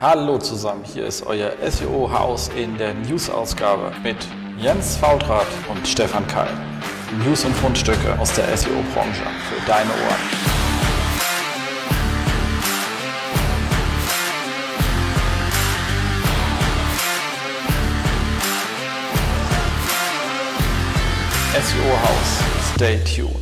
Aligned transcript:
Hallo 0.00 0.38
zusammen, 0.38 0.84
hier 0.84 1.06
ist 1.06 1.26
euer 1.26 1.50
SEO-Haus 1.60 2.50
in 2.54 2.78
der 2.78 2.94
News-Ausgabe 2.94 3.90
mit 4.04 4.16
Jens 4.56 4.96
Faultrat 4.96 5.48
und 5.68 5.88
Stefan 5.88 6.24
Keil. 6.28 6.52
News 7.24 7.44
und 7.44 7.52
Fundstücke 7.56 8.16
aus 8.16 8.32
der 8.32 8.56
SEO-Branche 8.56 9.24
für 9.48 9.66
deine 9.66 9.90
Ohren. 9.90 10.22
SEO-Haus, 21.54 22.72
stay 22.76 23.02
tuned. 23.02 23.37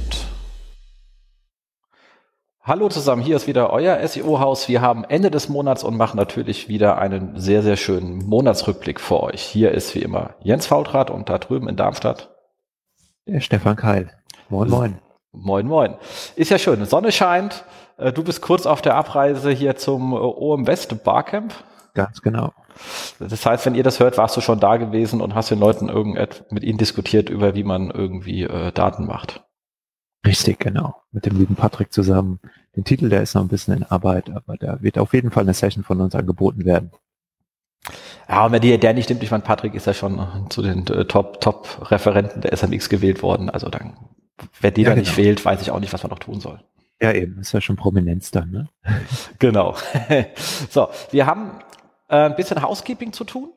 Hallo 2.68 2.88
zusammen, 2.88 3.22
hier 3.22 3.36
ist 3.36 3.46
wieder 3.46 3.70
euer 3.70 4.04
SEO-Haus. 4.04 4.66
Wir 4.66 4.80
haben 4.80 5.04
Ende 5.04 5.30
des 5.30 5.48
Monats 5.48 5.84
und 5.84 5.96
machen 5.96 6.16
natürlich 6.16 6.68
wieder 6.68 6.98
einen 6.98 7.38
sehr, 7.38 7.62
sehr 7.62 7.76
schönen 7.76 8.26
Monatsrückblick 8.26 9.00
für 9.00 9.22
euch. 9.22 9.40
Hier 9.40 9.70
ist 9.70 9.94
wie 9.94 10.00
immer 10.00 10.34
Jens 10.40 10.66
Faultrat 10.66 11.12
und 11.12 11.28
da 11.28 11.38
drüben 11.38 11.68
in 11.68 11.76
Darmstadt 11.76 12.34
der 13.24 13.38
Stefan 13.38 13.76
Keil. 13.76 14.10
Moin, 14.48 14.68
moin. 14.68 14.98
Moin, 15.30 15.68
moin. 15.68 15.94
Ist 16.34 16.50
ja 16.50 16.58
schön, 16.58 16.84
Sonne 16.86 17.12
scheint. 17.12 17.64
Äh, 17.98 18.12
du 18.12 18.24
bist 18.24 18.42
kurz 18.42 18.66
auf 18.66 18.82
der 18.82 18.96
Abreise 18.96 19.52
hier 19.52 19.76
zum 19.76 20.12
äh, 20.12 20.16
OM 20.16 20.66
West 20.66 21.04
Barcamp. 21.04 21.54
Ganz 21.94 22.20
genau. 22.20 22.52
Das 23.20 23.46
heißt, 23.46 23.64
wenn 23.66 23.76
ihr 23.76 23.84
das 23.84 24.00
hört, 24.00 24.18
warst 24.18 24.36
du 24.36 24.40
schon 24.40 24.58
da 24.58 24.76
gewesen 24.76 25.20
und 25.20 25.36
hast 25.36 25.52
den 25.52 25.60
Leuten 25.60 25.88
irgendetwas 25.88 26.50
mit 26.50 26.64
ihnen 26.64 26.78
diskutiert 26.78 27.30
über, 27.30 27.54
wie 27.54 27.62
man 27.62 27.92
irgendwie 27.92 28.42
äh, 28.42 28.72
Daten 28.72 29.06
macht. 29.06 29.46
Richtig, 30.26 30.58
genau. 30.58 31.02
Mit 31.12 31.24
dem 31.24 31.38
lieben 31.38 31.54
Patrick 31.54 31.92
zusammen. 31.92 32.40
Den 32.76 32.84
Titel, 32.84 33.08
der 33.08 33.22
ist 33.22 33.34
noch 33.34 33.42
ein 33.42 33.48
bisschen 33.48 33.74
in 33.74 33.82
Arbeit, 33.84 34.30
aber 34.30 34.56
da 34.58 34.82
wird 34.82 34.98
auf 34.98 35.14
jeden 35.14 35.30
Fall 35.30 35.44
eine 35.44 35.54
Session 35.54 35.82
von 35.82 36.00
uns 36.00 36.14
angeboten 36.14 36.64
werden. 36.64 36.90
Ja, 38.28 38.44
und 38.44 38.52
wenn 38.52 38.60
die, 38.60 38.78
der 38.78 38.92
nicht 38.92 39.08
nimmt, 39.08 39.22
ich 39.22 39.30
meine, 39.30 39.42
Patrick 39.42 39.74
ist 39.74 39.86
ja 39.86 39.94
schon 39.94 40.20
zu 40.50 40.60
den 40.60 40.86
äh, 40.88 41.04
Top, 41.04 41.40
Top-Referenten 41.40 42.42
der 42.42 42.52
SMX 42.56 42.88
gewählt 42.88 43.22
worden. 43.22 43.48
Also 43.48 43.68
dann, 43.68 43.96
wer 44.60 44.72
die 44.72 44.82
ja, 44.82 44.90
da 44.90 44.94
genau. 44.94 45.06
nicht 45.06 45.16
wählt, 45.16 45.44
weiß 45.44 45.62
ich 45.62 45.70
auch 45.70 45.80
nicht, 45.80 45.92
was 45.92 46.02
man 46.02 46.10
noch 46.10 46.18
tun 46.18 46.40
soll. 46.40 46.60
Ja, 47.00 47.12
eben, 47.12 47.38
ist 47.38 47.52
ja 47.52 47.60
schon 47.60 47.76
Prominenz 47.76 48.30
dann, 48.30 48.50
ne? 48.50 48.68
genau. 49.38 49.76
so, 50.70 50.88
wir 51.10 51.26
haben 51.26 51.52
äh, 52.08 52.16
ein 52.16 52.36
bisschen 52.36 52.60
Housekeeping 52.60 53.12
zu 53.12 53.24
tun. 53.24 53.52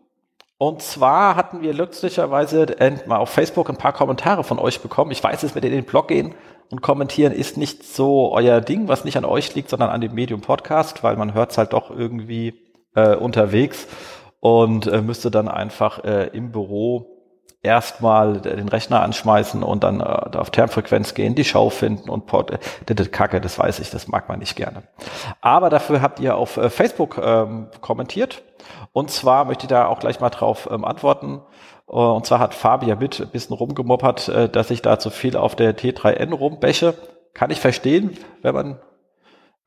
Und 0.57 0.81
zwar 0.81 1.35
hatten 1.37 1.61
wir 1.61 1.73
glücklicherweise 1.73 2.67
mal 3.07 3.15
auf 3.15 3.29
Facebook 3.29 3.69
ein 3.69 3.77
paar 3.77 3.93
Kommentare 3.93 4.43
von 4.43 4.59
euch 4.59 4.81
bekommen. 4.81 5.11
Ich 5.11 5.23
weiß, 5.23 5.41
dass 5.41 5.55
wir 5.55 5.63
in 5.63 5.71
den 5.71 5.85
Blog 5.85 6.09
gehen 6.09 6.35
und 6.71 6.81
kommentieren 6.81 7.33
ist 7.33 7.57
nicht 7.57 7.83
so 7.83 8.31
euer 8.31 8.61
Ding, 8.61 8.87
was 8.87 9.05
nicht 9.05 9.17
an 9.17 9.25
euch 9.25 9.55
liegt, 9.55 9.69
sondern 9.69 9.89
an 9.89 10.01
dem 10.01 10.13
Medium 10.13 10.41
Podcast, 10.41 11.03
weil 11.03 11.15
man 11.15 11.33
hört 11.33 11.51
es 11.51 11.57
halt 11.57 11.73
doch 11.73 11.89
irgendwie 11.91 12.53
äh, 12.95 13.15
unterwegs 13.15 13.87
und 14.39 14.87
äh, 14.87 15.01
müsste 15.01 15.31
dann 15.31 15.47
einfach 15.47 16.03
äh, 16.03 16.27
im 16.27 16.51
Büro 16.51 17.15
erstmal 17.61 18.39
den 18.39 18.69
Rechner 18.69 19.01
anschmeißen 19.01 19.63
und 19.63 19.83
dann 19.83 19.99
äh, 19.99 20.03
auf 20.03 20.49
Termfrequenz 20.49 21.13
gehen, 21.13 21.35
die 21.35 21.43
Show 21.43 21.69
finden 21.69 22.09
und 22.09 22.25
Port, 22.25 22.51
äh, 22.51 23.05
Kacke, 23.05 23.41
das 23.41 23.59
weiß 23.59 23.79
ich, 23.79 23.89
das 23.89 24.07
mag 24.07 24.29
man 24.29 24.39
nicht 24.39 24.55
gerne. 24.55 24.83
Aber 25.41 25.69
dafür 25.69 26.01
habt 26.01 26.19
ihr 26.19 26.35
auf 26.35 26.57
äh, 26.57 26.69
Facebook 26.69 27.19
ähm, 27.21 27.67
kommentiert 27.81 28.43
und 28.91 29.11
zwar 29.11 29.45
möchte 29.45 29.65
ich 29.65 29.69
da 29.69 29.87
auch 29.87 29.99
gleich 29.99 30.19
mal 30.19 30.29
drauf 30.29 30.69
ähm, 30.71 30.85
antworten. 30.85 31.41
Äh, 31.89 31.95
und 31.95 32.25
zwar 32.25 32.39
hat 32.39 32.53
Fabia 32.53 32.95
mit 32.95 33.19
ein 33.19 33.29
bisschen 33.29 33.55
rumgemoppert, 33.55 34.29
äh, 34.29 34.49
dass 34.49 34.71
ich 34.71 34.81
da 34.81 34.99
zu 34.99 35.09
viel 35.09 35.35
auf 35.35 35.55
der 35.55 35.77
T3N 35.77 36.33
rumbäche. 36.33 36.93
Kann 37.33 37.51
ich 37.51 37.59
verstehen, 37.59 38.17
wenn 38.41 38.55
man 38.55 38.79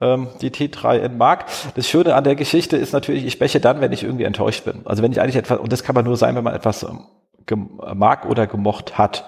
ähm, 0.00 0.28
die 0.40 0.50
T3N 0.50 1.16
mag. 1.16 1.46
Das 1.74 1.88
Schöne 1.88 2.14
an 2.14 2.24
der 2.24 2.34
Geschichte 2.34 2.76
ist 2.76 2.92
natürlich, 2.92 3.24
ich 3.24 3.38
bäche 3.38 3.60
dann, 3.60 3.80
wenn 3.80 3.92
ich 3.92 4.02
irgendwie 4.02 4.24
enttäuscht 4.24 4.64
bin. 4.64 4.82
Also 4.84 5.02
wenn 5.02 5.12
ich 5.12 5.20
eigentlich 5.20 5.36
etwas, 5.36 5.58
und 5.58 5.72
das 5.72 5.84
kann 5.84 5.94
man 5.94 6.04
nur 6.04 6.16
sein, 6.16 6.34
wenn 6.34 6.44
man 6.44 6.54
etwas 6.54 6.82
ähm, 6.82 7.06
mag 7.94 8.26
oder 8.26 8.46
gemocht 8.46 8.98
hat. 8.98 9.24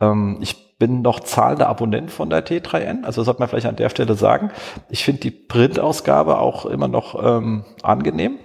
Ähm, 0.00 0.38
ich 0.40 0.78
bin 0.78 1.02
noch 1.02 1.20
zahlender 1.20 1.68
Abonnent 1.68 2.10
von 2.10 2.30
der 2.30 2.44
T3N, 2.44 3.04
also 3.04 3.22
sollte 3.22 3.40
man 3.40 3.48
vielleicht 3.48 3.66
an 3.66 3.76
der 3.76 3.90
Stelle 3.90 4.14
sagen. 4.14 4.50
Ich 4.88 5.04
finde 5.04 5.20
die 5.20 5.30
Printausgabe 5.30 6.38
auch 6.38 6.64
immer 6.64 6.88
noch 6.88 7.22
ähm, 7.22 7.64
angenehm, 7.82 8.38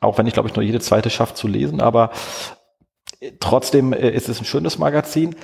auch 0.00 0.16
wenn 0.16 0.26
ich 0.26 0.32
glaube 0.32 0.48
ich 0.48 0.56
nur 0.56 0.64
jede 0.64 0.80
zweite 0.80 1.10
schafft 1.10 1.36
zu 1.36 1.46
lesen, 1.46 1.82
aber 1.82 2.10
trotzdem 3.40 3.92
äh, 3.92 4.10
ist 4.10 4.28
es 4.28 4.40
ein 4.40 4.44
schönes 4.44 4.78
Magazin. 4.78 5.36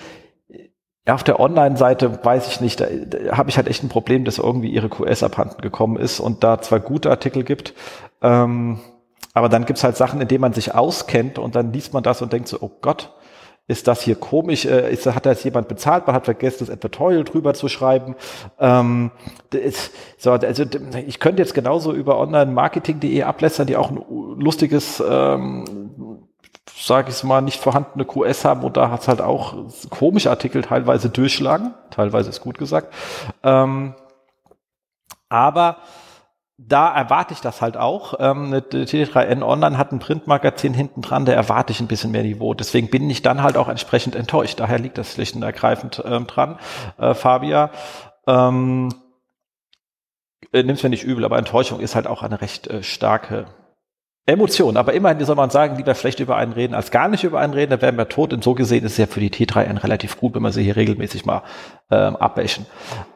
Auf 1.07 1.23
der 1.23 1.39
Online-Seite 1.39 2.25
weiß 2.25 2.49
ich 2.49 2.61
nicht, 2.61 2.81
da, 2.81 2.87
da 2.87 3.37
habe 3.37 3.51
ich 3.51 3.57
halt 3.57 3.69
echt 3.69 3.83
ein 3.83 3.91
Problem, 3.91 4.25
dass 4.25 4.39
irgendwie 4.39 4.71
ihre 4.71 4.89
QS 4.89 5.23
abhanden 5.23 5.61
gekommen 5.61 5.97
ist 5.97 6.19
und 6.19 6.43
da 6.43 6.63
zwar 6.63 6.81
gute 6.81 7.11
Artikel 7.11 7.45
gibt, 7.45 7.75
ähm, 8.23 8.81
aber 9.35 9.49
dann 9.49 9.67
gibt's 9.67 9.85
halt 9.85 9.97
Sachen, 9.97 10.21
in 10.21 10.29
denen 10.29 10.41
man 10.41 10.55
sich 10.55 10.75
auskennt 10.75 11.39
und 11.39 11.57
dann 11.57 11.73
liest 11.73 11.93
man 11.93 12.03
das 12.03 12.23
und 12.23 12.33
denkt 12.33 12.49
so, 12.49 12.59
oh 12.61 12.71
Gott, 12.81 13.13
ist 13.67 13.89
das 13.89 14.03
hier 14.03 14.15
komisch? 14.15 14.67
Äh, 14.67 14.93
ist, 14.93 15.07
hat 15.07 15.27
da 15.27 15.31
jetzt 15.31 15.45
jemand 15.45 15.69
bezahlt? 15.69 16.07
Man 16.07 16.15
hat 16.15 16.27
vergessen, 16.27 16.59
das 16.61 16.71
Advertorial 16.71 17.25
drüber 17.25 17.55
zu 17.55 17.69
schreiben. 17.69 18.15
Ähm, 18.59 19.11
ist, 19.53 19.93
so, 20.19 20.33
also 20.33 20.65
ich 21.07 21.19
könnte 21.19 21.43
jetzt 21.43 21.55
genauso 21.55 21.93
über 21.93 22.19
online-marketing.de 22.19 23.23
ablässern, 23.23 23.67
die 23.67 23.77
auch 23.77 23.91
ein 23.91 24.03
lustiges 24.39 25.03
ähm, 25.07 26.29
sage 26.77 27.11
ich 27.11 27.23
mal, 27.23 27.41
nicht 27.41 27.61
vorhandene 27.61 28.05
QS 28.05 28.45
haben 28.45 28.63
und 28.65 28.77
da 28.77 28.91
hat 28.91 29.03
es 29.03 29.09
halt 29.09 29.21
auch 29.21 29.55
komische 29.91 30.31
Artikel 30.31 30.63
teilweise 30.63 31.09
durchschlagen, 31.09 31.75
teilweise 31.91 32.31
ist 32.31 32.41
gut 32.41 32.59
gesagt. 32.59 32.93
Ähm, 33.43 33.95
aber 35.29 35.79
da 36.57 36.95
erwarte 36.95 37.35
ich 37.35 37.41
das 37.41 37.61
halt 37.61 37.77
auch. 37.77 38.15
Ähm, 38.21 38.55
T3N 38.55 39.43
Online 39.43 39.77
hat 39.77 39.93
ein 39.93 39.99
Printmagazin 39.99 40.73
hinten 40.73 41.03
dran, 41.03 41.25
da 41.25 41.33
erwarte 41.33 41.73
ich 41.73 41.81
ein 41.81 41.89
bisschen 41.89 42.13
mehr 42.13 42.23
Niveau. 42.23 42.55
Deswegen 42.55 42.91
bin 42.91 43.09
ich 43.11 43.23
dann 43.23 43.43
halt 43.43 43.57
auch 43.57 43.69
entsprechend 43.69 44.15
enttäuscht. 44.15 44.61
Daher 44.61 44.79
liegt 44.79 44.99
das 44.99 45.13
schlicht 45.13 45.35
und 45.35 45.43
ergreifend 45.43 46.03
ähm, 46.05 46.27
dran, 46.27 46.59
äh, 46.99 47.15
Fabia. 47.15 47.71
Ähm, 48.27 48.89
äh, 50.53 50.63
nimm's 50.63 50.83
mir 50.83 50.91
nicht 50.91 51.05
übel, 51.05 51.25
aber 51.25 51.39
Enttäuschung 51.39 51.81
ist 51.81 51.95
halt 51.95 52.07
auch 52.07 52.23
eine 52.23 52.41
recht 52.41 52.69
äh, 52.69 52.83
starke 52.83 53.47
Emotion, 54.27 54.79
aber 54.79 54.95
immerhin 54.95 55.23
soll 55.23 55.37
man 55.37 55.51
sagen, 55.51 55.77
lieber 55.77 55.95
schlecht 55.95 56.19
über 56.19 56.37
einen 56.37 56.53
reden, 56.53 56.75
als 56.75 56.91
gar 56.91 57.09
nicht 57.09 57.25
über 57.25 57.41
einen 57.41 57.53
reden, 57.53 57.71
da 57.71 57.83
wären 57.83 57.99
wir 57.99 58.09
tot. 58.09 58.33
Und 58.33 58.43
so 58.43 58.55
gesehen 58.55 58.85
ist 58.85 58.93
es 58.93 58.99
ja 58.99 59.07
für 59.07 59.21
die 59.21 59.31
T3N 59.31 59.83
relativ 59.83 60.19
gut, 60.19 60.35
wenn 60.35 60.43
wir 60.43 60.51
sie 60.51 60.63
hier 60.63 60.77
regelmäßig 60.77 61.27
mal 61.27 61.43
ähm, 61.91 62.17
abbächen. 62.17 62.65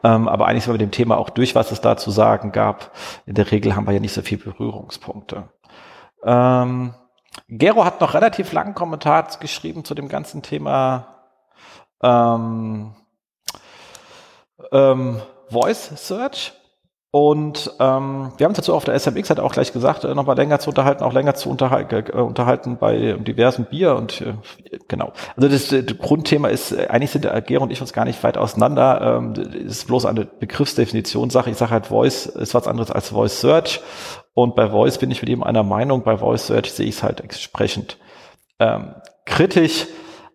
Ähm, 0.03 0.27
aber 0.27 0.45
eigentlich 0.45 0.65
sind 0.65 0.73
wir 0.73 0.79
mit 0.79 0.81
dem 0.81 0.91
Thema 0.91 1.17
auch 1.17 1.31
durch, 1.31 1.55
was 1.55 1.71
es 1.71 1.81
da 1.81 1.97
zu 1.97 2.11
sagen 2.11 2.51
gab. 2.51 2.91
In 3.25 3.33
der 3.33 3.51
Regel 3.51 3.75
haben 3.75 3.87
wir 3.87 3.93
ja 3.93 3.99
nicht 3.99 4.13
so 4.13 4.21
viele 4.21 4.43
Berührungspunkte. 4.43 5.49
Ähm, 6.23 6.93
Gero 7.47 7.85
hat 7.85 8.01
noch 8.01 8.13
relativ 8.13 8.53
langen 8.53 8.75
Kommentar 8.75 9.27
geschrieben 9.39 9.83
zu 9.85 9.95
dem 9.95 10.09
ganzen 10.09 10.43
Thema 10.43 11.07
ähm, 12.03 12.93
ähm, 14.71 15.21
Voice 15.49 15.91
Search. 15.95 16.53
Und 17.11 17.71
ähm, 17.79 18.33
wir 18.37 18.43
haben 18.43 18.51
uns 18.51 18.57
dazu 18.57 18.75
auf 18.75 18.85
der 18.85 18.93
SMX 18.93 19.31
hat 19.31 19.39
auch 19.39 19.51
gleich 19.51 19.73
gesagt, 19.73 20.03
äh, 20.03 20.13
nochmal 20.13 20.35
länger 20.35 20.59
zu 20.59 20.69
unterhalten, 20.69 21.03
auch 21.03 21.11
länger 21.11 21.33
zu 21.33 21.49
unterhalten, 21.49 21.95
äh, 21.95 22.21
unterhalten 22.21 22.77
bei 22.77 23.13
diversen 23.13 23.65
Bier 23.65 23.95
und 23.95 24.21
äh, 24.21 24.35
genau. 24.87 25.13
Also 25.35 25.49
das, 25.49 25.69
das 25.69 25.97
Grundthema 25.97 26.49
ist, 26.49 26.71
äh, 26.71 26.85
eigentlich 26.87 27.09
sind 27.09 27.25
der 27.25 27.41
Gero 27.41 27.63
und 27.63 27.71
ich 27.71 27.81
uns 27.81 27.93
gar 27.93 28.05
nicht 28.05 28.23
weit 28.23 28.37
auseinander. 28.37 29.17
Ähm, 29.17 29.33
ist 29.33 29.87
bloß 29.87 30.05
eine 30.05 30.25
Begriffsdefinitionssache. 30.25 31.49
Ich 31.49 31.57
sage 31.57 31.71
halt, 31.71 31.87
Voice 31.87 32.27
ist 32.27 32.53
was 32.53 32.67
anderes 32.67 32.91
als 32.91 33.09
Voice 33.09 33.41
Search. 33.41 33.81
Und 34.35 34.55
bei 34.55 34.69
Voice 34.69 34.99
bin 34.99 35.09
ich 35.09 35.19
mit 35.19 35.29
ihm 35.31 35.41
einer 35.41 35.63
Meinung, 35.63 36.03
bei 36.03 36.17
Voice 36.17 36.45
Search 36.45 36.71
sehe 36.71 36.85
ich 36.85 36.97
es 36.97 37.03
halt 37.03 37.21
entsprechend 37.21 37.97
ähm, 38.59 38.93
kritisch. 39.25 39.87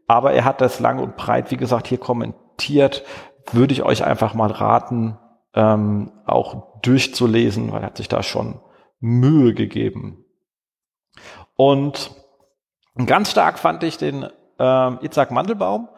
Aber 0.08 0.32
er 0.32 0.44
hat 0.44 0.60
das 0.60 0.80
lang 0.80 0.98
und 0.98 1.16
breit, 1.16 1.52
wie 1.52 1.56
gesagt, 1.56 1.86
hier 1.86 1.98
kommentiert. 1.98 3.04
Würde 3.52 3.72
ich 3.72 3.84
euch 3.84 4.04
einfach 4.04 4.34
mal 4.34 4.50
raten, 4.50 5.18
ähm, 5.54 6.12
auch 6.26 6.80
durchzulesen, 6.82 7.72
weil 7.72 7.82
er 7.82 7.86
hat 7.86 7.96
sich 7.96 8.08
da 8.08 8.22
schon 8.22 8.60
Mühe 9.00 9.54
gegeben. 9.54 10.24
Und 11.56 12.10
ganz 13.06 13.30
stark 13.30 13.58
fand 13.58 13.82
ich 13.82 13.96
den 13.96 14.28
ähm, 14.58 14.98
Itzhak 15.02 15.30
Mandelbaum, 15.30 15.88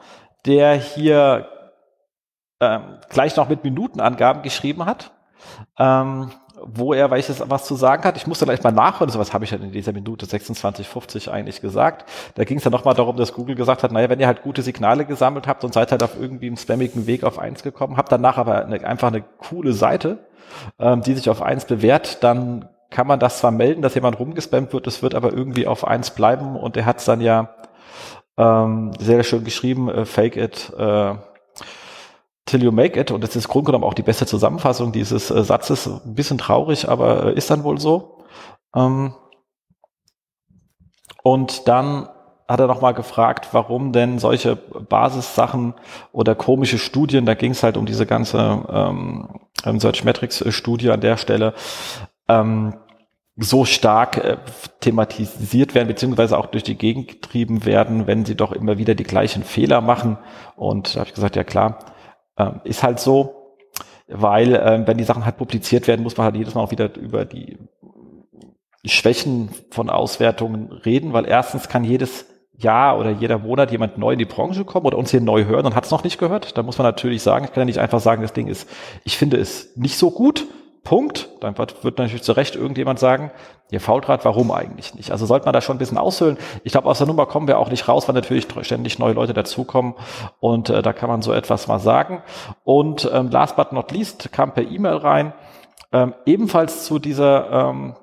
der 0.45 0.75
hier 0.75 1.49
ähm, 2.61 2.99
gleich 3.09 3.37
noch 3.37 3.49
mit 3.49 3.65
Minutenangaben 3.65 4.43
geschrieben 4.43 4.85
hat. 4.87 5.13
Ähm, 5.79 6.31
wo 6.75 6.93
er 6.93 7.11
welches 7.11 7.43
was 7.49 7.65
zu 7.65 7.75
sagen 7.75 8.05
hat. 8.05 8.17
Ich 8.17 8.27
musste 8.27 8.45
gleich 8.45 8.63
mal 8.63 8.73
nachhören, 8.73 9.11
so 9.11 9.19
was 9.19 9.33
habe 9.33 9.45
ich 9.45 9.51
dann 9.51 9.63
in 9.63 9.73
dieser 9.73 9.93
Minute 9.93 10.27
26, 10.27 11.31
eigentlich 11.31 11.61
gesagt. 11.61 12.09
Da 12.35 12.45
ging 12.45 12.59
es 12.59 12.65
dann 12.65 12.73
nochmal 12.73 12.95
darum, 12.95 13.17
dass 13.17 13.33
Google 13.33 13.55
gesagt 13.55 13.83
hat, 13.83 13.93
naja, 13.93 14.09
wenn 14.09 14.21
ihr 14.21 14.27
halt 14.27 14.43
gute 14.43 14.63
Signale 14.63 15.05
gesammelt 15.05 15.47
habt 15.47 15.65
und 15.65 15.73
seid 15.73 15.93
halt 15.93 16.03
auf 16.03 16.19
irgendwie 16.19 16.47
einem 16.47 16.57
spammigen 16.57 17.07
Weg 17.07 17.25
auf 17.25 17.39
eins 17.39 17.63
gekommen, 17.63 17.97
habt 17.97 18.11
danach 18.13 18.39
aber 18.39 18.65
eine, 18.65 18.85
einfach 18.87 19.09
eine 19.09 19.23
coole 19.39 19.73
Seite, 19.73 20.27
ähm, 20.79 21.03
die 21.03 21.15
sich 21.15 21.31
auf 21.31 21.43
eins 21.43 21.65
bewährt, 21.65 22.23
dann 22.23 22.69
kann 22.91 23.07
man 23.07 23.19
das 23.19 23.39
zwar 23.39 23.51
melden, 23.51 23.83
dass 23.83 23.95
jemand 23.95 24.19
rumgespammt 24.19 24.73
wird, 24.73 24.87
es 24.87 25.03
wird 25.03 25.15
aber 25.15 25.33
irgendwie 25.33 25.67
auf 25.67 25.87
eins 25.87 26.11
bleiben 26.11 26.57
und 26.57 26.77
er 26.77 26.87
hat 26.87 26.99
es 26.99 27.05
dann 27.05 27.21
ja 27.21 27.51
ähm, 28.39 28.93
sehr 28.99 29.23
schön 29.25 29.45
geschrieben, 29.45 29.89
äh, 29.89 30.05
fake 30.05 30.37
it, 30.37 30.73
äh, 30.79 31.15
Till 32.47 32.63
You 32.63 32.73
Make 32.73 32.99
It, 32.99 33.11
und 33.11 33.23
das 33.23 33.37
ist 33.37 33.49
grundgenommen 33.49 33.85
auch 33.85 33.95
die 33.95 34.03
beste 34.03 34.25
Zusammenfassung 34.25 34.93
dieses 34.93 35.31
äh, 35.31 35.45
Satzes, 35.45 35.87
ein 35.87 36.15
bisschen 36.15 36.39
traurig, 36.39 36.89
aber 36.89 37.27
äh, 37.27 37.35
ist 37.35 37.51
dann 37.51 37.65
wohl 37.65 37.79
so. 37.79 38.25
Ähm, 38.75 39.15
Und 41.23 41.67
dann 41.67 42.09
hat 42.47 42.61
er 42.61 42.69
nochmal 42.69 42.95
gefragt, 42.95 43.49
warum 43.51 43.91
denn 43.91 44.21
solche 44.21 44.55
Basissachen 44.55 45.75
oder 46.13 46.37
komische 46.37 46.79
Studien, 46.79 47.27
da 47.27 47.35
ging 47.35 47.51
es 47.51 47.65
halt 47.65 47.77
um 47.77 47.85
diese 47.85 48.07
ganze 48.07 48.39
ähm, 48.71 49.81
Search 49.81 50.05
Metrics 50.05 50.45
Studie 50.55 50.93
an 50.93 51.01
der 51.01 51.17
Stelle, 51.17 51.53
ähm, 52.29 52.75
so 53.37 53.65
stark 53.65 54.19
äh, 54.19 54.37
thematisiert 54.79 55.75
werden, 55.75 55.89
beziehungsweise 55.89 56.39
auch 56.39 56.47
durch 56.47 56.63
die 56.63 56.79
Gegend 56.79 57.09
getrieben 57.09 57.65
werden, 57.65 58.07
wenn 58.07 58.25
sie 58.25 58.37
doch 58.37 58.53
immer 58.53 58.79
wieder 58.79 58.95
die 58.95 59.03
gleichen 59.03 59.43
Fehler 59.43 59.81
machen. 59.81 60.17
Und 60.55 60.95
da 60.95 61.01
habe 61.01 61.09
ich 61.09 61.15
gesagt, 61.15 61.35
ja 61.35 61.43
klar, 61.43 61.96
äh, 62.37 62.51
ist 62.65 62.83
halt 62.83 63.01
so, 63.01 63.57
weil 64.09 64.55
äh, 64.55 64.87
wenn 64.87 64.99
die 64.99 65.05
Sachen 65.05 65.25
halt 65.25 65.37
publiziert 65.37 65.89
werden, 65.89 66.03
muss 66.03 66.17
man 66.17 66.27
halt 66.27 66.37
jedes 66.37 66.55
Mal 66.55 66.63
auch 66.63 66.71
wieder 66.71 66.95
über 66.97 67.25
die 67.25 67.59
Schwächen 68.85 69.51
von 69.71 69.91
Auswertungen 69.91 70.71
reden, 70.73 71.13
weil 71.13 71.27
erstens 71.27 71.69
kann 71.69 71.85
jedes 71.85 72.27
Jahr 72.59 72.99
oder 72.99 73.11
jeder 73.11 73.39
Monat 73.39 73.71
jemand 73.71 73.99
neu 73.99 74.13
in 74.13 74.19
die 74.19 74.25
Branche 74.25 74.65
kommen 74.65 74.87
oder 74.87 74.99
uns 74.99 75.11
hier 75.11 75.21
neu 75.21 75.45
hören 75.45 75.67
und 75.67 75.75
hat 75.75 75.85
es 75.85 75.91
noch 75.91 76.05
nicht 76.05 76.19
gehört. 76.19 76.57
Da 76.57 76.63
muss 76.63 76.79
man 76.79 76.87
natürlich 76.87 77.23
sagen, 77.23 77.45
ich 77.45 77.53
kann 77.53 77.63
ja 77.63 77.67
nicht 77.67 77.79
einfach 77.79 78.01
sagen, 78.01 78.23
das 78.23 78.33
Ding 78.33 78.47
ist, 78.47 78.69
ich 79.05 79.19
finde 79.19 79.37
es 79.37 79.77
nicht 79.77 79.99
so 79.99 80.11
gut. 80.11 80.47
Punkt. 80.87 81.29
Dann 81.41 81.59
wird, 81.59 81.85
wird 81.85 81.99
natürlich 81.99 82.23
zu 82.23 82.33
Recht 82.33 82.55
irgendjemand 82.55 82.99
sagen, 82.99 83.33
ihr 83.71 83.81
Faultrat, 83.81 84.25
warum 84.25 84.53
eigentlich 84.53 84.95
nicht? 84.95 85.11
Also 85.11 85.27
sollte 85.27 85.45
man 85.45 85.53
da 85.53 85.61
schon 85.61 85.77
ein 85.77 85.79
bisschen 85.79 85.99
aushöhlen. 85.99 86.39
Ich 86.63 86.73
glaube, 86.73 86.89
aus 86.89 86.99
der 86.99 87.07
Nummer 87.07 87.27
kommen 87.27 87.49
wir 87.49 87.59
auch 87.59 87.69
nicht 87.69 87.89
raus, 87.89 88.09
weil 88.09 88.15
natürlich 88.15 88.47
ständig 88.63 88.99
neue 88.99 89.13
Leute 89.13 89.35
dazukommen 89.35 89.95
und 90.41 90.71
äh, 90.71 90.81
da 90.81 90.93
kann 90.93 91.11
man 91.11 91.21
so 91.21 91.33
etwas 91.33 91.67
mal 91.67 91.81
sagen. 91.81 92.23
Und 92.65 93.11
ähm, 93.13 93.31
last 93.31 93.57
but 93.57 93.73
not 93.73 93.91
least 93.91 94.33
kam 94.33 94.55
per 94.55 94.63
E-Mail 94.63 94.97
rein, 94.97 95.35
ähm, 95.93 96.15
ebenfalls 96.25 96.85
zu 96.85 96.99
dieser 97.01 97.51
ähm, 97.51 97.97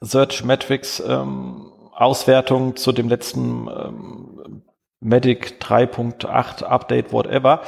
Search 0.00 0.44
Metrics 0.44 1.00
ähm, 1.00 1.72
Auswertung 1.94 2.74
zu 2.74 2.90
dem 2.90 3.08
letzten 3.08 3.68
ähm, 3.68 4.62
Medic 4.98 5.58
3.8 5.60 6.64
Update, 6.64 7.12
whatever. 7.12 7.62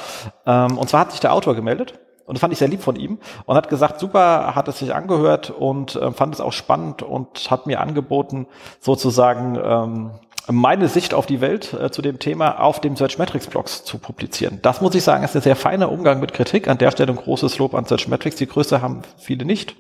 Ähm, 0.47 0.79
und 0.79 0.89
zwar 0.89 1.01
hat 1.01 1.13
sich 1.13 1.21
der 1.21 1.33
Autor 1.33 1.55
gemeldet. 1.55 2.01
Und 2.27 2.37
das 2.37 2.41
fand 2.41 2.53
ich 2.53 2.59
sehr 2.59 2.69
lieb 2.69 2.83
von 2.83 2.97
ihm 2.97 3.19
und 3.45 3.57
hat 3.57 3.69
gesagt, 3.69 4.01
super, 4.01 4.55
hat 4.55 4.69
es 4.69 4.79
sich 4.79 4.95
angehört 4.95 5.51
und 5.51 5.97
äh, 5.97 6.11
fand 6.13 6.35
es 6.35 6.41
auch 6.41 6.53
spannend 6.53 7.03
und 7.03 7.51
hat 7.51 7.67
mir 7.67 7.81
angeboten, 7.81 8.47
sozusagen 8.81 9.59
ähm, 9.63 10.11
meine 10.51 10.89
Sicht 10.89 11.15
auf 11.15 11.27
die 11.27 11.41
Welt 11.41 11.73
äh, 11.73 11.91
zu 11.91 12.03
dem 12.03 12.19
Thema 12.19 12.61
auf 12.61 12.81
dem 12.81 12.97
Search 12.97 13.19
Metrics 13.19 13.47
Blogs 13.47 13.85
zu 13.85 13.99
publizieren. 13.99 14.59
Das 14.63 14.81
muss 14.81 14.95
ich 14.95 15.03
sagen, 15.03 15.25
ist 15.25 15.35
ein 15.35 15.43
sehr 15.43 15.57
feiner 15.57 15.91
Umgang 15.91 16.21
mit 16.21 16.35
Kritik. 16.35 16.69
An 16.69 16.79
der 16.79 16.91
Stelle 16.91 17.13
ein 17.13 17.17
großes 17.17 17.59
Lob 17.59 17.75
an 17.75 17.87
Search 17.87 18.09
Metrics. 18.09 18.37
Die 18.37 18.47
Größe 18.47 18.83
haben 18.83 19.03
viele 19.17 19.45
nicht. 19.45 19.77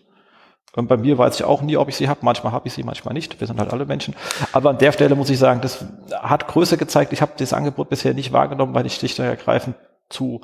Und 0.76 0.88
bei 0.88 0.96
mir 0.96 1.19
weiß 1.19 1.37
ich 1.37 1.44
auch 1.44 1.62
nie, 1.62 1.76
ob 1.76 1.88
ich 1.88 1.96
sie 1.96 2.08
habe. 2.08 2.20
Manchmal 2.23 2.52
habe 2.52 2.67
ich 2.67 2.75
sie, 2.75 2.82
manchmal 2.82 3.14
nicht. 3.14 3.41
Wir 3.41 3.46
sind 3.46 3.61
halt 3.61 3.73
alle 3.73 3.87
Menschen. 3.87 4.17
Aber 4.52 4.70
an 4.70 4.79
der 4.79 4.93
Stelle 4.93 5.14
muss 5.14 5.31
ich 5.31 5.38
sagen, 5.38 5.61
das 5.61 5.85
hat 6.12 6.49
Größe 6.49 6.76
gezeigt. 6.76 7.12
Ich 7.12 7.23
habe 7.23 7.32
das 7.37 7.52
Angebot 7.52 7.91
bisher 7.91 8.14
nicht 8.14 8.32
wahrgenommen, 8.32 8.75
weil 8.75 8.87
ich 8.87 8.94
schlicht 8.94 9.19
und 9.20 9.26
ergreifend 9.26 9.76
zu 10.08 10.41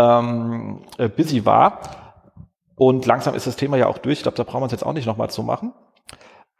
ähm, 0.00 0.80
äh, 0.98 1.08
busy 1.08 1.44
war. 1.44 1.80
Und 2.76 3.04
langsam 3.04 3.34
ist 3.34 3.46
das 3.46 3.56
Thema 3.56 3.76
ja 3.76 3.86
auch 3.86 3.98
durch. 3.98 4.18
Ich 4.18 4.22
glaube, 4.22 4.36
da 4.36 4.42
brauchen 4.42 4.60
wir 4.60 4.64
uns 4.64 4.72
jetzt 4.72 4.86
auch 4.86 4.94
nicht 4.94 5.06
nochmal 5.06 5.30
zu 5.30 5.42
machen. 5.42 5.72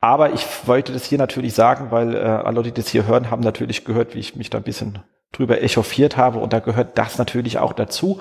Aber 0.00 0.32
ich 0.32 0.46
wollte 0.66 0.92
das 0.92 1.04
hier 1.04 1.18
natürlich 1.18 1.54
sagen, 1.54 1.90
weil 1.90 2.14
äh, 2.14 2.18
alle 2.18 2.62
die 2.62 2.72
das 2.72 2.88
hier 2.88 3.06
hören, 3.06 3.30
haben 3.30 3.42
natürlich 3.42 3.84
gehört, 3.84 4.14
wie 4.14 4.18
ich 4.18 4.36
mich 4.36 4.50
da 4.50 4.58
ein 4.58 4.64
bisschen 4.64 4.98
drüber 5.32 5.62
echauffiert 5.62 6.16
habe. 6.16 6.38
Und 6.38 6.52
da 6.52 6.60
gehört 6.60 6.98
das 6.98 7.18
natürlich 7.18 7.58
auch 7.58 7.72
dazu. 7.72 8.20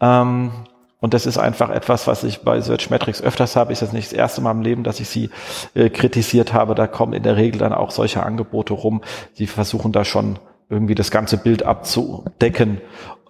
Ähm, 0.00 0.52
und 1.00 1.12
das 1.12 1.26
ist 1.26 1.36
einfach 1.36 1.68
etwas, 1.68 2.06
was 2.06 2.24
ich 2.24 2.40
bei 2.40 2.60
Search 2.62 2.88
Metrics 2.88 3.20
öfters 3.20 3.56
habe. 3.56 3.72
Ist 3.72 3.82
das 3.82 3.92
nicht 3.92 4.10
das 4.10 4.18
erste 4.18 4.40
Mal 4.40 4.52
im 4.52 4.62
Leben, 4.62 4.84
dass 4.84 5.00
ich 5.00 5.08
sie 5.08 5.28
äh, 5.74 5.90
kritisiert 5.90 6.54
habe. 6.54 6.74
Da 6.74 6.86
kommen 6.86 7.12
in 7.12 7.22
der 7.22 7.36
Regel 7.36 7.58
dann 7.58 7.74
auch 7.74 7.90
solche 7.90 8.22
Angebote 8.22 8.72
rum. 8.72 9.02
Sie 9.34 9.46
versuchen 9.46 9.92
da 9.92 10.06
schon 10.06 10.38
irgendwie 10.68 10.94
das 10.94 11.10
ganze 11.10 11.36
Bild 11.36 11.62
abzudecken 11.62 12.80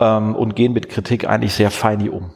ähm, 0.00 0.34
und 0.34 0.56
gehen 0.56 0.72
mit 0.72 0.88
Kritik 0.88 1.28
eigentlich 1.28 1.54
sehr 1.54 1.70
feini 1.70 2.08
um. 2.08 2.32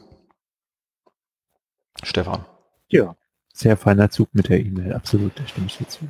Stefan. 2.03 2.45
Ja, 2.87 3.15
sehr 3.53 3.77
feiner 3.77 4.09
Zug 4.09 4.29
mit 4.33 4.49
der 4.49 4.59
E-Mail, 4.59 4.93
absolut, 4.93 5.37
da 5.37 5.45
stimme 5.47 5.67
ich 5.67 5.77
dazu. 5.77 6.05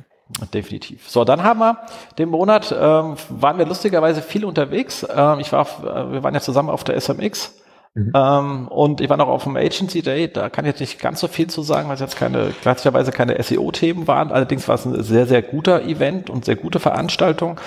Definitiv. 0.54 1.08
So, 1.08 1.24
dann 1.24 1.42
haben 1.42 1.58
wir 1.58 1.80
den 2.18 2.28
Monat, 2.28 2.72
ähm, 2.72 3.16
waren 3.28 3.58
wir 3.58 3.66
lustigerweise 3.66 4.22
viel 4.22 4.44
unterwegs. 4.44 5.04
Ähm, 5.12 5.40
ich 5.40 5.50
war, 5.50 5.66
äh, 5.80 6.12
wir 6.12 6.22
waren 6.22 6.34
ja 6.34 6.40
zusammen 6.40 6.70
auf 6.70 6.84
der 6.84 7.00
SMX 7.00 7.60
Mhm. 7.94 8.12
Ähm, 8.14 8.68
und 8.68 9.00
ich 9.00 9.10
war 9.10 9.16
noch 9.16 9.28
auf 9.28 9.42
dem 9.44 9.56
Agency 9.56 10.00
Day, 10.02 10.32
da 10.32 10.48
kann 10.48 10.64
ich 10.64 10.70
jetzt 10.70 10.80
nicht 10.80 11.00
ganz 11.00 11.18
so 11.18 11.26
viel 11.26 11.48
zu 11.48 11.62
sagen, 11.62 11.88
weil 11.88 11.94
es 11.94 12.00
jetzt 12.00 12.16
keine, 12.16 12.50
klassischerweise 12.62 13.10
keine 13.10 13.42
SEO-Themen 13.42 14.06
waren. 14.06 14.30
Allerdings 14.30 14.68
war 14.68 14.76
es 14.76 14.84
ein 14.84 15.02
sehr, 15.02 15.26
sehr 15.26 15.42
guter 15.42 15.82
Event 15.82 16.30
und 16.30 16.44
sehr 16.44 16.56
gute 16.56 16.78
Veranstaltung. 16.78 17.60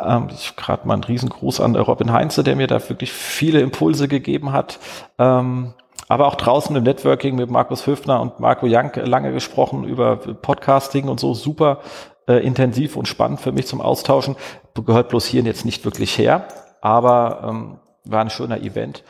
Ähm, 0.00 0.28
ich 0.32 0.56
gerade 0.56 0.86
mal 0.86 0.94
einen 0.94 1.04
Riesengruß 1.04 1.60
an 1.60 1.76
Robin 1.76 2.12
Heinze, 2.12 2.42
der 2.42 2.56
mir 2.56 2.66
da 2.66 2.88
wirklich 2.88 3.12
viele 3.12 3.60
Impulse 3.60 4.08
gegeben 4.08 4.52
hat. 4.52 4.80
Ähm, 5.18 5.74
aber 6.08 6.26
auch 6.26 6.34
draußen 6.34 6.74
im 6.74 6.82
Networking 6.82 7.36
mit 7.36 7.50
Markus 7.50 7.86
Höfner 7.86 8.20
und 8.20 8.40
Marco 8.40 8.66
Jank 8.66 8.96
lange 8.96 9.32
gesprochen 9.32 9.84
über 9.84 10.16
Podcasting 10.16 11.06
und 11.08 11.20
so 11.20 11.34
super 11.34 11.80
äh, 12.26 12.44
intensiv 12.44 12.96
und 12.96 13.06
spannend 13.06 13.40
für 13.40 13.52
mich 13.52 13.66
zum 13.66 13.80
Austauschen. 13.80 14.34
Gehört 14.74 15.10
bloß 15.10 15.26
hier 15.26 15.42
jetzt 15.42 15.64
nicht 15.64 15.84
wirklich 15.84 16.16
her, 16.18 16.48
aber 16.80 17.44
ähm, 17.48 17.78
war 18.04 18.20
ein 18.20 18.30
schöner 18.30 18.60
Event. 18.60 19.04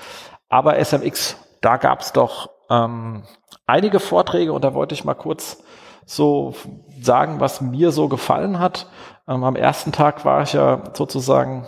Aber 0.48 0.82
SMX, 0.82 1.36
da 1.60 1.76
gab 1.76 2.00
es 2.00 2.12
doch 2.12 2.50
ähm, 2.70 3.24
einige 3.66 4.00
Vorträge 4.00 4.52
und 4.52 4.64
da 4.64 4.74
wollte 4.74 4.94
ich 4.94 5.04
mal 5.04 5.14
kurz 5.14 5.62
so 6.06 6.54
sagen, 7.00 7.40
was 7.40 7.60
mir 7.60 7.90
so 7.90 8.08
gefallen 8.08 8.58
hat. 8.58 8.86
Ähm, 9.28 9.44
am 9.44 9.56
ersten 9.56 9.92
Tag 9.92 10.24
war 10.24 10.42
ich 10.42 10.54
ja 10.54 10.82
sozusagen 10.94 11.66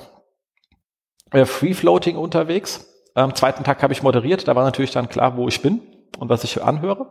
äh, 1.31 1.45
Free 1.45 1.75
Floating 1.75 2.17
unterwegs. 2.17 2.87
Am 3.15 3.35
zweiten 3.35 3.65
Tag 3.65 3.83
habe 3.83 3.93
ich 3.93 4.03
moderiert, 4.03 4.49
da 4.49 4.57
war 4.57 4.65
natürlich 4.65 4.93
dann 4.93 5.09
klar, 5.09 5.37
wo 5.37 5.49
ich 5.49 5.61
bin 5.61 5.83
und 6.19 6.29
was 6.29 6.45
ich 6.45 6.63
anhöre. 6.63 7.11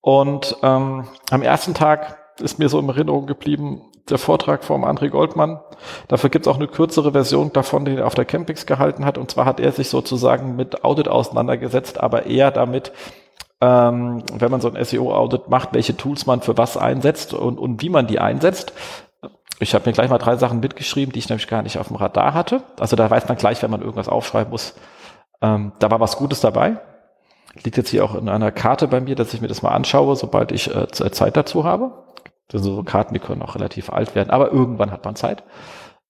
Und 0.00 0.56
ähm, 0.62 1.06
am 1.30 1.42
ersten 1.42 1.74
Tag 1.74 2.18
ist 2.40 2.58
mir 2.58 2.68
so 2.68 2.78
in 2.78 2.88
Erinnerung 2.88 3.26
geblieben, 3.26 3.82
der 4.10 4.18
Vortrag 4.18 4.64
vom 4.64 4.84
André 4.84 5.08
Goldmann. 5.08 5.60
Dafür 6.08 6.30
gibt 6.30 6.46
es 6.46 6.52
auch 6.52 6.56
eine 6.56 6.68
kürzere 6.68 7.12
Version 7.12 7.52
davon, 7.52 7.84
die 7.84 7.96
er 7.96 8.06
auf 8.06 8.14
der 8.14 8.24
Campix 8.24 8.66
gehalten 8.66 9.04
hat. 9.04 9.18
Und 9.18 9.30
zwar 9.30 9.44
hat 9.44 9.60
er 9.60 9.72
sich 9.72 9.88
sozusagen 9.88 10.56
mit 10.56 10.84
Audit 10.84 11.08
auseinandergesetzt, 11.08 12.00
aber 12.00 12.26
eher 12.26 12.50
damit, 12.50 12.92
ähm, 13.60 14.22
wenn 14.32 14.50
man 14.50 14.60
so 14.60 14.70
ein 14.70 14.82
SEO-Audit 14.82 15.48
macht, 15.48 15.72
welche 15.72 15.96
Tools 15.96 16.26
man 16.26 16.40
für 16.40 16.56
was 16.56 16.76
einsetzt 16.76 17.34
und, 17.34 17.58
und 17.58 17.82
wie 17.82 17.90
man 17.90 18.06
die 18.06 18.18
einsetzt. 18.18 18.72
Ich 19.60 19.74
habe 19.74 19.88
mir 19.88 19.92
gleich 19.92 20.08
mal 20.08 20.18
drei 20.18 20.36
Sachen 20.36 20.60
mitgeschrieben, 20.60 21.12
die 21.12 21.18
ich 21.18 21.28
nämlich 21.28 21.48
gar 21.48 21.62
nicht 21.62 21.78
auf 21.78 21.88
dem 21.88 21.96
Radar 21.96 22.34
hatte. 22.34 22.62
Also 22.78 22.94
da 22.94 23.10
weiß 23.10 23.28
man 23.28 23.36
gleich, 23.36 23.62
wenn 23.62 23.70
man 23.70 23.80
irgendwas 23.80 24.08
aufschreiben 24.08 24.50
muss. 24.50 24.74
Ähm, 25.42 25.72
da 25.78 25.90
war 25.90 26.00
was 26.00 26.16
Gutes 26.16 26.40
dabei. 26.40 26.78
Liegt 27.64 27.76
jetzt 27.76 27.90
hier 27.90 28.04
auch 28.04 28.14
in 28.14 28.28
einer 28.28 28.52
Karte 28.52 28.86
bei 28.86 29.00
mir, 29.00 29.16
dass 29.16 29.34
ich 29.34 29.40
mir 29.40 29.48
das 29.48 29.62
mal 29.62 29.70
anschaue, 29.70 30.14
sobald 30.14 30.52
ich 30.52 30.74
äh, 30.74 30.88
Zeit 30.88 31.36
dazu 31.36 31.64
habe. 31.64 31.90
So 32.52 32.82
Karten, 32.82 33.14
die 33.14 33.20
können 33.20 33.42
auch 33.42 33.54
relativ 33.54 33.90
alt 33.90 34.14
werden, 34.14 34.30
aber 34.30 34.50
irgendwann 34.50 34.90
hat 34.90 35.04
man 35.04 35.16
Zeit. 35.16 35.42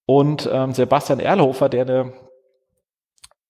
Und 0.06 0.48
ähm, 0.52 0.72
Sebastian 0.72 1.20
Erlhofer, 1.20 1.68
der 1.68 1.82
eine, 1.82 2.12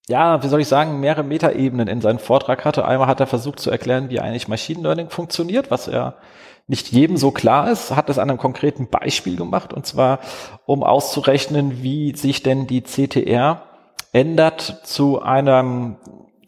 ja, 0.09 0.43
wie 0.43 0.49
soll 0.49 0.61
ich 0.61 0.69
sagen, 0.69 1.01
mehrere 1.01 1.23
Metaebenen 1.23 1.87
in 1.87 2.01
seinem 2.01 2.19
Vortrag 2.19 2.65
hatte. 2.65 2.87
Einmal 2.87 3.09
hat 3.09 3.21
er 3.21 3.27
versucht 3.27 3.61
zu 3.61 3.71
erklären, 3.71 4.09
wie 4.09 4.21
eigentlich 4.21 4.49
Machine 4.49 4.83
Learning 4.83 5.11
funktioniert, 5.11 5.71
was 5.71 5.87
er 5.87 6.17
nicht 6.67 6.93
jedem 6.93 7.17
so 7.17 7.31
klar 7.31 7.71
ist, 7.71 7.95
hat 7.97 8.11
es 8.11 8.19
an 8.19 8.29
einem 8.29 8.39
konkreten 8.39 8.89
Beispiel 8.89 9.37
gemacht, 9.37 9.73
und 9.73 9.87
zwar 9.87 10.21
um 10.67 10.83
auszurechnen, 10.83 11.83
wie 11.83 12.15
sich 12.15 12.43
denn 12.43 12.67
die 12.67 12.83
CTR 12.83 13.63
ändert 14.13 14.81
zu 14.85 15.23
einem 15.23 15.97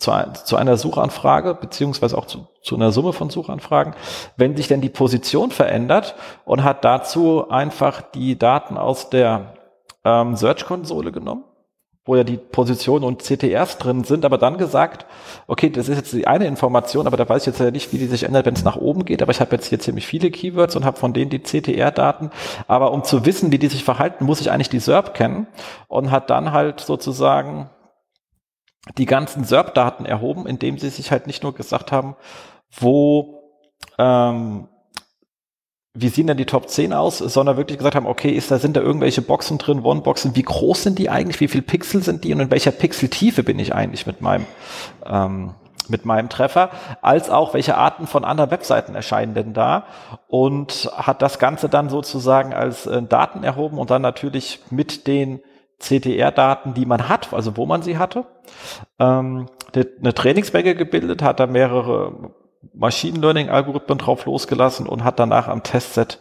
zu, 0.00 0.12
zu 0.44 0.56
einer 0.56 0.76
Suchanfrage, 0.76 1.54
beziehungsweise 1.54 2.16
auch 2.16 2.26
zu, 2.26 2.48
zu 2.62 2.74
einer 2.74 2.90
Summe 2.90 3.12
von 3.12 3.30
Suchanfragen, 3.30 3.94
wenn 4.36 4.56
sich 4.56 4.66
denn 4.66 4.80
die 4.80 4.88
Position 4.88 5.50
verändert 5.50 6.14
und 6.44 6.64
hat 6.64 6.84
dazu 6.84 7.48
einfach 7.50 8.00
die 8.00 8.38
Daten 8.38 8.78
aus 8.78 9.10
der 9.10 9.54
ähm, 10.04 10.36
Search-Konsole 10.36 11.12
genommen, 11.12 11.44
wo 12.06 12.16
ja 12.16 12.24
die 12.24 12.38
Positionen 12.38 13.04
und 13.04 13.22
CTRs 13.22 13.76
drin 13.76 14.04
sind, 14.04 14.24
aber 14.24 14.38
dann 14.38 14.56
gesagt, 14.56 15.04
okay, 15.46 15.68
das 15.68 15.90
ist 15.90 15.98
jetzt 15.98 16.12
die 16.14 16.26
eine 16.26 16.46
Information, 16.46 17.06
aber 17.06 17.18
da 17.18 17.28
weiß 17.28 17.42
ich 17.42 17.46
jetzt 17.48 17.60
ja 17.60 17.70
nicht, 17.70 17.92
wie 17.92 17.98
die 17.98 18.06
sich 18.06 18.22
ändert, 18.22 18.46
wenn 18.46 18.54
es 18.54 18.64
nach 18.64 18.76
oben 18.76 19.04
geht, 19.04 19.20
aber 19.20 19.32
ich 19.32 19.40
habe 19.42 19.54
jetzt 19.54 19.66
hier 19.66 19.80
ziemlich 19.80 20.06
viele 20.06 20.30
Keywords 20.30 20.76
und 20.76 20.86
habe 20.86 20.96
von 20.96 21.12
denen 21.12 21.30
die 21.30 21.42
CTR-Daten, 21.42 22.30
aber 22.66 22.92
um 22.92 23.04
zu 23.04 23.26
wissen, 23.26 23.52
wie 23.52 23.58
die 23.58 23.68
sich 23.68 23.84
verhalten, 23.84 24.24
muss 24.24 24.40
ich 24.40 24.50
eigentlich 24.50 24.70
die 24.70 24.80
SERP 24.80 25.12
kennen 25.12 25.46
und 25.88 26.10
hat 26.10 26.30
dann 26.30 26.52
halt 26.52 26.80
sozusagen 26.80 27.68
die 28.96 29.06
ganzen 29.06 29.44
SERP-Daten 29.44 30.06
erhoben, 30.06 30.46
indem 30.46 30.78
sie 30.78 30.88
sich 30.88 31.10
halt 31.10 31.26
nicht 31.26 31.42
nur 31.42 31.54
gesagt 31.54 31.92
haben, 31.92 32.16
wo, 32.78 33.42
ähm, 33.98 34.68
wie 35.92 36.08
sehen 36.08 36.28
denn 36.28 36.36
die 36.36 36.46
Top 36.46 36.68
10 36.68 36.92
aus, 36.92 37.18
sondern 37.18 37.56
wirklich 37.56 37.78
gesagt 37.78 37.96
haben, 37.96 38.06
okay, 38.06 38.30
ist 38.30 38.50
da, 38.50 38.58
sind 38.58 38.76
da 38.76 38.80
irgendwelche 38.80 39.22
Boxen 39.22 39.58
drin, 39.58 39.84
One-Boxen, 39.84 40.36
wie 40.36 40.42
groß 40.42 40.84
sind 40.84 40.98
die 40.98 41.10
eigentlich, 41.10 41.40
wie 41.40 41.48
viel 41.48 41.62
Pixel 41.62 42.02
sind 42.02 42.24
die 42.24 42.32
und 42.32 42.40
in 42.40 42.50
welcher 42.50 42.70
Pixeltiefe 42.70 43.42
bin 43.42 43.58
ich 43.58 43.74
eigentlich 43.74 44.06
mit 44.06 44.20
meinem, 44.20 44.46
ähm, 45.04 45.54
mit 45.88 46.04
meinem 46.04 46.28
Treffer, 46.28 46.70
als 47.02 47.28
auch 47.28 47.52
welche 47.52 47.76
Arten 47.76 48.06
von 48.06 48.24
anderen 48.24 48.52
Webseiten 48.52 48.94
erscheinen 48.94 49.34
denn 49.34 49.52
da 49.52 49.86
und 50.28 50.90
hat 50.96 51.20
das 51.20 51.38
Ganze 51.38 51.68
dann 51.68 51.90
sozusagen 51.90 52.54
als 52.54 52.86
äh, 52.86 53.02
Daten 53.02 53.42
erhoben 53.42 53.78
und 53.78 53.90
dann 53.90 54.00
natürlich 54.00 54.60
mit 54.70 55.06
den 55.06 55.40
CTR-Daten, 55.80 56.74
die 56.74 56.86
man 56.86 57.08
hat, 57.08 57.32
also 57.32 57.56
wo 57.56 57.66
man 57.66 57.82
sie 57.82 57.98
hatte, 57.98 58.26
ähm, 58.98 59.46
eine 59.74 60.14
Trainingsmenge 60.14 60.74
gebildet, 60.74 61.22
hat 61.22 61.40
da 61.40 61.46
mehrere 61.46 62.32
Machine 62.74 63.18
Learning-Algorithmen 63.18 63.98
drauf 63.98 64.26
losgelassen 64.26 64.86
und 64.86 65.02
hat 65.02 65.18
danach 65.18 65.48
am 65.48 65.62
Testset 65.62 66.18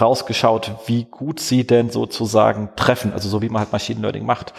rausgeschaut, 0.00 0.72
wie 0.86 1.04
gut 1.04 1.40
sie 1.40 1.66
denn 1.66 1.90
sozusagen 1.90 2.70
treffen, 2.76 3.12
also 3.12 3.28
so 3.28 3.42
wie 3.42 3.48
man 3.48 3.60
halt 3.60 3.72
Machine 3.72 4.00
Learning 4.00 4.24
macht. 4.24 4.54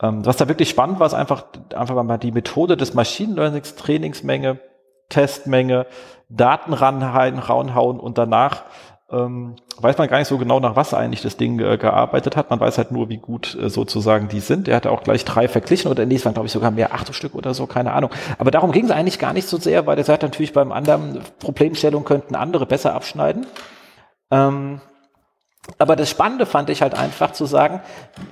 Ähm, 0.00 0.24
was 0.24 0.36
da 0.36 0.46
wirklich 0.46 0.70
spannend 0.70 1.00
war, 1.00 1.06
ist 1.06 1.14
einfach, 1.14 1.46
einfach 1.74 2.00
mal 2.02 2.18
die 2.18 2.30
Methode 2.30 2.76
des 2.76 2.94
Machine 2.94 3.34
Learnings, 3.34 3.74
Trainingsmenge, 3.74 4.60
Testmenge, 5.08 5.86
Daten 6.28 6.74
ranhauen 6.74 7.98
und 7.98 8.18
danach 8.18 8.64
ähm, 9.10 9.56
weiß 9.78 9.96
man 9.96 10.08
gar 10.08 10.18
nicht 10.18 10.28
so 10.28 10.36
genau, 10.36 10.60
nach 10.60 10.76
was 10.76 10.92
eigentlich 10.92 11.22
das 11.22 11.36
Ding 11.38 11.58
äh, 11.60 11.78
gearbeitet 11.78 12.36
hat. 12.36 12.50
Man 12.50 12.60
weiß 12.60 12.76
halt 12.76 12.92
nur, 12.92 13.08
wie 13.08 13.16
gut 13.16 13.56
äh, 13.60 13.70
sozusagen 13.70 14.28
die 14.28 14.40
sind. 14.40 14.68
Er 14.68 14.76
hatte 14.76 14.90
auch 14.90 15.02
gleich 15.02 15.24
drei 15.24 15.48
verglichen 15.48 15.90
oder 15.90 16.04
nee, 16.04 16.22
waren 16.24 16.34
glaube 16.34 16.46
ich 16.46 16.52
sogar 16.52 16.70
mehr, 16.70 16.92
acht 16.92 17.14
Stück 17.14 17.34
oder 17.34 17.54
so, 17.54 17.66
keine 17.66 17.92
Ahnung. 17.92 18.10
Aber 18.38 18.50
darum 18.50 18.70
ging 18.70 18.84
es 18.84 18.90
eigentlich 18.90 19.18
gar 19.18 19.32
nicht 19.32 19.48
so 19.48 19.56
sehr, 19.56 19.86
weil 19.86 19.96
er 19.96 20.04
sagt 20.04 20.22
natürlich 20.22 20.52
beim 20.52 20.72
anderen 20.72 21.20
Problemstellung 21.38 22.04
könnten 22.04 22.34
andere 22.34 22.66
besser 22.66 22.94
abschneiden. 22.94 23.46
Ähm, 24.30 24.82
aber 25.76 25.96
das 25.96 26.08
Spannende 26.08 26.46
fand 26.46 26.70
ich 26.70 26.80
halt 26.80 26.94
einfach 26.94 27.32
zu 27.32 27.44
sagen, 27.44 27.80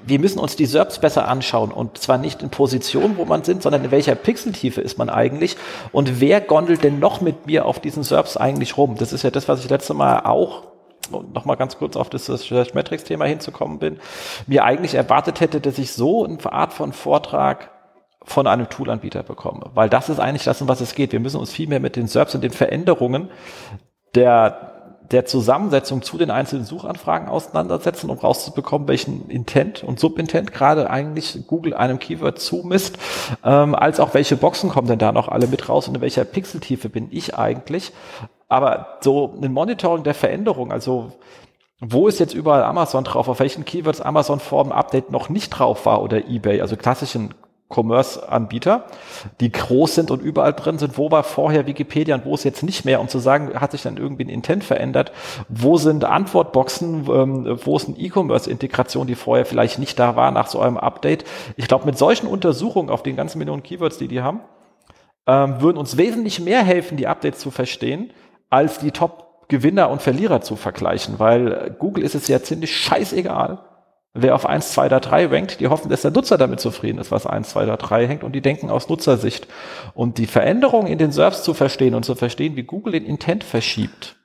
wir 0.07 0.19
müssen 0.19 0.39
uns 0.39 0.57
die 0.57 0.67
SERPs 0.67 0.99
besser 0.99 1.29
anschauen 1.29 1.71
und 1.71 1.99
zwar 1.99 2.19
nicht 2.19 2.43
in 2.43 2.51
Position, 2.51 3.17
wo 3.19 3.25
man 3.25 3.45
sind, 3.45 3.63
sondern 3.63 3.85
in 3.85 3.91
welcher 3.91 4.15
Pixeltiefe 4.15 4.81
ist 4.81 4.97
man 4.97 5.11
eigentlich 5.11 5.57
und 5.93 6.21
wer 6.21 6.41
gondelt 6.41 6.83
denn 6.83 6.99
noch 6.99 7.21
mit 7.21 7.47
mir 7.47 7.67
auf 7.67 7.81
diesen 7.81 8.03
SERPs 8.03 8.37
eigentlich 8.37 8.77
rum? 8.77 8.97
Das 8.99 9.13
ist 9.13 9.23
ja 9.23 9.31
das, 9.31 9.49
was 9.49 9.65
ich 9.65 9.71
letzte 9.71 9.95
Mal 9.95 10.21
auch 10.21 10.65
und 11.13 11.35
nochmal 11.35 11.57
ganz 11.57 11.79
kurz 11.79 11.97
auf 11.97 12.11
das 12.11 12.27
Search 12.27 12.75
Metrics 12.75 13.05
Thema 13.05 13.27
hinzukommen 13.27 13.79
bin, 13.79 13.99
mir 14.47 14.65
eigentlich 14.65 14.95
erwartet 14.95 15.41
hätte, 15.41 15.61
dass 15.61 15.79
ich 15.79 15.93
so 15.93 16.25
eine 16.25 16.53
Art 16.53 16.73
von 16.73 16.93
Vortrag 16.93 17.71
von 18.23 18.47
einem 18.47 18.69
Toolanbieter 18.69 19.23
bekomme. 19.23 19.71
Weil 19.75 19.89
das 19.89 20.09
ist 20.09 20.19
eigentlich 20.19 20.45
das, 20.45 20.61
um 20.61 20.69
was 20.69 20.81
es 20.81 20.95
geht. 20.95 21.13
Wir 21.13 21.21
müssen 21.21 21.39
uns 21.39 21.53
viel 21.53 21.69
mehr 21.69 21.81
mit 21.81 21.95
den 21.95 22.09
SERPs 22.09 22.35
und 22.35 22.43
den 22.43 22.51
Veränderungen 22.51 23.31
der 24.15 24.76
der 25.11 25.27
Zusammensetzung 25.27 26.03
zu 26.03 26.19
den 26.19 26.31
einzelnen 26.31 26.65
Suchanfragen 26.65 27.29
auseinandersetzen, 27.29 28.11
um 28.11 28.19
rauszubekommen, 28.19 28.89
welchen 28.89 29.29
Intent 29.29 29.85
und 29.85 30.01
Subintent 30.01 30.53
gerade 30.53 30.91
eigentlich 30.91 31.47
Google 31.47 31.75
einem 31.75 31.99
Keyword 31.99 32.39
zumisst, 32.39 32.99
ähm, 33.45 33.75
als 33.75 34.01
auch 34.01 34.15
welche 34.15 34.37
Boxen 34.37 34.71
kommen 34.71 34.89
denn 34.89 34.99
da 34.99 35.13
noch 35.13 35.29
alle 35.29 35.47
mit 35.47 35.69
raus 35.69 35.89
und 35.89 35.97
in 35.97 36.01
welcher 36.01 36.25
Pixeltiefe 36.25 36.89
bin 36.89 37.09
ich 37.11 37.37
eigentlich. 37.37 37.93
Aber 38.49 38.99
so 39.01 39.35
ein 39.41 39.53
Monitoring 39.53 40.05
der 40.05 40.15
Veränderung, 40.15 40.73
also 40.73 41.13
wo 41.81 42.09
ist 42.09 42.21
jetzt 42.21 42.35
überall 42.35 42.63
Amazon 42.63 43.05
drauf, 43.05 43.29
auf 43.29 43.41
welchen 43.41 43.65
Keywords 43.65 44.01
Amazon 44.01 44.41
vor 44.41 44.63
dem 44.65 44.73
Update 44.73 45.11
noch 45.11 45.29
nicht 45.29 45.51
drauf 45.51 45.85
war 45.85 46.03
oder 46.03 46.27
eBay, 46.27 46.63
also 46.63 46.77
klassischen 46.77 47.35
Commerce-Anbieter, 47.69 48.85
die 49.41 49.51
groß 49.51 49.97
sind 49.97 50.11
und 50.11 50.23
überall 50.23 50.53
drin 50.53 50.79
sind. 50.79 50.97
Wo 50.99 51.11
war 51.11 51.25
vorher 51.25 51.67
Wikipedia 51.67 52.15
und 52.15 52.25
wo 52.25 52.35
ist 52.35 52.45
jetzt 52.45 52.63
nicht 52.63 52.85
mehr? 52.85 53.01
Um 53.01 53.09
zu 53.09 53.19
sagen, 53.19 53.61
hat 53.61 53.73
sich 53.73 53.83
dann 53.83 53.97
irgendwie 53.97 54.25
ein 54.25 54.29
Intent 54.29 54.63
verändert? 54.63 55.13
Wo 55.49 55.77
sind 55.77 56.05
Antwortboxen? 56.05 57.07
Ähm, 57.11 57.59
wo 57.65 57.77
ist 57.77 57.89
eine 57.89 57.99
E-Commerce-Integration, 57.99 59.07
die 59.07 59.17
vorher 59.17 59.47
vielleicht 59.47 59.79
nicht 59.79 59.99
da 59.99 60.15
war 60.15 60.31
nach 60.31 60.47
so 60.47 60.61
einem 60.61 60.77
Update? 60.77 61.25
Ich 61.57 61.67
glaube, 61.67 61.87
mit 61.87 61.99
solchen 61.99 62.27
Untersuchungen 62.27 62.91
auf 62.91 63.03
den 63.03 63.17
ganzen 63.17 63.39
Millionen 63.39 63.63
Keywords, 63.63 63.99
die 63.99 64.09
die 64.09 64.23
haben, 64.23 64.41
ähm, 65.27 65.61
würden 65.61 65.79
uns 65.79 65.97
wesentlich 65.97 66.41
mehr 66.41 66.63
helfen, 66.63 66.97
die 66.97 67.09
Updates 67.09 67.41
zu 67.41 67.51
verstehen, 67.51 68.13
als 68.49 68.79
die 68.79 68.93
Top-Gewinner 68.93 69.91
und 69.91 70.03
Verlierer 70.03 70.41
zu 70.41 70.55
vergleichen, 70.55 71.19
weil 71.19 71.75
Google 71.79 72.05
ist 72.05 72.15
es 72.15 72.29
ja 72.29 72.41
ziemlich 72.41 72.77
scheißegal, 72.77 73.59
wer 74.17 74.35
auf 74.35 74.47
1, 74.47 74.73
2 74.73 74.87
oder 74.87 75.01
3 75.01 75.27
rankt, 75.27 75.61
die 75.61 75.69
hoffen, 75.69 75.89
dass 75.89 76.03
der 76.03 76.11
Nutzer 76.11 76.39
damit 76.39 76.61
zufrieden 76.61 76.99
ist, 76.99 77.11
was 77.11 77.27
1, 77.27 77.51
2 77.51 77.65
oder 77.65 77.77
3 77.77 78.07
hängt 78.07 78.25
und 78.25 78.33
die 78.33 78.41
denken 78.41 78.71
aus 78.71 78.89
Nutzersicht. 78.89 79.47
Und 79.95 80.19
die 80.19 80.27
Veränderung 80.27 80.87
in 80.87 80.99
den 80.99 81.13
Serves 81.13 81.43
zu 81.43 81.55
verstehen 81.55 81.95
und 81.95 82.05
zu 82.05 82.15
verstehen, 82.15 82.57
wie 82.57 82.63
Google 82.63 82.93
den 82.93 83.05
Intent 83.05 83.45
verschiebt 83.45 84.17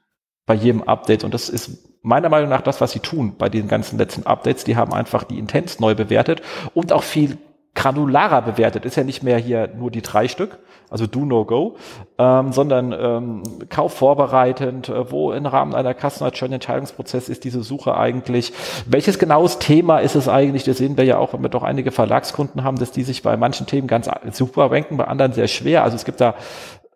bei 0.46 0.54
jedem 0.54 0.84
Update. 0.84 1.24
Und 1.24 1.34
das 1.34 1.50
ist 1.50 1.90
meiner 2.02 2.30
Meinung 2.30 2.50
nach 2.50 2.62
das, 2.62 2.82
was 2.82 2.92
sie 2.92 3.00
tun 3.00 3.36
bei 3.38 3.50
den 3.50 3.68
ganzen 3.68 3.98
letzten 3.98 4.26
Updates. 4.26 4.64
Die 4.64 4.76
haben 4.76 4.94
einfach 4.94 5.24
die 5.24 5.40
Intents 5.40 5.80
neu 5.80 5.96
bewertet 5.96 6.42
und 6.74 6.94
auch 6.94 7.04
viel 7.04 7.38
granularer 7.74 8.42
bewertet. 8.42 8.86
Ist 8.86 8.98
ja 8.98 9.04
nicht 9.04 9.24
mehr 9.24 9.38
hier 9.38 9.70
nur 9.70 9.92
die 9.92 10.02
drei 10.02 10.28
Stück, 10.28 10.60
also 10.90 11.08
Do 11.08 11.26
No 11.26 11.46
Go, 11.46 11.78
ähm, 12.18 12.52
sondern 12.52 12.92
ähm, 12.92 13.44
Kauf 13.70 13.94
vorbereitend, 13.94 14.90
äh, 14.90 15.12
wo 15.12 15.32
im 15.32 15.46
Rahmen 15.46 15.74
einer 15.74 15.94
Customer 15.94 16.32
Journey 16.32 16.56
Entscheidungsprozess 16.56 17.30
ist 17.30 17.44
diese 17.46 17.64
Suche 17.64 17.96
eigentlich, 17.96 18.52
welches 18.86 19.20
genaues 19.20 19.60
Thema 19.60 20.00
ist 20.00 20.16
es 20.16 20.28
eigentlich, 20.28 20.66
das 20.66 20.80
sehen 20.80 20.98
wir 20.98 21.06
ja 21.06 21.18
auch, 21.18 21.34
wenn 21.34 21.42
wir 21.42 21.50
doch 21.50 21.64
einige 21.64 21.92
Verlagskunden 21.92 22.64
haben, 22.64 22.78
dass 22.78 22.92
die 22.92 23.04
sich 23.04 23.24
bei 23.24 23.38
manchen 23.38 23.68
Themen 23.68 23.88
ganz 23.88 24.10
super 24.32 24.70
ranken, 24.70 24.98
bei 24.98 25.06
anderen 25.06 25.32
sehr 25.32 25.48
schwer, 25.48 25.84
also 25.84 25.96
es 25.96 26.04
gibt 26.04 26.20
da 26.20 26.36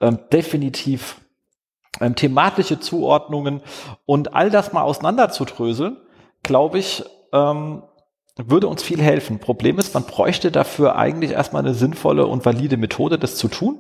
ähm, 0.02 0.20
definitiv 0.32 1.22
ähm, 2.02 2.16
thematische 2.16 2.80
Zuordnungen. 2.80 3.62
Und 4.06 4.34
all 4.34 4.50
das 4.50 4.74
mal 4.74 4.84
auseinanderzudröseln, 4.84 5.98
glaube 6.44 6.80
ich, 6.80 7.04
ähm, 7.32 7.84
würde 8.38 8.68
uns 8.68 8.84
viel 8.84 9.02
helfen. 9.02 9.40
Problem 9.40 9.80
ist, 9.80 9.94
man 9.94 10.04
bräuchte 10.04 10.52
dafür 10.52 10.96
eigentlich 10.96 11.32
erstmal 11.32 11.64
eine 11.64 11.74
sinnvolle 11.74 12.28
und 12.28 12.46
valide 12.46 12.78
Methode, 12.78 13.18
das 13.18 13.38
zu 13.38 13.48
tun. 13.48 13.80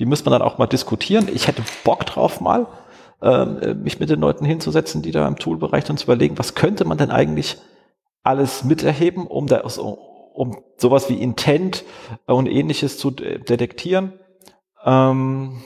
Die 0.00 0.06
müsste 0.06 0.28
man 0.28 0.40
dann 0.40 0.48
auch 0.48 0.58
mal 0.58 0.66
diskutieren. 0.66 1.28
Ich 1.32 1.46
hätte 1.46 1.62
Bock 1.84 2.04
drauf 2.04 2.40
mal, 2.40 2.66
äh, 3.22 3.74
mich 3.74 4.00
mit 4.00 4.10
den 4.10 4.20
Leuten 4.20 4.44
hinzusetzen, 4.44 5.02
die 5.02 5.12
da 5.12 5.26
im 5.28 5.38
Toolbereich 5.38 5.84
dann 5.84 5.96
zu 5.96 6.04
überlegen, 6.04 6.38
was 6.38 6.54
könnte 6.54 6.84
man 6.84 6.98
denn 6.98 7.10
eigentlich 7.10 7.58
alles 8.24 8.64
miterheben, 8.64 9.26
um 9.26 9.46
da, 9.46 9.60
um 9.60 10.58
sowas 10.76 11.08
wie 11.08 11.20
Intent 11.20 11.84
und 12.26 12.48
ähnliches 12.48 12.98
zu 12.98 13.10
detektieren. 13.12 14.14
Ähm, 14.84 15.62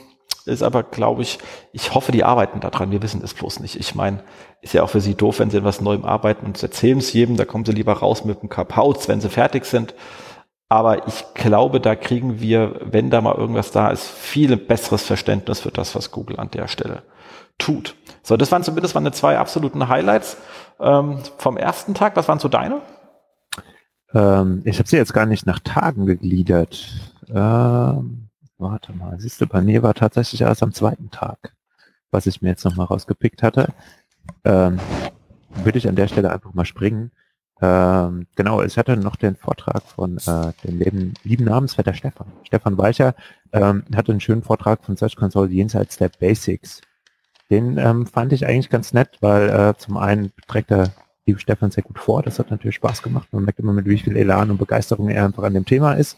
ist 0.49 0.63
aber, 0.63 0.83
glaube 0.83 1.21
ich, 1.21 1.39
ich 1.71 1.93
hoffe, 1.93 2.11
die 2.11 2.23
arbeiten 2.23 2.59
daran. 2.59 2.91
Wir 2.91 3.01
wissen 3.01 3.21
es 3.23 3.33
bloß 3.33 3.59
nicht. 3.59 3.75
Ich 3.75 3.95
meine, 3.95 4.23
ist 4.61 4.73
ja 4.73 4.83
auch 4.83 4.89
für 4.89 5.01
sie 5.01 5.15
doof, 5.15 5.39
wenn 5.39 5.49
sie 5.49 5.63
was 5.63 5.81
Neuem 5.81 6.05
arbeiten 6.05 6.45
und 6.45 6.61
erzählen 6.61 6.97
es 6.97 7.13
jedem. 7.13 7.37
Da 7.37 7.45
kommen 7.45 7.65
sie 7.65 7.71
lieber 7.71 7.93
raus 7.93 8.25
mit 8.25 8.41
dem 8.41 8.49
Kapauz, 8.49 9.07
wenn 9.07 9.21
sie 9.21 9.29
fertig 9.29 9.65
sind. 9.65 9.93
Aber 10.67 11.07
ich 11.07 11.25
glaube, 11.33 11.79
da 11.79 11.95
kriegen 11.95 12.39
wir, 12.39 12.79
wenn 12.83 13.09
da 13.09 13.21
mal 13.21 13.35
irgendwas 13.35 13.71
da 13.71 13.89
ist, 13.89 14.07
viel 14.07 14.55
besseres 14.55 15.03
Verständnis 15.03 15.59
für 15.61 15.71
das, 15.71 15.95
was 15.95 16.11
Google 16.11 16.39
an 16.39 16.51
der 16.51 16.67
Stelle 16.67 17.03
tut. 17.57 17.95
So, 18.21 18.37
das 18.37 18.51
waren 18.51 18.63
zumindest 18.63 18.93
meine 18.93 19.11
zwei 19.11 19.37
absoluten 19.37 19.87
Highlights 19.87 20.37
ähm, 20.79 21.19
vom 21.37 21.57
ersten 21.57 21.95
Tag. 21.95 22.15
Was 22.15 22.27
waren 22.27 22.39
so 22.39 22.47
deine? 22.47 22.81
Ähm, 24.13 24.61
ich 24.65 24.77
habe 24.77 24.87
sie 24.87 24.97
jetzt 24.97 25.13
gar 25.13 25.25
nicht 25.25 25.45
nach 25.45 25.59
Tagen 25.59 26.05
gegliedert. 26.05 26.87
Ähm 27.33 28.28
Warte 28.59 28.91
mal, 28.91 29.17
siehst 29.19 29.39
du, 29.39 29.47
bei 29.47 29.61
mir 29.61 29.83
war 29.83 29.93
tatsächlich 29.93 30.41
erst 30.41 30.61
am 30.63 30.73
zweiten 30.73 31.09
Tag, 31.11 31.53
was 32.11 32.27
ich 32.27 32.41
mir 32.41 32.49
jetzt 32.49 32.65
nochmal 32.65 32.87
rausgepickt 32.87 33.41
hatte. 33.41 33.73
Ähm, 34.43 34.79
würde 35.63 35.77
ich 35.77 35.87
an 35.87 35.95
der 35.95 36.09
Stelle 36.09 36.29
einfach 36.31 36.53
mal 36.53 36.65
springen. 36.65 37.11
Ähm, 37.61 38.27
genau, 38.35 38.61
ich 38.61 38.77
hatte 38.77 38.97
noch 38.97 39.15
den 39.15 39.37
Vortrag 39.37 39.83
von 39.83 40.17
äh, 40.17 40.51
dem 40.65 40.77
lieben, 40.77 41.13
lieben 41.23 41.45
Namensvetter 41.45 41.93
Stefan. 41.93 42.27
Stefan 42.43 42.77
Weicher 42.77 43.15
ähm, 43.53 43.85
hatte 43.95 44.11
einen 44.11 44.19
schönen 44.19 44.43
Vortrag 44.43 44.83
von 44.83 44.97
Search 44.97 45.15
Console 45.15 45.49
jenseits 45.49 45.97
der 45.97 46.09
Basics. 46.09 46.81
Den 47.49 47.77
ähm, 47.77 48.07
fand 48.07 48.33
ich 48.33 48.45
eigentlich 48.45 48.69
ganz 48.69 48.91
nett, 48.91 49.17
weil 49.21 49.49
äh, 49.49 49.73
zum 49.77 49.95
einen 49.95 50.33
trägt 50.47 50.69
er 50.71 50.91
liebe 51.25 51.39
Stefan 51.39 51.71
sehr 51.71 51.83
gut 51.83 51.97
vor. 51.97 52.23
Das 52.23 52.39
hat 52.39 52.51
natürlich 52.51 52.75
Spaß 52.75 53.03
gemacht. 53.03 53.29
Man 53.31 53.45
merkt 53.45 53.59
immer, 53.59 53.73
mit 53.73 53.85
wie 53.85 53.97
viel 53.97 54.17
Elan 54.17 54.51
und 54.51 54.57
Begeisterung 54.57 55.09
er 55.09 55.23
einfach 55.23 55.43
an 55.43 55.53
dem 55.53 55.65
Thema 55.65 55.93
ist. 55.93 56.17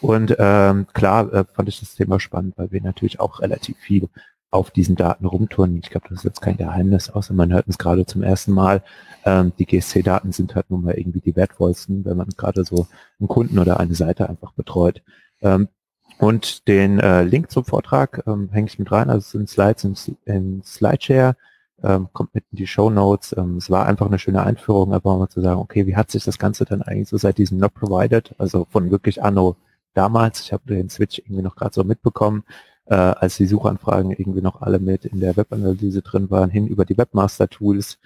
Und 0.00 0.36
ähm, 0.38 0.86
klar 0.92 1.32
äh, 1.32 1.44
fand 1.44 1.68
ich 1.68 1.80
das 1.80 1.94
Thema 1.94 2.20
spannend, 2.20 2.54
weil 2.56 2.72
wir 2.72 2.82
natürlich 2.82 3.20
auch 3.20 3.40
relativ 3.40 3.76
viel 3.78 4.08
auf 4.50 4.70
diesen 4.70 4.94
Daten 4.94 5.26
rumtouren. 5.26 5.80
Ich 5.82 5.90
glaube, 5.90 6.06
das 6.08 6.18
ist 6.18 6.24
jetzt 6.24 6.40
kein 6.40 6.56
Geheimnis, 6.56 7.10
außer 7.10 7.34
man 7.34 7.52
hört 7.52 7.66
es 7.66 7.76
gerade 7.76 8.06
zum 8.06 8.22
ersten 8.22 8.52
Mal. 8.52 8.82
Ähm, 9.24 9.52
die 9.58 9.66
GSC-Daten 9.66 10.30
sind 10.30 10.54
halt 10.54 10.70
nun 10.70 10.84
mal 10.84 10.94
irgendwie 10.94 11.20
die 11.20 11.34
wertvollsten, 11.34 12.04
wenn 12.04 12.16
man 12.16 12.28
gerade 12.36 12.64
so 12.64 12.86
einen 13.18 13.28
Kunden 13.28 13.58
oder 13.58 13.80
eine 13.80 13.94
Seite 13.96 14.28
einfach 14.28 14.52
betreut. 14.52 15.02
Ähm, 15.42 15.68
und 16.18 16.68
den 16.68 17.00
äh, 17.00 17.24
Link 17.24 17.50
zum 17.50 17.64
Vortrag 17.64 18.22
ähm, 18.28 18.48
hänge 18.52 18.68
ich 18.68 18.78
mit 18.78 18.92
rein, 18.92 19.10
also 19.10 19.18
es 19.18 19.30
sind 19.30 19.48
Slides 19.48 19.84
in, 19.84 20.16
in 20.24 20.62
Slideshare, 20.62 21.34
ähm, 21.82 22.08
kommt 22.12 22.34
mit 22.34 22.44
in 22.52 22.58
die 22.58 22.68
Show 22.68 22.90
Notes. 22.90 23.34
Ähm, 23.36 23.56
es 23.56 23.70
war 23.70 23.86
einfach 23.86 24.06
eine 24.06 24.20
schöne 24.20 24.44
Einführung, 24.44 24.94
einfach 24.94 25.18
mal 25.18 25.28
zu 25.28 25.40
sagen, 25.40 25.60
okay, 25.60 25.86
wie 25.86 25.96
hat 25.96 26.12
sich 26.12 26.22
das 26.22 26.38
Ganze 26.38 26.64
dann 26.64 26.82
eigentlich 26.82 27.08
so 27.08 27.16
seit 27.16 27.38
diesem 27.38 27.58
Not 27.58 27.74
Provided, 27.74 28.34
also 28.38 28.68
von 28.70 28.92
wirklich 28.92 29.22
Anno 29.22 29.56
damals, 29.94 30.40
ich 30.40 30.52
habe 30.52 30.62
den 30.66 30.90
Switch 30.90 31.18
irgendwie 31.18 31.42
noch 31.42 31.56
gerade 31.56 31.74
so 31.74 31.84
mitbekommen, 31.84 32.44
äh, 32.86 32.94
als 32.94 33.36
die 33.36 33.46
Suchanfragen 33.46 34.12
irgendwie 34.12 34.42
noch 34.42 34.60
alle 34.62 34.78
mit 34.78 35.04
in 35.04 35.20
der 35.20 35.36
Webanalyse 35.36 36.02
drin 36.02 36.30
waren, 36.30 36.50
hin 36.50 36.66
über 36.66 36.84
die 36.84 36.98
Webmaster-Tools 36.98 37.98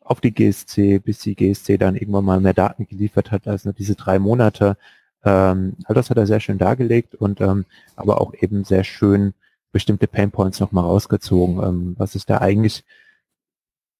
auf 0.00 0.20
die 0.20 0.32
GSC, 0.32 0.98
bis 0.98 1.20
die 1.20 1.34
GSC 1.34 1.78
dann 1.78 1.94
irgendwann 1.96 2.24
mal 2.24 2.40
mehr 2.40 2.54
Daten 2.54 2.86
geliefert 2.86 3.30
hat 3.30 3.46
als 3.46 3.64
nur 3.64 3.74
diese 3.74 3.94
drei 3.94 4.18
Monate. 4.18 4.76
Ähm, 5.24 5.76
all 5.84 5.94
das 5.94 6.10
hat 6.10 6.16
er 6.16 6.26
sehr 6.26 6.40
schön 6.40 6.58
dargelegt 6.58 7.14
und 7.14 7.40
ähm, 7.40 7.64
aber 7.96 8.20
auch 8.20 8.34
eben 8.34 8.64
sehr 8.64 8.84
schön 8.84 9.34
bestimmte 9.72 10.08
Painpoints 10.08 10.60
nochmal 10.60 10.84
rausgezogen. 10.84 11.62
Ähm, 11.62 11.94
was 11.98 12.14
ich 12.14 12.26
da 12.26 12.38
eigentlich 12.38 12.84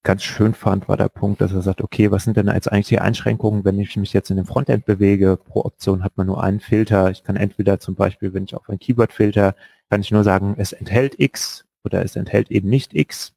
ganz 0.02 0.22
schön 0.22 0.54
fand, 0.54 0.88
war 0.88 0.96
der 0.96 1.08
Punkt, 1.08 1.40
dass 1.40 1.52
er 1.52 1.62
sagt, 1.62 1.82
okay, 1.82 2.10
was 2.10 2.24
sind 2.24 2.36
denn 2.36 2.48
jetzt 2.48 2.72
eigentlich 2.72 2.88
die 2.88 3.00
Einschränkungen, 3.00 3.64
wenn 3.64 3.78
ich 3.78 3.96
mich 3.96 4.12
jetzt 4.12 4.30
in 4.30 4.36
dem 4.36 4.46
Frontend 4.46 4.86
bewege? 4.86 5.36
Pro 5.36 5.64
Option 5.64 6.02
hat 6.02 6.16
man 6.16 6.26
nur 6.26 6.42
einen 6.42 6.60
Filter. 6.60 7.10
Ich 7.10 7.22
kann 7.22 7.36
entweder 7.36 7.80
zum 7.80 7.94
Beispiel, 7.94 8.32
wenn 8.32 8.44
ich 8.44 8.54
auf 8.54 8.68
ein 8.68 8.78
Keyword 8.78 9.12
filter, 9.12 9.54
kann 9.90 10.00
ich 10.00 10.10
nur 10.10 10.24
sagen, 10.24 10.54
es 10.56 10.72
enthält 10.72 11.18
X 11.18 11.66
oder 11.84 12.02
es 12.02 12.16
enthält 12.16 12.50
eben 12.50 12.68
nicht 12.68 12.94
X 12.94 13.34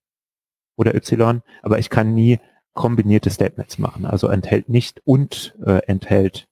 oder 0.76 0.96
Y, 0.96 1.42
aber 1.62 1.80
ich 1.80 1.90
kann 1.90 2.14
nie 2.14 2.40
kombinierte 2.74 3.30
Statements 3.30 3.78
machen. 3.78 4.06
Also 4.06 4.28
enthält 4.28 4.70
nicht 4.70 5.02
und 5.06 5.56
äh, 5.66 5.80
enthält 5.88 6.48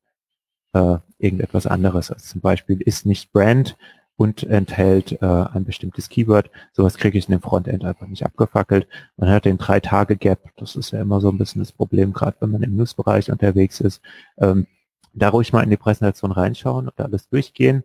äh, 0.73 0.97
irgendetwas 1.17 1.67
anderes. 1.67 2.11
Also 2.11 2.25
zum 2.25 2.41
Beispiel 2.41 2.81
ist 2.81 3.05
nicht 3.05 3.31
Brand 3.31 3.77
und 4.21 4.43
enthält 4.43 5.19
äh, 5.19 5.25
ein 5.25 5.63
bestimmtes 5.63 6.07
Keyword. 6.07 6.51
Sowas 6.73 6.97
kriege 6.97 7.17
ich 7.17 7.27
in 7.27 7.31
dem 7.31 7.41
Frontend 7.41 7.83
einfach 7.83 8.05
nicht 8.05 8.23
abgefackelt. 8.23 8.87
Man 9.17 9.31
hat 9.31 9.45
den 9.45 9.57
drei 9.57 9.79
Tage 9.79 10.15
Gap. 10.15 10.51
Das 10.57 10.75
ist 10.75 10.91
ja 10.91 11.01
immer 11.01 11.19
so 11.19 11.29
ein 11.29 11.39
bisschen 11.39 11.59
das 11.59 11.71
Problem, 11.71 12.13
gerade 12.13 12.37
wenn 12.39 12.51
man 12.51 12.61
im 12.61 12.75
Newsbereich 12.75 13.31
unterwegs 13.31 13.81
ist. 13.81 13.99
Ähm, 14.37 14.67
da 15.13 15.29
ruhig 15.29 15.53
mal 15.53 15.63
in 15.63 15.71
die 15.71 15.77
Präsentation 15.77 16.31
reinschauen 16.31 16.87
und 16.87 17.01
alles 17.01 17.29
durchgehen. 17.29 17.83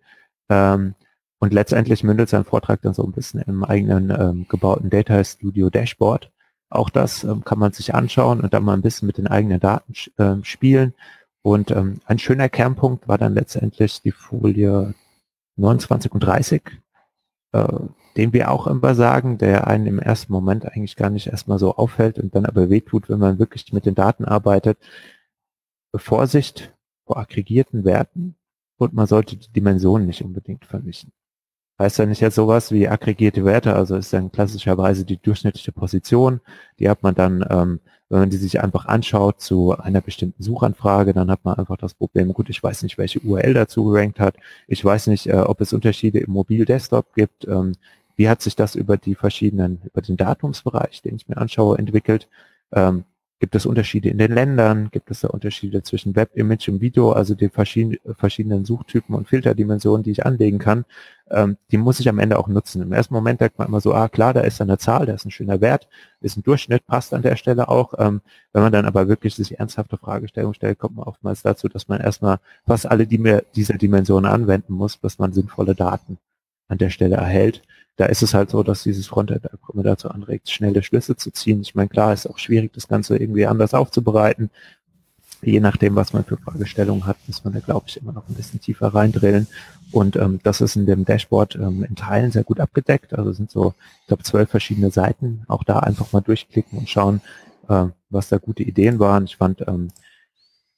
Ähm, 0.50 0.94
und 1.38 1.54
letztendlich 1.54 2.04
mündet 2.04 2.28
sein 2.28 2.44
Vortrag 2.44 2.82
dann 2.82 2.92
so 2.92 3.02
ein 3.04 3.12
bisschen 3.12 3.40
im 3.40 3.64
eigenen 3.64 4.10
ähm, 4.10 4.46
gebauten 4.46 4.90
Data 4.90 5.24
Studio 5.24 5.70
Dashboard. 5.70 6.30
Auch 6.68 6.90
das 6.90 7.24
ähm, 7.24 7.44
kann 7.46 7.58
man 7.58 7.72
sich 7.72 7.94
anschauen 7.94 8.42
und 8.42 8.52
dann 8.52 8.62
mal 8.62 8.74
ein 8.74 8.82
bisschen 8.82 9.06
mit 9.06 9.16
den 9.16 9.26
eigenen 9.26 9.58
Daten 9.58 9.94
äh, 10.18 10.44
spielen. 10.44 10.92
Und 11.40 11.70
ähm, 11.70 12.00
ein 12.04 12.18
schöner 12.18 12.50
Kernpunkt 12.50 13.08
war 13.08 13.16
dann 13.16 13.32
letztendlich 13.32 14.02
die 14.02 14.12
Folie 14.12 14.92
29 15.56 16.12
und 16.12 16.20
30, 16.20 16.62
äh, 17.52 17.66
den 18.16 18.32
wir 18.32 18.50
auch 18.50 18.66
immer 18.66 18.94
sagen, 18.94 19.38
der 19.38 19.66
einen 19.66 19.86
im 19.86 19.98
ersten 19.98 20.32
Moment 20.32 20.66
eigentlich 20.66 20.96
gar 20.96 21.10
nicht 21.10 21.28
erstmal 21.28 21.58
so 21.58 21.74
auffällt 21.76 22.18
und 22.18 22.34
dann 22.34 22.46
aber 22.46 22.70
wehtut, 22.70 23.08
wenn 23.08 23.18
man 23.18 23.38
wirklich 23.38 23.72
mit 23.72 23.86
den 23.86 23.94
Daten 23.94 24.24
arbeitet. 24.24 24.78
Vorsicht 25.94 26.74
vor 27.06 27.18
aggregierten 27.18 27.84
Werten 27.84 28.36
und 28.78 28.92
man 28.92 29.06
sollte 29.06 29.36
die 29.36 29.52
Dimensionen 29.52 30.06
nicht 30.06 30.22
unbedingt 30.22 30.66
vermischen 30.66 31.12
heißt 31.78 31.98
ja 31.98 32.06
nicht 32.06 32.20
jetzt 32.20 32.36
sowas 32.36 32.72
wie 32.72 32.88
aggregierte 32.88 33.44
Werte, 33.44 33.74
also 33.74 33.96
ist 33.96 34.12
dann 34.12 34.32
klassischerweise 34.32 35.04
die 35.04 35.18
durchschnittliche 35.18 35.72
Position. 35.72 36.40
Die 36.78 36.88
hat 36.88 37.02
man 37.02 37.14
dann, 37.14 37.44
ähm, 37.50 37.80
wenn 38.08 38.20
man 38.20 38.30
die 38.30 38.36
sich 38.36 38.60
einfach 38.62 38.86
anschaut 38.86 39.40
zu 39.40 39.76
einer 39.76 40.00
bestimmten 40.00 40.42
Suchanfrage, 40.42 41.12
dann 41.12 41.30
hat 41.30 41.44
man 41.44 41.56
einfach 41.56 41.76
das 41.76 41.94
Problem, 41.94 42.32
gut, 42.32 42.50
ich 42.50 42.62
weiß 42.62 42.82
nicht, 42.82 42.98
welche 42.98 43.20
URL 43.20 43.54
dazu 43.54 43.84
gerankt 43.84 44.20
hat. 44.20 44.36
Ich 44.68 44.84
weiß 44.84 45.08
nicht, 45.08 45.26
äh, 45.26 45.36
ob 45.36 45.60
es 45.60 45.72
Unterschiede 45.72 46.20
im 46.20 46.32
Mobil-Desktop 46.32 47.14
gibt. 47.14 47.46
Ähm, 47.48 47.72
wie 48.16 48.28
hat 48.28 48.42
sich 48.42 48.56
das 48.56 48.74
über 48.76 48.96
die 48.96 49.14
verschiedenen, 49.14 49.82
über 49.84 50.02
den 50.02 50.16
Datumsbereich, 50.16 51.02
den 51.02 51.16
ich 51.16 51.28
mir 51.28 51.36
anschaue, 51.36 51.78
entwickelt? 51.78 52.28
Ähm, 52.72 53.04
Gibt 53.38 53.54
es 53.54 53.66
Unterschiede 53.66 54.08
in 54.08 54.16
den 54.16 54.32
Ländern? 54.32 54.90
Gibt 54.90 55.10
es 55.10 55.20
da 55.20 55.28
Unterschiede 55.28 55.82
zwischen 55.82 56.16
Web, 56.16 56.30
Image 56.34 56.70
und 56.70 56.80
Video, 56.80 57.12
also 57.12 57.34
die 57.34 57.50
verschiedenen 57.50 58.64
Suchtypen 58.64 59.14
und 59.14 59.28
Filterdimensionen, 59.28 60.02
die 60.02 60.10
ich 60.10 60.24
anlegen 60.24 60.58
kann? 60.58 60.86
Ähm, 61.30 61.58
die 61.70 61.76
muss 61.76 62.00
ich 62.00 62.08
am 62.08 62.18
Ende 62.18 62.38
auch 62.38 62.48
nutzen. 62.48 62.80
Im 62.80 62.92
ersten 62.92 63.12
Moment 63.12 63.42
denkt 63.42 63.58
man 63.58 63.68
immer 63.68 63.82
so, 63.82 63.92
ah 63.92 64.08
klar, 64.08 64.32
da 64.32 64.40
ist 64.40 64.62
eine 64.62 64.78
Zahl, 64.78 65.04
da 65.04 65.12
ist 65.12 65.26
ein 65.26 65.30
schöner 65.30 65.60
Wert, 65.60 65.86
ist 66.22 66.38
ein 66.38 66.44
Durchschnitt, 66.44 66.86
passt 66.86 67.12
an 67.12 67.20
der 67.20 67.36
Stelle 67.36 67.68
auch. 67.68 67.92
Ähm, 67.98 68.22
wenn 68.54 68.62
man 68.62 68.72
dann 68.72 68.86
aber 68.86 69.06
wirklich 69.06 69.34
sich 69.34 69.58
ernsthafte 69.58 69.98
Fragestellungen 69.98 70.54
stellt, 70.54 70.78
kommt 70.78 70.96
man 70.96 71.04
oftmals 71.04 71.42
dazu, 71.42 71.68
dass 71.68 71.88
man 71.88 72.00
erstmal 72.00 72.38
fast 72.66 72.86
alle 72.86 73.06
die 73.06 73.40
dieser 73.54 73.74
Dimensionen 73.74 74.30
anwenden 74.30 74.72
muss, 74.72 74.96
bis 74.96 75.18
man 75.18 75.34
sinnvolle 75.34 75.74
Daten 75.74 76.16
an 76.68 76.78
der 76.78 76.90
Stelle 76.90 77.16
erhält 77.16 77.62
da 77.96 78.06
ist 78.06 78.22
es 78.22 78.34
halt 78.34 78.50
so, 78.50 78.62
dass 78.62 78.82
dieses 78.82 79.06
Frontend-Abkommen 79.06 79.82
dazu 79.82 80.10
anregt, 80.10 80.50
schnelle 80.50 80.82
Schlüsse 80.82 81.16
zu 81.16 81.30
ziehen. 81.30 81.62
Ich 81.62 81.74
meine, 81.74 81.88
klar, 81.88 82.12
ist 82.12 82.26
auch 82.26 82.38
schwierig, 82.38 82.72
das 82.74 82.88
Ganze 82.88 83.16
irgendwie 83.16 83.46
anders 83.46 83.72
aufzubereiten. 83.72 84.50
Je 85.42 85.60
nachdem, 85.60 85.96
was 85.96 86.12
man 86.12 86.24
für 86.24 86.36
Fragestellungen 86.36 87.06
hat, 87.06 87.16
muss 87.26 87.44
man 87.44 87.54
da, 87.54 87.60
glaube 87.60 87.86
ich, 87.88 87.96
immer 87.96 88.12
noch 88.12 88.28
ein 88.28 88.34
bisschen 88.34 88.60
tiefer 88.60 88.88
reindrillen. 88.88 89.46
Und 89.92 90.16
ähm, 90.16 90.40
das 90.42 90.60
ist 90.60 90.76
in 90.76 90.86
dem 90.86 91.04
Dashboard 91.04 91.56
ähm, 91.56 91.84
in 91.84 91.94
Teilen 91.94 92.32
sehr 92.32 92.44
gut 92.44 92.60
abgedeckt. 92.60 93.14
Also 93.14 93.32
sind 93.32 93.50
so, 93.50 93.74
ich 94.02 94.06
glaube, 94.08 94.24
zwölf 94.24 94.50
verschiedene 94.50 94.90
Seiten. 94.90 95.44
Auch 95.48 95.64
da 95.64 95.78
einfach 95.78 96.12
mal 96.12 96.20
durchklicken 96.20 96.78
und 96.78 96.88
schauen, 96.88 97.20
äh, 97.68 97.86
was 98.10 98.28
da 98.28 98.38
gute 98.38 98.62
Ideen 98.62 98.98
waren. 98.98 99.24
Ich 99.24 99.36
fand, 99.36 99.66
ähm, 99.66 99.88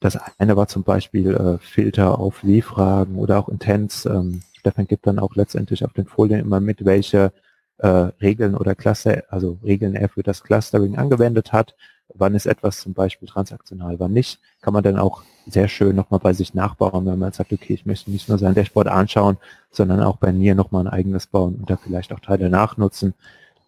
das 0.00 0.18
eine 0.38 0.56
war 0.56 0.68
zum 0.68 0.84
Beispiel 0.84 1.34
äh, 1.34 1.58
Filter 1.58 2.18
auf 2.18 2.44
W-Fragen 2.44 3.16
oder 3.16 3.38
auch 3.38 3.48
Intents. 3.48 4.06
Ähm, 4.06 4.42
Stefan 4.68 4.86
gibt 4.86 5.06
dann 5.06 5.18
auch 5.18 5.34
letztendlich 5.34 5.82
auf 5.84 5.94
den 5.94 6.04
Folien 6.04 6.40
immer 6.40 6.60
mit, 6.60 6.84
welche 6.84 7.32
äh, 7.78 7.88
Regeln 7.88 8.54
oder 8.54 8.74
Cluster, 8.74 9.22
also 9.30 9.58
Regeln 9.64 9.94
er 9.94 10.10
für 10.10 10.22
das 10.22 10.42
Clustering 10.42 10.98
angewendet 10.98 11.52
hat. 11.52 11.74
Wann 12.14 12.34
ist 12.34 12.46
etwas 12.46 12.80
zum 12.80 12.92
Beispiel 12.92 13.28
transaktional, 13.28 13.98
wann 13.98 14.12
nicht, 14.12 14.40
kann 14.60 14.74
man 14.74 14.82
dann 14.82 14.98
auch 14.98 15.22
sehr 15.46 15.68
schön 15.68 15.96
nochmal 15.96 16.20
bei 16.20 16.34
sich 16.34 16.52
nachbauen, 16.52 17.06
wenn 17.06 17.18
man 17.18 17.32
sagt, 17.32 17.52
okay, 17.52 17.74
ich 17.74 17.86
möchte 17.86 18.10
nicht 18.10 18.28
nur 18.28 18.38
sein 18.38 18.54
Dashboard 18.54 18.88
anschauen, 18.88 19.38
sondern 19.70 20.02
auch 20.02 20.16
bei 20.16 20.32
mir 20.32 20.54
nochmal 20.54 20.86
ein 20.86 20.92
eigenes 20.92 21.26
bauen 21.26 21.54
und 21.54 21.70
da 21.70 21.76
vielleicht 21.76 22.12
auch 22.12 22.20
Teile 22.20 22.50
nachnutzen. 22.50 23.14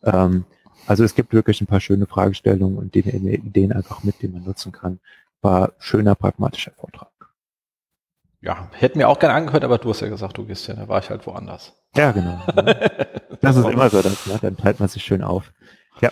Ähm, 0.03 0.45
also 0.87 1.05
es 1.05 1.15
gibt 1.15 1.33
wirklich 1.33 1.61
ein 1.63 1.67
paar 1.67 1.81
schöne 1.81 2.07
Fragestellungen 2.07 2.77
und 2.77 2.95
Ideen 2.95 3.73
einfach 3.73 4.03
mit, 4.05 4.21
die 4.21 4.29
man 4.29 4.45
nutzen 4.45 4.73
kann. 4.73 5.01
War 5.41 5.73
schöner, 5.79 6.15
pragmatischer 6.15 6.73
Vortrag 6.73 7.10
ja, 8.43 8.69
hätten 8.73 8.99
mir 8.99 9.09
auch 9.09 9.19
gerne 9.19 9.35
angehört, 9.35 9.65
aber 9.65 9.79
du 9.79 9.91
hast 9.91 10.01
ja 10.01 10.09
gesagt, 10.09 10.39
du 10.39 10.47
gehst 10.47 10.67
ja, 10.67 10.75
da 10.75 10.89
war 10.89 10.99
ich 10.99 11.11
halt 11.11 11.27
woanders. 11.27 11.75
Ja, 11.95 12.13
genau. 12.13 12.41
das 13.41 13.57
ist 13.57 13.67
immer 13.67 13.91
so, 13.91 14.01
das, 14.01 14.27
ne? 14.27 14.39
dann 14.41 14.57
teilt 14.57 14.81
man 14.81 14.89
sich 14.89 15.05
schön 15.05 15.23
auf. 15.23 15.53
Ja, 16.01 16.11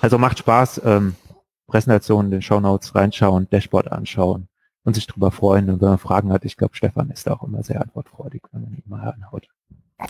also 0.00 0.18
macht 0.18 0.38
Spaß, 0.38 0.82
ähm, 0.84 1.16
Präsentationen, 1.68 2.30
den 2.30 2.42
Shownotes 2.42 2.94
reinschauen, 2.94 3.48
Dashboard 3.50 3.92
anschauen 3.92 4.48
und 4.84 4.94
sich 4.94 5.06
drüber 5.06 5.30
freuen. 5.30 5.70
Und 5.70 5.80
wenn 5.80 5.88
man 5.88 5.98
Fragen 5.98 6.32
hat, 6.32 6.44
ich 6.44 6.56
glaube, 6.56 6.74
Stefan 6.74 7.10
ist 7.10 7.26
da 7.26 7.34
auch 7.34 7.44
immer 7.44 7.62
sehr 7.62 7.80
antwortfreudig, 7.80 8.42
wenn 8.52 8.62
man 8.62 8.72
ihn 8.72 8.82
mal 8.86 9.08
anhaut. 9.08 9.48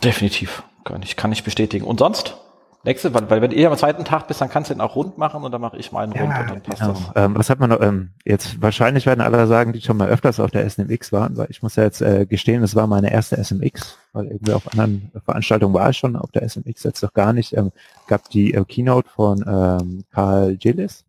Definitiv, 0.02 0.62
kann 0.84 1.02
ich, 1.02 1.16
kann 1.16 1.32
ich 1.32 1.44
bestätigen. 1.44 1.84
Und 1.84 1.98
sonst? 1.98 2.36
Nächste, 2.84 3.14
weil, 3.14 3.30
weil 3.30 3.40
wenn 3.40 3.52
ihr 3.52 3.70
am 3.70 3.76
zweiten 3.76 4.04
Tag 4.04 4.26
bist, 4.26 4.40
dann 4.40 4.50
kannst 4.50 4.70
du 4.70 4.74
ihn 4.74 4.80
auch 4.80 4.96
rund 4.96 5.16
machen 5.16 5.44
und 5.44 5.52
dann 5.52 5.60
mache 5.60 5.76
ich 5.76 5.92
meinen 5.92 6.12
ja, 6.12 6.22
rund 6.22 6.38
und 6.38 6.50
dann 6.50 6.62
passt 6.62 6.80
genau. 6.80 6.92
das. 6.94 7.12
Ähm, 7.14 7.36
was 7.36 7.48
hat 7.48 7.60
man 7.60 7.70
noch? 7.70 7.80
Ähm, 7.80 8.10
jetzt 8.24 8.60
wahrscheinlich 8.60 9.06
werden 9.06 9.20
alle 9.20 9.46
sagen, 9.46 9.72
die 9.72 9.80
schon 9.80 9.96
mal 9.96 10.08
öfters 10.08 10.40
auf 10.40 10.50
der 10.50 10.68
SMX 10.68 11.12
waren, 11.12 11.36
weil 11.36 11.46
ich 11.48 11.62
muss 11.62 11.76
ja 11.76 11.84
jetzt 11.84 12.02
äh, 12.02 12.26
gestehen, 12.26 12.62
es 12.64 12.74
war 12.74 12.88
meine 12.88 13.12
erste 13.12 13.36
SMX, 13.36 13.98
weil 14.12 14.26
irgendwie 14.26 14.52
auf 14.52 14.66
anderen 14.72 15.12
Veranstaltungen 15.24 15.74
war 15.74 15.90
ich 15.90 15.98
schon, 15.98 16.16
auf 16.16 16.32
der 16.32 16.42
SMX 16.42 16.82
jetzt 16.82 17.02
doch 17.04 17.12
gar 17.12 17.32
nicht. 17.32 17.56
Ähm, 17.56 17.70
gab 18.08 18.28
die 18.30 18.52
äh, 18.52 18.64
Keynote 18.64 19.08
von 19.08 19.44
ähm, 19.46 20.04
Karl 20.12 20.56
Gillis. 20.56 21.04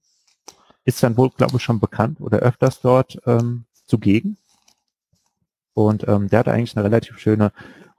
Ist 0.85 1.01
dann 1.01 1.17
wohl, 1.17 1.31
glaube 1.31 1.57
ich, 1.57 1.63
schon 1.63 1.79
bekannt 1.79 2.21
oder 2.21 2.39
öfters 2.39 2.81
dort 2.81 3.17
ähm, 3.25 3.65
zugegen. 3.85 4.37
Und 5.73 6.07
ähm, 6.07 6.29
der 6.29 6.39
hat 6.39 6.49
eigentlich 6.49 6.77
eine 6.77 6.85
relativ 6.85 7.17
schöne 7.17 7.51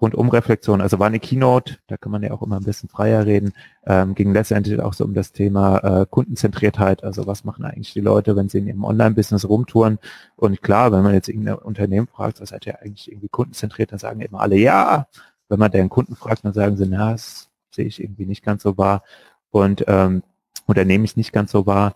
Rundumreflexion, 0.04 0.80
also 0.82 0.98
war 0.98 1.06
eine 1.06 1.18
Keynote, 1.18 1.78
da 1.86 1.96
kann 1.96 2.12
man 2.12 2.22
ja 2.22 2.32
auch 2.32 2.42
immer 2.42 2.56
ein 2.56 2.64
bisschen 2.64 2.88
freier 2.88 3.24
reden, 3.24 3.54
ähm, 3.86 4.14
ging 4.14 4.32
letztendlich 4.32 4.78
auch 4.80 4.92
so 4.92 5.04
um 5.04 5.14
das 5.14 5.32
Thema 5.32 5.78
äh, 5.78 6.06
Kundenzentriertheit, 6.08 7.02
also 7.02 7.26
was 7.26 7.44
machen 7.44 7.64
eigentlich 7.64 7.94
die 7.94 8.00
Leute, 8.00 8.36
wenn 8.36 8.48
sie 8.48 8.58
in 8.58 8.66
ihrem 8.66 8.84
Online-Business 8.84 9.48
rumtouren? 9.48 9.98
Und 10.36 10.62
klar, 10.62 10.92
wenn 10.92 11.02
man 11.02 11.14
jetzt 11.14 11.28
irgendein 11.28 11.54
Unternehmen 11.56 12.06
fragt, 12.06 12.40
was 12.40 12.50
seid 12.50 12.66
ihr 12.66 12.80
eigentlich 12.82 13.10
irgendwie 13.10 13.28
kundenzentriert, 13.28 13.92
dann 13.92 13.98
sagen 13.98 14.20
immer 14.20 14.40
alle 14.40 14.56
ja, 14.56 15.06
wenn 15.48 15.58
man 15.58 15.70
den 15.70 15.88
Kunden 15.88 16.16
fragt, 16.16 16.44
dann 16.44 16.52
sagen 16.52 16.76
sie, 16.76 16.86
na, 16.86 17.12
das 17.12 17.48
sehe 17.70 17.86
ich 17.86 18.02
irgendwie 18.02 18.26
nicht 18.26 18.44
ganz 18.44 18.62
so 18.62 18.76
wahr. 18.76 19.02
Und 19.50 19.84
ähm, 19.88 20.22
oder 20.66 20.84
nehme 20.84 21.04
ich 21.04 21.16
nicht 21.16 21.32
ganz 21.32 21.52
so 21.52 21.66
wahr 21.66 21.94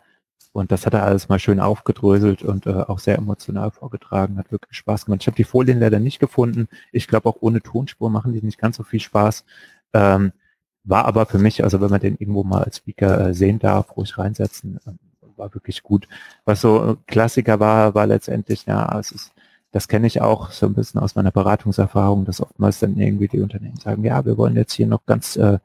und 0.59 0.73
das 0.73 0.87
hat 0.87 0.94
er 0.94 1.05
alles 1.05 1.29
mal 1.29 1.38
schön 1.38 1.61
aufgedröselt 1.61 2.42
und 2.42 2.66
äh, 2.66 2.73
auch 2.73 2.99
sehr 2.99 3.16
emotional 3.16 3.71
vorgetragen. 3.71 4.38
Hat 4.38 4.53
wirklich 4.53 4.77
Spaß 4.77 5.07
gemacht. 5.07 5.23
Ich 5.23 5.27
habe 5.27 5.37
die 5.37 5.44
Folien 5.44 5.81
leider 5.81 6.01
nicht 6.01 6.18
gefunden. 6.18 6.68
Ich 6.92 7.09
glaube, 7.09 7.29
auch 7.29 7.37
ohne 7.40 7.62
Tonspur 7.62 8.11
machen 8.11 8.33
die 8.33 8.42
nicht 8.42 8.59
ganz 8.59 8.77
so 8.77 8.83
viel 8.83 9.01
Spaß. 9.01 9.44
Ähm, 9.94 10.33
war 10.85 11.05
aber 11.05 11.27
für 11.27 11.38
mich, 11.38 11.62
also 11.64 11.81
wenn 11.81 11.90
man 11.90 12.01
den 12.01 12.16
irgendwo 12.16 12.44
mal 12.44 12.64
als 12.64 12.79
Speaker 12.79 13.29
äh, 13.29 13.35
sehen 13.35 13.59
darf, 13.59 13.97
ruhig 13.97 14.16
reinsetzen, 14.18 14.81
äh, 14.87 14.92
war 15.37 15.55
wirklich 15.55 15.83
gut. 15.83 16.09
Was 16.44 16.61
so 16.61 16.97
Klassiker 17.07 17.61
war, 17.61 17.94
war 17.94 18.07
letztendlich, 18.07 18.66
ja, 18.66 18.99
es 18.99 19.12
ist, 19.12 19.33
das 19.71 19.87
kenne 19.87 20.07
ich 20.07 20.21
auch 20.21 20.51
so 20.51 20.66
ein 20.66 20.75
bisschen 20.75 21.01
aus 21.01 21.14
meiner 21.14 21.31
Beratungserfahrung, 21.31 22.25
dass 22.25 22.40
oftmals 22.40 22.81
dann 22.81 22.97
irgendwie 22.97 23.29
die 23.29 23.40
Unternehmen 23.40 23.77
sagen, 23.77 24.05
ja, 24.05 24.25
wir 24.25 24.37
wollen 24.38 24.57
jetzt 24.57 24.73
hier 24.73 24.87
noch 24.87 25.05
ganz 25.07 25.37
äh, 25.37 25.59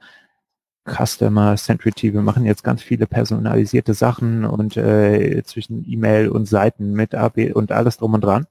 Customer 0.86 1.56
Centrity. 1.56 2.14
Wir 2.14 2.22
machen 2.22 2.46
jetzt 2.46 2.64
ganz 2.64 2.82
viele 2.82 3.08
personalisierte 3.08 3.94
Sachen 3.94 4.46
und 4.46 4.78
äh, 4.78 5.42
zwischen 5.44 5.90
E-Mail 5.90 6.30
und 6.30 6.48
Seiten 6.48 6.94
mit 6.94 7.16
AB 7.16 7.54
und 7.54 7.72
alles 7.72 7.98
drum 7.98 8.14
und 8.16 8.22
dran, 8.22 8.48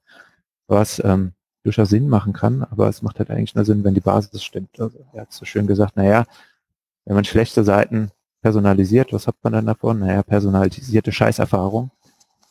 was 0.66 1.02
ähm, 1.04 1.32
durchaus 1.62 1.90
Sinn 1.90 2.08
machen 2.08 2.32
kann, 2.32 2.62
aber 2.62 2.88
es 2.88 3.02
macht 3.02 3.18
halt 3.18 3.30
eigentlich 3.30 3.54
nur 3.54 3.64
Sinn, 3.64 3.84
wenn 3.84 3.94
die 3.94 4.00
Basis 4.00 4.42
stimmt. 4.42 4.80
Also 4.80 4.98
er 5.12 5.22
hat 5.22 5.32
so 5.32 5.44
schön 5.44 5.66
gesagt, 5.66 5.96
naja, 5.96 6.24
wenn 7.04 7.14
man 7.14 7.24
schlechte 7.24 7.64
Seiten 7.64 8.10
personalisiert, 8.40 9.12
was 9.12 9.26
hat 9.26 9.36
man 9.42 9.52
dann 9.52 9.66
davon? 9.66 10.00
Naja, 10.00 10.22
personalisierte 10.22 11.12
Scheißerfahrung. 11.12 11.90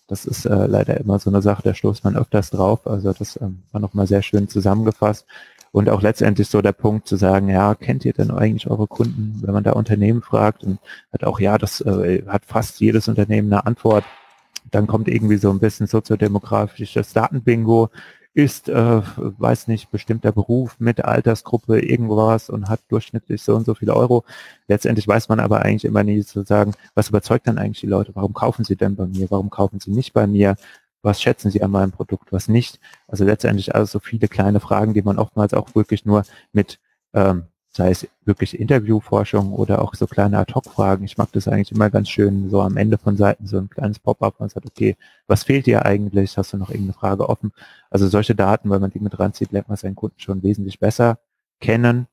Das 0.07 0.25
ist 0.25 0.45
äh, 0.45 0.67
leider 0.67 0.97
immer 0.97 1.19
so 1.19 1.29
eine 1.29 1.41
Sache, 1.41 1.63
da 1.63 1.73
stoßt 1.73 2.03
man 2.03 2.17
öfters 2.17 2.49
drauf. 2.49 2.85
Also 2.87 3.13
das 3.13 3.39
ähm, 3.41 3.63
war 3.71 3.81
nochmal 3.81 4.07
sehr 4.07 4.21
schön 4.21 4.47
zusammengefasst. 4.47 5.25
Und 5.71 5.89
auch 5.89 6.01
letztendlich 6.01 6.49
so 6.49 6.61
der 6.61 6.73
Punkt 6.73 7.07
zu 7.07 7.15
sagen, 7.15 7.49
ja, 7.49 7.75
kennt 7.75 8.03
ihr 8.03 8.13
denn 8.13 8.31
eigentlich 8.31 8.69
eure 8.69 8.87
Kunden, 8.87 9.39
wenn 9.41 9.53
man 9.53 9.63
da 9.63 9.71
Unternehmen 9.71 10.21
fragt 10.21 10.63
und 10.63 10.79
hat 11.13 11.23
auch, 11.23 11.39
ja, 11.39 11.57
das 11.57 11.81
äh, 11.81 12.23
hat 12.27 12.45
fast 12.45 12.81
jedes 12.81 13.07
Unternehmen 13.07 13.51
eine 13.51 13.65
Antwort. 13.65 14.03
Dann 14.69 14.87
kommt 14.87 15.07
irgendwie 15.07 15.37
so 15.37 15.49
ein 15.49 15.59
bisschen 15.59 15.87
soziodemografisches 15.87 17.13
Datenbingo 17.13 17.89
ist, 18.33 18.69
äh, 18.69 19.01
weiß 19.15 19.67
nicht, 19.67 19.91
bestimmter 19.91 20.31
Beruf 20.31 20.77
mit 20.79 21.03
Altersgruppe 21.03 21.81
irgendwas 21.81 22.49
und 22.49 22.69
hat 22.69 22.79
durchschnittlich 22.89 23.41
so 23.41 23.55
und 23.55 23.65
so 23.65 23.75
viele 23.75 23.93
Euro. 23.95 24.23
Letztendlich 24.67 25.07
weiß 25.07 25.27
man 25.27 25.39
aber 25.41 25.63
eigentlich 25.63 25.85
immer 25.85 26.03
nie 26.03 26.23
zu 26.23 26.43
sagen, 26.43 26.73
was 26.95 27.09
überzeugt 27.09 27.47
dann 27.47 27.57
eigentlich 27.57 27.81
die 27.81 27.87
Leute? 27.87 28.15
Warum 28.15 28.33
kaufen 28.33 28.63
sie 28.63 28.77
denn 28.77 28.95
bei 28.95 29.05
mir? 29.05 29.29
Warum 29.29 29.49
kaufen 29.49 29.79
sie 29.81 29.91
nicht 29.91 30.13
bei 30.13 30.27
mir? 30.27 30.55
Was 31.01 31.21
schätzen 31.21 31.51
sie 31.51 31.63
an 31.63 31.71
meinem 31.71 31.91
Produkt? 31.91 32.31
Was 32.31 32.47
nicht? 32.47 32.79
Also 33.07 33.25
letztendlich 33.25 33.75
also 33.75 33.85
so 33.85 33.99
viele 33.99 34.27
kleine 34.27 34.59
Fragen, 34.59 34.93
die 34.93 35.01
man 35.01 35.19
oftmals 35.19 35.53
auch 35.53 35.75
wirklich 35.75 36.05
nur 36.05 36.23
mit 36.53 36.79
ähm, 37.13 37.45
sei 37.73 37.91
es 37.91 38.07
wirklich 38.25 38.59
Interviewforschung 38.59 39.53
oder 39.53 39.81
auch 39.81 39.95
so 39.95 40.05
kleine 40.05 40.37
Ad-Hoc-Fragen. 40.39 41.05
Ich 41.05 41.17
mag 41.17 41.31
das 41.31 41.47
eigentlich 41.47 41.71
immer 41.71 41.89
ganz 41.89 42.09
schön, 42.09 42.49
so 42.49 42.61
am 42.61 42.75
Ende 42.77 42.97
von 42.97 43.15
Seiten 43.15 43.47
so 43.47 43.57
ein 43.57 43.69
kleines 43.69 43.99
Pop-up, 43.99 44.39
man 44.39 44.49
sagt, 44.49 44.65
okay, 44.65 44.97
was 45.27 45.43
fehlt 45.43 45.65
dir 45.67 45.85
eigentlich? 45.85 46.37
Hast 46.37 46.51
du 46.53 46.57
noch 46.57 46.69
irgendeine 46.69 46.93
Frage 46.93 47.29
offen? 47.29 47.53
Also 47.89 48.07
solche 48.09 48.35
Daten, 48.35 48.69
wenn 48.69 48.81
man 48.81 48.91
die 48.91 48.99
mit 48.99 49.17
ranzieht, 49.19 49.51
lernt 49.53 49.69
man 49.69 49.77
seinen 49.77 49.95
Kunden 49.95 50.19
schon 50.19 50.43
wesentlich 50.43 50.79
besser 50.79 51.19
kennen. 51.61 52.07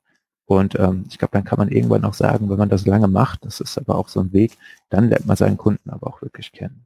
Und 0.45 0.79
ähm, 0.79 1.05
ich 1.09 1.17
glaube, 1.17 1.33
dann 1.33 1.43
kann 1.43 1.59
man 1.59 1.69
irgendwann 1.69 2.05
auch 2.05 2.13
sagen, 2.13 2.49
wenn 2.49 2.57
man 2.57 2.69
das 2.69 2.85
lange 2.87 3.07
macht, 3.07 3.45
das 3.45 3.59
ist 3.59 3.77
aber 3.77 3.95
auch 3.95 4.07
so 4.09 4.21
ein 4.21 4.33
Weg, 4.33 4.57
dann 4.89 5.09
lernt 5.09 5.27
man 5.27 5.37
seinen 5.37 5.57
Kunden 5.57 5.89
aber 5.89 6.07
auch 6.07 6.21
wirklich 6.21 6.51
kennen. 6.53 6.85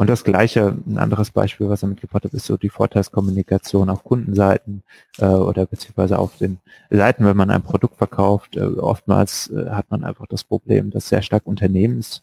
Und 0.00 0.06
das 0.08 0.24
gleiche, 0.24 0.74
ein 0.86 0.96
anderes 0.96 1.30
Beispiel, 1.30 1.68
was 1.68 1.82
er 1.82 1.90
mitgebracht 1.90 2.24
hat, 2.24 2.32
ist 2.32 2.46
so 2.46 2.56
die 2.56 2.70
Vorteilskommunikation 2.70 3.90
auf 3.90 4.02
Kundenseiten 4.02 4.82
äh, 5.18 5.26
oder 5.26 5.66
beziehungsweise 5.66 6.18
auf 6.18 6.38
den 6.38 6.56
Seiten, 6.88 7.26
wenn 7.26 7.36
man 7.36 7.50
ein 7.50 7.60
Produkt 7.60 7.98
verkauft. 7.98 8.56
Äh, 8.56 8.62
oftmals 8.62 9.50
äh, 9.50 9.68
hat 9.68 9.90
man 9.90 10.02
einfach 10.02 10.26
das 10.26 10.42
Problem, 10.42 10.90
dass 10.90 11.10
sehr 11.10 11.20
stark 11.20 11.46
Unternehmens 11.46 12.22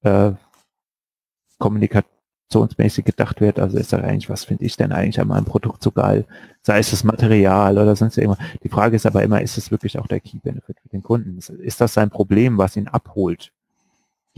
äh, 0.00 0.32
gedacht 3.04 3.42
wird. 3.42 3.60
Also 3.60 3.76
ist 3.76 3.92
da 3.92 3.98
eigentlich, 3.98 4.30
was 4.30 4.44
finde 4.44 4.64
ich 4.64 4.78
denn 4.78 4.90
eigentlich 4.90 5.20
an 5.20 5.28
meinem 5.28 5.44
Produkt 5.44 5.82
so 5.82 5.90
geil? 5.90 6.24
Sei 6.62 6.78
es 6.78 6.90
das 6.90 7.04
Material 7.04 7.76
oder 7.76 7.96
sonst 7.96 8.16
irgendwas. 8.16 8.42
Die 8.62 8.70
Frage 8.70 8.96
ist 8.96 9.04
aber 9.04 9.22
immer, 9.22 9.42
ist 9.42 9.58
es 9.58 9.70
wirklich 9.70 9.98
auch 9.98 10.06
der 10.06 10.20
Key 10.20 10.38
Benefit 10.38 10.80
für 10.80 10.88
den 10.88 11.02
Kunden? 11.02 11.36
Ist 11.36 11.82
das 11.82 11.92
sein 11.92 12.08
Problem, 12.08 12.56
was 12.56 12.78
ihn 12.78 12.88
abholt? 12.88 13.52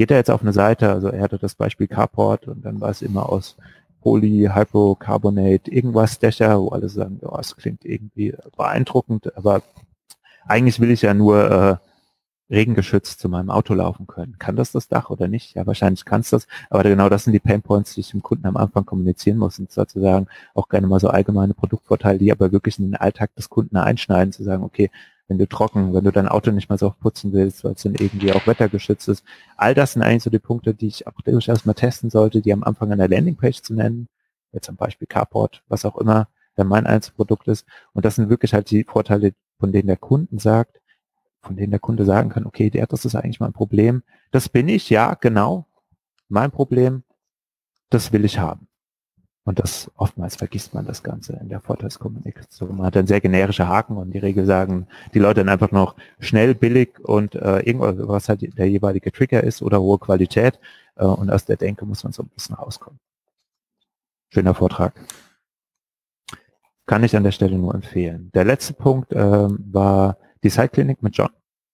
Geht 0.03 0.11
er 0.11 0.17
jetzt 0.17 0.33
auf 0.33 0.43
eine 0.43 0.53
Seite, 0.53 0.91
also 0.91 1.07
er 1.07 1.23
hatte 1.23 1.39
das 1.39 1.55
Beispiel 1.55 1.87
Carport 1.87 2.49
und 2.49 2.65
dann 2.65 2.81
war 2.81 2.91
es 2.91 3.03
immer 3.03 3.29
aus 3.29 3.57
Polyhydrocarbonate, 4.01 5.71
irgendwas 5.71 6.19
Dächer, 6.19 6.61
wo 6.61 6.71
alle 6.71 6.89
sagen, 6.89 7.21
oh, 7.23 7.39
es 7.39 7.55
klingt 7.55 7.85
irgendwie 7.85 8.35
beeindruckend, 8.57 9.37
aber 9.37 9.63
eigentlich 10.45 10.81
will 10.81 10.91
ich 10.91 11.03
ja 11.03 11.15
nur 11.15 11.49
äh, 11.49 11.77
regengeschützt 12.53 13.21
zu 13.21 13.29
meinem 13.29 13.49
Auto 13.49 13.75
laufen 13.75 14.09
können. 14.09 14.41
Kann 14.41 14.57
das 14.57 14.73
das 14.73 14.89
Dach 14.89 15.09
oder 15.09 15.29
nicht? 15.29 15.55
Ja, 15.55 15.69
wahrscheinlich 15.69 16.05
kann 16.05 16.23
es 16.23 16.31
das, 16.31 16.49
aber 16.69 16.83
genau 16.83 17.09
das 17.09 17.23
sind 17.23 17.33
die 17.33 17.39
Painpoints, 17.39 17.95
die 17.95 18.01
ich 18.01 18.11
dem 18.11 18.25
Kunden 18.25 18.49
am 18.49 18.57
Anfang 18.57 18.85
kommunizieren 18.85 19.39
muss 19.39 19.61
und 19.61 19.71
sozusagen 19.71 20.27
auch 20.53 20.69
gerne 20.69 20.89
mal 20.89 20.99
so 20.99 21.11
allgemeine 21.11 21.55
Produktvorteile, 21.55 22.19
die 22.19 22.33
aber 22.33 22.51
wirklich 22.51 22.77
in 22.81 22.87
den 22.87 22.97
Alltag 22.97 23.37
des 23.37 23.49
Kunden 23.49 23.77
einschneiden, 23.77 24.33
zu 24.33 24.43
sagen, 24.43 24.65
okay, 24.65 24.91
wenn 25.33 25.39
du 25.39 25.49
trocken, 25.49 25.95
wenn 25.95 26.05
du 26.05 26.13
dein 26.13 26.29
Auto 26.29 26.51
nicht 26.51 26.69
mehr 26.69 26.77
so 26.77 26.89
oft 26.89 27.01
putzen 27.01 27.33
willst, 27.33 27.65
weil 27.65 27.73
es 27.73 27.83
dann 27.83 27.95
irgendwie 27.95 28.35
auch 28.35 28.47
wettergeschützt 28.47 29.09
ist. 29.09 29.25
All 29.57 29.75
das 29.75 29.95
sind 29.95 30.03
eigentlich 30.03 30.25
so 30.25 30.29
die 30.29 30.39
Punkte, 30.39 30.75
die 30.75 30.89
ich 30.89 31.07
auch 31.07 31.19
durchaus 31.25 31.65
mal 31.65 31.73
testen 31.73 32.11
sollte, 32.11 32.43
die 32.43 32.53
am 32.53 32.63
Anfang 32.63 32.93
an 32.93 32.99
der 32.99 33.09
Landingpage 33.09 33.63
zu 33.63 33.73
nennen. 33.73 34.09
Jetzt 34.53 34.67
zum 34.67 34.77
Beispiel 34.77 35.09
Carport, 35.09 35.63
was 35.69 35.87
auch 35.87 35.97
immer 35.97 36.29
dann 36.55 36.67
mein 36.67 36.87
Einzelprodukt 36.87 37.49
ist. 37.49 37.65
Und 37.95 38.05
das 38.05 38.17
sind 38.17 38.29
wirklich 38.29 38.53
halt 38.53 38.71
die 38.71 38.85
Vorteile, 38.85 39.33
von 39.59 39.73
denen 39.73 39.87
der 39.87 39.97
Kunden 39.97 40.39
sagt, 40.39 40.83
von 41.41 41.57
denen 41.57 41.71
der 41.71 41.81
Kunde 41.81 42.05
sagen 42.05 42.29
kann, 42.29 42.45
okay, 42.45 42.69
der, 42.69 42.87
das 42.87 43.07
ist 43.07 43.15
eigentlich 43.15 43.41
mein 43.41 43.55
Problem. 43.55 44.03
Das 44.33 44.51
bin 44.51 44.69
ich, 44.69 44.91
ja, 44.91 45.15
genau. 45.15 45.67
Mein 46.29 46.51
Problem, 46.51 47.05
das 47.89 48.13
will 48.13 48.27
ich 48.27 48.39
haben. 48.39 48.69
Und 49.45 49.59
das 49.59 49.91
oftmals 49.97 50.37
vergisst 50.37 50.73
man 50.73 50.87
das 50.87 51.03
Ganze 51.03 51.33
in 51.35 51.49
der 51.49 51.61
Vorteilskommunikation. 51.61 52.77
Man 52.77 52.87
hat 52.87 52.95
dann 52.95 53.09
sehr 53.09 53.21
generische 53.21 53.67
Haken 53.67 53.97
und 53.97 54.13
die 54.13 54.19
Regel 54.19 54.47
sagen 54.47 54.87
die 55.15 55.19
Leute 55.19 55.41
dann 55.41 55.49
einfach 55.49 55.73
noch 55.73 55.97
schnell, 56.21 56.55
billig 56.55 57.01
und 57.01 57.35
äh, 57.35 57.59
irgendwas, 57.61 57.97
was 57.99 58.29
halt 58.29 58.57
der 58.57 58.69
jeweilige 58.69 59.11
Trigger 59.11 59.43
ist 59.43 59.61
oder 59.61 59.81
hohe 59.81 59.99
Qualität. 59.99 60.61
Äh, 60.95 61.07
und 61.07 61.31
aus 61.31 61.45
der 61.45 61.57
Denke 61.57 61.85
muss 61.85 62.05
man 62.05 62.13
so 62.13 62.23
ein 62.23 62.29
bisschen 62.29 62.55
rauskommen. 62.55 63.01
Schöner 64.33 64.55
Vortrag. 64.55 64.95
Kann 66.87 67.03
ich 67.03 67.17
an 67.17 67.25
der 67.25 67.33
Stelle 67.33 67.59
nur 67.59 67.75
empfehlen. 67.75 68.31
Der 68.35 68.45
letzte 68.45 68.75
Punkt 68.75 69.13
äh, 69.13 69.19
war 69.19 70.19
die 70.45 70.51
Side-Klinik 70.51 71.03
mit 71.03 71.17
John. 71.17 71.31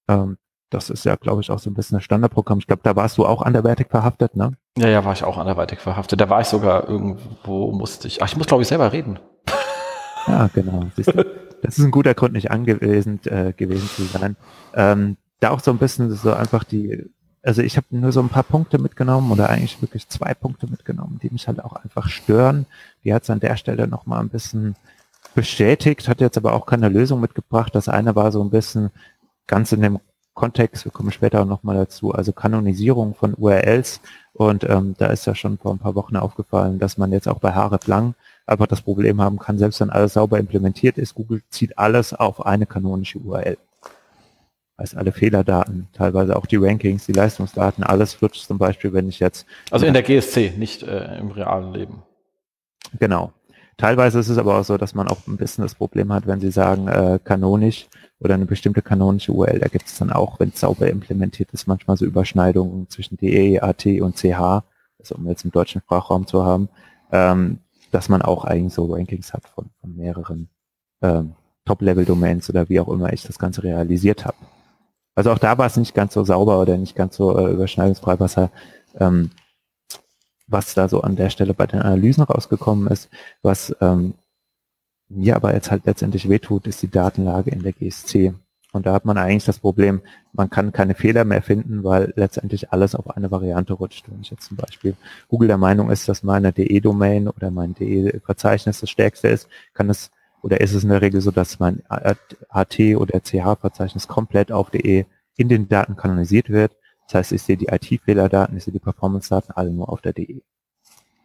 Ähm, 0.08 0.38
das 0.70 0.90
ist 0.90 1.04
ja, 1.04 1.16
glaube 1.16 1.40
ich, 1.40 1.50
auch 1.50 1.58
so 1.58 1.70
ein 1.70 1.74
bisschen 1.74 1.98
ein 1.98 2.02
Standardprogramm. 2.02 2.58
Ich 2.58 2.66
glaube, 2.66 2.82
da 2.82 2.96
warst 2.96 3.18
du 3.18 3.26
auch 3.26 3.42
anderweitig 3.42 3.88
verhaftet, 3.88 4.36
ne? 4.36 4.52
Ja, 4.78 4.88
ja, 4.88 5.04
war 5.04 5.12
ich 5.12 5.24
auch 5.24 5.38
anderweitig 5.38 5.80
verhaftet. 5.80 6.20
Da 6.20 6.30
war 6.30 6.40
ich 6.40 6.46
sogar 6.46 6.88
irgendwo, 6.88 7.72
musste 7.72 8.06
ich. 8.06 8.22
Ach, 8.22 8.28
ich 8.28 8.36
muss, 8.36 8.46
glaube 8.46 8.62
ich, 8.62 8.68
selber 8.68 8.92
reden. 8.92 9.18
Ja, 10.28 10.48
genau. 10.52 10.84
Das 11.62 11.78
ist 11.78 11.84
ein 11.84 11.90
guter 11.90 12.14
Grund, 12.14 12.34
nicht 12.34 12.50
angewiesen 12.50 13.20
äh, 13.24 13.52
gewesen 13.52 13.88
zu 13.88 14.04
sein. 14.04 14.36
Ähm, 14.74 15.16
da 15.40 15.50
auch 15.50 15.60
so 15.60 15.72
ein 15.72 15.78
bisschen 15.78 16.14
so 16.14 16.32
einfach 16.32 16.62
die, 16.62 17.10
also 17.42 17.62
ich 17.62 17.76
habe 17.76 17.86
nur 17.90 18.12
so 18.12 18.20
ein 18.20 18.28
paar 18.28 18.42
Punkte 18.44 18.78
mitgenommen 18.78 19.32
oder 19.32 19.48
eigentlich 19.48 19.80
wirklich 19.82 20.08
zwei 20.08 20.34
Punkte 20.34 20.68
mitgenommen, 20.68 21.18
die 21.22 21.30
mich 21.30 21.48
halt 21.48 21.64
auch 21.64 21.72
einfach 21.72 22.08
stören. 22.08 22.66
Die 23.04 23.12
hat 23.12 23.24
es 23.24 23.30
an 23.30 23.40
der 23.40 23.56
Stelle 23.56 23.88
nochmal 23.88 24.20
ein 24.20 24.28
bisschen 24.28 24.76
bestätigt, 25.34 26.08
hat 26.08 26.20
jetzt 26.20 26.36
aber 26.36 26.52
auch 26.52 26.66
keine 26.66 26.88
Lösung 26.88 27.20
mitgebracht. 27.20 27.74
Das 27.74 27.88
eine 27.88 28.14
war 28.14 28.30
so 28.30 28.42
ein 28.42 28.50
bisschen 28.50 28.90
ganz 29.46 29.72
in 29.72 29.82
dem 29.82 29.98
Kontext, 30.34 30.84
wir 30.84 30.92
kommen 30.92 31.10
später 31.10 31.42
auch 31.42 31.46
nochmal 31.46 31.74
dazu, 31.74 32.12
also 32.12 32.32
Kanonisierung 32.32 33.16
von 33.16 33.34
URLs. 33.34 34.00
Und 34.38 34.62
ähm, 34.70 34.94
da 34.98 35.08
ist 35.08 35.26
ja 35.26 35.34
schon 35.34 35.58
vor 35.58 35.72
ein 35.72 35.80
paar 35.80 35.96
Wochen 35.96 36.16
aufgefallen, 36.16 36.78
dass 36.78 36.96
man 36.96 37.10
jetzt 37.10 37.26
auch 37.26 37.40
bei 37.40 37.50
Href 37.50 37.88
lang 37.88 38.14
einfach 38.46 38.68
das 38.68 38.82
Problem 38.82 39.20
haben 39.20 39.40
kann, 39.40 39.58
selbst 39.58 39.80
wenn 39.80 39.90
alles 39.90 40.12
sauber 40.12 40.38
implementiert 40.38 40.96
ist, 40.96 41.16
Google 41.16 41.42
zieht 41.50 41.76
alles 41.76 42.14
auf 42.14 42.46
eine 42.46 42.64
kanonische 42.64 43.18
URL. 43.18 43.58
Also 44.76 44.96
alle 44.96 45.10
Fehlerdaten, 45.10 45.88
teilweise 45.92 46.36
auch 46.36 46.46
die 46.46 46.54
Rankings, 46.54 47.04
die 47.04 47.12
Leistungsdaten, 47.12 47.82
alles 47.82 48.14
flutscht 48.14 48.46
zum 48.46 48.58
Beispiel, 48.58 48.92
wenn 48.92 49.08
ich 49.08 49.18
jetzt... 49.18 49.44
Also 49.72 49.86
in 49.86 49.92
der 49.92 50.04
GSC, 50.04 50.52
nicht 50.56 50.84
äh, 50.84 51.18
im 51.18 51.32
realen 51.32 51.74
Leben. 51.74 52.04
Genau. 52.96 53.32
Teilweise 53.76 54.20
ist 54.20 54.28
es 54.28 54.38
aber 54.38 54.56
auch 54.56 54.64
so, 54.64 54.78
dass 54.78 54.94
man 54.94 55.08
auch 55.08 55.26
ein 55.26 55.36
bisschen 55.36 55.62
das 55.62 55.74
Problem 55.74 56.12
hat, 56.12 56.28
wenn 56.28 56.38
Sie 56.38 56.52
sagen, 56.52 56.86
äh, 56.86 57.18
kanonisch, 57.24 57.88
oder 58.20 58.34
eine 58.34 58.46
bestimmte 58.46 58.82
kanonische 58.82 59.32
URL. 59.32 59.60
Da 59.60 59.68
gibt 59.68 59.86
es 59.86 59.98
dann 59.98 60.10
auch, 60.10 60.40
wenn 60.40 60.50
es 60.50 60.60
sauber 60.60 60.88
implementiert 60.88 61.52
ist, 61.52 61.66
manchmal 61.66 61.96
so 61.96 62.04
Überschneidungen 62.04 62.88
zwischen 62.88 63.16
DE, 63.16 63.60
AT 63.60 63.86
und 63.86 64.16
CH, 64.16 64.64
also 64.98 65.14
um 65.16 65.26
jetzt 65.28 65.44
im 65.44 65.52
deutschen 65.52 65.80
Sprachraum 65.80 66.26
zu 66.26 66.44
haben, 66.44 66.68
ähm, 67.12 67.60
dass 67.90 68.08
man 68.08 68.22
auch 68.22 68.44
eigentlich 68.44 68.74
so 68.74 68.92
Rankings 68.92 69.32
hat 69.32 69.46
von, 69.48 69.70
von 69.80 69.96
mehreren 69.96 70.48
ähm, 71.00 71.34
Top-Level-Domains 71.64 72.50
oder 72.50 72.68
wie 72.68 72.80
auch 72.80 72.88
immer 72.88 73.12
ich 73.12 73.22
das 73.22 73.38
Ganze 73.38 73.62
realisiert 73.62 74.24
habe. 74.24 74.36
Also 75.14 75.32
auch 75.32 75.38
da 75.38 75.58
war 75.58 75.66
es 75.66 75.76
nicht 75.76 75.94
ganz 75.94 76.14
so 76.14 76.24
sauber 76.24 76.60
oder 76.60 76.76
nicht 76.76 76.96
ganz 76.96 77.16
so 77.16 77.36
äh, 77.38 77.52
überschneidungsfrei, 77.52 78.18
was 78.20 78.36
er, 78.36 78.50
ähm, 78.98 79.30
was 80.46 80.74
da 80.74 80.88
so 80.88 81.02
an 81.02 81.16
der 81.16 81.30
Stelle 81.30 81.54
bei 81.54 81.66
den 81.66 81.80
Analysen 81.80 82.22
rausgekommen 82.22 82.88
ist, 82.88 83.10
was 83.42 83.74
ähm, 83.80 84.14
mir 85.08 85.36
aber 85.36 85.54
jetzt 85.54 85.70
halt 85.70 85.86
letztendlich 85.86 86.28
wehtut, 86.28 86.66
ist 86.66 86.82
die 86.82 86.90
Datenlage 86.90 87.50
in 87.50 87.62
der 87.62 87.72
GSC. 87.72 88.34
Und 88.72 88.84
da 88.84 88.92
hat 88.92 89.06
man 89.06 89.16
eigentlich 89.16 89.46
das 89.46 89.58
Problem, 89.60 90.02
man 90.32 90.50
kann 90.50 90.72
keine 90.72 90.94
Fehler 90.94 91.24
mehr 91.24 91.42
finden, 91.42 91.84
weil 91.84 92.12
letztendlich 92.16 92.70
alles 92.70 92.94
auf 92.94 93.08
eine 93.16 93.30
Variante 93.30 93.72
rutscht. 93.72 94.04
Wenn 94.08 94.20
ich 94.20 94.30
jetzt 94.30 94.46
zum 94.46 94.58
Beispiel 94.58 94.94
Google 95.28 95.48
der 95.48 95.56
Meinung 95.56 95.90
ist, 95.90 96.08
dass 96.08 96.22
meine 96.22 96.52
DE-Domain 96.52 97.28
oder 97.28 97.50
mein 97.50 97.74
DE-Verzeichnis 97.74 98.80
das 98.80 98.90
stärkste 98.90 99.28
ist, 99.28 99.48
kann 99.72 99.88
es 99.88 100.10
oder 100.42 100.60
ist 100.60 100.74
es 100.74 100.84
in 100.84 100.90
der 100.90 101.02
Regel 101.02 101.20
so, 101.20 101.30
dass 101.30 101.58
mein 101.58 101.82
AT 101.88 102.78
oder 102.78 103.20
CH-Verzeichnis 103.20 104.06
komplett 104.06 104.52
auf 104.52 104.70
DE 104.70 105.06
in 105.36 105.48
den 105.48 105.68
Daten 105.68 105.96
kanonisiert 105.96 106.50
wird. 106.50 106.76
Das 107.06 107.14
heißt, 107.14 107.32
ich 107.32 107.42
sehe 107.42 107.56
die 107.56 107.68
IT-Fehlerdaten, 107.68 108.56
ich 108.56 108.64
sehe 108.64 108.72
die 108.72 108.78
Performance-Daten 108.78 109.52
alle 109.52 109.70
nur 109.70 109.88
auf 109.88 110.02
der 110.02 110.12
DE. 110.12 110.42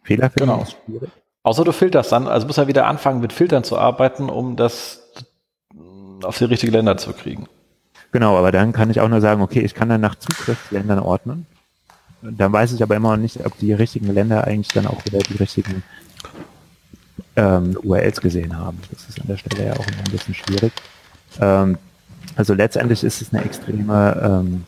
Fehler 0.02 0.30
finden 0.30 0.50
genau. 0.50 0.62
ist 0.62 0.76
schwierig. 0.84 1.10
Außer 1.44 1.62
du 1.62 1.72
filterst 1.72 2.10
dann, 2.10 2.26
also 2.26 2.46
muss 2.46 2.58
er 2.58 2.66
wieder 2.66 2.86
anfangen 2.86 3.20
mit 3.20 3.32
Filtern 3.32 3.64
zu 3.64 3.78
arbeiten, 3.78 4.30
um 4.30 4.56
das 4.56 5.02
auf 6.22 6.38
die 6.38 6.44
richtigen 6.44 6.72
Länder 6.72 6.96
zu 6.96 7.12
kriegen. 7.12 7.46
Genau, 8.12 8.38
aber 8.38 8.50
dann 8.50 8.72
kann 8.72 8.90
ich 8.90 9.00
auch 9.00 9.08
nur 9.08 9.20
sagen, 9.20 9.42
okay, 9.42 9.60
ich 9.60 9.74
kann 9.74 9.90
dann 9.90 10.00
nach 10.00 10.14
Zugriffsländern 10.14 10.98
ordnen. 10.98 11.46
Dann 12.22 12.52
weiß 12.52 12.72
ich 12.72 12.82
aber 12.82 12.96
immer 12.96 13.10
noch 13.10 13.22
nicht, 13.22 13.44
ob 13.44 13.58
die 13.58 13.74
richtigen 13.74 14.12
Länder 14.12 14.44
eigentlich 14.44 14.68
dann 14.68 14.86
auch 14.86 15.04
wieder 15.04 15.18
die 15.18 15.36
richtigen 15.36 15.82
ähm, 17.36 17.76
URLs 17.82 18.22
gesehen 18.22 18.56
haben. 18.56 18.80
Das 18.90 19.06
ist 19.08 19.20
an 19.20 19.26
der 19.26 19.36
Stelle 19.36 19.66
ja 19.66 19.72
auch 19.74 19.86
immer 19.86 19.98
ein 19.98 20.12
bisschen 20.12 20.34
schwierig. 20.34 20.72
Ähm, 21.40 21.76
also 22.36 22.54
letztendlich 22.54 23.04
ist 23.04 23.20
es 23.20 23.34
eine 23.34 23.44
extreme 23.44 24.20
ähm, 24.22 24.64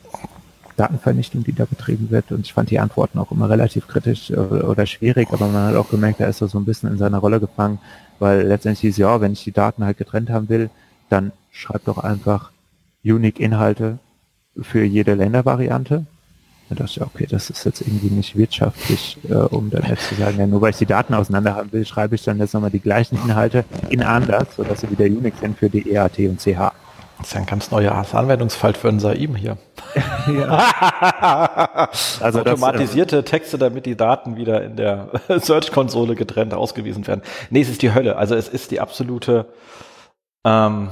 Datenvernichtung, 0.77 1.45
die 1.45 1.53
da 1.53 1.65
betrieben 1.65 2.11
wird. 2.11 2.33
Und 2.33 2.47
ich 2.47 2.53
fand 2.53 2.71
die 2.71 2.79
Antworten 2.79 3.19
auch 3.19 3.33
immer 3.33 3.49
relativ 3.49 3.89
kritisch 3.89 4.31
oder 4.31 4.87
schwierig, 4.87 5.29
aber 5.33 5.49
man 5.49 5.69
hat 5.69 5.77
auch 5.77 5.91
gemerkt, 5.91 6.21
er 6.21 6.29
ist 6.29 6.39
so 6.39 6.59
ein 6.59 6.65
bisschen 6.65 6.91
in 6.91 6.99
seiner 6.99 7.19
Rolle 7.19 7.41
gefangen, 7.41 7.79
weil 8.19 8.43
letztendlich 8.47 8.81
hieß, 8.81 8.97
ja, 8.99 9.21
wenn 9.21 9.33
ich 9.33 9.45
die 9.45 9.53
Daten 9.53 9.85
halt 9.85 9.99
getrennt 9.99 10.31
haben 10.31 10.49
will, 10.49 10.71
dann 11.09 11.33
schreib 11.51 11.85
doch 11.85 11.99
einfach 11.99 12.51
Unique-Inhalte 13.05 13.99
für 14.61 14.85
jede 14.85 15.15
Ländervariante. 15.15 16.07
Da 16.69 16.75
dachte 16.75 16.91
ich, 16.91 17.03
okay, 17.03 17.27
das 17.31 17.49
ist 17.49 17.65
jetzt 17.65 17.81
irgendwie 17.81 18.11
nicht 18.11 18.37
wirtschaftlich, 18.37 19.19
äh, 19.29 19.35
um 19.35 19.71
dann 19.71 19.85
jetzt 19.85 20.09
zu 20.09 20.17
sagen, 20.17 20.39
ja, 20.39 20.47
nur 20.49 20.61
weil 20.61 20.71
ich 20.71 20.79
die 20.79 20.87
Daten 20.87 21.15
auseinander 21.15 21.55
haben 21.55 21.73
will, 21.73 21.87
schreibe 21.87 22.17
ich 22.17 22.25
dann 22.25 22.39
jetzt 22.39 22.55
nochmal 22.55 22.71
die 22.71 22.81
gleichen 22.81 23.17
Inhalte 23.25 23.65
in 23.89 24.03
anders, 24.03 24.57
sodass 24.57 24.81
sie 24.81 24.91
wieder 24.91 25.05
Unix 25.05 25.39
sind 25.39 25.57
für 25.57 25.71
die 25.71 25.89
EAT 25.93 26.19
und 26.19 26.41
CH. 26.41 26.73
Das 27.19 27.29
ist 27.29 27.35
ja 27.35 27.41
ein 27.41 27.47
ganz 27.47 27.71
neuer 27.71 28.05
Anwendungsfall 28.13 28.75
für 28.75 28.89
ein 28.89 29.01
Saim 29.01 29.37
hier. 29.37 29.57
also 32.21 32.41
Automatisierte 32.41 33.17
das, 33.17 33.25
äh, 33.25 33.31
Texte, 33.31 33.59
damit 33.59 33.87
die 33.87 33.97
Daten 33.97 34.37
wieder 34.37 34.63
in 34.63 34.77
der 34.77 35.09
Search-Konsole 35.29 36.15
getrennt 36.15 36.53
ausgewiesen 36.53 37.07
werden. 37.07 37.23
Nee, 37.51 37.63
es 37.63 37.71
ist 37.71 37.83
die 37.83 37.95
Hölle. 37.95 38.17
Also 38.17 38.35
es 38.35 38.49
ist 38.49 38.71
die 38.71 38.81
absolute 38.81 39.47
ähm, 40.45 40.91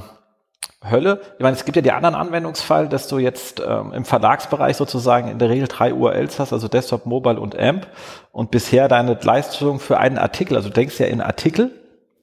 Hölle. 0.89 1.21
Ich 1.37 1.43
meine, 1.43 1.55
es 1.55 1.65
gibt 1.65 1.75
ja 1.75 1.81
die 1.81 1.91
anderen 1.91 2.15
Anwendungsfall, 2.15 2.89
dass 2.89 3.07
du 3.07 3.19
jetzt 3.19 3.61
ähm, 3.65 3.93
im 3.93 4.05
Verlagsbereich 4.05 4.77
sozusagen 4.77 5.29
in 5.29 5.37
der 5.39 5.49
Regel 5.49 5.67
drei 5.67 5.93
URLs 5.93 6.39
hast, 6.39 6.53
also 6.53 6.67
Desktop, 6.67 7.05
Mobile 7.05 7.39
und 7.39 7.57
AMP 7.57 7.87
und 8.31 8.49
bisher 8.51 8.87
deine 8.87 9.17
Leistung 9.21 9.79
für 9.79 9.99
einen 9.99 10.17
Artikel, 10.17 10.55
also 10.55 10.69
du 10.69 10.73
denkst 10.73 10.99
ja 10.99 11.05
in 11.05 11.21
Artikel 11.21 11.71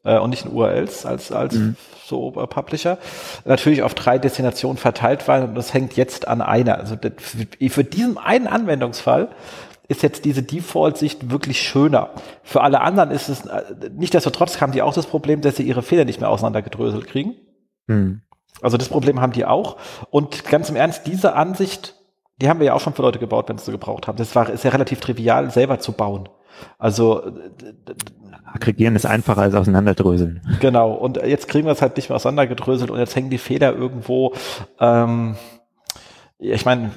äh, 0.04 0.18
und 0.18 0.30
nicht 0.30 0.44
in 0.44 0.52
URLs 0.52 1.06
als, 1.06 1.32
als 1.32 1.54
mhm. 1.54 1.76
so 2.04 2.34
äh, 2.40 2.46
Publisher, 2.46 2.98
natürlich 3.44 3.82
auf 3.82 3.94
drei 3.94 4.18
Destinationen 4.18 4.76
verteilt 4.76 5.26
waren 5.28 5.50
und 5.50 5.54
das 5.54 5.74
hängt 5.74 5.96
jetzt 5.96 6.28
an 6.28 6.40
einer. 6.42 6.78
Also 6.78 6.96
für, 7.18 7.70
für 7.70 7.84
diesen 7.84 8.18
einen 8.18 8.46
Anwendungsfall 8.46 9.28
ist 9.88 10.02
jetzt 10.02 10.24
diese 10.24 10.42
Default-Sicht 10.42 11.30
wirklich 11.30 11.60
schöner. 11.60 12.10
Für 12.42 12.62
alle 12.62 12.80
anderen 12.80 13.10
ist 13.10 13.28
es, 13.28 13.46
äh, 13.46 13.62
nicht 13.94 14.14
desto 14.14 14.30
trotz 14.30 14.60
haben 14.60 14.72
die 14.72 14.82
auch 14.82 14.94
das 14.94 15.06
Problem, 15.06 15.40
dass 15.40 15.56
sie 15.56 15.64
ihre 15.64 15.82
Fehler 15.82 16.04
nicht 16.04 16.20
mehr 16.20 16.30
auseinandergedröselt 16.30 17.06
kriegen. 17.06 17.34
Mhm. 17.86 18.22
Also 18.60 18.76
das 18.76 18.88
Problem 18.88 19.20
haben 19.20 19.32
die 19.32 19.44
auch. 19.44 19.76
Und 20.10 20.44
ganz 20.44 20.70
im 20.70 20.76
Ernst, 20.76 21.06
diese 21.06 21.34
Ansicht, 21.34 21.96
die 22.40 22.48
haben 22.48 22.60
wir 22.60 22.66
ja 22.66 22.74
auch 22.74 22.80
schon 22.80 22.94
für 22.94 23.02
Leute 23.02 23.18
gebaut, 23.18 23.48
wenn 23.48 23.58
sie 23.58 23.72
gebraucht 23.72 24.06
haben. 24.06 24.18
Das 24.18 24.34
war, 24.34 24.48
ist 24.48 24.64
ja 24.64 24.70
relativ 24.70 25.00
trivial, 25.00 25.50
selber 25.50 25.78
zu 25.80 25.92
bauen. 25.92 26.28
Also 26.78 27.32
aggregieren 28.52 28.96
ist 28.96 29.06
einfacher 29.06 29.42
als 29.42 29.54
auseinanderdröseln. 29.54 30.40
Genau. 30.60 30.92
Und 30.92 31.16
jetzt 31.16 31.48
kriegen 31.48 31.66
wir 31.66 31.72
es 31.72 31.82
halt 31.82 31.96
nicht 31.96 32.08
mehr 32.08 32.16
auseinandergedröselt 32.16 32.90
und 32.90 32.98
jetzt 32.98 33.16
hängen 33.16 33.30
die 33.30 33.38
Fehler 33.38 33.74
irgendwo 33.74 34.34
ähm, 34.80 35.36
ich 36.42 36.64
meine, 36.64 36.90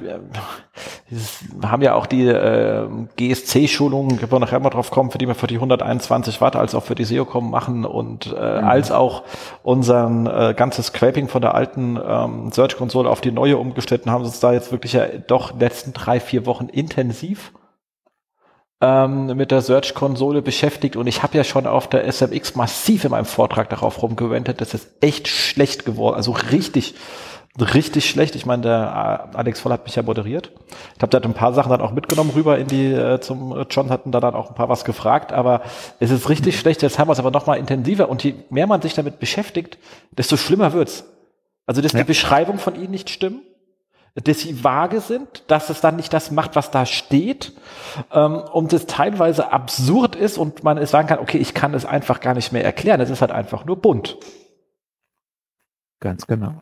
wir 1.07 1.71
haben 1.71 1.83
ja 1.83 1.93
auch 1.93 2.07
die 2.07 2.27
äh, 2.27 2.87
GSC-Schulungen, 3.15 4.19
wo 4.21 4.31
wir 4.35 4.39
nachher 4.39 4.59
mal 4.59 4.71
drauf 4.71 4.89
kommen, 4.89 5.11
für 5.11 5.19
die 5.19 5.27
wir 5.27 5.35
für 5.35 5.45
die 5.45 5.55
121 5.55 6.41
Watt 6.41 6.55
als 6.55 6.73
auch 6.73 6.83
für 6.83 6.95
die 6.95 7.03
SEOCom 7.03 7.51
machen 7.51 7.85
und 7.85 8.27
äh, 8.27 8.61
mhm. 8.61 8.67
als 8.67 8.91
auch 8.91 9.23
unser 9.61 10.49
äh, 10.49 10.53
ganzes 10.55 10.87
Scraping 10.87 11.27
von 11.27 11.43
der 11.43 11.53
alten 11.53 11.99
ähm, 12.03 12.51
Search-Konsole 12.51 13.07
auf 13.07 13.21
die 13.21 13.31
neue 13.31 13.57
umgestellt 13.57 14.05
und 14.05 14.11
haben 14.11 14.23
uns 14.23 14.39
da 14.39 14.51
jetzt 14.51 14.71
wirklich 14.71 14.93
ja 14.93 15.05
doch 15.27 15.57
letzten 15.59 15.93
drei, 15.93 16.19
vier 16.19 16.47
Wochen 16.47 16.65
intensiv 16.65 17.51
ähm, 18.81 19.38
mit 19.38 19.51
der 19.51 19.61
Search-Konsole 19.61 20.41
beschäftigt 20.41 20.95
und 20.95 21.07
ich 21.07 21.23
habe 21.23 21.38
ja 21.38 21.43
schon 21.43 21.65
auf 21.67 21.88
der 21.89 22.11
SMX 22.11 22.55
massiv 22.55 23.05
in 23.05 23.11
meinem 23.11 23.25
Vortrag 23.25 23.69
darauf 23.69 24.01
rumgewendet, 24.01 24.61
dass 24.61 24.73
es 24.73 24.88
echt 25.01 25.27
schlecht 25.27 25.85
geworden, 25.85 26.15
also 26.15 26.31
richtig 26.51 26.95
richtig 27.59 28.09
schlecht. 28.09 28.35
Ich 28.35 28.45
meine, 28.45 28.63
der 28.63 29.31
äh, 29.33 29.38
Alex 29.38 29.61
Voll 29.61 29.71
hat 29.71 29.85
mich 29.85 29.95
ja 29.95 30.03
moderiert. 30.03 30.51
Ich 30.95 31.01
habe 31.01 31.09
da 31.17 31.25
ein 31.25 31.33
paar 31.33 31.53
Sachen 31.53 31.69
dann 31.69 31.81
auch 31.81 31.93
mitgenommen 31.93 32.31
rüber 32.31 32.57
in 32.57 32.67
die 32.67 32.91
äh, 32.91 33.19
zum 33.21 33.65
John 33.69 33.89
hatten 33.89 34.11
da 34.11 34.19
dann 34.19 34.35
auch 34.35 34.49
ein 34.49 34.55
paar 34.55 34.69
was 34.69 34.83
gefragt, 34.83 35.31
aber 35.31 35.61
es 35.99 36.11
ist 36.11 36.29
richtig 36.29 36.59
schlecht. 36.59 36.81
Jetzt 36.81 36.99
haben 36.99 37.07
wir 37.07 37.13
es 37.13 37.19
aber 37.19 37.31
noch 37.31 37.47
mal 37.47 37.55
intensiver 37.55 38.09
und 38.09 38.23
je 38.23 38.35
mehr 38.49 38.67
man 38.67 38.81
sich 38.81 38.93
damit 38.93 39.19
beschäftigt, 39.19 39.77
desto 40.11 40.38
schlimmer 40.38 40.73
wird's. 40.73 41.05
Also, 41.65 41.81
dass 41.81 41.93
ja. 41.93 41.99
die 41.99 42.05
Beschreibung 42.05 42.59
von 42.59 42.75
ihnen 42.75 42.91
nicht 42.91 43.09
stimmen, 43.09 43.41
dass 44.15 44.39
sie 44.39 44.63
vage 44.63 45.01
sind, 45.01 45.43
dass 45.47 45.69
es 45.69 45.82
dann 45.82 45.97
nicht 45.97 46.13
das 46.13 46.32
macht, 46.32 46.56
was 46.56 46.71
da 46.71 46.86
steht, 46.86 47.51
ähm, 48.13 48.38
und 48.38 48.71
es 48.71 48.86
teilweise 48.86 49.51
absurd 49.51 50.15
ist 50.15 50.38
und 50.38 50.63
man 50.63 50.78
es 50.78 50.91
sagen 50.91 51.08
kann, 51.08 51.19
okay, 51.19 51.38
ich 51.38 51.54
kann 51.54 51.73
es 51.73 51.86
einfach 51.86 52.21
gar 52.21 52.34
nicht 52.34 52.54
mehr 52.54 52.63
erklären. 52.63 53.01
Es 53.01 53.10
ist 53.10 53.21
halt 53.21 53.32
einfach 53.32 53.65
nur 53.65 53.75
bunt. 53.75 54.17
Ganz 55.99 56.28
genau. 56.28 56.62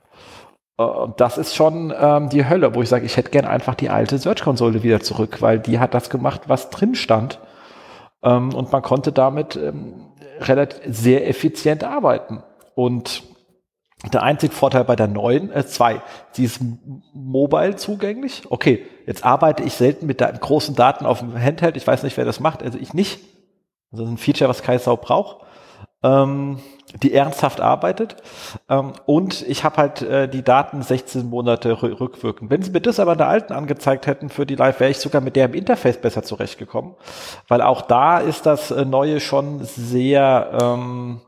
Äh, 0.80 0.84
und 0.84 1.22
das 1.22 1.38
ist 1.38 1.54
schon 1.54 1.94
ähm, 1.96 2.30
die 2.30 2.50
Hölle, 2.50 2.74
wo 2.74 2.82
ich 2.82 2.90
sage, 2.90 3.06
ich 3.06 3.18
hätte 3.18 3.30
gern 3.30 3.46
einfach 3.46 3.76
die 3.76 3.90
alte 3.90 4.18
Search-Konsole 4.18 4.82
wieder 4.82 5.02
zurück, 5.02 5.42
weil 5.42 5.60
die 5.60 5.80
hat 5.80 5.94
das 5.94 6.10
gemacht, 6.10 6.44
was 6.48 6.72
drin 6.72 6.96
stand. 6.96 7.40
Ähm, 8.24 8.54
und 8.54 8.72
man 8.72 8.82
konnte 8.82 9.12
damit 9.12 9.56
ähm, 9.56 9.94
relativ 10.40 10.80
sehr 10.88 11.28
effizient 11.28 11.84
arbeiten. 11.84 12.42
Und 12.74 13.24
der 14.12 14.24
einzige 14.24 14.54
Vorteil 14.54 14.84
bei 14.84 14.96
der 14.96 15.08
neuen, 15.08 15.52
äh, 15.52 15.66
zwei, 15.66 16.02
sie 16.32 16.46
ist 16.46 16.62
mobile 17.14 17.76
zugänglich. 17.76 18.44
Okay, 18.50 18.86
jetzt 19.06 19.24
arbeite 19.24 19.64
ich 19.64 19.74
selten 19.74 20.06
mit 20.06 20.20
großen 20.20 20.76
Daten 20.76 21.06
auf 21.06 21.20
dem 21.20 21.40
Handheld. 21.40 21.78
Ich 21.78 21.88
weiß 21.88 22.04
nicht, 22.04 22.18
wer 22.18 22.26
das 22.26 22.40
macht, 22.40 22.64
also 22.64 22.78
ich 22.78 22.94
nicht. 22.94 23.20
Das 23.92 24.02
ist 24.02 24.08
ein 24.08 24.18
Feature, 24.18 24.50
was 24.50 24.64
Kaisau 24.64 24.98
braucht 24.98 25.44
ähm, 26.04 26.60
die 27.02 27.14
ernsthaft 27.14 27.62
arbeitet. 27.62 28.18
Ähm, 28.70 28.94
und 29.06 29.42
ich 29.48 29.64
habe 29.64 29.78
halt 29.78 30.02
äh, 30.02 30.28
die 30.28 30.44
Daten 30.44 30.82
16 30.82 31.28
Monate 31.28 31.82
rückwirkend. 31.82 32.52
Wenn 32.52 32.62
sie 32.62 32.72
mir 32.72 32.82
das 32.82 33.00
aber 33.00 33.14
in 33.14 33.18
der 33.18 33.30
alten 33.30 33.54
angezeigt 33.54 34.06
hätten 34.06 34.30
für 34.30 34.46
die 34.46 34.56
Live, 34.56 34.80
wäre 34.80 34.92
ich 34.92 35.00
sogar 35.00 35.22
mit 35.22 35.36
der 35.36 35.46
im 35.46 35.54
Interface 35.54 35.98
besser 35.98 36.24
zurechtgekommen. 36.24 36.94
Weil 37.48 37.62
auch 37.62 37.82
da 37.82 38.20
ist 38.20 38.46
das 38.46 38.70
äh, 38.70 38.86
Neue 38.86 39.20
schon 39.22 39.64
sehr 39.64 40.58
ähm, 40.62 41.22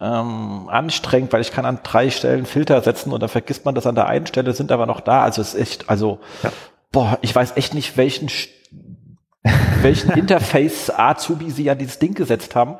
ähm, 0.00 0.68
anstrengend, 0.68 1.32
weil 1.32 1.40
ich 1.40 1.52
kann 1.52 1.64
an 1.64 1.80
drei 1.82 2.10
Stellen 2.10 2.46
Filter 2.46 2.80
setzen 2.82 3.12
und 3.12 3.20
dann 3.20 3.28
vergisst 3.28 3.64
man 3.64 3.74
das 3.74 3.86
an 3.86 3.94
der 3.94 4.06
einen 4.06 4.26
Stelle, 4.26 4.52
sind 4.52 4.72
aber 4.72 4.86
noch 4.86 5.00
da. 5.00 5.22
Also 5.22 5.40
es 5.40 5.54
ist 5.54 5.60
echt, 5.60 5.90
also 5.90 6.18
ja. 6.42 6.52
boah, 6.90 7.18
ich 7.22 7.34
weiß 7.34 7.56
echt 7.56 7.74
nicht, 7.74 7.96
welchen 7.96 8.28
welchen 9.82 10.10
Interface 10.16 10.90
Azubi 10.90 11.50
sie 11.50 11.70
an 11.70 11.78
dieses 11.78 11.98
Ding 11.98 12.14
gesetzt 12.14 12.56
haben, 12.56 12.76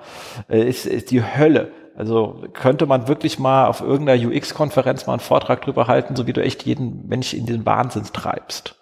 äh, 0.49 0.67
ist, 0.67 0.87
ist 0.87 1.11
die 1.11 1.23
Hölle. 1.23 1.73
Also 1.97 2.45
könnte 2.53 2.87
man 2.87 3.07
wirklich 3.07 3.39
mal 3.39 3.67
auf 3.67 3.81
irgendeiner 3.81 4.29
UX-Konferenz 4.29 5.07
mal 5.07 5.13
einen 5.13 5.21
Vortrag 5.21 5.63
drüber 5.63 5.87
halten, 5.87 6.17
so 6.17 6.27
wie 6.27 6.33
du 6.33 6.43
echt 6.43 6.65
jeden 6.65 7.07
Mensch 7.07 7.35
in 7.35 7.47
den 7.47 7.65
Wahnsinn 7.65 8.05
treibst. 8.13 8.77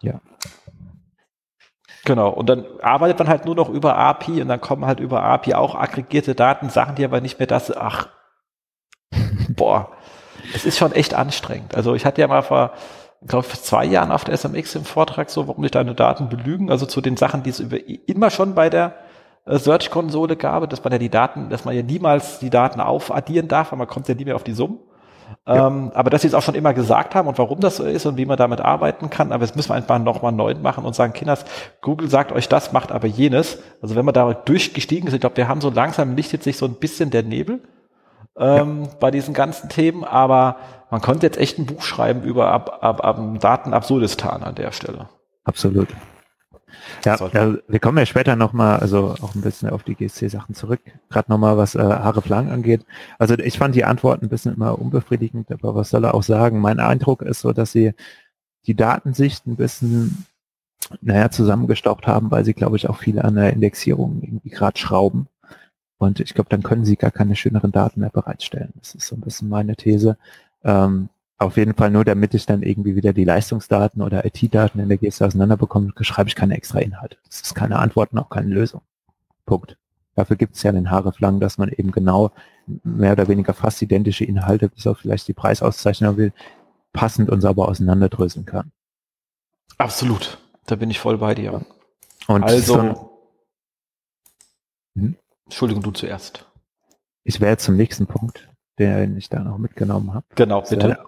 Ja. 0.00 0.20
Genau. 2.04 2.28
Und 2.30 2.48
dann 2.48 2.64
arbeitet 2.82 3.18
man 3.18 3.28
halt 3.28 3.46
nur 3.46 3.54
noch 3.54 3.68
über 3.68 3.96
API 3.96 4.42
und 4.42 4.48
dann 4.48 4.60
kommen 4.60 4.84
halt 4.84 5.00
über 5.00 5.22
API 5.22 5.54
auch 5.54 5.74
aggregierte 5.74 6.34
Daten, 6.34 6.68
Sachen, 6.68 6.96
die 6.96 7.04
aber 7.04 7.20
nicht 7.20 7.38
mehr 7.38 7.46
das, 7.46 7.74
ach, 7.74 8.08
boah, 9.48 9.90
es 10.54 10.64
ist 10.64 10.78
schon 10.78 10.92
echt 10.92 11.14
anstrengend. 11.14 11.74
Also 11.74 11.94
ich 11.94 12.04
hatte 12.04 12.20
ja 12.20 12.28
mal 12.28 12.42
vor, 12.42 12.72
glaube 13.26 13.46
ich, 13.50 13.62
zwei 13.62 13.86
Jahren 13.86 14.12
auf 14.12 14.24
der 14.24 14.36
SMX 14.36 14.74
im 14.74 14.84
Vortrag 14.84 15.30
so, 15.30 15.48
warum 15.48 15.62
nicht 15.62 15.74
deine 15.74 15.94
Daten 15.94 16.28
belügen, 16.28 16.70
also 16.70 16.84
zu 16.84 17.00
den 17.00 17.16
Sachen, 17.16 17.42
die 17.42 17.50
es 17.50 17.60
über, 17.60 17.78
immer 18.06 18.30
schon 18.30 18.54
bei 18.54 18.68
der 18.68 18.94
äh, 19.46 19.58
Search-Konsole 19.58 20.36
gab, 20.36 20.68
dass 20.68 20.84
man 20.84 20.92
ja 20.92 20.98
die 20.98 21.08
Daten, 21.08 21.48
dass 21.48 21.64
man 21.64 21.74
ja 21.74 21.82
niemals 21.82 22.38
die 22.38 22.50
Daten 22.50 22.80
aufaddieren 22.80 23.48
darf, 23.48 23.72
weil 23.72 23.78
man 23.78 23.88
kommt 23.88 24.08
ja 24.08 24.14
nie 24.14 24.26
mehr 24.26 24.36
auf 24.36 24.44
die 24.44 24.52
Summen. 24.52 24.78
Ja. 25.46 25.66
Ähm, 25.66 25.90
aber 25.94 26.08
dass 26.08 26.22
sie 26.22 26.28
es 26.28 26.34
auch 26.34 26.42
schon 26.42 26.54
immer 26.54 26.72
gesagt 26.72 27.14
haben 27.14 27.28
und 27.28 27.36
warum 27.36 27.60
das 27.60 27.76
so 27.76 27.84
ist 27.84 28.06
und 28.06 28.16
wie 28.16 28.24
man 28.24 28.38
damit 28.38 28.62
arbeiten 28.62 29.10
kann, 29.10 29.30
aber 29.30 29.44
jetzt 29.44 29.56
müssen 29.56 29.68
wir 29.70 29.74
einfach 29.74 29.98
nochmal 29.98 30.32
neu 30.32 30.54
machen 30.54 30.86
und 30.86 30.94
sagen, 30.94 31.12
Kinders, 31.12 31.44
Google 31.82 32.08
sagt 32.08 32.32
euch 32.32 32.48
das, 32.48 32.72
macht 32.72 32.90
aber 32.90 33.06
jenes. 33.06 33.58
Also 33.82 33.94
wenn 33.94 34.06
wir 34.06 34.12
da 34.12 34.32
durchgestiegen 34.32 35.08
sind, 35.08 35.16
ich 35.16 35.20
glaube, 35.20 35.36
wir 35.36 35.46
haben 35.46 35.60
so 35.60 35.68
langsam 35.68 36.16
lichtet 36.16 36.42
sich 36.42 36.56
so 36.56 36.64
ein 36.64 36.76
bisschen 36.76 37.10
der 37.10 37.24
Nebel 37.24 37.60
ähm, 38.38 38.84
ja. 38.84 38.88
bei 39.00 39.10
diesen 39.10 39.34
ganzen 39.34 39.68
Themen, 39.68 40.02
aber 40.02 40.56
man 40.90 41.02
konnte 41.02 41.26
jetzt 41.26 41.36
echt 41.36 41.58
ein 41.58 41.66
Buch 41.66 41.82
schreiben 41.82 42.22
über 42.22 42.48
ab, 42.48 42.78
ab, 42.80 43.04
ab 43.04 43.20
Daten 43.40 43.74
Absurdistan 43.74 44.42
an 44.42 44.54
der 44.54 44.72
Stelle. 44.72 45.10
Absolut. 45.44 45.88
Ja, 47.04 47.16
ja, 47.32 47.54
wir 47.68 47.78
kommen 47.80 47.98
ja 47.98 48.06
später 48.06 48.36
nochmal, 48.36 48.80
also 48.80 49.14
auch 49.20 49.34
ein 49.34 49.40
bisschen 49.40 49.70
auf 49.70 49.82
die 49.82 49.94
GSC-Sachen 49.94 50.54
zurück, 50.54 50.80
gerade 51.10 51.30
nochmal, 51.30 51.56
was 51.56 51.74
äh, 51.74 51.80
Haare 51.80 52.22
Flang 52.22 52.50
angeht. 52.50 52.84
Also 53.18 53.34
ich 53.38 53.58
fand 53.58 53.74
die 53.74 53.84
Antworten 53.84 54.26
ein 54.26 54.30
bisschen 54.30 54.54
immer 54.54 54.78
unbefriedigend, 54.78 55.50
aber 55.52 55.74
was 55.74 55.90
soll 55.90 56.04
er 56.04 56.14
auch 56.14 56.22
sagen? 56.22 56.60
Mein 56.60 56.80
Eindruck 56.80 57.22
ist 57.22 57.40
so, 57.40 57.52
dass 57.52 57.72
sie 57.72 57.92
die 58.66 58.74
Datensicht 58.74 59.46
ein 59.46 59.56
bisschen, 59.56 60.26
naja, 61.00 61.30
zusammengestaucht 61.30 62.06
haben, 62.06 62.30
weil 62.30 62.44
sie, 62.44 62.54
glaube 62.54 62.76
ich, 62.76 62.88
auch 62.88 62.98
viel 62.98 63.20
an 63.20 63.34
der 63.34 63.52
Indexierung 63.52 64.20
irgendwie 64.22 64.50
gerade 64.50 64.78
schrauben. 64.78 65.28
Und 65.98 66.20
ich 66.20 66.34
glaube, 66.34 66.50
dann 66.50 66.62
können 66.62 66.84
sie 66.84 66.96
gar 66.96 67.10
keine 67.10 67.36
schöneren 67.36 67.72
Daten 67.72 68.00
mehr 68.00 68.10
bereitstellen. 68.10 68.72
Das 68.78 68.94
ist 68.94 69.06
so 69.06 69.16
ein 69.16 69.20
bisschen 69.20 69.48
meine 69.48 69.76
These. 69.76 70.16
Ähm, 70.62 71.08
auf 71.44 71.56
jeden 71.56 71.74
Fall 71.74 71.90
nur, 71.90 72.04
damit 72.04 72.34
ich 72.34 72.46
dann 72.46 72.62
irgendwie 72.62 72.96
wieder 72.96 73.12
die 73.12 73.24
Leistungsdaten 73.24 74.02
oder 74.02 74.24
IT-Daten 74.24 74.80
in 74.80 74.88
der 74.88 74.98
Geste 74.98 75.26
auseinanderbekomme, 75.26 75.92
schreibe 76.00 76.28
ich 76.28 76.34
keine 76.34 76.56
extra 76.56 76.80
Inhalte. 76.80 77.18
Das 77.26 77.40
ist 77.40 77.54
keine 77.54 77.78
Antwort 77.78 78.12
und 78.12 78.18
auch 78.18 78.30
keine 78.30 78.48
Lösung. 78.48 78.82
Punkt. 79.46 79.76
Dafür 80.14 80.36
gibt 80.36 80.56
es 80.56 80.62
ja 80.62 80.72
den 80.72 80.90
Haareflang, 80.90 81.40
dass 81.40 81.58
man 81.58 81.68
eben 81.70 81.90
genau 81.90 82.30
mehr 82.84 83.12
oder 83.12 83.28
weniger 83.28 83.52
fast 83.52 83.82
identische 83.82 84.24
Inhalte, 84.24 84.68
bis 84.68 84.86
auf 84.86 84.98
vielleicht 84.98 85.28
die 85.28 85.32
Preisauszeichnung 85.32 86.16
will, 86.16 86.32
passend 86.92 87.30
und 87.30 87.40
sauber 87.40 87.68
auseinanderdröseln 87.68 88.46
kann. 88.46 88.70
Absolut. 89.76 90.38
Da 90.66 90.76
bin 90.76 90.90
ich 90.90 91.00
voll 91.00 91.18
bei 91.18 91.34
dir. 91.34 91.66
Und 92.26 92.44
also, 92.44 92.74
so, 92.74 93.10
hm? 94.96 95.16
Entschuldigung, 95.44 95.82
du 95.82 95.90
zuerst. 95.90 96.46
Ich 97.24 97.40
wäre 97.40 97.56
zum 97.56 97.76
nächsten 97.76 98.06
Punkt, 98.06 98.48
den 98.78 99.16
ich 99.16 99.28
da 99.28 99.40
noch 99.40 99.58
mitgenommen 99.58 100.14
habe. 100.14 100.24
Genau, 100.36 100.62
bitte. 100.62 100.98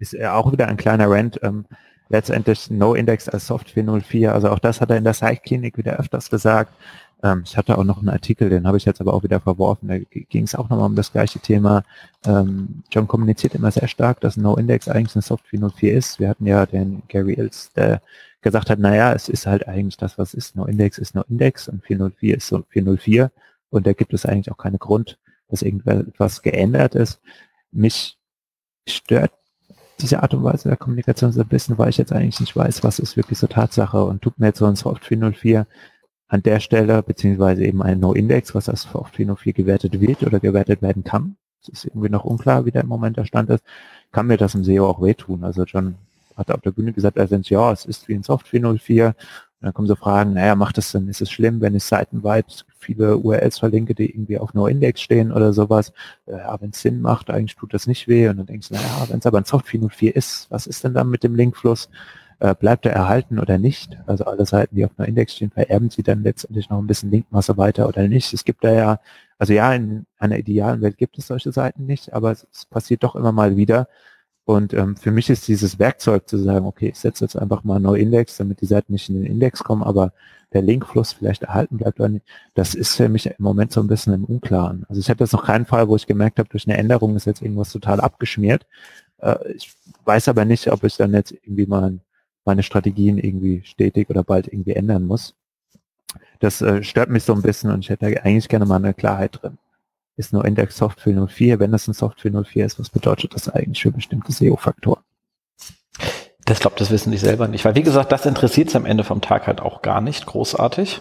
Ist 0.00 0.12
ja 0.12 0.34
auch 0.34 0.50
wieder 0.50 0.66
ein 0.66 0.76
kleiner 0.76 1.08
Rant. 1.08 1.38
Ähm, 1.42 1.66
letztendlich 2.10 2.70
No-Index 2.70 3.28
als 3.28 3.46
Soft 3.46 3.70
404. 3.70 4.34
Also 4.34 4.50
auch 4.50 4.58
das 4.58 4.80
hat 4.80 4.90
er 4.90 4.96
in 4.96 5.04
der 5.04 5.14
Site-Klinik 5.14 5.78
wieder 5.78 5.98
öfters 5.98 6.28
gesagt. 6.28 6.74
Ähm, 7.22 7.42
ich 7.44 7.56
hatte 7.56 7.78
auch 7.78 7.84
noch 7.84 7.98
einen 7.98 8.08
Artikel, 8.08 8.50
den 8.50 8.66
habe 8.66 8.76
ich 8.76 8.84
jetzt 8.84 9.00
aber 9.00 9.14
auch 9.14 9.22
wieder 9.22 9.40
verworfen. 9.40 9.88
Da 9.88 9.98
ging 9.98 10.44
es 10.44 10.54
auch 10.54 10.68
nochmal 10.68 10.86
um 10.86 10.96
das 10.96 11.12
gleiche 11.12 11.38
Thema. 11.38 11.84
Ähm, 12.26 12.82
John 12.90 13.06
kommuniziert 13.06 13.54
immer 13.54 13.70
sehr 13.70 13.88
stark, 13.88 14.20
dass 14.20 14.36
No-Index 14.36 14.88
eigentlich 14.88 15.14
eine 15.14 15.22
Soft 15.22 15.46
404 15.48 15.94
ist. 15.94 16.18
Wir 16.18 16.28
hatten 16.28 16.46
ja 16.46 16.66
den 16.66 17.02
Gary 17.08 17.34
Ills, 17.34 17.72
der 17.74 18.02
gesagt 18.42 18.70
hat, 18.70 18.78
naja, 18.78 19.12
es 19.12 19.28
ist 19.28 19.46
halt 19.46 19.68
eigentlich 19.68 19.96
das, 19.96 20.18
was 20.18 20.34
ist. 20.34 20.56
No-Index 20.56 20.98
ist 20.98 21.14
No-Index 21.14 21.68
und 21.68 21.84
404 21.84 22.36
ist 22.36 22.48
so 22.48 22.64
404. 22.68 23.30
Und 23.70 23.86
da 23.86 23.92
gibt 23.92 24.14
es 24.14 24.26
eigentlich 24.26 24.50
auch 24.50 24.58
keinen 24.58 24.78
Grund, 24.78 25.18
dass 25.48 25.62
irgendetwas 25.62 26.42
geändert 26.42 26.94
ist. 26.94 27.20
Mich 27.70 28.18
stört 28.88 29.32
diese 30.02 30.22
Art 30.22 30.34
und 30.34 30.44
Weise 30.44 30.68
der 30.68 30.76
Kommunikation 30.76 31.32
so 31.32 31.40
ein 31.40 31.48
bisschen, 31.48 31.78
weil 31.78 31.90
ich 31.90 31.98
jetzt 31.98 32.12
eigentlich 32.12 32.40
nicht 32.40 32.56
weiß, 32.56 32.82
was 32.84 32.98
ist 32.98 33.16
wirklich 33.16 33.38
so 33.38 33.46
Tatsache 33.46 34.04
und 34.04 34.22
tut 34.22 34.38
mir 34.38 34.46
jetzt 34.46 34.58
so 34.58 34.66
ein 34.66 34.76
Soft 34.76 35.04
404 35.04 35.66
an 36.28 36.42
der 36.42 36.60
Stelle, 36.60 37.02
beziehungsweise 37.02 37.64
eben 37.64 37.82
ein 37.82 38.00
No-Index, 38.00 38.54
was 38.54 38.68
als 38.68 38.82
Soft 38.82 39.16
404 39.16 39.52
gewertet 39.52 40.00
wird 40.00 40.22
oder 40.22 40.40
gewertet 40.40 40.82
werden 40.82 41.04
kann. 41.04 41.36
Es 41.62 41.68
ist 41.68 41.84
irgendwie 41.86 42.08
noch 42.08 42.24
unklar, 42.24 42.64
wie 42.64 42.70
der 42.70 42.82
im 42.82 42.88
Moment 42.88 43.16
der 43.16 43.24
Stand 43.26 43.50
ist. 43.50 43.64
Kann 44.12 44.26
mir 44.26 44.36
das 44.36 44.54
im 44.54 44.64
SEO 44.64 44.88
auch 44.88 45.02
wehtun. 45.02 45.44
Also 45.44 45.64
John 45.64 45.96
hat 46.36 46.50
auf 46.50 46.60
der 46.60 46.70
Bühne 46.70 46.92
gesagt, 46.92 47.16
er 47.16 47.28
sind, 47.28 47.50
ja, 47.50 47.72
es 47.72 47.84
ist 47.84 48.08
wie 48.08 48.14
ein 48.14 48.22
Soft 48.22 48.48
404 48.48 49.14
und 49.60 49.66
dann 49.66 49.74
kommen 49.74 49.88
so 49.88 49.94
Fragen, 49.94 50.32
naja, 50.32 50.54
macht 50.54 50.78
es 50.78 50.90
denn, 50.92 51.06
ist 51.08 51.20
es 51.20 51.30
schlimm, 51.30 51.60
wenn 51.60 51.74
ich 51.74 51.84
seitenweit 51.84 52.64
viele 52.78 53.18
URLs 53.18 53.58
verlinke, 53.58 53.94
die 53.94 54.10
irgendwie 54.10 54.38
auf 54.38 54.54
No-Index 54.54 55.02
stehen 55.02 55.32
oder 55.32 55.52
sowas? 55.52 55.92
Äh, 56.24 56.38
ja, 56.38 56.58
wenn 56.62 56.70
es 56.70 56.80
Sinn 56.80 57.02
macht, 57.02 57.28
eigentlich 57.28 57.56
tut 57.56 57.74
das 57.74 57.86
nicht 57.86 58.08
weh. 58.08 58.28
Und 58.28 58.38
dann 58.38 58.46
denkst 58.46 58.68
du, 58.68 58.74
naja, 58.74 59.06
wenn 59.08 59.18
es 59.18 59.26
aber 59.26 59.36
ein 59.36 59.44
Soft 59.44 59.68
404 59.68 60.16
ist, 60.16 60.50
was 60.50 60.66
ist 60.66 60.82
denn 60.82 60.94
dann 60.94 61.10
mit 61.10 61.22
dem 61.24 61.34
Linkfluss? 61.34 61.90
Äh, 62.38 62.54
bleibt 62.54 62.86
er 62.86 62.92
erhalten 62.92 63.38
oder 63.38 63.58
nicht? 63.58 63.98
Also 64.06 64.24
alle 64.24 64.46
Seiten, 64.46 64.76
die 64.76 64.86
auf 64.86 64.92
No-Index 64.96 65.34
stehen, 65.34 65.50
vererben 65.50 65.90
sie 65.90 66.02
dann 66.02 66.22
letztendlich 66.22 66.70
noch 66.70 66.78
ein 66.78 66.86
bisschen 66.86 67.10
Linkmasse 67.10 67.58
weiter 67.58 67.86
oder 67.86 68.08
nicht? 68.08 68.32
Es 68.32 68.46
gibt 68.46 68.64
da 68.64 68.72
ja, 68.72 69.00
also 69.38 69.52
ja, 69.52 69.74
in 69.74 70.06
einer 70.18 70.38
idealen 70.38 70.80
Welt 70.80 70.96
gibt 70.96 71.18
es 71.18 71.26
solche 71.26 71.52
Seiten 71.52 71.84
nicht, 71.84 72.14
aber 72.14 72.32
es, 72.32 72.46
es 72.50 72.64
passiert 72.64 73.02
doch 73.02 73.14
immer 73.14 73.32
mal 73.32 73.58
wieder, 73.58 73.88
und 74.50 74.74
ähm, 74.74 74.96
für 74.96 75.12
mich 75.12 75.30
ist 75.30 75.46
dieses 75.46 75.78
Werkzeug 75.78 76.28
zu 76.28 76.36
sagen, 76.36 76.66
okay, 76.66 76.88
ich 76.88 76.98
setze 76.98 77.24
jetzt 77.24 77.36
einfach 77.36 77.62
mal 77.62 77.78
neu 77.78 77.94
Index, 77.94 78.36
damit 78.36 78.60
die 78.60 78.66
Seiten 78.66 78.92
nicht 78.92 79.08
in 79.08 79.14
den 79.14 79.24
Index 79.24 79.62
kommen, 79.62 79.82
aber 79.82 80.12
der 80.52 80.62
Linkfluss 80.62 81.12
vielleicht 81.12 81.44
erhalten 81.44 81.76
bleibt 81.76 82.00
oder 82.00 82.08
nicht, 82.08 82.26
das 82.54 82.74
ist 82.74 82.96
für 82.96 83.08
mich 83.08 83.26
im 83.26 83.34
Moment 83.38 83.70
so 83.70 83.80
ein 83.80 83.86
bisschen 83.86 84.12
im 84.12 84.24
Unklaren. 84.24 84.84
Also 84.88 85.00
ich 85.00 85.08
habe 85.08 85.22
jetzt 85.22 85.32
noch 85.32 85.44
keinen 85.44 85.66
Fall, 85.66 85.88
wo 85.88 85.94
ich 85.94 86.08
gemerkt 86.08 86.40
habe, 86.40 86.48
durch 86.48 86.66
eine 86.66 86.76
Änderung 86.76 87.14
ist 87.14 87.26
jetzt 87.26 87.42
irgendwas 87.42 87.70
total 87.70 88.00
abgeschmiert. 88.00 88.66
Äh, 89.18 89.52
ich 89.54 89.72
weiß 90.04 90.26
aber 90.28 90.44
nicht, 90.44 90.70
ob 90.72 90.82
ich 90.82 90.96
dann 90.96 91.14
jetzt 91.14 91.32
irgendwie 91.32 91.66
mal 91.66 92.00
meine 92.44 92.64
Strategien 92.64 93.18
irgendwie 93.18 93.62
stetig 93.64 94.10
oder 94.10 94.24
bald 94.24 94.48
irgendwie 94.48 94.72
ändern 94.74 95.04
muss. 95.04 95.36
Das 96.40 96.60
äh, 96.60 96.82
stört 96.82 97.10
mich 97.10 97.22
so 97.22 97.34
ein 97.34 97.42
bisschen 97.42 97.70
und 97.70 97.84
ich 97.84 97.90
hätte 97.90 98.06
eigentlich 98.24 98.48
gerne 98.48 98.66
mal 98.66 98.76
eine 98.76 98.94
Klarheit 98.94 99.38
drin 99.40 99.58
ist 100.20 100.32
nur 100.32 100.44
Index 100.44 100.76
Software 100.76 101.26
04. 101.26 101.58
Wenn 101.58 101.72
das 101.72 101.88
ein 101.88 101.94
Software 101.94 102.32
04 102.44 102.66
ist, 102.66 102.78
was 102.78 102.90
bedeutet 102.90 103.34
das 103.34 103.48
eigentlich 103.48 103.82
für 103.82 103.90
bestimmte 103.90 104.32
SEO-Faktoren? 104.32 105.02
Das 106.44 106.60
glaube, 106.60 106.76
das 106.78 106.90
wissen 106.90 107.10
die 107.10 107.18
selber 107.18 107.48
nicht, 107.48 107.64
weil 107.64 107.74
wie 107.74 107.82
gesagt, 107.82 108.12
das 108.12 108.26
interessiert 108.26 108.68
es 108.68 108.76
am 108.76 108.86
Ende 108.86 109.04
vom 109.04 109.20
Tag 109.20 109.46
halt 109.46 109.60
auch 109.60 109.82
gar 109.82 110.00
nicht 110.00 110.26
großartig. 110.26 111.00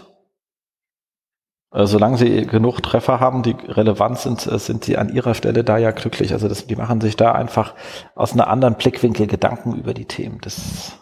Äh, 1.71 1.86
solange 1.86 2.17
sie 2.17 2.45
genug 2.47 2.82
Treffer 2.82 3.19
haben, 3.19 3.43
die 3.43 3.55
relevant 3.67 4.17
sind, 4.19 4.45
äh, 4.47 4.58
sind 4.58 4.86
sie 4.86 4.97
an 4.97 5.10
ihrer 5.10 5.34
Stelle 5.36 5.63
da 5.63 5.77
ja 5.77 5.91
glücklich. 5.91 6.34
Also 6.34 6.47
das, 6.47 6.67
die 6.67 6.75
machen 6.75 6.99
sich 7.01 7.15
da 7.15 7.32
einfach 7.34 7.75
aus 8.15 8.34
einer 8.34 8.47
anderen 8.47 8.75
Blickwinkel 8.75 9.27
Gedanken 9.27 9.75
über 9.75 9.93
die 9.93 10.05
Themen. 10.05 10.39
Das 10.41 10.97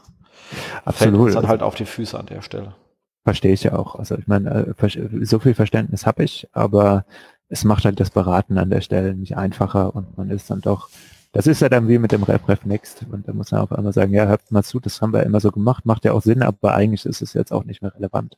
Absolut. 0.84 0.98
fällt 0.98 1.16
uns 1.16 1.34
dann 1.34 1.48
halt 1.48 1.64
auf 1.64 1.76
die 1.76 1.86
Füße 1.86 2.18
an 2.20 2.26
der 2.26 2.42
Stelle. 2.42 2.76
Verstehe 3.24 3.54
ich 3.54 3.64
ja 3.64 3.74
auch. 3.74 3.96
Also 3.96 4.16
ich 4.16 4.28
meine, 4.28 4.74
äh, 4.80 5.26
so 5.26 5.40
viel 5.40 5.54
Verständnis 5.54 6.06
habe 6.06 6.24
ich, 6.24 6.48
aber 6.54 7.06
es 7.50 7.64
macht 7.64 7.86
halt 7.86 8.00
das 8.00 8.10
Beraten 8.10 8.58
an 8.58 8.70
der 8.70 8.82
Stelle 8.82 9.14
nicht 9.14 9.38
einfacher 9.38 9.96
und 9.96 10.18
man 10.18 10.30
ist 10.30 10.50
dann 10.50 10.62
doch, 10.62 10.90
das 11.32 11.48
ist 11.48 11.62
ja 11.62 11.70
dann 11.70 11.88
wie 11.88 12.00
mit 12.00 12.12
dem 12.12 12.24
RepRef 12.24 12.66
Next 12.66 13.06
und 13.12 13.28
da 13.28 13.34
muss 13.34 13.52
man 13.52 13.62
auf 13.62 13.72
einmal 13.72 13.94
sagen, 13.94 14.14
ja, 14.14 14.26
hört 14.26 14.52
mal 14.52 14.64
zu, 14.64 14.80
das 14.80 15.02
haben 15.02 15.14
wir 15.14 15.24
immer 15.24 15.40
so 15.40 15.52
gemacht, 15.52 15.86
macht 15.86 16.06
ja 16.06 16.14
auch 16.14 16.22
Sinn, 16.22 16.44
aber 16.44 16.74
eigentlich 16.74 17.06
ist 17.06 17.22
es 17.22 17.34
jetzt 17.34 17.52
auch 17.52 17.64
nicht 17.64 17.82
mehr 17.82 17.94
relevant. 17.96 18.38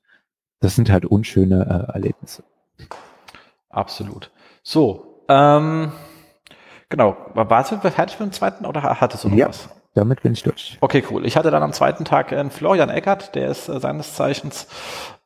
Das 0.60 0.76
sind 0.76 0.90
halt 0.90 1.06
unschöne 1.06 1.88
äh, 1.90 1.94
Erlebnisse. 1.94 2.44
Absolut. 3.70 4.32
So, 4.64 5.24
ähm, 5.28 5.92
genau, 6.90 7.16
warst 7.34 7.72
du 7.72 7.78
fertig 7.78 8.20
mit 8.20 8.30
dem 8.30 8.34
zweiten 8.34 8.66
oder 8.66 8.82
hattest 9.00 9.24
du 9.24 9.30
noch 9.30 9.38
ja. 9.38 9.48
was? 9.48 9.70
damit 10.00 10.22
bin 10.22 10.34
ich 10.34 10.44
durch. 10.44 10.78
Okay, 10.82 11.04
cool. 11.10 11.26
Ich 11.26 11.36
hatte 11.36 11.52
dann 11.52 11.64
am 11.64 11.74
zweiten 11.74 12.06
Tag 12.06 12.32
einen 12.32 12.52
Florian 12.52 12.90
Eckert, 12.90 13.36
der 13.36 13.50
ist 13.50 13.70
äh, 13.70 13.80
seines 13.80 14.16
Zeichens 14.16 14.68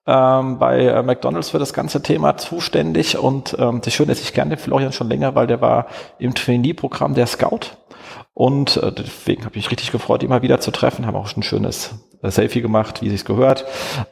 ähm, 0.06 0.60
bei 0.60 0.86
äh, 0.86 1.04
McDonalds 1.04 1.50
für 1.50 1.60
das 1.60 1.74
ganze 1.74 2.02
Thema 2.02 2.38
zuständig 2.38 3.18
und 3.18 3.56
ähm, 3.60 3.82
das 3.84 3.94
Schöne 3.94 4.12
ist, 4.12 4.22
ich 4.22 4.34
kenne 4.34 4.52
den 4.52 4.60
Florian 4.60 4.92
schon 4.92 5.10
länger, 5.10 5.36
weil 5.36 5.48
der 5.48 5.62
war 5.62 5.88
im 6.20 6.34
Trainee-Programm 6.34 7.13
der 7.13 7.28
Scout 7.28 7.78
und 8.34 8.78
äh, 8.78 8.92
deswegen 8.92 9.46
habe 9.46 9.56
ich 9.56 9.63
mich 9.63 9.72
richtig 9.72 9.92
gefreut, 9.92 10.24
ihn 10.24 10.30
mal 10.30 10.42
wieder 10.42 10.60
zu 10.60 10.72
treffen, 10.72 11.06
haben 11.06 11.16
auch 11.16 11.36
ein 11.36 11.44
schönes 11.44 11.92
äh, 12.22 12.32
Selfie 12.32 12.62
gemacht, 12.62 13.02
wie 13.02 13.10
sich's 13.10 13.26
gehört. 13.26 13.66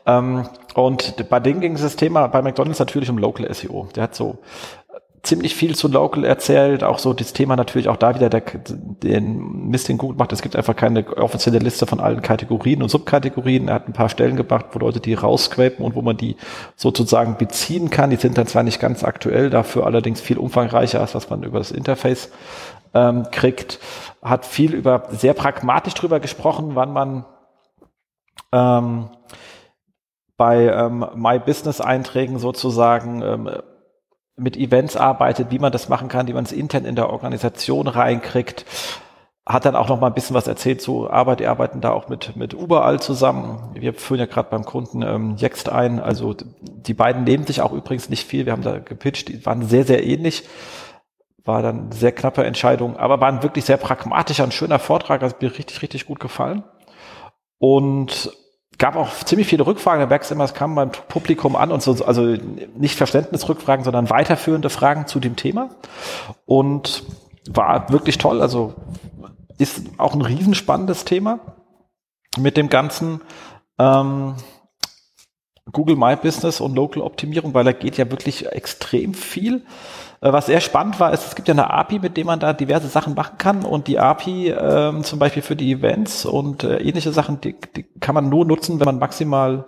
Ähm, 0.06 0.48
und 0.76 1.28
bei 1.30 1.40
dem 1.40 1.60
ging 1.60 1.76
das 1.76 1.96
Thema 1.96 2.28
bei 2.28 2.42
McDonalds 2.42 2.80
natürlich 2.80 3.10
um 3.10 3.18
Local 3.18 3.52
SEO. 3.54 3.90
Der 3.96 4.04
hat 4.04 4.16
so 4.16 4.38
ziemlich 5.24 5.54
viel 5.54 5.76
zu 5.76 5.88
Local 5.88 6.24
erzählt, 6.24 6.84
auch 6.84 6.98
so 6.98 7.14
das 7.14 7.34
Thema 7.34 7.56
natürlich 7.56 7.88
auch 7.90 7.98
da 7.98 8.16
wieder 8.16 8.30
der, 8.30 8.42
den 8.42 9.70
Mist, 9.70 9.88
den 9.88 10.00
Google 10.00 10.18
macht. 10.18 10.34
Es 10.34 10.42
gibt 10.42 10.56
einfach 10.56 10.76
keine 10.76 11.06
offizielle 11.18 11.60
Liste 11.60 11.86
von 11.86 12.00
allen 12.00 12.24
Kategorien 12.24 12.82
und 12.82 12.90
Subkategorien. 12.90 13.68
Er 13.68 13.76
hat 13.76 13.88
ein 13.88 13.94
paar 13.94 14.10
Stellen 14.10 14.36
gebracht, 14.36 14.68
wo 14.72 14.80
Leute 14.80 15.00
die 15.00 15.14
rausquapen 15.14 15.86
und 15.86 15.96
wo 15.96 16.02
man 16.02 16.18
die 16.18 16.38
sozusagen 16.76 17.38
beziehen 17.38 17.92
kann. 17.92 18.10
Die 18.10 18.16
sind 18.16 18.38
dann 18.38 18.48
zwar 18.48 18.64
nicht 18.64 18.80
ganz 18.80 19.04
aktuell, 19.04 19.52
dafür 19.52 19.86
allerdings 19.86 20.22
viel 20.22 20.40
umfangreicher 20.40 21.00
als 21.00 21.14
was 21.14 21.30
man 21.30 21.44
über 21.44 21.60
das 21.60 21.70
Interface 21.70 22.32
ähm, 22.96 23.28
kriegt. 23.32 23.80
Hat 24.24 24.46
viel 24.46 24.74
über, 24.74 25.04
sehr 25.12 25.36
pragmatisch 25.36 25.94
drüber 25.94 26.20
gesprochen, 26.20 26.72
wann 26.74 26.94
man 26.94 27.26
ähm, 28.52 29.10
bei 30.36 30.66
ähm, 30.66 31.06
My 31.14 31.38
Business 31.38 31.80
Einträgen 31.80 32.40
sozusagen 32.40 33.22
ähm, 33.22 33.50
mit 34.42 34.58
Events 34.58 34.98
arbeitet, 34.98 35.52
wie 35.52 35.60
man 35.60 35.72
das 35.72 35.88
machen 35.88 36.08
kann, 36.08 36.28
wie 36.28 36.34
man 36.34 36.44
es 36.44 36.52
intern 36.52 36.86
in 36.86 36.96
der 36.96 37.10
Organisation 37.10 37.88
reinkriegt. 37.88 38.66
Hat 39.46 39.66
dann 39.66 39.76
auch 39.76 39.88
noch 39.88 40.00
mal 40.00 40.08
ein 40.08 40.14
bisschen 40.14 40.36
was 40.36 40.48
erzählt 40.48 40.82
zu 40.82 41.10
Arbeit. 41.10 41.40
Die 41.40 41.48
arbeiten 41.48 41.82
da 41.82 41.92
auch 41.92 42.10
mit, 42.10 42.36
mit 42.36 42.54
Überall 42.54 43.00
zusammen. 43.00 43.72
Wir 43.74 43.94
führen 43.94 44.20
ja 44.20 44.26
gerade 44.26 44.50
beim 44.50 44.66
Kunden 44.66 45.02
ähm, 45.02 45.36
Jext 45.36 45.70
ein. 45.70 46.00
Also 46.00 46.36
die 46.62 46.94
beiden 46.94 47.24
nehmen 47.24 47.46
sich 47.46 47.62
auch 47.62 47.72
übrigens 47.72 48.10
nicht 48.10 48.28
viel. 48.28 48.46
Wir 48.46 48.54
haben 48.54 48.64
da 48.64 48.80
gepitcht, 48.80 49.30
die 49.30 49.46
waren 49.46 49.66
sehr, 49.66 49.84
sehr 49.84 50.04
ähnlich. 50.04 50.44
War 51.44 51.64
dann 51.64 51.92
sehr 51.92 52.12
knappe 52.12 52.44
Entscheidung, 52.44 52.98
aber 52.98 53.20
war 53.20 53.30
ein 53.30 53.42
wirklich 53.42 53.66
sehr 53.66 53.78
pragmatischer 53.78 54.44
und 54.44 54.54
schöner 54.54 54.78
Vortrag. 54.80 55.24
Also 55.24 55.36
mir 55.42 55.58
richtig, 55.58 55.82
richtig 55.82 56.06
gut 56.06 56.20
gefallen. 56.20 56.64
Und 57.58 58.32
gab 58.82 58.96
auch 58.96 59.14
ziemlich 59.24 59.48
viele 59.48 59.66
Rückfragen. 59.68 60.02
Da 60.02 60.08
merkst 60.08 60.32
du 60.32 60.36
immer, 60.36 60.44
es 60.44 60.56
kam 60.56 60.74
beim 60.74 60.92
Publikum 60.92 61.56
an 61.56 61.72
und 61.72 61.84
so, 61.84 62.04
also 62.04 62.36
nicht 62.76 62.96
Verständnisrückfragen, 62.96 63.86
sondern 63.86 64.10
weiterführende 64.10 64.72
Fragen 64.72 65.06
zu 65.06 65.20
dem 65.20 65.36
Thema. 65.36 65.70
Und 66.48 67.04
war 67.48 67.92
wirklich 67.92 68.18
toll. 68.18 68.42
Also 68.42 68.74
ist 69.60 69.84
auch 70.00 70.16
ein 70.16 70.24
riesenspannendes 70.24 71.06
Thema 71.06 71.40
mit 72.40 72.58
dem 72.58 72.70
ganzen 72.70 73.22
ähm, 73.78 74.34
Google 75.72 75.96
My 75.96 76.16
Business 76.16 76.60
und 76.60 76.74
Local 76.74 77.04
Optimierung, 77.04 77.54
weil 77.54 77.66
da 77.66 77.74
geht 77.74 77.98
ja 77.98 78.10
wirklich 78.10 78.48
extrem 78.48 79.14
viel. 79.14 79.64
Äh, 80.22 80.32
was 80.32 80.46
sehr 80.46 80.62
spannend 80.62 81.00
war, 81.00 81.12
ist, 81.14 81.28
es 81.28 81.36
gibt 81.36 81.48
ja 81.48 81.54
eine 81.54 81.70
API, 81.72 82.00
mit 82.00 82.16
dem 82.16 82.28
man 82.28 82.40
da 82.40 82.54
diverse 82.54 82.88
Sachen 82.88 83.16
machen 83.16 83.38
kann 83.38 83.66
und 83.66 83.88
die 83.88 84.00
API 84.00 84.50
ähm, 84.50 85.04
zum 85.04 85.20
Beispiel 85.20 85.42
für 85.42 85.56
die 85.56 85.72
Events 85.72 86.26
und 86.26 86.64
äh, 86.64 86.78
ähnliche 86.78 87.12
Sachen, 87.12 87.42
die, 87.42 87.56
die 87.76 87.84
kann 88.00 88.16
man 88.16 88.30
nur 88.30 88.46
nutzen, 88.46 88.80
wenn 88.80 88.86
man 88.86 89.00
maximal 89.00 89.66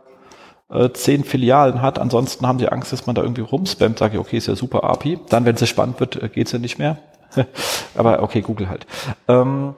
äh, 0.69 0.91
zehn 0.91 1.23
Filialen 1.23 1.81
hat. 1.81 1.99
Ansonsten 1.99 2.47
haben 2.47 2.59
sie 2.59 2.69
Angst, 2.69 2.93
dass 2.93 3.05
man 3.07 3.15
da 3.15 3.23
irgendwie 3.23 3.41
rumspammt. 3.41 3.97
Sage 3.99 4.15
ich, 4.15 4.19
okay, 4.19 4.37
ist 4.37 4.47
ja 4.47 4.55
super 4.55 4.83
API. 4.83 5.19
Dann, 5.29 5.45
wenn 5.45 5.55
es 5.55 5.67
spannend 5.67 5.99
wird, 5.99 6.21
äh, 6.21 6.29
geht's 6.29 6.51
ja 6.51 6.59
nicht 6.59 6.77
mehr. 6.77 6.97
Aber 7.95 8.21
okay, 8.21 8.41
Google 8.41 8.69
halt. 8.69 8.85
Ähm, 9.27 9.73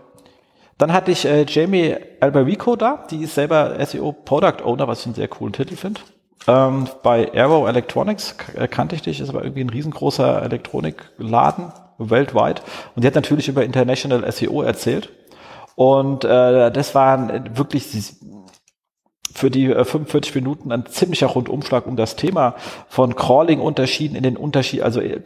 dann 0.77 0.91
hatte 0.91 1.11
ich 1.11 1.25
äh, 1.25 1.45
Jamie 1.47 1.95
Alberico 2.19 2.75
da, 2.75 3.05
die 3.09 3.23
ist 3.23 3.35
selber 3.35 3.77
SEO 3.85 4.11
Product 4.11 4.61
Owner, 4.65 4.89
was 4.89 5.01
ich 5.01 5.05
einen 5.05 5.15
sehr 5.15 5.29
coolen 5.29 5.53
Titel 5.53 5.77
finde. 5.77 6.01
Ähm, 6.47 6.87
bei 7.01 7.31
Aero 7.33 7.67
Electronics 7.67 8.35
äh, 8.55 8.67
kannte 8.67 8.95
ich 8.95 9.01
dich, 9.01 9.19
ist 9.19 9.29
aber 9.29 9.43
irgendwie 9.43 9.63
ein 9.63 9.69
riesengroßer 9.69 10.43
Elektronikladen 10.43 11.71
weltweit. 11.97 12.61
Und 12.95 13.03
die 13.03 13.07
hat 13.07 13.15
natürlich 13.15 13.47
über 13.47 13.63
International 13.63 14.29
SEO 14.31 14.61
erzählt. 14.61 15.11
Und 15.75 16.23
äh, 16.23 16.71
das 16.71 16.95
waren 16.95 17.57
wirklich 17.57 18.15
für 19.33 19.51
die 19.51 19.67
45 19.67 20.33
äh, 20.33 20.39
Minuten 20.39 20.71
ein 20.71 20.85
ziemlicher 20.85 21.27
Rundumschlag 21.27 21.85
um 21.87 21.97
das 21.97 22.15
Thema 22.15 22.55
von 22.87 23.15
Crawling-Unterschieden 23.15 24.15
in 24.15 24.23
den 24.23 24.37
Unterschied, 24.37 24.81
also 24.81 25.01
äh, 25.01 25.21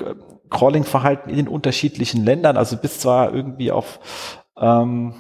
Crawling-Verhalten 0.50 1.30
in 1.30 1.36
den 1.36 1.48
unterschiedlichen 1.48 2.26
Ländern, 2.26 2.58
also 2.58 2.78
bis 2.78 3.00
zwar 3.00 3.34
irgendwie 3.34 3.72
auf 3.72 4.00
ähm, 4.60 5.14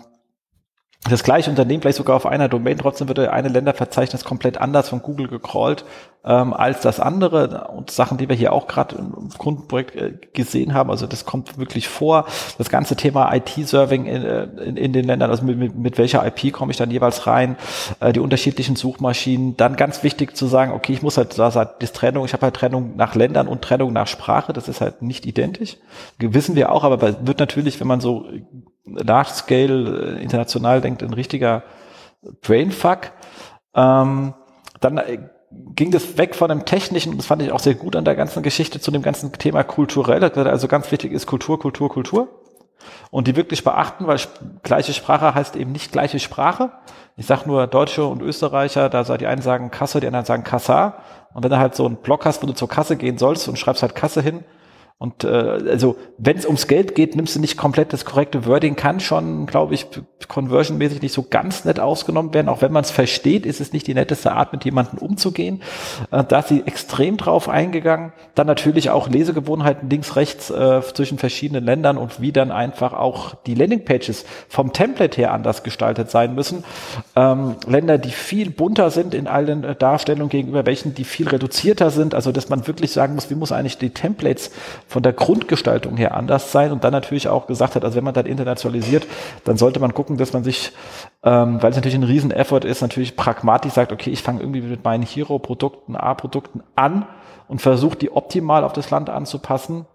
das 1.08 1.24
gleiche 1.24 1.50
Unternehmen, 1.50 1.82
vielleicht 1.82 1.97
sogar 1.97 2.18
auf 2.18 2.26
einer 2.26 2.50
Domain, 2.50 2.78
trotzdem 2.78 3.08
wird 3.08 3.20
eine 3.20 3.47
Länderverzeichnis 3.47 4.26
komplett 4.26 4.60
anders 4.60 4.89
von 4.89 5.02
Google 5.02 5.30
gecrawlt 5.30 5.86
ähm, 6.26 6.54
als 6.54 6.82
das 6.82 7.00
andere. 7.00 7.70
Und 7.70 7.89
Sachen, 7.89 8.18
die 8.18 8.28
wir 8.28 8.36
hier 8.36 8.52
auch 8.52 8.68
gerade 8.68 8.95
im 8.95 9.30
Kundenprojekt 9.38 9.95
äh, 9.95 10.14
gesehen 10.34 10.74
haben, 10.74 10.91
also 10.91 11.08
das 11.08 11.24
kommt 11.24 11.58
wirklich 11.58 11.88
vor. 11.88 12.26
Das 12.58 12.68
ganze 12.68 12.97
Thema 12.97 13.34
IT-Serving 13.34 14.08
in, 14.08 14.26
äh, 14.26 14.43
in, 14.43 14.76
in, 14.76 14.91
den 14.91 15.06
Ländern, 15.06 15.32
also 15.32 15.45
mit, 15.45 15.58
mit, 15.58 15.76
mit 15.76 15.97
welcher 15.97 16.26
IP 16.28 16.52
komme 16.52 16.72
ich 16.72 16.78
dann 16.78 16.91
jeweils 16.91 17.26
rein, 17.28 17.56
äh, 18.02 18.12
die 18.12 18.20
unterschiedlichen 18.20 18.76
Suchmaschinen. 18.76 19.56
Dann 19.56 19.78
ganz 19.78 20.04
wichtig 20.04 20.36
zu 20.36 20.47
sagen, 20.47 20.74
okay, 20.74 20.91
ich 20.91 21.02
muss 21.02 21.18
halt, 21.18 21.39
da 21.39 21.54
halt 21.54 21.70
das 21.80 21.93
Trennung, 21.93 22.26
ich 22.26 22.34
habe 22.34 22.43
halt 22.43 22.58
Trennung 22.58 22.97
nach 22.97 23.16
Ländern 23.16 23.47
und 23.47 23.62
Trennung 23.62 23.93
nach 23.93 24.08
Sprache, 24.08 24.52
das 24.52 24.68
ist 24.68 24.82
halt 24.82 25.02
nicht 25.02 25.26
identisch. 25.26 25.78
Wissen 26.18 26.56
wir 26.56 26.74
auch, 26.74 26.84
aber 26.84 27.26
wird 27.26 27.39
natürlich, 27.39 27.80
wenn 27.80 27.88
man 27.88 28.02
so 28.02 28.26
Large 28.96 29.32
Scale 29.32 30.18
äh, 30.18 30.24
international 30.24 30.82
denkt, 30.82 31.04
ein 31.04 31.14
richtiger 31.14 31.64
Brainfuck. 32.42 33.12
Ähm, 33.76 34.34
dann 34.80 34.98
äh, 34.98 35.20
ging 35.52 35.92
das 35.92 36.18
weg 36.18 36.36
von 36.36 36.50
dem 36.50 36.66
technischen, 36.66 37.18
das 37.18 37.26
fand 37.26 37.42
ich 37.42 37.52
auch 37.52 37.60
sehr 37.60 37.76
gut 37.76 37.96
an 37.96 38.06
der 38.06 38.16
ganzen 38.16 38.44
Geschichte, 38.44 38.80
zu 38.80 38.92
dem 38.92 39.02
ganzen 39.02 39.32
Thema 39.34 39.64
kulturell. 39.64 40.24
Also 40.24 40.68
ganz 40.68 40.92
wichtig 40.92 41.12
ist 41.12 41.26
Kultur, 41.26 41.60
Kultur, 41.60 41.90
Kultur. 41.90 42.28
Und 43.12 43.28
die 43.28 43.36
wirklich 43.36 43.64
beachten, 43.64 44.08
weil 44.08 44.20
gleiche 44.64 44.94
Sprache 44.94 45.36
heißt 45.36 45.56
eben 45.56 45.72
nicht 45.72 45.92
gleiche 45.92 46.20
Sprache. 46.20 46.72
Ich 47.18 47.26
sage 47.26 47.44
nur 47.48 47.68
Deutsche 47.68 48.06
und 48.06 48.22
Österreicher, 48.22 48.88
da 48.90 49.04
die 49.18 49.28
einen 49.28 49.42
sagen 49.42 49.72
Kasse, 49.72 50.00
die 50.00 50.08
anderen 50.08 50.26
sagen 50.26 50.44
Kassa. 50.44 50.96
Und 51.34 51.44
wenn 51.44 51.50
du 51.50 51.58
halt 51.58 51.76
so 51.76 51.86
einen 51.86 51.98
Block 51.98 52.26
hast, 52.26 52.42
wo 52.42 52.48
du 52.48 52.54
zur 52.54 52.70
Kasse 52.70 52.96
gehen 52.96 53.18
sollst 53.18 53.50
und 53.50 53.60
schreibst 53.60 53.82
halt 53.82 53.96
Kasse 53.96 54.22
hin, 54.22 54.46
und 55.02 55.24
äh, 55.24 55.28
also 55.28 55.95
wenn 56.18 56.38
es 56.38 56.45
ums 56.45 56.68
Geld 56.68 56.93
geht, 56.93 57.16
nimmst 57.16 57.34
du 57.34 57.39
nicht 57.39 57.56
komplett 57.56 57.93
das 57.93 58.04
korrekte 58.04 58.45
Wording, 58.45 58.76
kann 58.76 59.00
schon, 59.00 59.45
glaube 59.45 59.74
ich, 59.74 59.88
conversionmäßig 60.28 61.02
nicht 61.02 61.14
so 61.14 61.24
ganz 61.24 61.64
nett 61.64 61.80
ausgenommen 61.80 62.34
werden. 62.34 62.50
Auch 62.50 62.62
wenn 62.62 62.74
man 62.74 62.84
es 62.84 62.91
versteht, 62.91 63.45
ist 63.45 63.62
es 63.62 63.72
nicht 63.72 63.88
die 63.88 63.93
netteste 63.93 64.34
Art, 64.34 64.52
mit 64.52 64.66
jemandem 64.66 65.00
umzugehen. 65.00 65.62
Äh, 66.12 66.26
da 66.26 66.39
ist 66.39 66.50
sie 66.50 66.64
extrem 66.66 67.16
drauf 67.16 67.47
eingegangen. 67.47 68.12
Dann 68.36 68.45
natürlich 68.45 68.89
auch 68.89 69.08
Lesegewohnheiten 69.08 69.89
links, 69.89 70.18
rechts 70.18 70.50
äh, 70.50 70.82
zwischen 70.93 71.18
verschiedenen 71.18 71.64
Ländern 71.64 71.97
und 71.97 72.20
wie 72.20 72.34
dann 72.34 72.52
einfach 72.52 72.91
auch 72.91 73.36
die 73.36 73.56
Landingpages 73.56 74.26
vom 74.50 74.74
Template 74.74 75.16
her 75.16 75.32
anders 75.32 75.64
gestaltet 75.64 76.12
sein 76.12 76.36
müssen. 76.36 76.66
Ähm, 77.16 77.56
Länder, 77.66 78.00
die 78.00 78.12
viel 78.12 78.50
bunter 78.50 78.91
sind 78.91 79.14
in 79.14 79.28
allen 79.28 79.64
äh, 79.64 79.76
Darstellungen 79.76 80.28
gegenüber 80.28 80.66
welchen, 80.66 80.93
die 80.93 81.06
viel 81.06 81.30
reduzierter 81.30 81.89
sind. 81.89 82.14
Also 82.14 82.34
dass 82.34 82.50
man 82.50 82.68
wirklich 82.68 82.91
sagen 82.91 83.16
muss, 83.16 83.30
wie 83.30 83.36
muss 83.36 83.54
eigentlich 83.54 83.78
die 83.78 83.91
Templates 83.91 84.52
von 84.90 85.04
der 85.04 85.14
Grundgestaltung 85.14 85.98
her 85.98 86.16
anders 86.16 86.52
sein 86.52 86.72
und 86.72 86.84
dann 86.84 86.92
natürlich 86.92 87.28
auch 87.28 87.46
gesagt 87.46 87.76
hat, 87.76 87.86
also 87.86 87.96
wenn 87.96 88.04
man 88.04 88.16
dann 88.16 88.26
internationalisiert, 88.26 89.06
dann 89.44 89.56
sollte 89.56 89.80
man 89.80 89.94
gucken, 89.94 90.18
dass 90.18 90.34
man 90.34 90.44
sich, 90.44 90.72
ähm, 91.24 91.62
weil 91.62 91.70
es 91.70 91.76
natürlich 91.76 91.96
ein 91.96 92.04
Riesen-Effort 92.04 92.66
ist, 92.66 92.82
natürlich 92.82 93.16
pragmatisch 93.16 93.74
sagt, 93.74 93.92
okay, 93.92 94.10
ich 94.10 94.24
fange 94.24 94.40
irgendwie 94.42 94.62
mit 94.62 94.84
meinen 94.84 95.04
Hero-Produkten, 95.04 95.96
A-Produkten 95.96 96.64
an 96.76 97.08
und 97.48 97.62
versuche 97.62 97.98
die 97.98 98.12
optimal 98.12 98.64
auf 98.64 98.74
das 98.74 98.90
Land 98.90 99.12
anzupassen, 99.12 99.86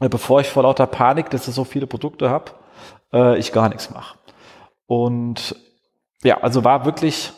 äh, 0.00 0.08
bevor 0.08 0.40
ich 0.40 0.48
vor 0.48 0.62
lauter 0.62 0.86
Panik, 0.86 1.28
dass 1.28 1.46
ich 1.46 1.54
so 1.54 1.64
viele 1.64 1.86
Produkte 1.86 2.30
habe, 2.30 2.52
äh, 3.12 3.38
ich 3.38 3.52
gar 3.52 3.68
nichts 3.68 3.90
mache. 3.90 4.16
Und 4.86 5.56
ja, 6.22 6.38
also 6.40 6.64
war 6.64 6.86
wirklich 6.86 7.34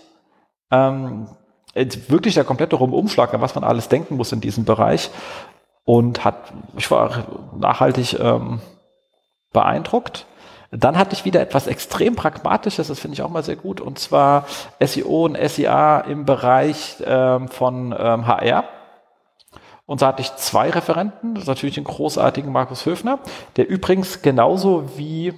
ähm, 0.70 1.26
wirklich 1.74 2.34
der 2.34 2.44
komplette 2.44 2.76
Rumumschlag, 2.76 3.34
an 3.34 3.40
was 3.40 3.56
man 3.56 3.64
alles 3.64 3.88
denken 3.88 4.16
muss 4.16 4.30
in 4.30 4.40
diesem 4.40 4.64
Bereich 4.64 5.10
und 5.84 6.24
hat, 6.24 6.52
ich 6.76 6.90
war 6.90 7.24
nachhaltig 7.56 8.18
ähm, 8.18 8.60
beeindruckt. 9.52 10.26
Dann 10.70 10.96
hatte 10.96 11.14
ich 11.14 11.26
wieder 11.26 11.40
etwas 11.40 11.66
extrem 11.66 12.16
Pragmatisches, 12.16 12.88
das 12.88 12.98
finde 12.98 13.14
ich 13.14 13.22
auch 13.22 13.28
mal 13.28 13.42
sehr 13.42 13.56
gut, 13.56 13.80
und 13.80 13.98
zwar 13.98 14.46
SEO 14.80 15.26
und 15.26 15.36
SEA 15.36 16.00
im 16.00 16.24
Bereich 16.24 16.96
ähm, 17.04 17.48
von 17.48 17.94
ähm, 17.98 18.26
HR. 18.26 18.64
Und 19.84 20.00
da 20.00 20.06
hatte 20.06 20.22
ich 20.22 20.34
zwei 20.36 20.70
Referenten, 20.70 21.34
das 21.34 21.42
ist 21.42 21.48
natürlich 21.48 21.74
den 21.74 21.84
großartigen 21.84 22.50
Markus 22.50 22.86
Höfner, 22.86 23.18
der 23.56 23.68
übrigens 23.68 24.22
genauso 24.22 24.96
wie 24.96 25.34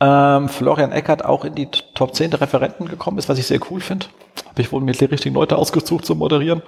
ähm, 0.00 0.48
Florian 0.48 0.92
Eckert 0.92 1.24
auch 1.24 1.44
in 1.44 1.54
die 1.54 1.70
Top 1.94 2.14
10 2.14 2.32
der 2.32 2.40
Referenten 2.42 2.88
gekommen 2.88 3.16
ist, 3.16 3.28
was 3.30 3.38
ich 3.38 3.46
sehr 3.46 3.60
cool 3.70 3.80
finde. 3.80 4.06
Habe 4.48 4.60
ich 4.60 4.72
wohl 4.72 4.80
mir 4.80 4.92
die 4.92 5.04
richtigen 5.04 5.34
Leute 5.34 5.56
ausgesucht 5.56 6.04
zum 6.04 6.18
Moderieren. 6.18 6.62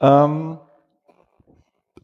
Ähm, 0.00 0.58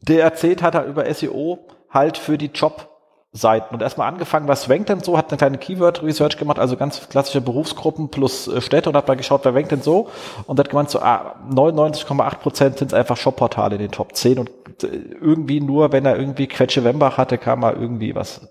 der 0.07 0.23
erzählt 0.23 0.61
hat 0.61 0.75
er 0.75 0.85
über 0.85 1.11
SEO 1.13 1.59
halt 1.89 2.17
für 2.17 2.37
die 2.37 2.51
Jobseiten 2.53 3.73
und 3.73 3.81
erstmal 3.81 4.07
angefangen, 4.07 4.47
was 4.47 4.69
rankt 4.69 4.89
denn 4.89 5.01
so, 5.01 5.17
hat 5.17 5.29
eine 5.29 5.37
kleine 5.37 5.57
Keyword-Research 5.57 6.37
gemacht, 6.37 6.59
also 6.59 6.77
ganz 6.77 7.09
klassische 7.09 7.41
Berufsgruppen 7.41 8.09
plus 8.09 8.47
äh, 8.47 8.61
Städte 8.61 8.89
und 8.89 8.95
hat 8.95 9.07
mal 9.07 9.15
geschaut, 9.15 9.41
wer 9.43 9.55
rankt 9.55 9.71
denn 9.71 9.81
so 9.81 10.09
und 10.45 10.59
hat 10.59 10.69
gemeint, 10.69 10.89
so 10.89 10.99
ah, 10.99 11.35
99,8 11.49 12.35
Prozent 12.37 12.77
sind 12.79 12.93
einfach 12.93 13.17
Shop-Portale 13.17 13.75
in 13.75 13.81
den 13.81 13.91
Top 13.91 14.15
10 14.15 14.39
und 14.39 14.49
äh, 14.83 14.87
irgendwie 14.87 15.61
nur, 15.61 15.91
wenn 15.91 16.05
er 16.05 16.17
irgendwie 16.17 16.47
Quetsche 16.47 16.83
Wembach 16.83 17.17
hatte, 17.17 17.37
kam 17.37 17.61
mal 17.61 17.73
irgendwie 17.73 18.15
was 18.15 18.47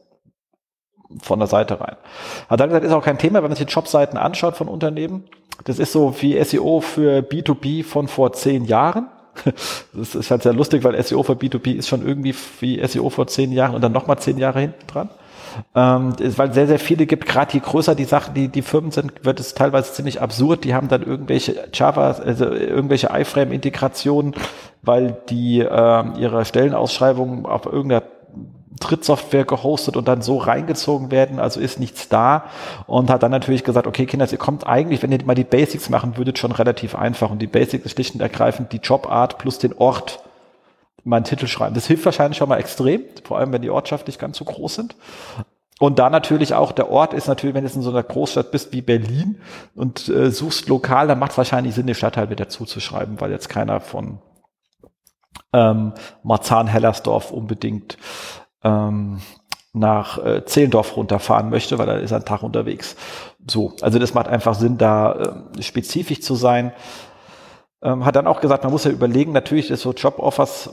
von 1.23 1.39
der 1.39 1.49
Seite 1.49 1.81
rein. 1.81 1.97
Hat 2.49 2.61
dann 2.61 2.69
gesagt, 2.69 2.85
ist 2.85 2.93
auch 2.93 3.05
kein 3.05 3.19
Thema, 3.19 3.43
wenn 3.43 3.51
man 3.51 3.57
sich 3.57 3.67
die 3.67 3.73
Jobseiten 3.73 4.19
anschaut 4.19 4.57
von 4.57 4.69
Unternehmen. 4.69 5.25
Das 5.65 5.79
ist 5.79 5.93
so 5.93 6.15
wie 6.21 6.43
SEO 6.43 6.81
für 6.81 7.21
B2B 7.21 7.85
von 7.85 8.09
vor 8.09 8.33
zehn 8.33 8.65
Jahren. 8.65 9.09
Das 9.93 10.15
ist 10.15 10.31
halt 10.31 10.43
sehr 10.43 10.53
lustig, 10.53 10.85
weil 10.85 11.01
SEO 11.03 11.23
für 11.23 11.35
B2B 11.35 11.75
ist 11.75 11.89
schon 11.89 12.07
irgendwie 12.07 12.35
wie 12.61 12.85
SEO 12.87 13.11
vor 13.11 13.27
zehn 13.27 13.53
Jahren 13.53 13.75
und 13.75 13.83
dann 13.83 13.93
nochmal 13.93 14.19
zehn 14.19 14.39
Jahre 14.39 14.61
hinten 14.61 14.87
dran. 14.87 15.09
Ähm, 15.75 16.15
weil 16.37 16.53
sehr, 16.53 16.67
sehr 16.67 16.79
viele 16.79 17.07
gibt, 17.07 17.27
gerade 17.27 17.53
je 17.53 17.61
größer 17.61 17.95
die 17.95 18.05
Sachen, 18.05 18.35
die, 18.35 18.49
die 18.49 18.63
Firmen 18.63 18.91
sind, 18.91 19.25
wird 19.25 19.41
es 19.41 19.55
teilweise 19.55 19.93
ziemlich 19.93 20.21
absurd. 20.21 20.65
Die 20.65 20.75
haben 20.75 20.89
dann 20.89 21.03
irgendwelche 21.03 21.69
Java, 21.73 22.11
also 22.13 22.47
irgendwelche 22.47 23.09
iFrame-Integrationen, 23.13 24.35
weil 24.83 25.17
die 25.29 25.61
äh, 25.61 26.05
ihre 26.19 26.45
Stellenausschreibungen 26.45 27.47
auf 27.47 27.67
irgendeiner 27.67 28.03
Drittsoftware 28.81 29.45
gehostet 29.45 29.97
und 29.97 30.09
dann 30.09 30.23
so 30.23 30.39
reingezogen 30.39 31.11
werden, 31.11 31.39
also 31.39 31.61
ist 31.61 31.79
nichts 31.79 32.09
da 32.09 32.47
und 32.87 33.11
hat 33.11 33.23
dann 33.23 33.31
natürlich 33.31 33.65
gesagt, 33.65 33.87
okay 33.87 34.07
Kinder, 34.07 34.31
ihr 34.31 34.39
kommt 34.39 34.67
eigentlich, 34.67 35.03
wenn 35.03 35.13
ihr 35.13 35.25
mal 35.25 35.35
die 35.35 35.45
Basics 35.45 35.89
machen 35.91 36.17
würdet, 36.17 36.39
schon 36.39 36.53
relativ 36.53 36.95
einfach 36.95 37.31
und 37.31 37.41
die 37.41 37.47
Basics 37.47 37.85
ist 37.85 37.93
schlicht 37.93 38.15
und 38.15 38.21
ergreifend 38.21 38.73
die 38.73 38.79
Jobart 38.79 39.39
plus 39.39 39.59
den 39.59 39.75
Ort 39.75 40.21
mal 41.05 41.23
Titel 41.23 41.47
schreiben. 41.47 41.75
Das 41.75 41.87
hilft 41.87 42.05
wahrscheinlich 42.05 42.39
schon 42.39 42.49
mal 42.49 42.59
extrem, 42.59 43.03
vor 43.25 43.39
allem 43.39 43.53
wenn 43.53 43.63
die 43.63 43.71
Ortschaft 43.71 44.07
nicht 44.07 44.19
ganz 44.19 44.39
so 44.39 44.45
groß 44.45 44.75
sind. 44.75 44.97
Und 45.81 45.99
da 45.99 46.09
natürlich 46.09 46.55
auch 46.55 46.73
der 46.73 46.91
Ort 46.91 47.15
ist 47.15 47.27
natürlich, 47.27 47.55
wenn 47.55 47.65
du 47.65 47.73
in 47.73 47.83
so 47.83 47.91
einer 47.91 48.03
Großstadt 48.03 48.51
bist 48.51 48.73
wie 48.73 48.81
Berlin 48.81 49.41
und 49.75 50.09
äh, 50.09 50.31
suchst 50.31 50.69
lokal, 50.69 51.09
dann 51.09 51.19
macht 51.19 51.33
es 51.33 51.39
wahrscheinlich 51.39 51.75
Sinn, 51.75 51.87
den 51.87 51.97
Stadtteil 51.97 52.31
wieder 52.31 52.49
zuzuschreiben, 52.49 53.21
weil 53.21 53.31
jetzt 53.31 53.49
keiner 53.49 53.81
von 53.81 54.19
ähm, 55.53 55.93
Marzahn-Hellersdorf 56.23 57.33
unbedingt 57.33 57.99
ähm, 58.65 59.21
nach 59.73 60.25
äh, 60.25 60.45
Zehlendorf 60.45 60.97
runterfahren 60.97 61.51
möchte, 61.51 61.79
weil 61.79 61.89
er 61.89 62.01
ist 62.01 62.13
ein 62.13 62.25
Tag 62.25 62.43
unterwegs. 62.43 62.97
So, 63.49 63.75
also 63.83 63.99
das 63.99 64.15
macht 64.15 64.29
einfach 64.29 64.55
Sinn, 64.55 64.79
da 64.79 65.45
äh, 65.59 65.63
spezifisch 65.63 66.21
zu 66.21 66.35
sein. 66.35 66.73
Ähm, 67.83 68.05
hat 68.05 68.17
dann 68.17 68.27
auch 68.27 68.41
gesagt, 68.41 68.63
man 68.65 68.73
muss 68.73 68.85
ja 68.85 68.91
überlegen, 68.91 69.33
natürlich 69.33 69.71
ist 69.71 69.83
so 69.83 69.93
Job-Offers 69.93 70.71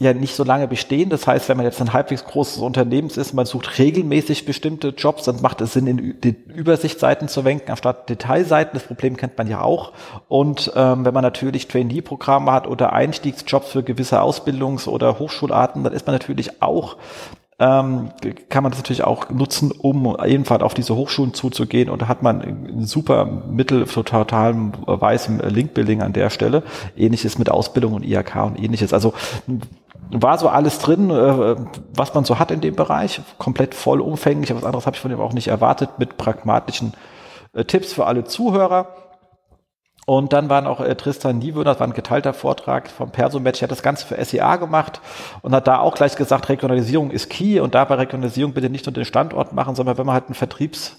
ja 0.00 0.14
nicht 0.14 0.34
so 0.34 0.44
lange 0.44 0.68
bestehen. 0.68 1.10
Das 1.10 1.26
heißt, 1.26 1.48
wenn 1.48 1.56
man 1.56 1.66
jetzt 1.66 1.80
ein 1.80 1.92
halbwegs 1.92 2.24
großes 2.24 2.58
Unternehmen 2.58 3.10
ist, 3.10 3.32
man 3.32 3.46
sucht 3.46 3.78
regelmäßig 3.78 4.44
bestimmte 4.44 4.88
Jobs, 4.88 5.24
dann 5.24 5.40
macht 5.42 5.60
es 5.60 5.72
Sinn, 5.72 5.86
in 5.86 6.20
die 6.20 6.36
Übersichtsseiten 6.54 7.28
zu 7.28 7.44
wenken, 7.44 7.70
anstatt 7.70 8.08
Detailseiten. 8.08 8.72
Das 8.74 8.84
Problem 8.84 9.16
kennt 9.16 9.36
man 9.36 9.48
ja 9.48 9.62
auch. 9.62 9.92
Und 10.28 10.72
ähm, 10.76 11.04
wenn 11.04 11.14
man 11.14 11.22
natürlich 11.22 11.68
Trainee-Programme 11.68 12.52
hat 12.52 12.66
oder 12.66 12.92
Einstiegsjobs 12.92 13.70
für 13.70 13.82
gewisse 13.82 14.20
Ausbildungs- 14.20 14.88
oder 14.88 15.18
Hochschularten, 15.18 15.84
dann 15.84 15.92
ist 15.92 16.06
man 16.06 16.14
natürlich 16.14 16.62
auch 16.62 16.96
ähm, 17.60 18.10
kann 18.48 18.62
man 18.62 18.70
das 18.70 18.78
natürlich 18.78 19.02
auch 19.02 19.30
nutzen, 19.30 19.72
um 19.72 20.16
ebenfalls 20.24 20.62
auf 20.62 20.74
diese 20.74 20.94
Hochschulen 20.94 21.34
zuzugehen. 21.34 21.90
Und 21.90 22.02
da 22.02 22.08
hat 22.08 22.22
man 22.22 22.40
ein 22.40 22.86
super 22.86 23.24
Mittel 23.24 23.86
für 23.86 24.04
totalem 24.04 24.72
weißem 24.86 25.40
Linkbuilding 25.40 26.00
an 26.00 26.12
der 26.12 26.30
Stelle. 26.30 26.62
Ähnliches 26.96 27.36
mit 27.38 27.50
Ausbildung 27.50 27.94
und 27.94 28.04
IHK 28.04 28.36
und 28.46 28.62
ähnliches. 28.62 28.92
Also 28.92 29.12
war 30.10 30.38
so 30.38 30.48
alles 30.48 30.78
drin, 30.78 31.10
äh, 31.10 31.56
was 31.94 32.14
man 32.14 32.24
so 32.24 32.38
hat 32.38 32.50
in 32.50 32.60
dem 32.60 32.76
Bereich. 32.76 33.20
Komplett 33.38 33.74
vollumfänglich. 33.74 34.54
Was 34.54 34.64
anderes 34.64 34.86
habe 34.86 34.96
ich 34.96 35.00
von 35.00 35.10
dem 35.10 35.20
auch 35.20 35.32
nicht 35.32 35.48
erwartet 35.48 35.98
mit 35.98 36.16
pragmatischen 36.16 36.94
äh, 37.52 37.64
Tipps 37.64 37.92
für 37.92 38.06
alle 38.06 38.24
Zuhörer. 38.24 38.88
Und 40.06 40.32
dann 40.32 40.48
waren 40.48 40.66
auch 40.66 40.80
äh, 40.80 40.94
Tristan 40.94 41.38
Niewöhner, 41.38 41.72
das 41.72 41.80
war 41.80 41.86
ein 41.86 41.92
geteilter 41.92 42.32
Vortrag 42.32 42.88
vom 42.88 43.10
Persomatch, 43.10 43.60
hat 43.60 43.70
das 43.70 43.82
Ganze 43.82 44.06
für 44.06 44.24
SEA 44.24 44.56
gemacht 44.56 45.02
und 45.42 45.54
hat 45.54 45.68
da 45.68 45.80
auch 45.80 45.94
gleich 45.94 46.16
gesagt, 46.16 46.48
Regionalisierung 46.48 47.10
ist 47.10 47.28
key 47.28 47.60
und 47.60 47.74
dabei 47.74 47.96
Regionalisierung 47.96 48.54
bitte 48.54 48.70
nicht 48.70 48.86
nur 48.86 48.94
den 48.94 49.04
Standort 49.04 49.52
machen, 49.52 49.74
sondern 49.74 49.98
wenn 49.98 50.06
man 50.06 50.14
halt 50.14 50.30
ein 50.30 50.34
Vertriebs 50.34 50.96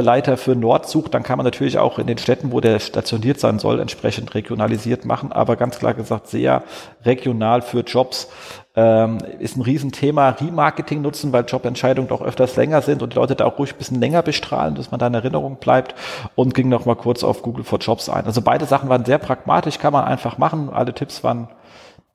Leiter 0.00 0.36
für 0.36 0.56
Nord 0.56 0.88
sucht, 0.88 1.12
dann 1.14 1.22
kann 1.22 1.36
man 1.36 1.44
natürlich 1.44 1.78
auch 1.78 1.98
in 1.98 2.06
den 2.06 2.18
Städten, 2.18 2.50
wo 2.50 2.60
der 2.60 2.78
stationiert 2.80 3.38
sein 3.38 3.58
soll, 3.58 3.78
entsprechend 3.78 4.34
regionalisiert 4.34 5.04
machen, 5.04 5.32
aber 5.32 5.56
ganz 5.56 5.78
klar 5.78 5.92
gesagt 5.92 6.28
sehr 6.28 6.62
regional 7.04 7.60
für 7.62 7.80
Jobs. 7.80 8.28
Ähm, 8.74 9.18
ist 9.38 9.58
ein 9.58 9.62
Riesenthema, 9.62 10.30
Remarketing 10.30 11.02
nutzen, 11.02 11.30
weil 11.30 11.44
Jobentscheidungen 11.44 12.08
doch 12.08 12.22
öfters 12.22 12.56
länger 12.56 12.80
sind 12.80 13.02
und 13.02 13.12
die 13.12 13.18
Leute 13.18 13.36
da 13.36 13.44
auch 13.44 13.58
ruhig 13.58 13.74
ein 13.74 13.76
bisschen 13.76 14.00
länger 14.00 14.22
bestrahlen, 14.22 14.76
dass 14.76 14.90
man 14.90 14.98
da 14.98 15.08
in 15.08 15.14
Erinnerung 15.14 15.56
bleibt 15.56 15.94
und 16.36 16.54
ging 16.54 16.70
noch 16.70 16.86
mal 16.86 16.96
kurz 16.96 17.22
auf 17.22 17.42
Google 17.42 17.64
for 17.64 17.78
Jobs 17.78 18.08
ein. 18.08 18.24
Also 18.24 18.40
beide 18.40 18.64
Sachen 18.64 18.88
waren 18.88 19.04
sehr 19.04 19.18
pragmatisch, 19.18 19.78
kann 19.78 19.92
man 19.92 20.04
einfach 20.04 20.38
machen. 20.38 20.70
Alle 20.72 20.94
Tipps 20.94 21.22
waren 21.22 21.48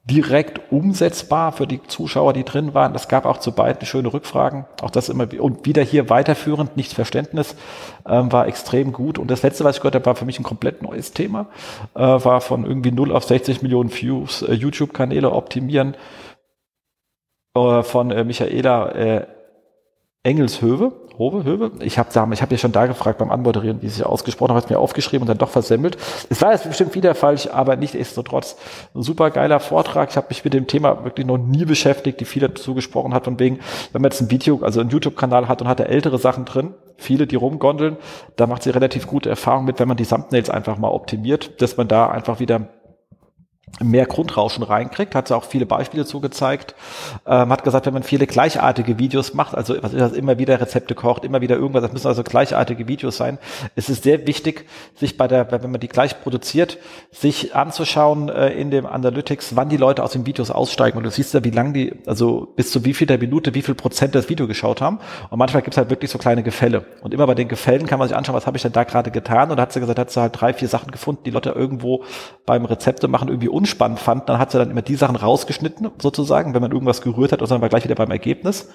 direkt 0.09 0.71
umsetzbar 0.71 1.51
für 1.51 1.67
die 1.67 1.83
Zuschauer, 1.83 2.31
die 2.31 2.45
drin 2.45 2.73
waren. 2.73 2.93
Das 2.93 3.09
gab 3.09 3.25
auch 3.25 3.37
zu 3.37 3.51
beiden 3.51 3.85
schöne 3.85 4.13
Rückfragen. 4.13 4.65
Auch 4.81 4.89
das 4.89 5.09
immer 5.09 5.27
und 5.39 5.65
wieder 5.65 5.83
hier 5.83 6.09
weiterführend, 6.09 6.77
nicht 6.77 6.93
Verständnis, 6.93 7.55
ähm, 8.07 8.31
war 8.31 8.47
extrem 8.47 8.93
gut. 8.93 9.19
Und 9.19 9.29
das 9.29 9.43
letzte, 9.43 9.65
was 9.65 9.75
ich 9.75 9.81
gehört 9.81 9.95
habe, 9.95 10.05
war 10.05 10.15
für 10.15 10.25
mich 10.25 10.39
ein 10.39 10.43
komplett 10.43 10.81
neues 10.81 11.11
Thema. 11.11 11.47
Äh, 11.93 11.99
war 11.99 12.39
von 12.39 12.65
irgendwie 12.65 12.91
0 12.91 13.11
auf 13.11 13.25
60 13.25 13.61
Millionen 13.61 13.93
Views 13.93 14.43
äh, 14.43 14.53
YouTube-Kanäle 14.53 15.31
optimieren 15.31 15.97
äh, 17.55 17.83
von 17.83 18.11
äh, 18.11 18.23
Michaela 18.23 18.91
äh, 18.91 19.27
Engelshöve. 20.23 20.93
Hove, 21.17 21.43
Höwe. 21.43 21.71
Ich 21.79 21.97
habe 21.97 22.09
ich 22.33 22.41
hab 22.41 22.51
ja 22.51 22.57
schon 22.59 22.71
da 22.71 22.85
gefragt 22.85 23.17
beim 23.17 23.31
Anmoderieren, 23.31 23.81
wie 23.81 23.87
sie 23.87 23.95
sich 23.95 24.05
ausgesprochen 24.05 24.55
hat, 24.55 24.69
mir 24.69 24.77
aufgeschrieben 24.77 25.23
und 25.23 25.27
dann 25.27 25.39
doch 25.39 25.49
versemmelt. 25.49 25.97
Es 26.29 26.41
war 26.43 26.51
jetzt 26.51 26.67
bestimmt 26.67 26.93
wieder 26.93 27.15
falsch, 27.15 27.47
aber 27.47 27.75
nicht 27.75 27.95
nichtsdestotrotz 27.95 28.55
ein 28.93 29.01
super 29.01 29.31
geiler 29.31 29.59
Vortrag. 29.59 30.11
Ich 30.11 30.17
habe 30.17 30.27
mich 30.29 30.43
mit 30.43 30.53
dem 30.53 30.67
Thema 30.67 31.03
wirklich 31.03 31.25
noch 31.25 31.39
nie 31.39 31.65
beschäftigt, 31.65 32.19
die 32.19 32.25
viele 32.25 32.49
dazu 32.49 32.75
gesprochen 32.75 33.15
hat, 33.15 33.25
von 33.25 33.39
wegen, 33.39 33.59
wenn 33.93 34.03
man 34.03 34.11
jetzt 34.11 34.21
ein 34.21 34.29
Video, 34.29 34.59
also 34.61 34.79
einen 34.79 34.91
YouTube-Kanal 34.91 35.47
hat 35.47 35.61
und 35.61 35.67
hat 35.67 35.79
da 35.79 35.85
ältere 35.85 36.19
Sachen 36.19 36.45
drin, 36.45 36.75
viele, 36.97 37.25
die 37.25 37.35
rumgondeln, 37.35 37.97
da 38.35 38.45
macht 38.45 38.61
sie 38.61 38.69
relativ 38.69 39.07
gute 39.07 39.29
Erfahrungen 39.29 39.65
mit, 39.65 39.79
wenn 39.79 39.87
man 39.87 39.97
die 39.97 40.05
Thumbnails 40.05 40.51
einfach 40.51 40.77
mal 40.77 40.89
optimiert, 40.89 41.61
dass 41.61 41.77
man 41.77 41.87
da 41.87 42.09
einfach 42.09 42.39
wieder 42.39 42.67
mehr 43.81 44.05
Grundrauschen 44.05 44.63
reinkriegt, 44.63 45.13
hat 45.13 45.27
sie 45.27 45.35
auch 45.35 45.43
viele 45.43 45.65
Beispiele 45.65 46.05
zugezeigt, 46.05 46.73
ähm, 47.25 47.51
hat 47.51 47.63
gesagt, 47.63 47.85
wenn 47.85 47.93
man 47.93 48.03
viele 48.03 48.25
gleichartige 48.25 48.97
Videos 48.97 49.33
macht, 49.33 49.55
also 49.55 49.75
was 49.81 49.93
ist 49.93 49.99
das, 49.99 50.13
immer 50.13 50.39
wieder 50.39 50.59
Rezepte 50.59 50.95
kocht, 50.95 51.23
immer 51.23 51.41
wieder 51.41 51.57
irgendwas, 51.57 51.83
das 51.83 51.93
müssen 51.93 52.07
also 52.07 52.23
gleichartige 52.23 52.87
Videos 52.87 53.17
sein, 53.17 53.37
es 53.75 53.89
ist 53.89 54.03
sehr 54.03 54.25
wichtig, 54.25 54.65
sich 54.95 55.17
bei 55.17 55.27
der, 55.27 55.51
wenn 55.51 55.69
man 55.71 55.79
die 55.79 55.87
gleich 55.87 56.21
produziert, 56.21 56.77
sich 57.11 57.55
anzuschauen 57.55 58.29
äh, 58.29 58.49
in 58.49 58.71
dem 58.71 58.85
Analytics, 58.85 59.55
wann 59.55 59.69
die 59.69 59.77
Leute 59.77 60.03
aus 60.03 60.11
den 60.11 60.25
Videos 60.25 60.51
aussteigen. 60.51 60.97
Und 60.97 61.03
du 61.03 61.11
siehst 61.11 61.33
ja, 61.33 61.43
wie 61.43 61.51
lang 61.51 61.73
die, 61.73 61.93
also 62.05 62.47
bis 62.55 62.71
zu 62.71 62.85
wie 62.85 62.93
viel 62.93 63.07
der 63.07 63.17
Minute, 63.17 63.53
wie 63.53 63.61
viel 63.61 63.75
Prozent 63.75 64.15
das 64.15 64.29
Video 64.29 64.47
geschaut 64.47 64.81
haben. 64.81 64.99
Und 65.29 65.39
manchmal 65.39 65.61
gibt 65.61 65.73
es 65.73 65.77
halt 65.77 65.89
wirklich 65.89 66.11
so 66.11 66.17
kleine 66.17 66.43
Gefälle. 66.43 66.85
Und 67.01 67.13
immer 67.13 67.27
bei 67.27 67.35
den 67.35 67.47
Gefällen 67.47 67.85
kann 67.85 67.99
man 67.99 68.07
sich 68.07 68.17
anschauen, 68.17 68.35
was 68.35 68.47
habe 68.47 68.57
ich 68.57 68.63
denn 68.63 68.71
da 68.71 68.83
gerade 68.83 69.11
getan? 69.11 69.51
Und 69.51 69.57
da 69.57 69.63
hat 69.63 69.73
sie 69.73 69.79
gesagt, 69.79 69.99
hat 69.99 70.11
sie 70.11 70.21
halt 70.21 70.39
drei, 70.39 70.53
vier 70.53 70.67
Sachen 70.67 70.91
gefunden, 70.91 71.23
die 71.25 71.31
Leute 71.31 71.51
irgendwo 71.51 72.03
beim 72.45 72.65
Rezepte 72.65 73.07
machen 73.07 73.29
irgendwie 73.29 73.49
unspannend 73.57 73.99
fand, 73.99 74.29
dann 74.29 74.37
hat 74.37 74.51
sie 74.51 74.59
dann 74.59 74.69
immer 74.69 74.83
die 74.83 74.95
Sachen 74.95 75.15
rausgeschnitten, 75.15 75.89
sozusagen, 75.99 76.53
wenn 76.53 76.61
man 76.61 76.71
irgendwas 76.71 77.01
gerührt 77.01 77.31
hat, 77.31 77.41
und 77.41 77.49
dann 77.49 77.59
war 77.59 77.69
gleich 77.69 77.83
wieder 77.83 77.95
beim 77.95 78.11
Ergebnis, 78.11 78.69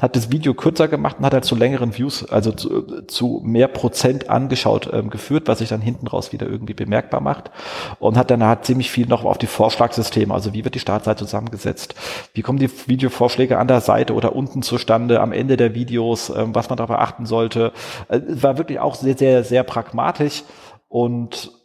hat 0.00 0.14
das 0.14 0.30
Video 0.30 0.54
kürzer 0.54 0.86
gemacht 0.86 1.16
und 1.18 1.26
hat 1.26 1.32
halt 1.32 1.44
zu 1.44 1.56
längeren 1.56 1.98
Views, 1.98 2.24
also 2.30 2.52
zu, 2.52 3.02
zu 3.06 3.42
mehr 3.44 3.66
Prozent 3.66 4.30
angeschaut 4.30 4.88
ähm, 4.92 5.10
geführt, 5.10 5.48
was 5.48 5.58
sich 5.58 5.68
dann 5.68 5.80
hinten 5.80 6.06
raus 6.06 6.32
wieder 6.32 6.46
irgendwie 6.46 6.74
bemerkbar 6.74 7.20
macht. 7.20 7.50
Und 7.98 8.16
hat 8.16 8.30
dann 8.30 8.44
hat 8.44 8.64
ziemlich 8.64 8.92
viel 8.92 9.08
noch 9.08 9.24
auf 9.24 9.38
die 9.38 9.48
Vorschlagssysteme, 9.48 10.32
also 10.32 10.52
wie 10.54 10.64
wird 10.64 10.76
die 10.76 10.80
Startseite 10.80 11.24
zusammengesetzt, 11.24 11.96
wie 12.32 12.42
kommen 12.42 12.60
die 12.60 12.70
Videovorschläge 12.86 13.58
an 13.58 13.66
der 13.66 13.80
Seite 13.80 14.14
oder 14.14 14.36
unten 14.36 14.62
zustande, 14.62 15.20
am 15.20 15.32
Ende 15.32 15.56
der 15.56 15.74
Videos, 15.74 16.30
ähm, 16.30 16.54
was 16.54 16.68
man 16.68 16.76
darauf 16.76 16.96
achten 16.96 17.26
sollte, 17.26 17.72
äh, 18.08 18.20
war 18.28 18.56
wirklich 18.56 18.78
auch 18.78 18.94
sehr, 18.94 19.18
sehr, 19.18 19.42
sehr 19.42 19.64
pragmatisch 19.64 20.44
und 20.88 21.57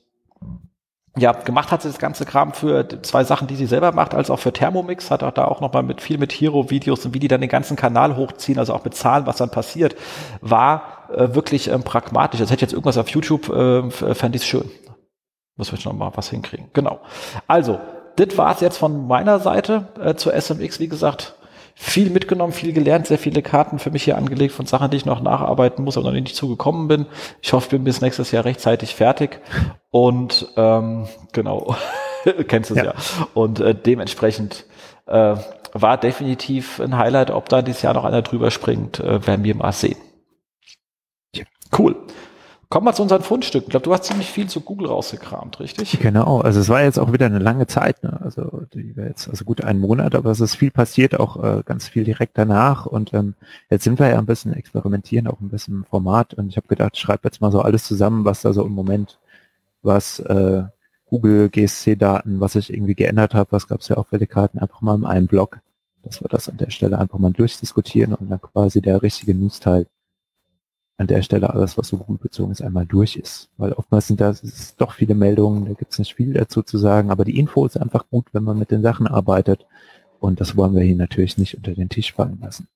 ja, 1.15 1.31
gemacht 1.31 1.71
hat 1.71 1.83
sie 1.83 1.89
das 1.89 1.99
ganze 1.99 2.25
Kram 2.25 2.53
für 2.53 2.87
zwei 3.03 3.23
Sachen, 3.23 3.47
die 3.47 3.55
sie 3.55 3.67
selber 3.67 3.91
macht, 3.91 4.15
als 4.15 4.31
auch 4.31 4.39
für 4.39 4.51
Thermomix, 4.51 5.11
hat 5.11 5.21
auch 5.21 5.31
da 5.31 5.45
auch 5.45 5.61
nochmal 5.61 5.83
mit 5.83 6.01
viel 6.01 6.17
mit 6.17 6.31
Hero-Videos 6.31 7.05
und 7.05 7.13
wie 7.13 7.19
die 7.19 7.27
dann 7.27 7.41
den 7.41 7.51
ganzen 7.51 7.77
Kanal 7.77 8.15
hochziehen, 8.15 8.57
also 8.57 8.73
auch 8.73 8.83
mit 8.83 8.95
Zahlen, 8.95 9.27
was 9.27 9.37
dann 9.37 9.51
passiert, 9.51 9.95
war 10.41 11.09
äh, 11.13 11.35
wirklich 11.35 11.67
ähm, 11.67 11.83
pragmatisch. 11.83 12.39
Das 12.39 12.49
hätte 12.49 12.61
jetzt 12.61 12.73
irgendwas 12.73 12.97
auf 12.97 13.09
YouTube, 13.09 13.49
äh, 13.49 13.91
fände 13.91 14.37
ich 14.37 14.45
schön. 14.45 14.69
Muss 15.55 15.71
ich 15.71 15.85
noch 15.85 15.93
mal 15.93 16.11
was 16.15 16.31
hinkriegen. 16.31 16.71
Genau. 16.73 16.99
Also, 17.45 17.79
das 18.15 18.35
war's 18.37 18.61
jetzt 18.61 18.77
von 18.77 19.07
meiner 19.07 19.39
Seite 19.39 19.87
äh, 20.03 20.15
zur 20.15 20.33
SMX. 20.33 20.79
Wie 20.79 20.87
gesagt, 20.87 21.35
viel 21.75 22.09
mitgenommen, 22.09 22.53
viel 22.53 22.73
gelernt, 22.73 23.07
sehr 23.07 23.17
viele 23.17 23.41
Karten 23.41 23.79
für 23.79 23.91
mich 23.91 24.03
hier 24.03 24.17
angelegt 24.17 24.53
von 24.53 24.65
Sachen, 24.65 24.91
die 24.91 24.97
ich 24.97 25.05
noch 25.05 25.21
nacharbeiten 25.21 25.83
muss, 25.83 25.97
aber 25.97 26.07
noch 26.07 26.13
nicht 26.13 26.35
zugekommen 26.35 26.87
bin. 26.87 27.05
Ich 27.41 27.53
hoffe, 27.53 27.65
ich 27.65 27.71
bin 27.71 27.83
bis 27.83 28.01
nächstes 28.01 28.31
Jahr 28.31 28.45
rechtzeitig 28.45 28.95
fertig. 28.95 29.39
Und 29.91 30.47
ähm, 30.55 31.07
genau, 31.31 31.75
kennst 32.47 32.69
du 32.69 32.75
es 32.75 32.77
ja. 32.79 32.85
ja. 32.85 32.93
Und 33.33 33.59
äh, 33.59 33.75
dementsprechend 33.75 34.65
äh, 35.07 35.35
war 35.73 35.97
definitiv 35.97 36.79
ein 36.79 36.97
Highlight, 36.97 37.31
ob 37.31 37.49
da 37.49 37.61
dieses 37.61 37.81
Jahr 37.81 37.93
noch 37.93 38.05
einer 38.05 38.21
drüber 38.21 38.51
springt, 38.51 38.99
äh, 38.99 39.25
werden 39.25 39.43
wir 39.43 39.55
mal 39.55 39.71
sehen. 39.71 39.97
Cool. 41.77 41.95
Kommen 42.73 42.87
wir 42.87 42.93
zu 42.93 43.03
unseren 43.03 43.21
Fundstücken. 43.21 43.67
Ich 43.67 43.69
glaube, 43.69 43.83
du 43.83 43.93
hast 43.93 44.05
ziemlich 44.05 44.31
viel 44.31 44.49
zu 44.49 44.59
Google 44.59 44.87
rausgekramt, 44.87 45.59
richtig? 45.59 45.99
Genau, 45.99 46.41
also 46.41 46.59
es 46.59 46.69
war 46.69 46.81
jetzt 46.81 46.97
auch 46.97 47.13
wieder 47.13 47.27
eine 47.27 47.37
lange 47.37 47.67
Zeit, 47.67 48.01
ne? 48.01 48.19
also 48.19 48.63
die 48.73 48.97
war 48.97 49.05
jetzt 49.05 49.29
also 49.29 49.45
gut 49.45 49.63
einen 49.63 49.79
Monat, 49.79 50.15
aber 50.15 50.31
es 50.31 50.39
ist 50.39 50.55
viel 50.55 50.71
passiert, 50.71 51.19
auch 51.19 51.43
äh, 51.43 51.61
ganz 51.63 51.87
viel 51.87 52.03
direkt 52.03 52.35
danach 52.35 52.87
und 52.87 53.13
ähm, 53.13 53.35
jetzt 53.69 53.83
sind 53.83 53.99
wir 53.99 54.09
ja 54.09 54.17
ein 54.17 54.25
bisschen 54.25 54.53
experimentieren, 54.53 55.27
auch 55.27 55.39
ein 55.39 55.49
bisschen 55.49 55.75
im 55.75 55.83
Format 55.85 56.33
und 56.33 56.49
ich 56.49 56.57
habe 56.57 56.67
gedacht, 56.67 56.97
schreib 56.97 57.23
jetzt 57.23 57.41
mal 57.41 57.51
so 57.51 57.61
alles 57.61 57.83
zusammen, 57.83 58.25
was 58.25 58.41
da 58.41 58.53
so 58.53 58.65
im 58.65 58.71
Moment, 58.71 59.19
was 59.83 60.17
äh, 60.21 60.63
Google 61.05 61.49
GSC-Daten, 61.49 62.39
was 62.39 62.55
ich 62.55 62.73
irgendwie 62.73 62.95
geändert 62.95 63.35
habe, 63.35 63.51
was 63.51 63.67
gab 63.67 63.81
es 63.81 63.89
ja 63.89 63.97
auch 63.97 64.07
für 64.07 64.17
die 64.17 64.25
Karten, 64.25 64.57
einfach 64.57 64.81
mal 64.81 64.95
in 64.95 65.05
einem 65.05 65.27
Blog, 65.27 65.59
dass 66.01 66.23
wir 66.23 66.27
das 66.27 66.49
an 66.49 66.57
der 66.57 66.71
Stelle 66.71 66.97
einfach 66.97 67.19
mal 67.19 67.33
durchdiskutieren 67.33 68.15
und 68.15 68.31
dann 68.31 68.41
quasi 68.41 68.81
der 68.81 69.03
richtige 69.03 69.35
News-Teil 69.35 69.85
an 70.97 71.07
der 71.07 71.21
Stelle 71.23 71.49
alles, 71.49 71.77
was 71.77 71.87
so 71.87 71.97
gut 71.97 72.21
bezogen 72.21 72.51
ist, 72.51 72.61
einmal 72.61 72.85
durch 72.85 73.15
ist. 73.15 73.49
Weil 73.57 73.73
oftmals 73.73 74.07
sind 74.07 74.21
da 74.21 74.33
doch 74.77 74.93
viele 74.93 75.15
Meldungen, 75.15 75.65
da 75.65 75.73
gibt 75.73 75.91
es 75.91 75.99
nicht 75.99 76.15
viel 76.15 76.33
dazu 76.33 76.61
zu 76.61 76.77
sagen, 76.77 77.09
aber 77.09 77.25
die 77.25 77.39
Info 77.39 77.65
ist 77.65 77.77
einfach 77.77 78.07
gut, 78.09 78.27
wenn 78.33 78.43
man 78.43 78.59
mit 78.59 78.71
den 78.71 78.81
Sachen 78.83 79.07
arbeitet. 79.07 79.65
Und 80.19 80.39
das 80.39 80.55
wollen 80.55 80.75
wir 80.75 80.83
hier 80.83 80.95
natürlich 80.95 81.37
nicht 81.37 81.57
unter 81.57 81.73
den 81.73 81.89
Tisch 81.89 82.13
fallen 82.13 82.39
lassen. 82.41 82.67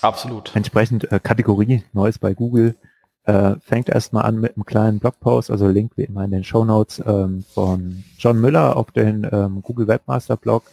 Absolut. 0.00 0.54
Entsprechend 0.54 1.10
äh, 1.10 1.18
Kategorie 1.18 1.82
Neues 1.92 2.18
bei 2.18 2.34
Google 2.34 2.76
äh, 3.24 3.56
fängt 3.60 3.88
erstmal 3.88 4.24
an 4.24 4.40
mit 4.40 4.56
einem 4.56 4.64
kleinen 4.64 4.98
Blogpost, 5.00 5.50
also 5.50 5.66
Link 5.68 5.92
wie 5.96 6.04
immer 6.04 6.24
in 6.24 6.30
den 6.30 6.44
Show 6.44 6.64
Notes 6.64 7.02
ähm, 7.04 7.44
von 7.52 8.04
John 8.18 8.40
Müller 8.40 8.76
auf 8.76 8.90
den 8.92 9.26
ähm, 9.30 9.62
Google 9.62 9.88
Webmaster 9.88 10.36
Blog. 10.36 10.64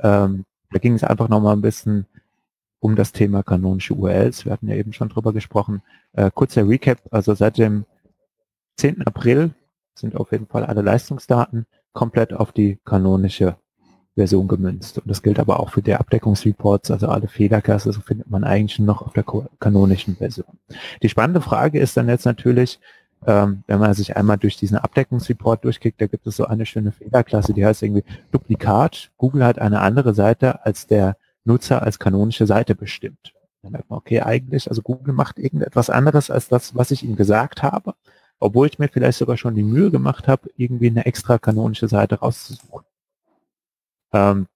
Ähm, 0.00 0.44
da 0.70 0.78
ging 0.78 0.94
es 0.94 1.04
einfach 1.04 1.28
nochmal 1.28 1.56
ein 1.56 1.62
bisschen 1.62 2.06
um 2.80 2.96
das 2.96 3.12
Thema 3.12 3.42
kanonische 3.42 3.94
URLs. 3.94 4.44
Wir 4.44 4.52
hatten 4.52 4.68
ja 4.68 4.76
eben 4.76 4.92
schon 4.92 5.08
drüber 5.08 5.32
gesprochen. 5.32 5.82
Äh, 6.12 6.30
kurzer 6.32 6.68
Recap, 6.68 6.98
also 7.10 7.34
seit 7.34 7.58
dem 7.58 7.84
10. 8.76 9.06
April 9.06 9.54
sind 9.94 10.16
auf 10.16 10.32
jeden 10.32 10.46
Fall 10.46 10.64
alle 10.64 10.82
Leistungsdaten 10.82 11.66
komplett 11.92 12.34
auf 12.34 12.52
die 12.52 12.78
kanonische 12.84 13.56
Version 14.14 14.48
gemünzt. 14.48 14.98
Und 14.98 15.08
das 15.08 15.22
gilt 15.22 15.38
aber 15.38 15.60
auch 15.60 15.70
für 15.70 15.82
die 15.82 15.94
Abdeckungsreports, 15.94 16.90
also 16.90 17.08
alle 17.08 17.28
Fehlerklasse, 17.28 17.92
so 17.92 18.00
findet 18.00 18.30
man 18.30 18.44
eigentlich 18.44 18.78
noch 18.78 19.02
auf 19.02 19.12
der 19.12 19.24
kanonischen 19.60 20.16
Version. 20.16 20.58
Die 21.02 21.08
spannende 21.08 21.42
Frage 21.42 21.78
ist 21.78 21.96
dann 21.96 22.08
jetzt 22.08 22.24
natürlich, 22.24 22.80
ähm, 23.26 23.62
wenn 23.66 23.78
man 23.78 23.92
sich 23.94 24.16
einmal 24.16 24.38
durch 24.38 24.56
diesen 24.56 24.78
Abdeckungsreport 24.78 25.64
durchklickt, 25.64 26.00
da 26.00 26.06
gibt 26.06 26.26
es 26.26 26.36
so 26.36 26.46
eine 26.46 26.66
schöne 26.66 26.92
Fehlerklasse, 26.92 27.52
die 27.52 27.64
heißt 27.64 27.82
irgendwie 27.82 28.04
Duplikat. 28.30 29.10
Google 29.18 29.44
hat 29.44 29.58
eine 29.58 29.80
andere 29.80 30.14
Seite 30.14 30.64
als 30.64 30.86
der 30.86 31.16
Nutzer 31.46 31.82
als 31.82 31.98
kanonische 31.98 32.46
Seite 32.46 32.74
bestimmt. 32.74 33.32
Dann 33.62 33.72
merkt 33.72 33.90
man, 33.90 33.98
okay, 33.98 34.20
eigentlich, 34.20 34.68
also 34.68 34.82
Google 34.82 35.14
macht 35.14 35.38
irgendetwas 35.38 35.90
anderes 35.90 36.30
als 36.30 36.48
das, 36.48 36.74
was 36.74 36.90
ich 36.90 37.02
ihm 37.02 37.16
gesagt 37.16 37.62
habe, 37.62 37.94
obwohl 38.38 38.66
ich 38.66 38.78
mir 38.78 38.88
vielleicht 38.88 39.18
sogar 39.18 39.36
schon 39.36 39.54
die 39.54 39.62
Mühe 39.62 39.90
gemacht 39.90 40.28
habe, 40.28 40.50
irgendwie 40.56 40.90
eine 40.90 41.06
extra 41.06 41.38
kanonische 41.38 41.88
Seite 41.88 42.16
rauszusuchen. 42.16 42.84
Ähm, 44.12 44.46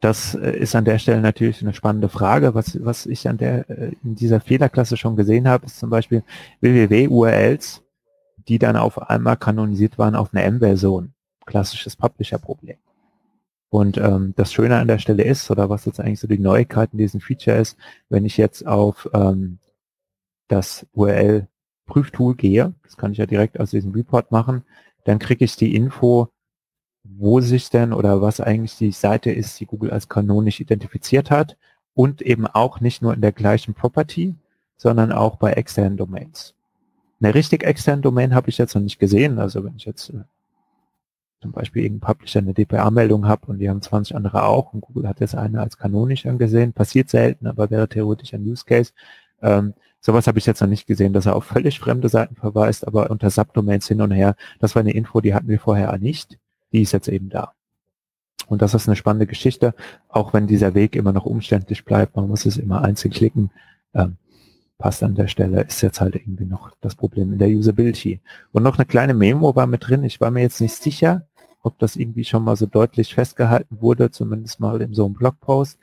das 0.00 0.34
äh, 0.34 0.56
ist 0.56 0.74
an 0.74 0.84
der 0.84 0.98
Stelle 0.98 1.20
natürlich 1.20 1.60
eine 1.60 1.74
spannende 1.74 2.08
Frage. 2.08 2.54
Was, 2.54 2.82
was 2.84 3.06
ich 3.06 3.28
an 3.28 3.36
der, 3.36 3.68
äh, 3.68 3.92
in 4.02 4.14
dieser 4.14 4.40
Fehlerklasse 4.40 4.96
schon 4.96 5.16
gesehen 5.16 5.46
habe, 5.46 5.66
ist 5.66 5.78
zum 5.78 5.90
Beispiel 5.90 6.22
www-URLs, 6.60 7.82
die 8.48 8.58
dann 8.58 8.76
auf 8.76 9.10
einmal 9.10 9.36
kanonisiert 9.36 9.98
waren 9.98 10.14
auf 10.14 10.32
einer 10.32 10.44
M-Version. 10.44 11.12
Klassisches 11.44 11.96
Publisher-Problem. 11.96 12.78
Und 13.70 13.98
ähm, 13.98 14.34
das 14.36 14.52
Schöne 14.52 14.78
an 14.78 14.88
der 14.88 14.98
Stelle 14.98 15.22
ist, 15.22 15.50
oder 15.50 15.70
was 15.70 15.84
jetzt 15.84 16.00
eigentlich 16.00 16.20
so 16.20 16.26
die 16.26 16.40
Neuigkeit 16.40 16.90
in 16.92 16.98
diesem 16.98 17.20
Feature 17.20 17.56
ist, 17.56 17.78
wenn 18.08 18.24
ich 18.24 18.36
jetzt 18.36 18.66
auf 18.66 19.08
ähm, 19.14 19.58
das 20.48 20.86
URL-Prüftool 20.92 22.34
gehe, 22.34 22.74
das 22.82 22.96
kann 22.96 23.12
ich 23.12 23.18
ja 23.18 23.26
direkt 23.26 23.60
aus 23.60 23.70
diesem 23.70 23.92
Report 23.92 24.32
machen, 24.32 24.64
dann 25.04 25.20
kriege 25.20 25.44
ich 25.44 25.54
die 25.54 25.76
Info, 25.76 26.28
wo 27.04 27.40
sich 27.40 27.70
denn 27.70 27.92
oder 27.92 28.20
was 28.20 28.40
eigentlich 28.40 28.76
die 28.76 28.92
Seite 28.92 29.30
ist, 29.30 29.58
die 29.60 29.66
Google 29.66 29.92
als 29.92 30.08
kanonisch 30.08 30.60
identifiziert 30.60 31.30
hat 31.30 31.56
und 31.94 32.22
eben 32.22 32.46
auch 32.48 32.80
nicht 32.80 33.02
nur 33.02 33.14
in 33.14 33.20
der 33.20 33.32
gleichen 33.32 33.74
Property, 33.74 34.34
sondern 34.76 35.12
auch 35.12 35.36
bei 35.36 35.52
externen 35.52 35.96
Domains. 35.96 36.54
Eine 37.20 37.34
richtig 37.34 37.64
externe 37.64 38.02
Domain 38.02 38.34
habe 38.34 38.48
ich 38.48 38.58
jetzt 38.58 38.74
noch 38.74 38.82
nicht 38.82 38.98
gesehen. 38.98 39.38
Also 39.38 39.62
wenn 39.62 39.76
ich 39.76 39.84
jetzt 39.84 40.10
äh, 40.10 40.24
zum 41.40 41.52
Beispiel 41.52 41.84
irgendein 41.84 42.06
Publisher 42.06 42.40
eine 42.40 42.54
DPA-Meldung 42.54 43.26
habe 43.26 43.46
und 43.46 43.58
die 43.58 43.70
haben 43.70 43.80
20 43.80 44.14
andere 44.14 44.44
auch 44.44 44.72
und 44.74 44.82
Google 44.82 45.08
hat 45.08 45.20
jetzt 45.20 45.34
eine 45.34 45.60
als 45.60 45.78
kanonisch 45.78 46.26
angesehen, 46.26 46.72
passiert 46.72 47.08
selten, 47.08 47.46
aber 47.46 47.70
wäre 47.70 47.88
theoretisch 47.88 48.34
ein 48.34 48.42
Use 48.42 48.64
Case. 48.64 48.92
Ähm, 49.42 49.74
sowas 50.00 50.26
habe 50.26 50.38
ich 50.38 50.46
jetzt 50.46 50.60
noch 50.60 50.68
nicht 50.68 50.86
gesehen, 50.86 51.12
dass 51.12 51.26
er 51.26 51.36
auf 51.36 51.44
völlig 51.44 51.80
fremde 51.80 52.08
Seiten 52.08 52.36
verweist, 52.36 52.86
aber 52.86 53.10
unter 53.10 53.30
Subdomains 53.30 53.88
hin 53.88 54.02
und 54.02 54.10
her. 54.10 54.36
Das 54.58 54.74
war 54.74 54.80
eine 54.80 54.92
Info, 54.92 55.20
die 55.20 55.34
hatten 55.34 55.48
wir 55.48 55.60
vorher 55.60 55.96
nicht. 55.98 56.38
Die 56.72 56.82
ist 56.82 56.92
jetzt 56.92 57.08
eben 57.08 57.30
da. 57.30 57.52
Und 58.46 58.62
das 58.62 58.74
ist 58.74 58.88
eine 58.88 58.96
spannende 58.96 59.26
Geschichte, 59.26 59.74
auch 60.08 60.32
wenn 60.32 60.46
dieser 60.46 60.74
Weg 60.74 60.96
immer 60.96 61.12
noch 61.12 61.24
umständlich 61.24 61.84
bleibt. 61.84 62.16
Man 62.16 62.28
muss 62.28 62.46
es 62.46 62.56
immer 62.56 62.82
einzeln 62.82 63.12
klicken. 63.12 63.50
Ähm, 63.94 64.16
passt 64.80 65.02
an 65.02 65.14
der 65.14 65.28
Stelle, 65.28 65.62
ist 65.62 65.82
jetzt 65.82 66.00
halt 66.00 66.16
irgendwie 66.16 66.46
noch 66.46 66.72
das 66.80 66.96
Problem 66.96 67.32
in 67.32 67.38
der 67.38 67.48
Usability. 67.48 68.20
Und 68.50 68.62
noch 68.62 68.78
eine 68.78 68.86
kleine 68.86 69.14
Memo 69.14 69.54
war 69.54 69.66
mit 69.66 69.86
drin. 69.86 70.02
Ich 70.02 70.20
war 70.20 70.30
mir 70.30 70.40
jetzt 70.40 70.60
nicht 70.60 70.74
sicher, 70.74 71.28
ob 71.62 71.78
das 71.78 71.96
irgendwie 71.96 72.24
schon 72.24 72.44
mal 72.44 72.56
so 72.56 72.66
deutlich 72.66 73.14
festgehalten 73.14 73.80
wurde, 73.80 74.10
zumindest 74.10 74.60
mal 74.60 74.80
in 74.80 74.94
so 74.94 75.04
einem 75.04 75.14
Blogpost. 75.14 75.78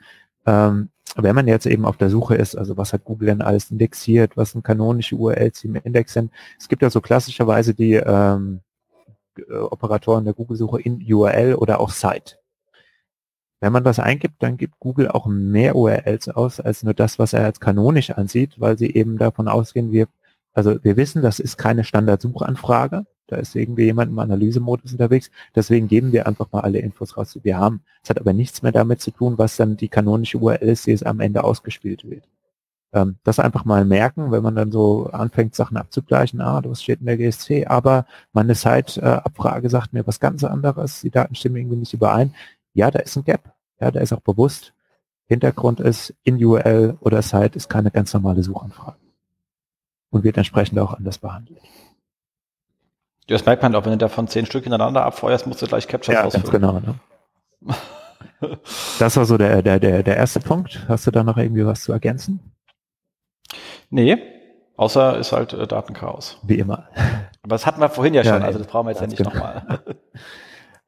Ähm, 0.46 0.90
wenn 1.16 1.34
man 1.34 1.48
jetzt 1.48 1.66
eben 1.66 1.84
auf 1.84 1.96
der 1.96 2.10
Suche 2.10 2.36
ist, 2.36 2.56
also 2.56 2.76
was 2.76 2.92
hat 2.92 3.04
Google 3.04 3.26
denn 3.26 3.42
alles 3.42 3.70
indexiert, 3.70 4.36
was 4.36 4.52
sind 4.52 4.64
kanonische 4.64 5.16
URLs, 5.16 5.60
die 5.60 5.68
im 5.68 5.76
Index 5.76 6.12
sind. 6.12 6.30
Es 6.58 6.68
gibt 6.68 6.82
ja 6.82 6.90
so 6.90 7.00
klassischerweise 7.00 7.74
die 7.74 7.94
ähm, 7.94 8.60
Operatoren 9.48 10.24
der 10.24 10.34
Google-Suche 10.34 10.80
in 10.80 11.04
URL 11.12 11.54
oder 11.54 11.80
auch 11.80 11.90
Site. 11.90 12.38
Wenn 13.60 13.72
man 13.72 13.84
das 13.84 13.98
eingibt, 13.98 14.42
dann 14.42 14.56
gibt 14.56 14.78
Google 14.78 15.08
auch 15.08 15.26
mehr 15.26 15.74
URLs 15.74 16.28
aus, 16.28 16.60
als 16.60 16.84
nur 16.84 16.94
das, 16.94 17.18
was 17.18 17.32
er 17.32 17.44
als 17.44 17.58
kanonisch 17.58 18.10
ansieht, 18.10 18.60
weil 18.60 18.78
sie 18.78 18.94
eben 18.94 19.18
davon 19.18 19.48
ausgehen, 19.48 19.90
wir, 19.90 20.06
also 20.52 20.82
wir 20.84 20.96
wissen, 20.96 21.22
das 21.22 21.40
ist 21.40 21.56
keine 21.56 21.82
Standardsuchanfrage. 21.82 23.06
Da 23.28 23.36
ist 23.36 23.54
irgendwie 23.54 23.84
jemand 23.84 24.10
im 24.10 24.18
Analysemodus 24.18 24.92
unterwegs. 24.92 25.30
Deswegen 25.54 25.86
geben 25.88 26.12
wir 26.12 26.26
einfach 26.26 26.50
mal 26.50 26.60
alle 26.60 26.80
Infos 26.80 27.16
raus, 27.16 27.34
die 27.34 27.44
wir 27.44 27.58
haben. 27.58 27.82
Es 28.02 28.10
hat 28.10 28.20
aber 28.20 28.32
nichts 28.32 28.62
mehr 28.62 28.72
damit 28.72 29.00
zu 29.00 29.10
tun, 29.10 29.38
was 29.38 29.56
dann 29.56 29.76
die 29.76 29.88
kanonische 29.88 30.38
URL 30.38 30.68
ist, 30.68 30.86
die 30.86 30.92
es 30.92 31.02
am 31.02 31.20
Ende 31.20 31.44
ausgespielt 31.44 32.08
wird. 32.08 32.24
Ähm, 32.92 33.16
das 33.22 33.38
einfach 33.38 33.64
mal 33.64 33.84
merken, 33.84 34.32
wenn 34.32 34.42
man 34.42 34.56
dann 34.56 34.72
so 34.72 35.06
anfängt, 35.06 35.54
Sachen 35.54 35.76
abzugleichen. 35.76 36.40
Ah, 36.40 36.60
das 36.62 36.82
steht 36.82 37.00
in 37.00 37.06
der 37.06 37.18
GSC, 37.18 37.66
aber 37.66 38.06
meine 38.32 38.54
Site-Abfrage 38.54 39.70
sagt 39.70 39.92
mir 39.92 40.06
was 40.06 40.20
ganz 40.20 40.42
anderes. 40.42 41.02
Die 41.02 41.10
Daten 41.10 41.34
stimmen 41.34 41.56
irgendwie 41.56 41.76
nicht 41.76 41.94
überein 41.94 42.34
ja, 42.78 42.92
da 42.92 43.00
ist 43.00 43.16
ein 43.16 43.24
Gap. 43.24 43.52
Ja, 43.80 43.90
da 43.90 44.00
ist 44.00 44.12
auch 44.12 44.20
bewusst. 44.20 44.72
Hintergrund 45.26 45.80
ist, 45.80 46.14
in 46.22 46.42
URL 46.42 46.96
oder 47.00 47.22
Site 47.22 47.56
ist 47.56 47.68
keine 47.68 47.90
ganz 47.90 48.14
normale 48.14 48.42
Suchanfrage. 48.42 48.96
Und 50.10 50.22
wird 50.22 50.36
entsprechend 50.36 50.78
auch 50.78 50.94
anders 50.94 51.18
behandelt. 51.18 51.60
Das 53.28 53.44
merkt 53.44 53.62
man 53.62 53.74
auch, 53.74 53.84
wenn 53.84 53.92
du 53.92 53.98
davon 53.98 54.26
zehn 54.26 54.46
Stück 54.46 54.64
hintereinander 54.64 55.04
abfeuerst, 55.04 55.46
musst 55.46 55.62
du 55.62 55.66
gleich 55.66 55.86
Capture 55.86 56.16
ja, 56.16 56.24
ausfüllen. 56.24 56.50
Ganz 56.50 56.52
genau. 56.52 56.80
Ne? 56.80 57.78
das 58.98 59.16
war 59.16 59.24
so 59.24 59.38
der, 59.38 59.62
der, 59.62 59.78
der, 59.78 60.02
der 60.02 60.16
erste 60.16 60.40
Punkt. 60.40 60.84
Hast 60.88 61.06
du 61.06 61.10
da 61.10 61.22
noch 61.22 61.36
irgendwie 61.36 61.64
was 61.64 61.82
zu 61.82 61.92
ergänzen? 61.92 62.40
Nee, 63.90 64.18
außer 64.76 65.18
ist 65.18 65.32
halt 65.32 65.52
äh, 65.52 65.66
Datenchaos. 65.66 66.38
Wie 66.42 66.58
immer. 66.58 66.88
Aber 67.42 67.54
das 67.54 67.66
hatten 67.66 67.80
wir 67.80 67.88
vorhin 67.88 68.14
ja, 68.14 68.22
ja 68.22 68.34
schon, 68.34 68.42
also 68.42 68.58
das 68.58 68.66
brauchen 68.66 68.86
wir 68.86 68.92
jetzt 68.92 69.00
ja 69.00 69.06
nicht 69.06 69.18
genau. 69.18 69.30
nochmal. 69.30 69.80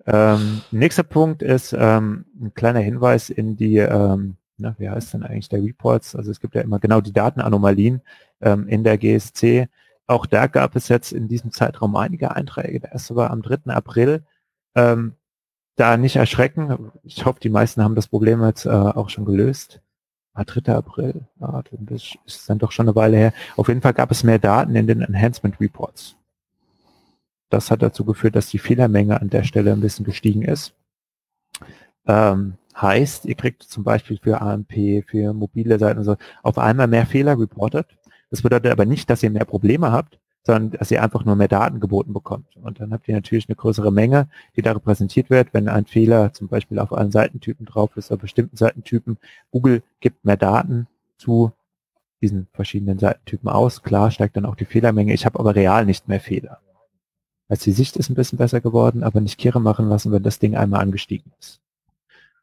Ähm, 0.06 0.62
nächster 0.70 1.02
Punkt 1.02 1.42
ist 1.42 1.72
ähm, 1.72 2.24
ein 2.40 2.54
kleiner 2.54 2.80
Hinweis 2.80 3.30
in 3.30 3.56
die, 3.56 3.76
ähm, 3.76 4.36
na, 4.56 4.74
wie 4.78 4.88
heißt 4.88 5.14
denn 5.14 5.22
eigentlich 5.22 5.48
der 5.48 5.62
Reports? 5.62 6.16
Also 6.16 6.30
es 6.30 6.40
gibt 6.40 6.54
ja 6.54 6.62
immer 6.62 6.78
genau 6.78 7.00
die 7.00 7.12
Datenanomalien 7.12 8.02
ähm, 8.40 8.66
in 8.66 8.82
der 8.82 8.98
GSC. 8.98 9.68
Auch 10.10 10.26
da 10.26 10.48
gab 10.48 10.74
es 10.74 10.88
jetzt 10.88 11.12
in 11.12 11.28
diesem 11.28 11.52
Zeitraum 11.52 11.94
einige 11.94 12.34
Einträge. 12.34 12.80
Der 12.80 12.90
erste 12.90 13.14
war 13.14 13.30
am 13.30 13.42
3. 13.42 13.72
April. 13.72 14.24
Ähm, 14.74 15.14
da 15.76 15.96
nicht 15.96 16.16
erschrecken. 16.16 16.90
Ich 17.04 17.24
hoffe, 17.24 17.38
die 17.38 17.48
meisten 17.48 17.84
haben 17.84 17.94
das 17.94 18.08
Problem 18.08 18.42
jetzt 18.44 18.66
äh, 18.66 18.70
auch 18.70 19.08
schon 19.08 19.24
gelöst. 19.24 19.80
Ah, 20.34 20.42
3. 20.42 20.74
April, 20.74 21.28
ah, 21.38 21.62
das 21.70 22.16
ist 22.26 22.50
dann 22.50 22.58
doch 22.58 22.72
schon 22.72 22.88
eine 22.88 22.96
Weile 22.96 23.18
her. 23.18 23.32
Auf 23.56 23.68
jeden 23.68 23.82
Fall 23.82 23.94
gab 23.94 24.10
es 24.10 24.24
mehr 24.24 24.40
Daten 24.40 24.74
in 24.74 24.88
den 24.88 25.00
Enhancement 25.00 25.60
Reports. 25.60 26.16
Das 27.48 27.70
hat 27.70 27.80
dazu 27.80 28.04
geführt, 28.04 28.34
dass 28.34 28.48
die 28.48 28.58
Fehlermenge 28.58 29.20
an 29.20 29.30
der 29.30 29.44
Stelle 29.44 29.72
ein 29.72 29.80
bisschen 29.80 30.04
gestiegen 30.04 30.42
ist. 30.42 30.74
Ähm, 32.08 32.54
heißt, 32.74 33.26
ihr 33.26 33.36
kriegt 33.36 33.62
zum 33.62 33.84
Beispiel 33.84 34.18
für 34.20 34.40
AMP, 34.40 35.04
für 35.06 35.32
mobile 35.34 35.78
Seiten 35.78 36.00
und 36.00 36.04
so 36.04 36.16
auf 36.42 36.58
einmal 36.58 36.88
mehr 36.88 37.06
Fehler 37.06 37.38
reportet. 37.38 37.96
Das 38.30 38.42
bedeutet 38.42 38.72
aber 38.72 38.86
nicht, 38.86 39.10
dass 39.10 39.22
ihr 39.22 39.30
mehr 39.30 39.44
Probleme 39.44 39.92
habt, 39.92 40.18
sondern 40.42 40.78
dass 40.78 40.90
ihr 40.90 41.02
einfach 41.02 41.24
nur 41.24 41.36
mehr 41.36 41.48
Daten 41.48 41.80
geboten 41.80 42.12
bekommt. 42.12 42.56
Und 42.56 42.80
dann 42.80 42.92
habt 42.92 43.08
ihr 43.08 43.14
natürlich 43.14 43.48
eine 43.48 43.56
größere 43.56 43.92
Menge, 43.92 44.28
die 44.56 44.62
da 44.62 44.72
repräsentiert 44.72 45.30
wird, 45.30 45.52
wenn 45.52 45.68
ein 45.68 45.86
Fehler 45.86 46.32
zum 46.32 46.48
Beispiel 46.48 46.78
auf 46.78 46.92
allen 46.92 47.10
Seitentypen 47.10 47.66
drauf 47.66 47.96
ist, 47.96 48.10
auf 48.10 48.20
bestimmten 48.20 48.56
Seitentypen. 48.56 49.18
Google 49.50 49.82
gibt 50.00 50.24
mehr 50.24 50.36
Daten 50.36 50.86
zu 51.18 51.52
diesen 52.22 52.48
verschiedenen 52.52 52.98
Seitentypen 52.98 53.48
aus. 53.48 53.82
Klar 53.82 54.10
steigt 54.10 54.36
dann 54.36 54.46
auch 54.46 54.56
die 54.56 54.64
Fehlermenge. 54.64 55.12
Ich 55.12 55.26
habe 55.26 55.38
aber 55.38 55.54
real 55.54 55.84
nicht 55.84 56.08
mehr 56.08 56.20
Fehler. 56.20 56.60
Also 57.48 57.64
die 57.64 57.72
Sicht 57.72 57.96
ist 57.96 58.08
ein 58.10 58.14
bisschen 58.14 58.38
besser 58.38 58.60
geworden, 58.60 59.02
aber 59.02 59.20
nicht 59.20 59.38
Kirre 59.38 59.60
machen 59.60 59.88
lassen, 59.88 60.12
wenn 60.12 60.22
das 60.22 60.38
Ding 60.38 60.56
einmal 60.56 60.80
angestiegen 60.80 61.32
ist. 61.40 61.60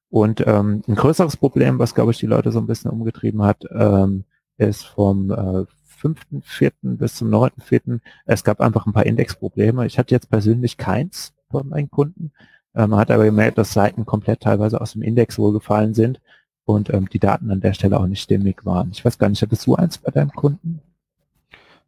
Und 0.10 0.46
ähm, 0.46 0.84
ein 0.88 0.96
größeres 0.96 1.38
Problem, 1.38 1.80
was, 1.80 1.96
glaube 1.96 2.12
ich, 2.12 2.18
die 2.18 2.26
Leute 2.28 2.52
so 2.52 2.60
ein 2.60 2.68
bisschen 2.68 2.92
umgetrieben 2.92 3.42
hat, 3.44 3.64
ähm, 3.72 4.26
ist 4.58 4.86
vom 4.86 5.32
äh, 5.32 5.66
5.4. 6.02 6.72
bis 6.98 7.16
zum 7.16 7.30
9.4. 7.30 8.00
Es 8.26 8.44
gab 8.44 8.62
einfach 8.62 8.86
ein 8.86 8.94
paar 8.94 9.06
Indexprobleme. 9.06 9.86
Ich 9.86 9.98
hatte 9.98 10.14
jetzt 10.14 10.30
persönlich 10.30 10.78
keins 10.78 11.34
von 11.50 11.68
meinen 11.70 11.90
Kunden. 11.90 12.32
Ähm, 12.76 12.92
man 12.92 13.00
hat 13.00 13.12
aber 13.12 13.26
gemerkt, 13.26 13.58
dass 13.58 13.74
Seiten 13.74 14.06
komplett 14.06 14.42
teilweise 14.42 14.80
aus 14.80 14.94
dem 14.94 15.02
Index 15.02 15.38
wohlgefallen 15.38 15.94
sind 15.94 16.22
und 16.66 16.94
ähm, 16.94 17.10
die 17.10 17.20
Daten 17.20 17.50
an 17.52 17.62
der 17.62 17.74
Stelle 17.74 18.00
auch 18.00 18.08
nicht 18.08 18.22
stimmig 18.22 18.66
waren. 18.66 18.92
Ich 18.92 19.04
weiß 19.04 19.18
gar 19.18 19.30
nicht, 19.30 19.42
hattest 19.42 19.66
du 19.66 19.76
eins 19.76 19.98
bei 19.98 20.12
deinem 20.12 20.32
Kunden? 20.32 20.82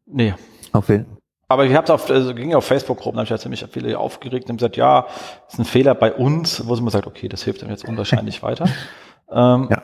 Nee. 0.05 0.33
Auf, 0.71 0.89
aber 1.51 1.65
ich 1.65 1.73
habe 1.73 1.83
es 1.83 1.89
auf, 1.89 2.09
also 2.11 2.35
ging 2.35 2.53
auf 2.53 2.65
Facebook-Gruppen, 2.65 3.15
da 3.15 3.21
habe 3.21 3.25
ich 3.25 3.31
ja 3.31 3.39
ziemlich 3.39 3.65
viele 3.71 3.97
aufgeregt 3.97 4.51
und 4.51 4.57
gesagt, 4.57 4.77
ja, 4.77 5.07
das 5.45 5.53
ist 5.55 5.59
ein 5.59 5.65
Fehler 5.65 5.95
bei 5.95 6.13
uns, 6.13 6.67
wo 6.67 6.75
man 6.75 6.89
sagt, 6.89 7.07
okay, 7.07 7.27
das 7.27 7.43
hilft 7.43 7.63
dann 7.63 7.71
jetzt 7.71 7.87
unwahrscheinlich 7.87 8.43
weiter. 8.43 8.65
Ähm, 9.31 9.67
ja. 9.71 9.81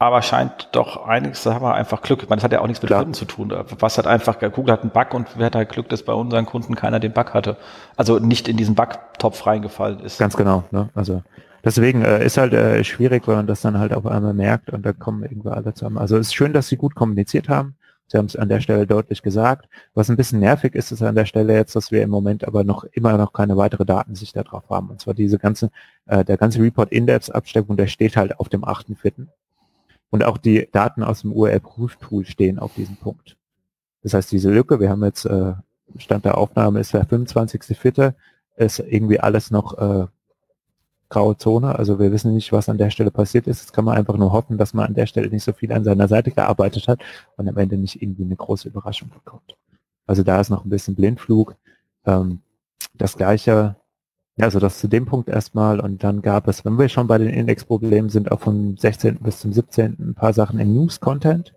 Aber 0.00 0.22
scheint 0.22 0.70
doch 0.72 1.06
einiges, 1.06 1.42
da 1.42 1.52
haben 1.52 1.62
wir 1.62 1.74
einfach 1.74 2.00
Glück. 2.00 2.22
Ich 2.22 2.28
meine, 2.30 2.38
das 2.38 2.44
hat 2.44 2.52
ja 2.52 2.62
auch 2.62 2.66
nichts 2.66 2.80
mit 2.82 2.88
Klar. 2.88 3.00
Kunden 3.00 3.12
zu 3.12 3.26
tun. 3.26 3.52
Was 3.80 3.98
hat 3.98 4.06
einfach, 4.06 4.38
Google 4.50 4.72
hat 4.72 4.80
einen 4.80 4.92
Bug 4.92 5.12
und 5.12 5.28
wer 5.36 5.44
hat 5.44 5.54
halt 5.54 5.68
Glück, 5.68 5.90
dass 5.90 6.02
bei 6.02 6.14
unseren 6.14 6.46
Kunden 6.46 6.74
keiner 6.74 7.00
den 7.00 7.12
Bug 7.12 7.34
hatte. 7.34 7.58
Also 7.98 8.18
nicht 8.18 8.48
in 8.48 8.56
diesen 8.56 8.74
Bug-Topf 8.74 9.46
reingefallen 9.46 10.00
ist. 10.00 10.18
Ganz 10.18 10.38
genau. 10.38 10.64
Ne? 10.70 10.88
Also 10.94 11.22
deswegen 11.62 12.00
äh, 12.00 12.24
ist 12.24 12.38
halt 12.38 12.54
äh, 12.54 12.82
schwierig, 12.82 13.28
wenn 13.28 13.34
man 13.34 13.46
das 13.46 13.60
dann 13.60 13.78
halt 13.78 13.92
auf 13.92 14.06
einmal 14.06 14.32
merkt 14.32 14.70
und 14.70 14.86
da 14.86 14.94
kommen 14.94 15.22
irgendwie 15.22 15.50
alle 15.50 15.74
zusammen. 15.74 15.98
Also 15.98 16.16
es 16.16 16.28
ist 16.28 16.34
schön, 16.34 16.54
dass 16.54 16.68
sie 16.68 16.78
gut 16.78 16.94
kommuniziert 16.94 17.50
haben. 17.50 17.76
Sie 18.06 18.16
haben 18.16 18.24
es 18.24 18.36
an 18.36 18.48
der 18.48 18.60
Stelle 18.60 18.86
deutlich 18.86 19.20
gesagt. 19.20 19.68
Was 19.92 20.08
ein 20.08 20.16
bisschen 20.16 20.40
nervig 20.40 20.74
ist, 20.74 20.92
ist 20.92 21.02
an 21.02 21.14
der 21.14 21.26
Stelle 21.26 21.52
jetzt, 21.52 21.76
dass 21.76 21.92
wir 21.92 22.02
im 22.02 22.08
Moment 22.08 22.48
aber 22.48 22.64
noch 22.64 22.84
immer 22.84 23.18
noch 23.18 23.34
keine 23.34 23.58
weitere 23.58 23.84
Datensicht 23.84 24.34
darauf 24.34 24.64
haben. 24.70 24.88
Und 24.88 25.02
zwar 25.02 25.12
diese 25.12 25.38
ganze, 25.38 25.70
äh, 26.06 26.24
der 26.24 26.38
ganze 26.38 26.62
Report-Index-Absteckung, 26.62 27.76
der 27.76 27.86
steht 27.86 28.16
halt 28.16 28.40
auf 28.40 28.48
dem 28.48 28.64
8.4. 28.64 29.26
Und 30.10 30.24
auch 30.24 30.38
die 30.38 30.68
Daten 30.72 31.02
aus 31.02 31.22
dem 31.22 31.32
URL-Prüftool 31.32 32.24
stehen 32.24 32.58
auf 32.58 32.74
diesem 32.74 32.96
Punkt. 32.96 33.36
Das 34.02 34.14
heißt, 34.14 34.32
diese 34.32 34.50
Lücke, 34.50 34.80
wir 34.80 34.90
haben 34.90 35.04
jetzt, 35.04 35.24
äh, 35.24 35.54
Stand 35.96 36.24
der 36.24 36.38
Aufnahme 36.38 36.80
ist 36.80 36.94
der 36.94 37.06
25.4., 37.06 38.14
ist 38.56 38.78
irgendwie 38.80 39.20
alles 39.20 39.50
noch 39.50 39.78
äh, 39.78 40.06
graue 41.08 41.36
Zone. 41.36 41.76
Also 41.78 41.98
wir 41.98 42.12
wissen 42.12 42.34
nicht, 42.34 42.52
was 42.52 42.68
an 42.68 42.78
der 42.78 42.90
Stelle 42.90 43.10
passiert 43.10 43.46
ist. 43.46 43.60
Jetzt 43.60 43.72
kann 43.72 43.84
man 43.84 43.96
einfach 43.96 44.16
nur 44.16 44.32
hoffen, 44.32 44.56
dass 44.56 44.72
man 44.74 44.86
an 44.86 44.94
der 44.94 45.06
Stelle 45.06 45.28
nicht 45.28 45.44
so 45.44 45.52
viel 45.52 45.72
an 45.72 45.84
seiner 45.84 46.08
Seite 46.08 46.30
gearbeitet 46.30 46.88
hat 46.88 47.00
und 47.36 47.48
am 47.48 47.56
Ende 47.56 47.76
nicht 47.76 48.00
irgendwie 48.00 48.24
eine 48.24 48.36
große 48.36 48.68
Überraschung 48.68 49.10
bekommt. 49.10 49.56
Also 50.06 50.22
da 50.22 50.40
ist 50.40 50.50
noch 50.50 50.64
ein 50.64 50.70
bisschen 50.70 50.94
Blindflug. 50.94 51.56
Ähm, 52.06 52.40
das 52.94 53.16
gleiche, 53.16 53.76
also 54.42 54.58
das 54.58 54.78
zu 54.78 54.88
dem 54.88 55.06
Punkt 55.06 55.28
erstmal 55.28 55.80
und 55.80 56.04
dann 56.04 56.22
gab 56.22 56.48
es, 56.48 56.64
wenn 56.64 56.78
wir 56.78 56.88
schon 56.88 57.06
bei 57.06 57.18
den 57.18 57.28
Indexproblemen 57.28 58.10
sind, 58.10 58.30
auch 58.32 58.40
vom 58.40 58.76
16. 58.76 59.18
bis 59.20 59.40
zum 59.40 59.52
17. 59.52 59.96
ein 59.98 60.14
paar 60.14 60.32
Sachen 60.32 60.58
im 60.58 60.74
News-Content. 60.74 61.54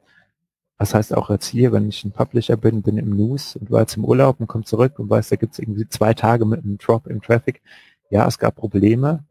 Das 0.77 0.93
heißt 0.93 1.15
auch 1.15 1.29
jetzt 1.29 1.47
hier, 1.47 1.71
wenn 1.71 1.87
ich 1.89 2.03
ein 2.03 2.11
Publisher 2.11 2.57
bin, 2.57 2.81
bin 2.81 2.97
im 2.97 3.11
News 3.11 3.55
und 3.55 3.71
war 3.71 3.81
jetzt 3.81 3.95
im 3.97 4.05
Urlaub 4.05 4.39
und 4.39 4.47
komme 4.47 4.63
zurück 4.63 4.99
und 4.99 5.09
weiß, 5.09 5.29
da 5.29 5.35
gibt 5.35 5.53
es 5.53 5.59
irgendwie 5.59 5.87
zwei 5.87 6.13
Tage 6.13 6.45
mit 6.45 6.63
einem 6.63 6.77
Drop 6.77 7.07
im 7.07 7.21
Traffic. 7.21 7.61
Ja, 8.09 8.27
es 8.27 8.39
gab 8.39 8.55
Probleme, 8.55 9.23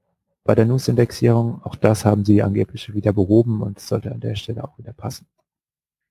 bei 0.44 0.54
der 0.54 0.66
News-Indexierung. 0.66 1.60
Auch 1.64 1.76
das 1.76 2.04
haben 2.04 2.24
sie 2.24 2.42
angeblich 2.42 2.92
wieder 2.94 3.12
behoben 3.12 3.62
und 3.62 3.78
sollte 3.80 4.12
an 4.12 4.20
der 4.20 4.34
Stelle 4.34 4.64
auch 4.64 4.78
wieder 4.78 4.92
passen. 4.92 5.26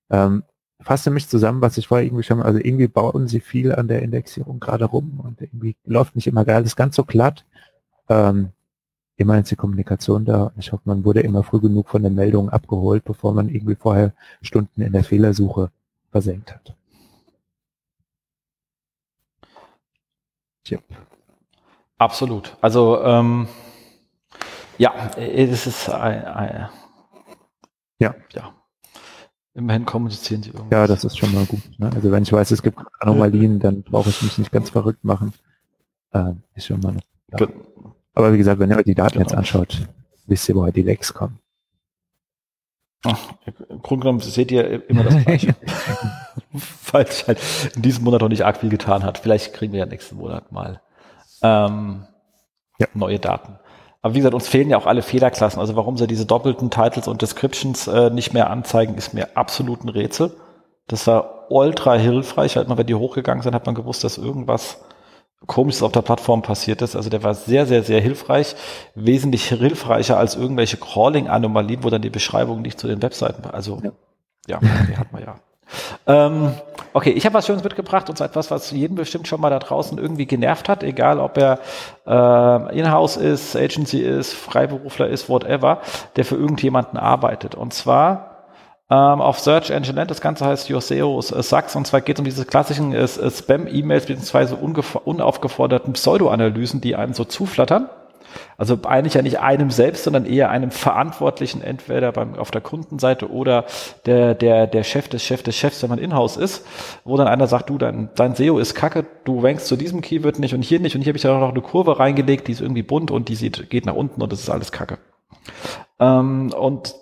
Ähm, 0.10 0.44
fasse 0.82 1.12
mich 1.12 1.28
zusammen, 1.28 1.62
was 1.62 1.78
ich 1.78 1.88
vorher 1.88 2.06
irgendwie 2.06 2.24
schon, 2.24 2.42
also 2.42 2.60
irgendwie 2.60 2.88
bauen 2.88 3.28
sie 3.28 3.40
viel 3.40 3.74
an 3.74 3.88
der 3.88 4.02
Indexierung 4.02 4.60
gerade 4.60 4.86
rum 4.86 5.20
und 5.24 5.42
irgendwie 5.42 5.76
läuft 5.86 6.16
nicht 6.16 6.28
immer 6.28 6.48
ist 6.48 6.76
ganz 6.76 6.96
so 6.96 7.04
glatt. 7.04 7.46
Ähm, 8.10 8.50
immerhin 9.18 9.44
ist 9.44 9.52
die 9.52 9.56
Kommunikation 9.56 10.26
da. 10.26 10.52
Ich 10.58 10.72
hoffe, 10.72 10.84
man 10.86 11.06
wurde 11.06 11.22
immer 11.22 11.44
früh 11.44 11.60
genug 11.60 11.90
von 11.90 12.02
der 12.02 12.12
Meldung 12.12 12.50
abgeholt, 12.50 13.04
bevor 13.06 13.34
man 13.34 13.50
irgendwie 13.50 13.76
vorher 13.76 14.14
Stunden 14.42 14.82
in 14.82 14.94
der 14.94 15.04
Fehlersuche 15.04 15.72
versenkt 16.12 16.54
hat. 16.54 16.76
Yep. 20.70 20.84
Absolut. 21.98 22.58
Also 22.62 23.04
ähm, 23.04 23.48
ja, 24.78 25.12
es 25.18 25.68
ist 25.68 25.90
ein, 25.90 26.26
ein, 26.26 26.70
ja. 28.00 28.16
ja. 28.34 28.61
Immerhin 29.54 29.86
kommunizieren 29.86 30.44
sie 30.44 30.52
irgendwas. 30.52 30.72
Ja, 30.72 30.88
das 30.88 31.04
ist 31.04 31.18
schon 31.18 31.34
mal 31.34 31.46
gut. 31.46 31.62
Ne? 31.78 31.92
Also 31.94 32.12
wenn 32.12 32.24
ich 32.24 32.32
weiß, 32.32 32.52
es 32.52 32.64
gibt 32.64 32.80
Anomalien, 33.00 33.60
dann 33.60 33.84
brauche 33.84 34.10
ich 34.10 34.22
mich 34.22 34.38
nicht 34.38 34.52
ganz 34.52 34.70
verrückt 34.70 35.04
machen. 35.04 35.34
Äh, 36.14 36.34
ist 36.56 36.68
schon 36.68 36.80
mal. 36.80 36.96
Ja. 37.38 37.48
Aber 38.14 38.34
wie 38.34 38.38
gesagt, 38.38 38.60
wenn 38.60 38.72
ihr 38.72 38.84
die 38.84 38.96
Daten 38.96 39.14
genau. 39.14 39.26
jetzt 39.26 39.36
anschaut, 39.36 39.88
wisst 40.26 40.48
ihr, 40.48 40.56
woher 40.56 40.72
die 40.72 40.84
Lecks 40.84 41.14
kommen. 41.14 41.40
Ach, 43.04 43.34
Im 43.70 43.82
Grunde 43.82 44.04
genommen 44.04 44.20
seht 44.20 44.52
ihr 44.52 44.88
immer 44.90 45.04
das 45.04 45.24
Gleiche. 45.24 45.56
Falls 46.56 47.28
halt 47.28 47.40
in 47.76 47.82
diesem 47.82 48.04
Monat 48.04 48.22
noch 48.22 48.30
nicht 48.30 48.46
arg 48.46 48.58
viel 48.58 48.70
getan 48.70 49.04
hat. 49.04 49.18
Vielleicht 49.18 49.54
kriegen 49.54 49.74
wir 49.74 49.80
ja 49.80 49.86
nächsten 49.86 50.18
Monat 50.18 50.52
mal 50.52 50.82
ähm, 51.42 52.06
ja. 52.80 52.88
neue 52.94 53.20
Daten. 53.20 53.58
Aber 54.02 54.14
wie 54.14 54.20
gesagt, 54.20 54.34
uns 54.34 54.48
fehlen 54.48 54.70
ja 54.70 54.78
auch 54.78 54.88
alle 54.88 55.04
Fehlerklassen. 55.04 55.60
Also 55.60 55.76
warum 55.76 55.98
sie 55.98 56.08
diese 56.08 56.26
doppelten 56.26 56.72
Titles 56.72 57.08
und 57.08 57.22
Descriptions 57.22 57.88
äh, 57.88 58.10
nicht 58.10 58.34
mehr 58.34 58.50
anzeigen, 58.50 58.96
ist 58.96 59.14
mir 59.14 59.38
absolut 59.38 59.84
ein 59.84 59.90
Rätsel. 59.90 60.32
Das 60.88 61.06
war 61.08 61.52
ultra 61.52 61.96
hilfreich. 61.96 62.58
Halt 62.58 62.68
mal, 62.68 62.78
wenn 62.78 62.88
die 62.88 62.96
hochgegangen 62.96 63.44
sind, 63.44 63.54
hat 63.54 63.66
man 63.66 63.76
gewusst, 63.76 64.04
dass 64.04 64.18
irgendwas 64.18 64.80
Komisches 65.48 65.82
auf 65.82 65.92
der 65.92 66.02
Plattform 66.02 66.42
passiert 66.42 66.82
ist. 66.82 66.96
Also 66.96 67.10
der 67.10 67.24
war 67.24 67.34
sehr, 67.34 67.66
sehr, 67.66 67.84
sehr 67.84 68.00
hilfreich. 68.02 68.56
Wesentlich 68.96 69.48
hilfreicher 69.50 70.18
als 70.18 70.36
irgendwelche 70.36 70.78
Crawling-Anomalien, 70.78 71.84
wo 71.84 71.90
dann 71.90 72.02
die 72.02 72.10
Beschreibung 72.10 72.62
nicht 72.62 72.80
zu 72.80 72.88
den 72.88 73.02
Webseiten. 73.02 73.50
Also 73.50 73.80
ja, 73.84 73.92
ja 74.48 74.60
die 74.88 74.98
hat 74.98 75.12
man 75.12 75.24
ja. 75.24 75.36
Ähm, 76.08 76.54
okay, 76.94 77.12
ich 77.12 77.26
habe 77.26 77.36
was 77.36 77.46
Schönes 77.46 77.64
mitgebracht 77.64 78.10
und 78.10 78.18
zwar 78.18 78.28
etwas, 78.28 78.52
was 78.52 78.72
jeden 78.72 78.96
bestimmt 78.96 79.28
schon 79.28 79.42
mal 79.42 79.50
da 79.50 79.60
draußen 79.60 79.98
irgendwie 79.98 80.26
genervt 80.26 80.70
hat, 80.70 80.84
egal 80.84 81.20
ob 81.20 81.38
er 81.38 81.60
äh, 82.06 82.80
Inhouse 82.80 83.18
ist, 83.18 83.56
Agency 83.56 84.00
ist, 84.00 84.34
Freiberufler 84.34 85.08
ist, 85.08 85.30
whatever, 85.30 85.82
der 86.16 86.26
für 86.26 86.36
irgendjemanden 86.36 86.98
arbeitet. 86.98 87.56
Und 87.56 87.74
zwar 87.74 88.32
ähm, 88.92 89.22
auf 89.22 89.40
Search 89.40 89.70
Engine 89.70 89.96
Land. 89.96 90.12
Das 90.12 90.22
Ganze 90.22 90.46
heißt 90.46 90.70
Your 90.70 90.82
SEO 90.82 91.20
äh, 91.20 91.42
Sucks 91.42 91.76
und 91.76 91.88
zwar 91.88 92.02
geht 92.02 92.18
es 92.18 92.20
um 92.20 92.26
diese 92.26 92.46
klassischen 92.46 92.94
äh 92.94 93.08
Spam-E-Mails 93.08 94.06
bzw. 94.06 94.56
unaufgeforderten 95.06 95.94
Pseudo-Analysen, 95.94 96.82
die 96.82 96.96
einem 96.96 97.14
so 97.14 97.24
zuflattern. 97.24 97.90
Also 98.58 98.78
eigentlich 98.84 99.16
ja 99.16 99.22
nicht 99.22 99.40
einem 99.40 99.72
selbst, 99.72 100.04
sondern 100.04 100.26
eher 100.26 100.50
einem 100.50 100.72
Verantwortlichen, 100.72 101.62
entweder 101.62 102.12
beim, 102.12 102.36
auf 102.36 102.52
der 102.52 102.62
Kundenseite 102.62 103.32
oder 103.32 103.66
der, 104.06 104.36
der, 104.36 104.68
der 104.68 104.84
Chef 104.84 105.08
des 105.08 105.24
Chef 105.24 105.44
des 105.44 105.56
Chefs, 105.56 105.82
wenn 105.84 105.90
man 105.90 106.00
in-house 106.00 106.38
ist, 106.38 106.66
wo 107.04 107.18
dann 107.18 107.28
einer 107.28 107.48
sagt, 107.48 107.70
du, 107.70 107.78
dein, 107.78 108.10
dein 108.16 108.36
SEO 108.36 108.60
ist 108.60 108.76
kacke, 108.76 109.06
du 109.24 109.40
rankst 109.40 109.68
zu 109.68 109.76
diesem 109.76 110.02
Keyword 110.02 110.40
nicht 110.40 110.54
und 110.54 110.62
hier 110.62 110.80
nicht 110.80 110.96
und 110.96 111.02
hier 111.02 111.12
habe 111.12 111.18
ich 111.18 111.24
ja 111.24 111.38
noch 111.38 111.52
eine 111.52 111.62
Kurve 111.62 112.00
reingelegt, 112.00 112.48
die 112.48 112.52
ist 112.52 112.62
irgendwie 112.62 112.84
bunt 112.84 113.12
und 113.12 113.30
die 113.30 113.36
sieht, 113.36 113.70
geht 113.70 113.86
nach 113.86 113.96
unten 113.96 114.22
und 114.22 114.32
das 114.32 114.40
ist 114.40 114.50
alles 114.50 114.72
kacke. 114.72 114.98
Ähm, 116.00 116.52
und 116.58 116.96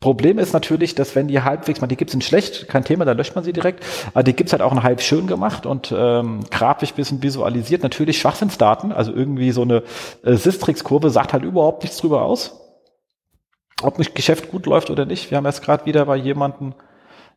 Problem 0.00 0.38
ist 0.38 0.54
natürlich, 0.54 0.94
dass 0.94 1.14
wenn 1.14 1.28
die 1.28 1.42
halbwegs, 1.42 1.82
man 1.82 1.90
die 1.90 1.96
gibt's 1.96 2.14
in 2.14 2.22
schlecht, 2.22 2.68
kein 2.68 2.84
Thema, 2.84 3.04
da 3.04 3.12
löscht 3.12 3.34
man 3.34 3.44
sie 3.44 3.52
direkt, 3.52 3.84
aber 4.14 4.22
die 4.22 4.32
gibt's 4.32 4.52
halt 4.52 4.62
auch 4.62 4.72
in 4.72 4.82
halb 4.82 5.02
schön 5.02 5.26
gemacht 5.26 5.66
und 5.66 5.92
ähm, 5.94 6.40
grafisch 6.50 6.94
bisschen 6.94 7.22
visualisiert. 7.22 7.82
Natürlich 7.82 8.18
Schwachsinnsdaten, 8.18 8.92
also 8.92 9.12
irgendwie 9.12 9.50
so 9.50 9.60
eine 9.60 9.82
äh, 10.24 10.36
Sistrix-Kurve 10.36 11.10
sagt 11.10 11.34
halt 11.34 11.44
überhaupt 11.44 11.82
nichts 11.82 11.98
drüber 11.98 12.22
aus, 12.22 12.58
ob 13.82 13.98
ein 13.98 14.06
Geschäft 14.14 14.50
gut 14.50 14.64
läuft 14.64 14.88
oder 14.88 15.04
nicht. 15.04 15.30
Wir 15.30 15.36
haben 15.36 15.44
erst 15.44 15.62
gerade 15.62 15.84
wieder 15.84 16.06
bei 16.06 16.16
jemanden 16.16 16.74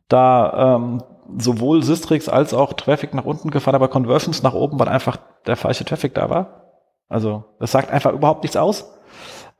da 0.07 0.75
ähm, 0.77 1.03
sowohl 1.37 1.83
Sistrix 1.83 2.29
als 2.29 2.53
auch 2.53 2.71
Traffic 2.73 3.13
nach 3.13 3.25
unten 3.25 3.51
gefahren, 3.51 3.75
aber 3.75 3.89
Conversions 3.89 4.41
nach 4.41 4.53
oben, 4.53 4.79
weil 4.79 4.87
einfach 4.87 5.17
der 5.47 5.57
falsche 5.57 5.83
Traffic 5.83 6.13
da 6.13 6.29
war. 6.29 6.79
Also 7.09 7.43
das 7.59 7.71
sagt 7.71 7.91
einfach 7.91 8.13
überhaupt 8.13 8.43
nichts 8.43 8.55
aus 8.55 8.92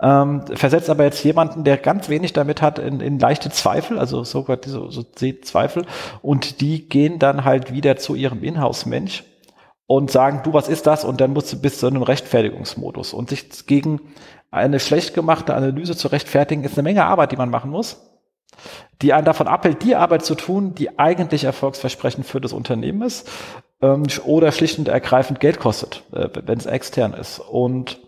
ähm, 0.04 0.42
versetzt 0.54 0.90
aber 0.90 1.06
jetzt 1.06 1.24
jemanden, 1.24 1.64
der 1.64 1.78
ganz 1.78 2.10
wenig 2.10 2.34
damit 2.34 2.62
hat, 2.62 2.78
in, 2.78 3.00
in 3.00 3.20
leichte 3.20 3.50
Zweifel, 3.50 3.98
also 3.98 4.26
sogar 4.26 4.58
so, 4.66 4.92
so 4.92 5.04
Zweifel, 5.04 5.86
und 6.22 6.60
die 6.60 6.90
gehen 6.90 7.20
dann 7.20 7.46
halt 7.46 7.72
wieder 7.72 7.96
zu 7.96 8.14
ihrem 8.14 8.44
Inhouse-Mensch 8.44 9.24
und 9.88 10.12
sagen, 10.12 10.42
du, 10.44 10.52
was 10.52 10.68
ist 10.68 10.88
das? 10.88 11.06
Und 11.06 11.22
dann 11.22 11.32
musst 11.32 11.54
du 11.54 11.62
bis 11.62 11.80
zu 11.80 11.88
einem 11.88 12.04
Rechtfertigungsmodus. 12.04 13.14
Und 13.14 13.30
sich 13.30 13.66
gegen 13.66 14.02
eine 14.52 14.82
schlecht 14.82 15.14
gemachte 15.14 15.56
Analyse 15.56 15.96
zu 15.96 16.10
rechtfertigen, 16.10 16.66
ist 16.66 16.78
eine 16.78 16.84
Menge 16.84 17.06
Arbeit, 17.06 17.32
die 17.32 17.38
man 17.38 17.50
machen 17.50 17.72
muss, 17.72 18.02
die 19.02 19.14
einen 19.14 19.26
davon 19.26 19.48
abhält, 19.48 19.84
die 19.84 19.96
Arbeit 19.96 20.26
zu 20.26 20.36
tun, 20.36 20.76
die 20.76 21.00
eigentlich 21.00 21.46
erfolgsversprechend 21.46 22.26
für 22.26 22.42
das 22.42 22.52
Unternehmen 22.52 23.04
ist 23.04 23.30
ähm, 23.82 24.04
oder 24.26 24.52
schlicht 24.52 24.80
und 24.80 24.90
ergreifend 24.90 25.40
Geld 25.40 25.60
kostet, 25.60 26.04
äh, 26.12 26.28
wenn 26.46 26.58
es 26.58 26.66
extern 26.66 27.14
ist. 27.14 27.40
Und 27.40 28.00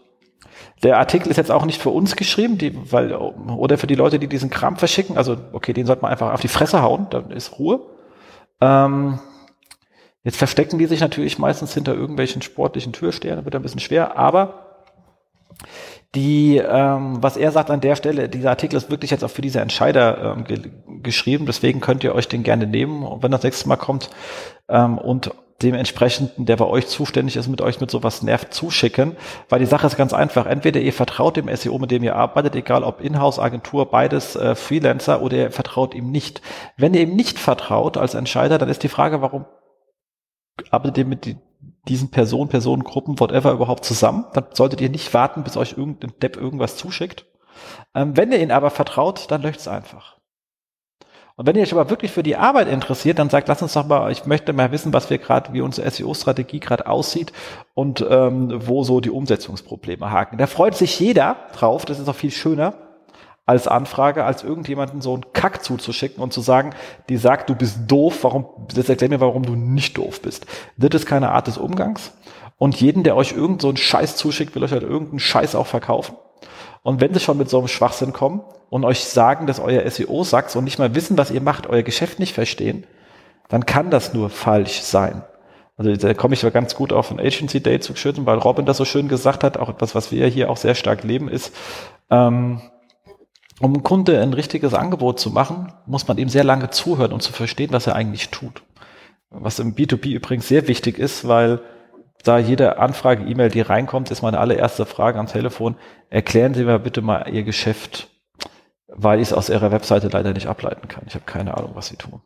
der 0.83 0.97
Artikel 0.97 1.29
ist 1.29 1.37
jetzt 1.37 1.51
auch 1.51 1.65
nicht 1.65 1.81
für 1.81 1.89
uns 1.89 2.15
geschrieben, 2.15 2.57
die, 2.57 2.91
weil, 2.91 3.13
oder 3.13 3.77
für 3.77 3.87
die 3.87 3.95
Leute, 3.95 4.19
die 4.19 4.27
diesen 4.27 4.49
Kram 4.49 4.77
verschicken. 4.77 5.17
Also, 5.17 5.37
okay, 5.53 5.73
den 5.73 5.85
sollte 5.85 6.01
man 6.01 6.11
einfach 6.11 6.33
auf 6.33 6.41
die 6.41 6.47
Fresse 6.47 6.81
hauen, 6.81 7.07
dann 7.09 7.31
ist 7.31 7.59
Ruhe. 7.59 7.79
Ähm, 8.61 9.19
jetzt 10.23 10.37
verstecken 10.37 10.77
die 10.77 10.85
sich 10.85 10.99
natürlich 10.99 11.39
meistens 11.39 11.73
hinter 11.73 11.93
irgendwelchen 11.93 12.41
sportlichen 12.41 12.93
Türstern, 12.93 13.45
wird 13.45 13.55
ein 13.55 13.61
bisschen 13.61 13.79
schwer, 13.79 14.17
aber 14.17 14.65
die, 16.13 16.57
ähm, 16.57 17.21
was 17.21 17.35
er 17.35 17.51
sagt 17.51 17.69
an 17.69 17.81
der 17.81 17.95
Stelle, 17.95 18.29
dieser 18.29 18.49
Artikel 18.49 18.77
ist 18.77 18.89
wirklich 18.89 19.11
jetzt 19.11 19.23
auch 19.23 19.29
für 19.29 19.41
diese 19.41 19.59
Entscheider 19.59 20.35
ähm, 20.37 20.43
ge 20.45 20.61
geschrieben, 21.03 21.45
deswegen 21.45 21.81
könnt 21.81 22.03
ihr 22.03 22.15
euch 22.15 22.27
den 22.27 22.41
gerne 22.41 22.65
nehmen, 22.65 23.05
wenn 23.21 23.31
das 23.31 23.43
nächste 23.43 23.67
Mal 23.67 23.75
kommt 23.75 24.09
ähm, 24.69 24.97
und 24.97 25.31
dementsprechend, 25.61 26.31
der 26.37 26.57
bei 26.57 26.65
euch 26.65 26.87
zuständig 26.87 27.37
ist, 27.37 27.47
mit 27.47 27.61
euch 27.61 27.79
mit 27.79 27.89
sowas 27.89 28.21
nervt, 28.21 28.53
zuschicken, 28.53 29.15
weil 29.47 29.59
die 29.59 29.65
Sache 29.65 29.87
ist 29.87 29.95
ganz 29.95 30.13
einfach. 30.13 30.45
Entweder 30.45 30.81
ihr 30.81 30.93
vertraut 30.93 31.37
dem 31.37 31.53
SEO, 31.55 31.79
mit 31.79 31.91
dem 31.91 32.03
ihr 32.03 32.15
arbeitet, 32.15 32.55
egal 32.55 32.83
ob 32.83 33.01
Inhouse, 33.01 33.39
Agentur, 33.39 33.89
beides 33.89 34.35
äh, 34.35 34.55
Freelancer, 34.55 35.21
oder 35.21 35.37
ihr 35.37 35.51
vertraut 35.51 35.95
ihm 35.95 36.11
nicht. 36.11 36.41
Wenn 36.77 36.93
ihr 36.93 37.01
ihm 37.01 37.15
nicht 37.15 37.39
vertraut 37.39 37.97
als 37.97 38.15
Entscheider, 38.15 38.57
dann 38.57 38.69
ist 38.69 38.83
die 38.83 38.89
Frage, 38.89 39.21
warum 39.21 39.45
arbeitet 40.71 40.97
ihr 40.97 41.05
mit 41.05 41.25
die, 41.25 41.37
diesen 41.87 42.11
Personen, 42.11 42.49
Personengruppen, 42.49 43.19
whatever 43.19 43.51
überhaupt 43.51 43.85
zusammen? 43.85 44.25
Dann 44.33 44.47
solltet 44.51 44.81
ihr 44.81 44.89
nicht 44.89 45.13
warten, 45.13 45.43
bis 45.43 45.55
euch 45.55 45.77
irgendein 45.77 46.13
Depp 46.21 46.35
irgendwas 46.35 46.75
zuschickt. 46.75 47.25
Ähm, 47.93 48.17
wenn 48.17 48.31
ihr 48.33 48.41
ihn 48.41 48.51
aber 48.51 48.71
vertraut, 48.71 49.31
dann 49.31 49.41
löscht 49.41 49.61
es 49.61 49.67
einfach. 49.69 50.14
Und 51.37 51.45
wenn 51.45 51.55
ihr 51.57 51.63
euch 51.63 51.73
aber 51.73 51.89
wirklich 51.89 52.11
für 52.11 52.23
die 52.23 52.37
Arbeit 52.37 52.69
interessiert, 52.69 53.19
dann 53.19 53.29
sagt, 53.29 53.49
lass 53.49 53.61
uns 53.61 53.73
doch 53.73 53.85
mal, 53.85 54.09
ich 54.11 54.25
möchte 54.25 54.53
mal 54.53 54.71
wissen, 54.71 54.93
was 54.93 55.09
wir 55.09 55.17
gerade, 55.17 55.51
wie 55.51 55.59
unsere 55.59 55.89
SEO-Strategie 55.89 56.61
gerade 56.61 56.87
aussieht 56.87 57.33
und 57.73 58.05
ähm, 58.09 58.61
wo 58.65 58.83
so 58.83 59.01
die 59.01 59.09
Umsetzungsprobleme 59.09 60.09
haken. 60.11 60.37
Da 60.37 60.47
freut 60.47 60.75
sich 60.75 60.97
jeder 60.97 61.35
drauf, 61.53 61.83
das 61.83 61.99
ist 61.99 62.07
auch 62.07 62.15
viel 62.15 62.31
schöner 62.31 62.73
als 63.45 63.67
Anfrage, 63.67 64.23
als 64.23 64.43
irgendjemanden 64.43 65.01
so 65.01 65.13
einen 65.13 65.25
Kack 65.33 65.63
zuzuschicken 65.63 66.23
und 66.23 66.33
zu 66.33 66.41
sagen, 66.41 66.71
die 67.09 67.17
sagt, 67.17 67.49
du 67.49 67.55
bist 67.55 67.79
doof, 67.85 68.23
warum, 68.23 68.45
das 68.73 68.89
erklär 68.89 69.09
mir, 69.09 69.19
warum 69.19 69.43
du 69.43 69.55
nicht 69.55 69.97
doof 69.97 70.21
bist. 70.21 70.47
Das 70.77 71.01
ist 71.01 71.05
keine 71.05 71.31
Art 71.31 71.47
des 71.47 71.57
Umgangs. 71.57 72.13
Und 72.57 72.79
jeden, 72.79 73.03
der 73.03 73.15
euch 73.15 73.33
irgend 73.33 73.61
so 73.61 73.67
einen 73.67 73.77
Scheiß 73.77 74.15
zuschickt, 74.15 74.55
will 74.55 74.63
euch 74.63 74.71
halt 74.71 74.83
irgendeinen 74.83 75.19
Scheiß 75.19 75.53
auch 75.55 75.67
verkaufen. 75.67 76.15
Und 76.85 77.01
wenn 77.01 77.15
sie 77.15 77.19
schon 77.19 77.39
mit 77.39 77.49
so 77.49 77.57
einem 77.57 77.67
Schwachsinn 77.67 78.13
kommen 78.13 78.41
und 78.69 78.85
euch 78.85 79.05
sagen, 79.05 79.47
dass 79.47 79.59
euer 79.59 79.89
SEO 79.89 80.23
sagt 80.23 80.55
und 80.55 80.65
nicht 80.65 80.77
mal 80.77 80.93
wissen, 80.93 81.17
was 81.17 81.31
ihr 81.31 81.41
macht, 81.41 81.65
euer 81.65 81.81
Geschäft 81.81 82.19
nicht 82.19 82.35
verstehen, 82.35 82.85
dann 83.49 83.65
kann 83.65 83.89
das 83.89 84.13
nur 84.13 84.29
falsch 84.29 84.81
sein. 84.81 85.23
Also 85.77 85.95
da 85.95 86.13
komme 86.13 86.35
ich 86.35 86.43
aber 86.43 86.51
ganz 86.51 86.75
gut 86.75 86.93
auf 86.93 87.09
ein 87.09 87.19
Agency 87.19 87.59
Day 87.59 87.79
zu 87.79 87.95
schütten, 87.95 88.27
weil 88.27 88.37
Robin 88.37 88.67
das 88.67 88.77
so 88.77 88.85
schön 88.85 89.07
gesagt 89.07 89.43
hat, 89.43 89.57
auch 89.57 89.69
etwas, 89.69 89.95
was 89.95 90.11
wir 90.11 90.27
hier 90.27 90.51
auch 90.51 90.57
sehr 90.57 90.75
stark 90.75 91.03
leben, 91.03 91.27
ist, 91.27 91.55
ähm, 92.11 92.61
um 93.59 93.73
einem 93.73 93.81
Kunde 93.81 94.21
ein 94.21 94.33
richtiges 94.33 94.75
Angebot 94.75 95.19
zu 95.19 95.31
machen, 95.31 95.73
muss 95.87 96.07
man 96.07 96.19
ihm 96.19 96.29
sehr 96.29 96.43
lange 96.43 96.69
zuhören 96.69 97.13
und 97.13 97.23
zu 97.23 97.33
verstehen, 97.33 97.71
was 97.71 97.87
er 97.87 97.95
eigentlich 97.95 98.29
tut. 98.29 98.61
Was 99.31 99.57
im 99.57 99.73
B2B 99.73 100.11
übrigens 100.11 100.47
sehr 100.47 100.67
wichtig 100.67 100.99
ist, 100.99 101.27
weil 101.27 101.61
da 102.27 102.39
jede 102.39 102.77
Anfrage, 102.79 103.23
E-Mail, 103.23 103.49
die 103.49 103.61
reinkommt, 103.61 104.11
ist 104.11 104.21
meine 104.21 104.39
allererste 104.39 104.85
Frage 104.85 105.19
am 105.19 105.27
Telefon. 105.27 105.75
Erklären 106.09 106.53
Sie 106.53 106.65
mir 106.65 106.79
bitte 106.79 107.01
mal 107.01 107.29
Ihr 107.31 107.43
Geschäft, 107.43 108.09
weil 108.87 109.19
ich 109.19 109.29
es 109.29 109.33
aus 109.33 109.49
Ihrer 109.49 109.71
Webseite 109.71 110.07
leider 110.07 110.33
nicht 110.33 110.47
ableiten 110.47 110.87
kann. 110.87 111.03
Ich 111.07 111.15
habe 111.15 111.25
keine 111.25 111.55
Ahnung, 111.55 111.71
was 111.75 111.87
Sie 111.87 111.97
tun. 111.97 112.21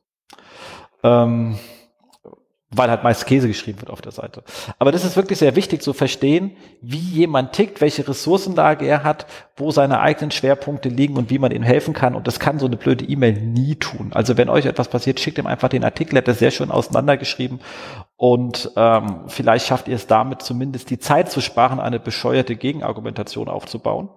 Ähm, 1.03 1.57
weil 2.71 2.89
halt 2.89 3.03
meist 3.03 3.25
Käse 3.25 3.47
geschrieben 3.47 3.81
wird 3.81 3.89
auf 3.89 4.01
der 4.01 4.11
Seite. 4.11 4.43
Aber 4.77 4.91
das 4.91 5.03
ist 5.03 5.15
wirklich 5.15 5.39
sehr 5.39 5.55
wichtig 5.55 5.81
zu 5.81 5.93
verstehen, 5.93 6.51
wie 6.81 6.97
jemand 6.97 7.53
tickt, 7.53 7.81
welche 7.81 8.07
Ressourcenlage 8.07 8.85
er 8.85 9.03
hat, 9.03 9.25
wo 9.57 9.71
seine 9.71 10.01
eigenen 10.01 10.29
Schwerpunkte 10.29 10.89
liegen 10.89 11.17
und 11.17 11.31
wie 11.31 11.39
man 11.39 11.51
ihm 11.51 11.63
helfen 11.63 11.93
kann. 11.95 12.13
Und 12.13 12.27
das 12.27 12.39
kann 12.39 12.59
so 12.59 12.67
eine 12.67 12.77
blöde 12.77 13.05
E-Mail 13.05 13.33
nie 13.33 13.75
tun. 13.75 14.11
Also 14.13 14.37
wenn 14.37 14.49
euch 14.49 14.65
etwas 14.65 14.87
passiert, 14.87 15.19
schickt 15.19 15.39
ihm 15.39 15.47
einfach 15.47 15.69
den 15.69 15.83
Artikel, 15.83 16.15
er 16.15 16.19
hat 16.19 16.27
das 16.27 16.39
sehr 16.39 16.51
schön 16.51 16.69
auseinandergeschrieben 16.69 17.59
und 18.21 18.71
ähm, 18.75 19.21
vielleicht 19.27 19.65
schafft 19.65 19.87
ihr 19.87 19.95
es 19.95 20.05
damit 20.05 20.41
zumindest 20.41 20.89
die 20.89 20.99
Zeit 20.99 21.31
zu 21.31 21.39
sparen, 21.39 21.79
eine 21.79 21.99
bescheuerte 22.01 22.57
Gegenargumentation 22.57 23.47
aufzubauen 23.47 24.09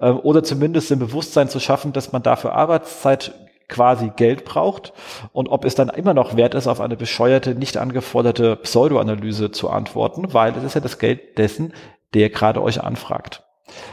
ähm, 0.00 0.18
oder 0.18 0.42
zumindest 0.42 0.90
im 0.90 0.98
Bewusstsein 0.98 1.48
zu 1.48 1.60
schaffen, 1.60 1.92
dass 1.92 2.10
man 2.10 2.24
dafür 2.24 2.54
Arbeitszeit 2.54 3.34
quasi 3.68 4.12
Geld 4.14 4.44
braucht 4.44 4.92
und 5.32 5.48
ob 5.48 5.64
es 5.64 5.74
dann 5.74 5.88
immer 5.88 6.14
noch 6.14 6.36
wert 6.36 6.54
ist, 6.54 6.66
auf 6.66 6.80
eine 6.80 6.96
bescheuerte, 6.96 7.54
nicht 7.54 7.76
angeforderte 7.76 8.56
Pseudoanalyse 8.56 9.50
zu 9.50 9.70
antworten, 9.70 10.32
weil 10.32 10.56
es 10.56 10.64
ist 10.64 10.74
ja 10.74 10.80
das 10.80 10.98
Geld 10.98 11.38
dessen, 11.38 11.72
der 12.14 12.30
gerade 12.30 12.62
euch 12.62 12.82
anfragt. 12.82 13.44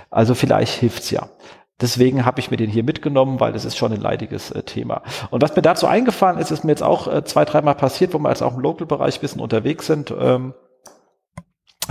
Also 0.10 0.36
vielleicht 0.36 0.80
hilft's 0.80 1.10
ja. 1.10 1.30
Deswegen 1.82 2.26
habe 2.26 2.40
ich 2.40 2.52
mir 2.52 2.58
den 2.58 2.70
hier 2.70 2.84
mitgenommen, 2.84 3.40
weil 3.40 3.52
das 3.52 3.66
ist 3.66 3.78
schon 3.78 3.92
ein 3.92 4.00
leidiges 4.00 4.52
äh, 4.52 4.64
Thema. 4.64 5.02
Und 5.32 5.42
was 5.42 5.56
mir 5.56 5.64
dazu 5.64 5.88
eingefallen 5.88 6.38
ist, 6.38 6.52
ist 6.52 6.64
mir 6.64 6.72
jetzt 6.72 6.84
auch 6.84 7.08
äh, 7.08 7.26
zwei, 7.26 7.46
dreimal 7.46 7.76
passiert, 7.76 8.14
wo 8.14 8.20
wir 8.20 8.30
jetzt 8.30 8.44
auch 8.44 8.54
im 8.54 8.62
Local-Bereich 8.62 9.20
bisschen 9.20 9.42
unterwegs 9.42 9.88
sind. 9.88 10.14
Ähm, 10.18 10.54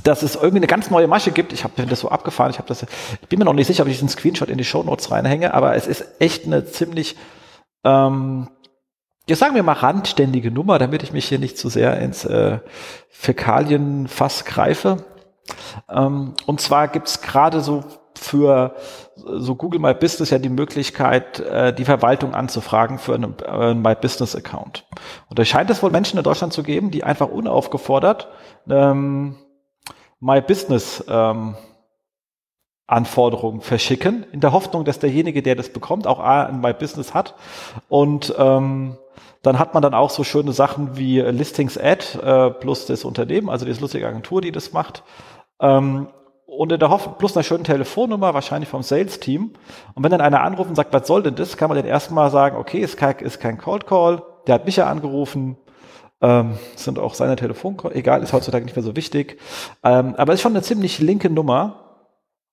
dass 0.04 0.22
es 0.22 0.36
irgendwie 0.36 0.56
eine 0.56 0.66
ganz 0.66 0.90
neue 0.90 1.06
Masche 1.06 1.32
gibt. 1.32 1.52
Ich 1.52 1.64
habe 1.64 1.84
das 1.84 2.00
so 2.00 2.08
abgefahren. 2.08 2.50
Ich 2.50 2.58
habe 2.58 2.68
das. 2.68 2.82
Ich 3.20 3.28
bin 3.28 3.38
mir 3.38 3.44
noch 3.44 3.52
nicht 3.52 3.66
sicher, 3.66 3.82
ob 3.82 3.88
ich 3.88 3.96
diesen 3.96 4.08
Screenshot 4.08 4.48
in 4.48 4.56
die 4.56 4.64
Show 4.64 4.82
Notes 4.82 5.10
reinhänge, 5.10 5.52
aber 5.52 5.74
es 5.76 5.86
ist 5.86 6.04
echt 6.18 6.46
eine 6.46 6.64
ziemlich 6.64 7.16
ähm, 7.84 8.48
jetzt 9.26 9.38
sagen 9.38 9.54
wir 9.54 9.62
mal 9.62 9.72
randständige 9.72 10.50
Nummer, 10.50 10.78
damit 10.78 11.02
ich 11.02 11.12
mich 11.12 11.26
hier 11.26 11.38
nicht 11.38 11.58
zu 11.58 11.68
sehr 11.68 11.98
ins 12.00 12.24
äh, 12.24 12.58
Fäkalienfass 13.10 14.44
greife. 14.44 15.04
Ähm, 15.88 16.34
und 16.46 16.60
zwar 16.60 16.88
gibt's 16.88 17.20
gerade 17.20 17.60
so 17.60 17.84
für 18.14 18.74
so 19.16 19.54
Google 19.56 19.80
My 19.80 19.94
Business 19.94 20.30
ja 20.30 20.38
die 20.38 20.48
Möglichkeit, 20.48 21.40
äh, 21.40 21.72
die 21.72 21.84
Verwaltung 21.84 22.34
anzufragen 22.34 22.98
für 22.98 23.14
einen 23.14 23.36
äh, 23.44 23.74
My 23.74 23.94
Business 23.94 24.36
Account. 24.36 24.86
Und 25.28 25.38
da 25.38 25.44
scheint 25.44 25.70
es 25.70 25.82
wohl 25.82 25.90
Menschen 25.90 26.18
in 26.18 26.24
Deutschland 26.24 26.52
zu 26.52 26.62
geben, 26.62 26.90
die 26.90 27.04
einfach 27.04 27.28
unaufgefordert 27.28 28.28
ähm, 28.68 29.36
My 30.20 30.40
Business 30.40 31.04
ähm, 31.08 31.56
Anforderungen 32.92 33.60
verschicken, 33.60 34.26
in 34.32 34.40
der 34.40 34.52
Hoffnung, 34.52 34.84
dass 34.84 34.98
derjenige, 34.98 35.42
der 35.42 35.54
das 35.54 35.70
bekommt, 35.70 36.06
auch 36.06 36.20
ein 36.20 36.60
My 36.60 36.72
Business 36.74 37.14
hat. 37.14 37.34
Und 37.88 38.34
ähm, 38.38 38.98
dann 39.42 39.58
hat 39.58 39.74
man 39.74 39.82
dann 39.82 39.94
auch 39.94 40.10
so 40.10 40.24
schöne 40.24 40.52
Sachen 40.52 40.96
wie 40.96 41.20
Listings 41.20 41.78
Ad 41.78 42.18
äh, 42.22 42.50
plus 42.50 42.86
das 42.86 43.04
Unternehmen, 43.04 43.48
also 43.48 43.64
die 43.64 43.72
lustige 43.72 44.06
Agentur, 44.06 44.40
die 44.40 44.52
das 44.52 44.72
macht. 44.72 45.02
Ähm, 45.60 46.08
und 46.46 46.70
in 46.70 46.78
der 46.78 46.90
Hoffnung, 46.90 47.16
plus 47.16 47.34
einer 47.34 47.44
schönen 47.44 47.64
Telefonnummer, 47.64 48.34
wahrscheinlich 48.34 48.68
vom 48.68 48.82
Sales-Team. 48.82 49.54
Und 49.94 50.04
wenn 50.04 50.10
dann 50.10 50.20
einer 50.20 50.42
anruft 50.42 50.68
und 50.68 50.76
sagt, 50.76 50.92
was 50.92 51.06
soll 51.06 51.22
denn 51.22 51.34
das, 51.34 51.56
kann 51.56 51.68
man 51.68 51.78
dann 51.78 51.86
erstmal 51.86 52.30
sagen, 52.30 52.58
okay, 52.58 52.78
ist 52.78 52.98
kein, 52.98 53.16
ist 53.20 53.40
kein 53.40 53.56
Cold 53.56 53.86
Call, 53.86 54.22
der 54.46 54.56
hat 54.56 54.66
mich 54.66 54.76
ja 54.76 54.86
angerufen, 54.86 55.56
ähm, 56.20 56.58
sind 56.76 56.98
auch 56.98 57.14
seine 57.14 57.36
Telefoncall, 57.36 57.92
egal, 57.96 58.22
ist 58.22 58.34
heutzutage 58.34 58.66
nicht 58.66 58.76
mehr 58.76 58.84
so 58.84 58.94
wichtig. 58.96 59.40
Ähm, 59.82 60.14
aber 60.16 60.34
ist 60.34 60.42
schon 60.42 60.52
eine 60.52 60.62
ziemlich 60.62 60.98
linke 60.98 61.30
Nummer 61.30 61.91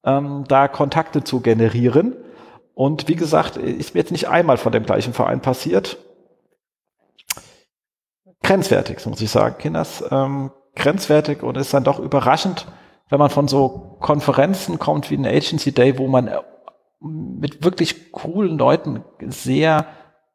ähm, 0.03 0.45
da 0.47 0.67
Kontakte 0.67 1.23
zu 1.23 1.41
generieren. 1.41 2.15
Und 2.73 3.07
wie 3.07 3.15
gesagt, 3.15 3.57
ist 3.57 3.93
mir 3.93 4.01
jetzt 4.01 4.11
nicht 4.11 4.29
einmal 4.29 4.57
von 4.57 4.71
dem 4.71 4.85
gleichen 4.85 5.13
Verein 5.13 5.41
passiert. 5.41 5.97
Grenzwertig, 8.41 9.05
muss 9.05 9.21
ich 9.21 9.29
sagen, 9.29 9.57
Kinders. 9.57 10.03
Ähm, 10.11 10.51
grenzwertig 10.75 11.43
und 11.43 11.57
ist 11.57 11.73
dann 11.73 11.83
doch 11.83 11.99
überraschend, 11.99 12.67
wenn 13.09 13.19
man 13.19 13.29
von 13.29 13.47
so 13.47 13.97
Konferenzen 13.99 14.79
kommt 14.79 15.11
wie 15.11 15.17
ein 15.17 15.25
Agency 15.25 15.73
Day, 15.73 15.97
wo 15.97 16.07
man 16.07 16.27
äh, 16.27 16.39
mit 17.01 17.63
wirklich 17.63 18.11
coolen 18.11 18.57
Leuten 18.57 19.03
sehr 19.27 19.85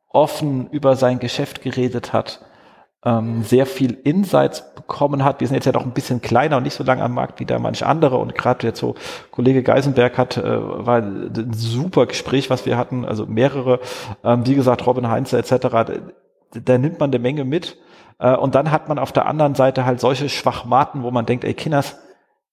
offen 0.08 0.68
über 0.70 0.96
sein 0.96 1.18
Geschäft 1.18 1.62
geredet 1.62 2.12
hat 2.12 2.44
ähm, 3.04 3.42
sehr 3.42 3.66
viel 3.66 3.92
Insights 3.92 4.73
bekommen 4.86 5.24
hat. 5.24 5.40
Wir 5.40 5.48
sind 5.48 5.56
jetzt 5.56 5.64
ja 5.64 5.72
doch 5.72 5.84
ein 5.84 5.92
bisschen 5.92 6.20
kleiner 6.20 6.58
und 6.58 6.62
nicht 6.62 6.74
so 6.74 6.84
lange 6.84 7.02
am 7.02 7.12
Markt 7.12 7.40
wie 7.40 7.46
da 7.46 7.58
manch 7.58 7.84
andere. 7.84 8.18
Und 8.18 8.34
gerade 8.34 8.66
jetzt 8.66 8.80
so 8.80 8.94
Kollege 9.30 9.62
Geisenberg 9.62 10.18
hat, 10.18 10.36
äh, 10.36 10.42
war 10.44 10.98
ein 10.98 11.52
super 11.52 12.06
Gespräch, 12.06 12.50
was 12.50 12.66
wir 12.66 12.76
hatten, 12.76 13.04
also 13.04 13.26
mehrere, 13.26 13.80
ähm, 14.22 14.46
wie 14.46 14.54
gesagt, 14.54 14.86
Robin 14.86 15.08
Heinze 15.08 15.38
etc. 15.38 15.56
Da, 15.60 15.86
da 16.52 16.78
nimmt 16.78 17.00
man 17.00 17.10
eine 17.10 17.18
Menge 17.18 17.44
mit. 17.44 17.78
Äh, 18.18 18.36
und 18.36 18.54
dann 18.54 18.70
hat 18.70 18.88
man 18.88 18.98
auf 18.98 19.12
der 19.12 19.26
anderen 19.26 19.54
Seite 19.54 19.84
halt 19.84 20.00
solche 20.00 20.28
Schwachmaten, 20.28 21.02
wo 21.02 21.10
man 21.10 21.26
denkt, 21.26 21.44
ey 21.44 21.54
Kinders, 21.54 21.98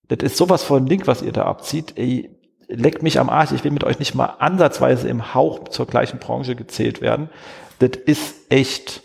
das 0.07 0.19
ist 0.23 0.37
sowas 0.37 0.63
von 0.63 0.85
Link, 0.87 1.07
was 1.07 1.21
ihr 1.21 1.31
da 1.31 1.43
abzieht. 1.43 1.93
Ey, 1.97 2.37
leckt 2.67 3.03
mich 3.03 3.19
am 3.19 3.29
Arsch, 3.29 3.51
ich 3.51 3.63
will 3.63 3.71
mit 3.71 3.83
euch 3.83 3.99
nicht 3.99 4.15
mal 4.15 4.35
ansatzweise 4.39 5.07
im 5.09 5.33
Hauch 5.33 5.67
zur 5.69 5.85
gleichen 5.85 6.19
Branche 6.19 6.55
gezählt 6.55 7.01
werden. 7.01 7.29
Das 7.79 7.91
ist 8.05 8.51
echt 8.51 9.01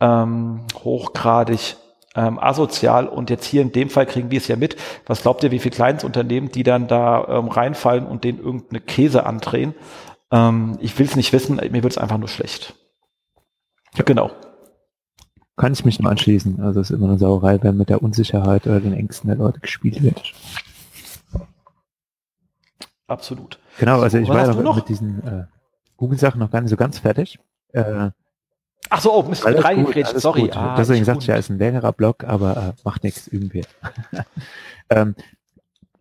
ähm, 0.00 0.62
hochgradig 0.82 1.76
ähm, 2.14 2.38
asozial 2.38 3.06
und 3.06 3.30
jetzt 3.30 3.44
hier 3.44 3.62
in 3.62 3.72
dem 3.72 3.88
Fall 3.88 4.06
kriegen 4.06 4.30
wir 4.30 4.38
es 4.38 4.48
ja 4.48 4.56
mit. 4.56 4.76
Was 5.06 5.22
glaubt 5.22 5.42
ihr, 5.42 5.50
wie 5.50 5.58
viele 5.58 5.74
Kleinsunternehmen, 5.74 6.50
die 6.50 6.62
dann 6.62 6.88
da 6.88 7.26
ähm, 7.28 7.48
reinfallen 7.48 8.06
und 8.06 8.24
denen 8.24 8.38
irgendeine 8.38 8.80
Käse 8.80 9.26
andrehen? 9.26 9.74
Ähm, 10.32 10.76
ich 10.80 10.98
will 10.98 11.06
es 11.06 11.16
nicht 11.16 11.32
wissen, 11.32 11.56
mir 11.56 11.82
wird 11.82 11.92
es 11.92 11.98
einfach 11.98 12.18
nur 12.18 12.28
schlecht. 12.28 12.74
Ja, 13.94 14.04
genau. 14.04 14.30
Kann 15.56 15.72
ich 15.72 15.84
mich 15.84 16.00
nur 16.00 16.10
anschließen. 16.10 16.60
Also 16.60 16.80
es 16.80 16.90
ist 16.90 16.96
immer 16.96 17.08
eine 17.08 17.18
Sauerei, 17.18 17.62
wenn 17.62 17.76
mit 17.76 17.90
der 17.90 18.02
Unsicherheit 18.02 18.66
oder 18.66 18.80
den 18.80 18.94
Ängsten 18.94 19.28
der 19.28 19.36
Leute 19.36 19.60
gespielt 19.60 20.02
wird. 20.02 20.32
Absolut. 23.06 23.58
Genau, 23.78 24.00
also 24.00 24.18
ich 24.18 24.28
war 24.28 24.46
ja 24.46 24.54
noch 24.54 24.76
mit 24.76 24.88
diesen 24.88 25.26
äh, 25.26 25.44
Google-Sachen 25.96 26.38
noch 26.38 26.50
gar 26.50 26.60
nicht 26.60 26.70
so 26.70 26.76
ganz 26.76 27.00
fertig. 27.00 27.38
Äh, 27.72 28.10
Ach 28.90 29.00
so, 29.00 29.14
oh, 29.14 29.22
Mist, 29.22 29.44
reingekriegt, 29.46 30.20
sorry. 30.20 30.50
Ah, 30.52 30.74
Deswegen 30.76 31.04
sagt 31.04 31.22
ich 31.22 31.28
ja, 31.28 31.36
ist 31.36 31.48
ein 31.48 31.58
längerer 31.58 31.92
Blog, 31.92 32.24
aber 32.24 32.56
äh, 32.56 32.72
macht 32.84 33.04
nichts, 33.04 33.28
üben 33.28 33.52
wir. 33.52 33.64
ähm, 34.90 35.14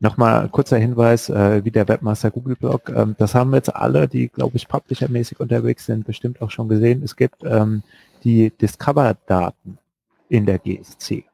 Nochmal 0.02 0.48
kurzer 0.48 0.78
Hinweis, 0.78 1.28
äh, 1.28 1.66
wie 1.66 1.72
der 1.72 1.88
Webmaster 1.90 2.32
Google 2.32 2.56
Blog. 2.56 2.88
Ähm, 2.88 3.16
das 3.18 3.36
haben 3.36 3.54
jetzt 3.54 3.76
alle, 3.76 4.08
die, 4.08 4.30
glaube 4.30 4.56
ich, 4.56 4.70
publishermäßig 4.70 5.42
unterwegs 5.42 5.86
sind, 5.86 6.06
bestimmt 6.06 6.42
auch 6.42 6.52
schon 6.52 6.70
gesehen. 6.70 7.04
Es 7.04 7.18
gibt 7.18 7.44
ähm, 7.44 7.84
die 8.24 8.50
Discover-Daten 8.50 9.78
in 10.30 10.46
der 10.46 10.60
GSC. 10.60 11.26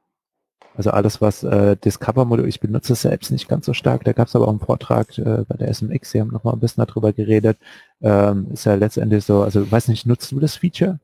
Also 0.76 0.90
alles, 0.90 1.22
was 1.22 1.44
äh, 1.44 1.78
Discover-Modul, 1.78 2.48
ich 2.48 2.60
benutze 2.60 2.94
es 2.94 3.04
selbst 3.04 3.32
nicht 3.32 3.48
ganz 3.48 3.68
so 3.68 3.74
stark, 3.74 4.04
da 4.04 4.14
gab 4.14 4.28
es 4.28 4.36
aber 4.36 4.46
auch 4.46 4.50
einen 4.50 4.60
Vortrag 4.60 5.16
äh, 5.20 5.46
bei 5.48 5.58
der 5.58 5.72
SMX, 5.72 6.12
sie 6.12 6.20
haben 6.20 6.32
nochmal 6.32 6.54
ein 6.54 6.60
bisschen 6.60 6.84
darüber 6.86 7.14
geredet. 7.14 7.60
Ähm, 8.02 8.48
ist 8.52 8.66
ja 8.66 8.74
letztendlich 8.74 9.24
so, 9.26 9.44
also 9.44 9.72
weiß 9.72 9.90
nicht, 9.90 10.08
nutzt 10.08 10.32
du 10.32 10.40
das 10.40 10.56
Feature? 10.56 11.00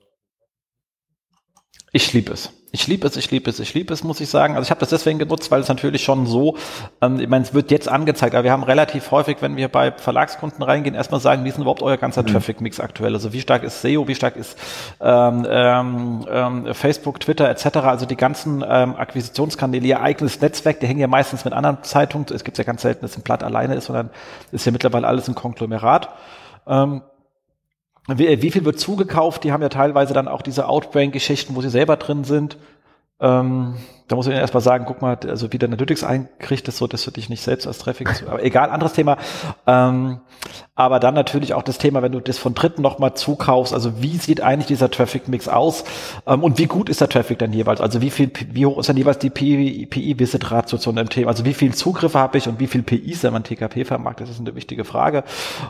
Ich 1.93 2.13
liebe 2.13 2.31
es. 2.31 2.53
Ich 2.73 2.87
liebe 2.87 3.05
es, 3.05 3.17
ich 3.17 3.29
liebe 3.31 3.49
es, 3.49 3.59
ich 3.59 3.73
liebe 3.73 3.93
es, 3.93 4.01
muss 4.05 4.21
ich 4.21 4.29
sagen. 4.29 4.55
Also 4.55 4.65
ich 4.65 4.71
habe 4.71 4.79
das 4.79 4.91
deswegen 4.91 5.19
genutzt, 5.19 5.51
weil 5.51 5.59
es 5.59 5.67
natürlich 5.67 6.05
schon 6.05 6.25
so, 6.25 6.55
ähm, 7.01 7.19
ich 7.19 7.27
meine, 7.27 7.43
es 7.43 7.53
wird 7.53 7.69
jetzt 7.69 7.89
angezeigt, 7.89 8.33
aber 8.33 8.45
wir 8.45 8.53
haben 8.53 8.63
relativ 8.63 9.11
häufig, 9.11 9.37
wenn 9.41 9.57
wir 9.57 9.67
bei 9.67 9.91
Verlagskunden 9.91 10.63
reingehen, 10.63 10.95
erstmal 10.95 11.19
sagen, 11.19 11.43
wie 11.43 11.49
ist 11.49 11.55
denn 11.55 11.63
überhaupt 11.63 11.81
euer 11.81 11.97
ganzer 11.97 12.21
mhm. 12.21 12.27
Traffic-Mix 12.27 12.79
aktuell? 12.79 13.13
Also 13.13 13.33
wie 13.33 13.41
stark 13.41 13.63
ist 13.63 13.81
SEO, 13.81 14.07
wie 14.07 14.15
stark 14.15 14.37
ist 14.37 14.57
ähm, 15.01 15.45
ähm, 15.49 16.25
ähm, 16.31 16.73
Facebook, 16.73 17.19
Twitter 17.19 17.49
etc., 17.49 17.77
also 17.79 18.05
die 18.05 18.15
ganzen 18.15 18.63
ähm, 18.65 18.95
Akquisitionskanäle, 18.95 19.85
ihr 19.85 20.01
eigenes 20.01 20.39
Netzwerk, 20.39 20.79
die 20.79 20.87
hängen 20.87 21.01
ja 21.01 21.07
meistens 21.07 21.43
mit 21.43 21.53
anderen 21.53 21.83
Zeitungen, 21.83 22.25
es 22.33 22.45
gibt 22.45 22.57
ja 22.57 22.63
ganz 22.63 22.83
selten, 22.83 23.01
dass 23.01 23.17
ein 23.17 23.23
Blatt 23.23 23.43
alleine 23.43 23.75
ist, 23.75 23.87
sondern 23.87 24.11
ist 24.53 24.65
ja 24.65 24.71
mittlerweile 24.71 25.07
alles 25.07 25.27
ein 25.27 25.35
Konglomerat. 25.35 26.07
Ähm, 26.67 27.01
wie, 28.07 28.41
wie 28.41 28.51
viel 28.51 28.65
wird 28.65 28.79
zugekauft? 28.79 29.43
Die 29.43 29.51
haben 29.51 29.61
ja 29.61 29.69
teilweise 29.69 30.13
dann 30.13 30.27
auch 30.27 30.41
diese 30.41 30.67
Outbrain-Geschichten, 30.67 31.55
wo 31.55 31.61
sie 31.61 31.69
selber 31.69 31.97
drin 31.97 32.23
sind. 32.23 32.57
Ähm, 33.19 33.75
da 34.11 34.17
muss 34.17 34.27
ich 34.27 34.33
erstmal 34.33 34.61
sagen, 34.61 34.83
guck 34.85 35.01
mal, 35.01 35.17
also 35.25 35.53
wie 35.53 35.57
der 35.57 35.69
Analytics 35.69 36.03
einkriegt, 36.03 36.67
ist 36.67 36.77
so, 36.77 36.87
dass 36.87 37.03
du 37.05 37.11
dich 37.11 37.29
nicht 37.29 37.41
selbst 37.41 37.65
als 37.65 37.77
Traffic, 37.77 38.09
aber 38.27 38.43
egal, 38.43 38.69
anderes 38.69 38.93
Thema. 38.93 39.17
Ähm, 39.65 40.19
aber 40.75 40.99
dann 40.99 41.13
natürlich 41.13 41.53
auch 41.53 41.61
das 41.61 41.77
Thema, 41.77 42.01
wenn 42.01 42.11
du 42.11 42.19
das 42.19 42.37
von 42.37 42.53
Dritten 42.53 42.81
nochmal 42.81 43.13
zukaufst, 43.13 43.73
also 43.73 44.01
wie 44.01 44.17
sieht 44.17 44.41
eigentlich 44.41 44.67
dieser 44.67 44.89
Traffic-Mix 44.89 45.47
aus 45.47 45.83
ähm, 46.25 46.43
und 46.43 46.57
wie 46.57 46.65
gut 46.65 46.89
ist 46.89 47.01
der 47.01 47.07
Traffic 47.07 47.39
dann 47.39 47.53
jeweils? 47.53 47.79
Also 47.79 48.01
wie 48.01 48.09
viel, 48.09 48.31
wie 48.51 48.65
hoch 48.65 48.79
ist 48.79 48.89
dann 48.89 48.97
jeweils 48.97 49.19
die 49.19 49.29
PI-Visit-Ratio 49.29 50.77
zu 50.77 50.89
einem 50.89 51.07
Thema? 51.07 51.29
Also 51.29 51.45
wie 51.45 51.53
viel 51.53 51.73
Zugriffe 51.73 52.17
habe 52.17 52.37
ich 52.37 52.47
und 52.47 52.59
wie 52.59 52.67
viel 52.67 52.81
PIs, 52.83 53.23
wenn 53.23 53.31
man 53.31 53.43
TKP 53.43 53.85
vermarktet, 53.85 54.27
das 54.27 54.35
ist 54.35 54.41
eine 54.41 54.55
wichtige 54.55 54.83
Frage. 54.83 55.23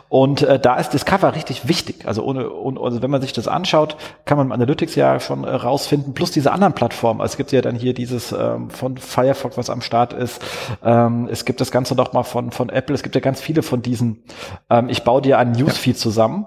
Und 0.08 0.42
äh, 0.42 0.58
da 0.58 0.76
ist 0.76 0.90
Discover 0.90 1.34
richtig 1.34 1.68
wichtig. 1.68 2.06
Also 2.06 2.24
ohne, 2.24 2.50
ohne, 2.50 2.80
also 2.80 3.02
wenn 3.02 3.10
man 3.10 3.20
sich 3.20 3.32
das 3.32 3.48
anschaut, 3.48 3.96
kann 4.24 4.38
man 4.38 4.50
Analytics 4.50 4.94
ja 4.94 5.20
schon 5.20 5.44
äh, 5.44 5.50
rausfinden, 5.50 6.14
plus 6.14 6.30
diese 6.30 6.52
anderen 6.52 6.72
Plattformen. 6.72 7.20
Also 7.20 7.32
es 7.32 7.36
gibt 7.36 7.52
ja 7.52 7.60
dann 7.60 7.76
hier 7.76 7.92
dieses 7.92 8.31
ähm, 8.32 8.70
von 8.70 8.96
Firefox, 8.96 9.56
was 9.56 9.70
am 9.70 9.80
Start 9.80 10.12
ist. 10.12 10.42
Ähm, 10.82 11.28
es 11.30 11.44
gibt 11.44 11.60
das 11.60 11.70
Ganze 11.70 11.94
noch 11.94 12.12
mal 12.12 12.22
von, 12.22 12.50
von 12.50 12.68
Apple. 12.68 12.94
Es 12.94 13.02
gibt 13.02 13.14
ja 13.14 13.20
ganz 13.20 13.40
viele 13.40 13.62
von 13.62 13.82
diesen, 13.82 14.24
ähm, 14.70 14.88
ich 14.88 15.04
baue 15.04 15.22
dir 15.22 15.38
ein 15.38 15.52
Newsfeed 15.52 15.98
zusammen, 15.98 16.46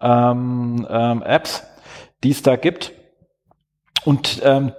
ähm, 0.00 0.86
ähm, 0.90 1.22
Apps, 1.22 1.64
die 2.22 2.30
es 2.30 2.42
da 2.42 2.56
gibt. 2.56 2.92
Und 4.04 4.40
ähm, 4.44 4.72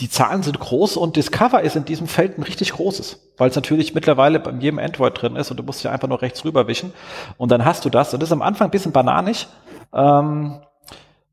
die 0.00 0.08
Zahlen 0.08 0.42
sind 0.42 0.58
groß 0.60 0.96
und 0.96 1.16
Discover 1.16 1.62
ist 1.62 1.76
in 1.76 1.84
diesem 1.84 2.06
Feld 2.06 2.38
ein 2.38 2.42
richtig 2.42 2.72
großes, 2.72 3.32
weil 3.36 3.50
es 3.50 3.56
natürlich 3.56 3.94
mittlerweile 3.94 4.38
bei 4.38 4.52
jedem 4.52 4.78
Android 4.78 5.20
drin 5.20 5.36
ist 5.36 5.50
und 5.50 5.56
du 5.56 5.62
musst 5.62 5.82
ja 5.82 5.90
einfach 5.90 6.08
nur 6.08 6.22
rechts 6.22 6.44
rüberwischen 6.44 6.92
und 7.36 7.50
dann 7.50 7.64
hast 7.64 7.84
du 7.84 7.90
das. 7.90 8.14
Und 8.14 8.20
das 8.22 8.28
ist 8.28 8.32
am 8.32 8.42
Anfang 8.42 8.68
ein 8.68 8.70
bisschen 8.70 8.92
bananig, 8.92 9.48
ähm, 9.92 10.60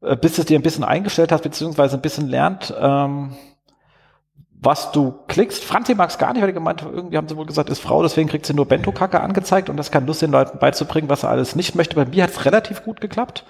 äh, 0.01 0.15
bis 0.15 0.37
es 0.37 0.45
dir 0.45 0.57
ein 0.57 0.63
bisschen 0.63 0.83
eingestellt 0.83 1.31
hast, 1.31 1.43
beziehungsweise 1.43 1.95
ein 1.95 2.01
bisschen 2.01 2.27
lernt, 2.27 2.73
ähm, 2.79 3.35
was 4.61 4.91
du 4.91 5.13
klickst. 5.27 5.63
Franzi 5.63 5.95
mag 5.95 6.09
es 6.09 6.17
gar 6.17 6.33
nicht, 6.33 6.41
weil 6.41 6.47
die 6.47 6.53
gemeint 6.53 6.81
irgendwie 6.81 7.17
haben 7.17 7.27
sie 7.27 7.37
wohl 7.37 7.45
gesagt, 7.45 7.69
ist 7.69 7.79
Frau, 7.79 8.01
deswegen 8.01 8.29
kriegt 8.29 8.45
sie 8.45 8.53
nur 8.53 8.65
Bento-Kacke 8.65 9.19
angezeigt 9.19 9.69
und 9.69 9.77
das 9.77 9.91
kann 9.91 10.07
Lust 10.07 10.21
den 10.21 10.31
Leuten 10.31 10.59
beizubringen, 10.59 11.09
was 11.09 11.23
er 11.23 11.29
alles 11.29 11.55
nicht 11.55 11.75
möchte. 11.75 11.95
Bei 11.95 12.05
mir 12.05 12.23
hat 12.23 12.31
es 12.31 12.45
relativ 12.45 12.83
gut 12.83 13.01
geklappt. 13.01 13.45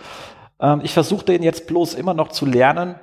Ähm, 0.59 0.81
ich 0.83 0.93
versuche 0.93 1.25
den 1.25 1.43
jetzt 1.43 1.67
bloß 1.67 1.93
immer 1.93 2.13
noch 2.13 2.29
zu 2.29 2.45
lernen, 2.45 2.95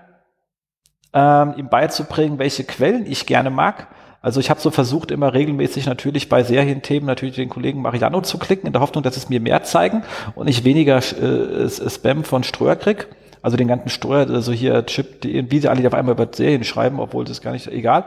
ähm, 1.14 1.54
ihm 1.56 1.68
beizubringen, 1.68 2.38
welche 2.38 2.64
Quellen 2.64 3.10
ich 3.10 3.26
gerne 3.26 3.50
mag. 3.50 3.88
Also 4.20 4.38
ich 4.38 4.50
habe 4.50 4.60
so 4.60 4.70
versucht, 4.70 5.10
immer 5.10 5.34
regelmäßig 5.34 5.86
natürlich 5.86 6.28
bei 6.28 6.44
Serienthemen 6.44 7.06
natürlich 7.06 7.34
den 7.34 7.48
Kollegen 7.48 7.82
Mariano 7.82 8.20
zu 8.20 8.38
klicken, 8.38 8.68
in 8.68 8.72
der 8.72 8.80
Hoffnung, 8.80 9.02
dass 9.02 9.16
es 9.16 9.28
mir 9.28 9.40
mehr 9.40 9.64
zeigen 9.64 10.04
und 10.36 10.46
ich 10.46 10.64
weniger 10.64 10.98
äh, 10.98 11.68
Spam 11.68 12.22
von 12.22 12.44
Ströer 12.44 12.76
krieg. 12.76 13.08
Also 13.42 13.56
den 13.56 13.66
ganzen 13.66 13.88
Steuer, 13.88 14.30
also 14.30 14.52
hier 14.52 14.86
Chip, 14.86 15.20
die, 15.20 15.50
wie 15.50 15.58
sie 15.58 15.68
alle 15.68 15.86
auf 15.86 15.94
einmal 15.94 16.14
über 16.14 16.28
Serien 16.32 16.62
schreiben, 16.62 17.00
obwohl 17.00 17.24
das 17.24 17.42
gar 17.42 17.52
nicht 17.52 17.66
egal. 17.66 18.04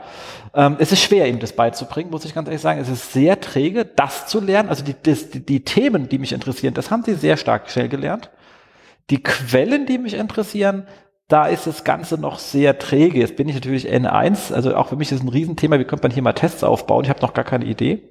Ähm, 0.54 0.76
es 0.78 0.92
ist 0.92 1.02
schwer, 1.02 1.28
ihm 1.28 1.38
das 1.38 1.52
beizubringen, 1.52 2.10
muss 2.10 2.24
ich 2.24 2.34
ganz 2.34 2.48
ehrlich 2.48 2.62
sagen. 2.62 2.80
Es 2.80 2.88
ist 2.88 3.12
sehr 3.12 3.40
träge, 3.40 3.84
das 3.84 4.26
zu 4.26 4.40
lernen. 4.40 4.70
Also 4.70 4.82
die, 4.82 4.94
das, 5.02 5.30
die, 5.30 5.40
die 5.44 5.62
Themen, 5.62 6.08
die 6.08 6.18
mich 6.18 6.32
interessieren, 6.32 6.72
das 6.72 6.90
haben 6.90 7.02
sie 7.02 7.14
sehr 7.14 7.36
stark 7.36 7.70
schnell 7.70 7.88
gelernt. 7.88 8.30
Die 9.10 9.22
Quellen, 9.22 9.86
die 9.86 9.98
mich 9.98 10.14
interessieren, 10.14 10.86
da 11.28 11.46
ist 11.46 11.66
das 11.66 11.84
Ganze 11.84 12.18
noch 12.18 12.38
sehr 12.38 12.78
träge. 12.78 13.18
Jetzt 13.18 13.36
bin 13.36 13.48
ich 13.48 13.54
natürlich 13.54 13.92
N1, 13.92 14.52
also 14.52 14.74
auch 14.74 14.88
für 14.88 14.96
mich 14.96 15.12
ist 15.12 15.18
es 15.18 15.24
ein 15.24 15.28
Riesenthema, 15.28 15.78
wie 15.78 15.84
könnte 15.84 16.04
man 16.04 16.12
hier 16.12 16.22
mal 16.22 16.32
Tests 16.32 16.64
aufbauen? 16.64 17.04
Ich 17.04 17.10
habe 17.10 17.20
noch 17.20 17.34
gar 17.34 17.44
keine 17.44 17.64
Idee. 17.64 18.02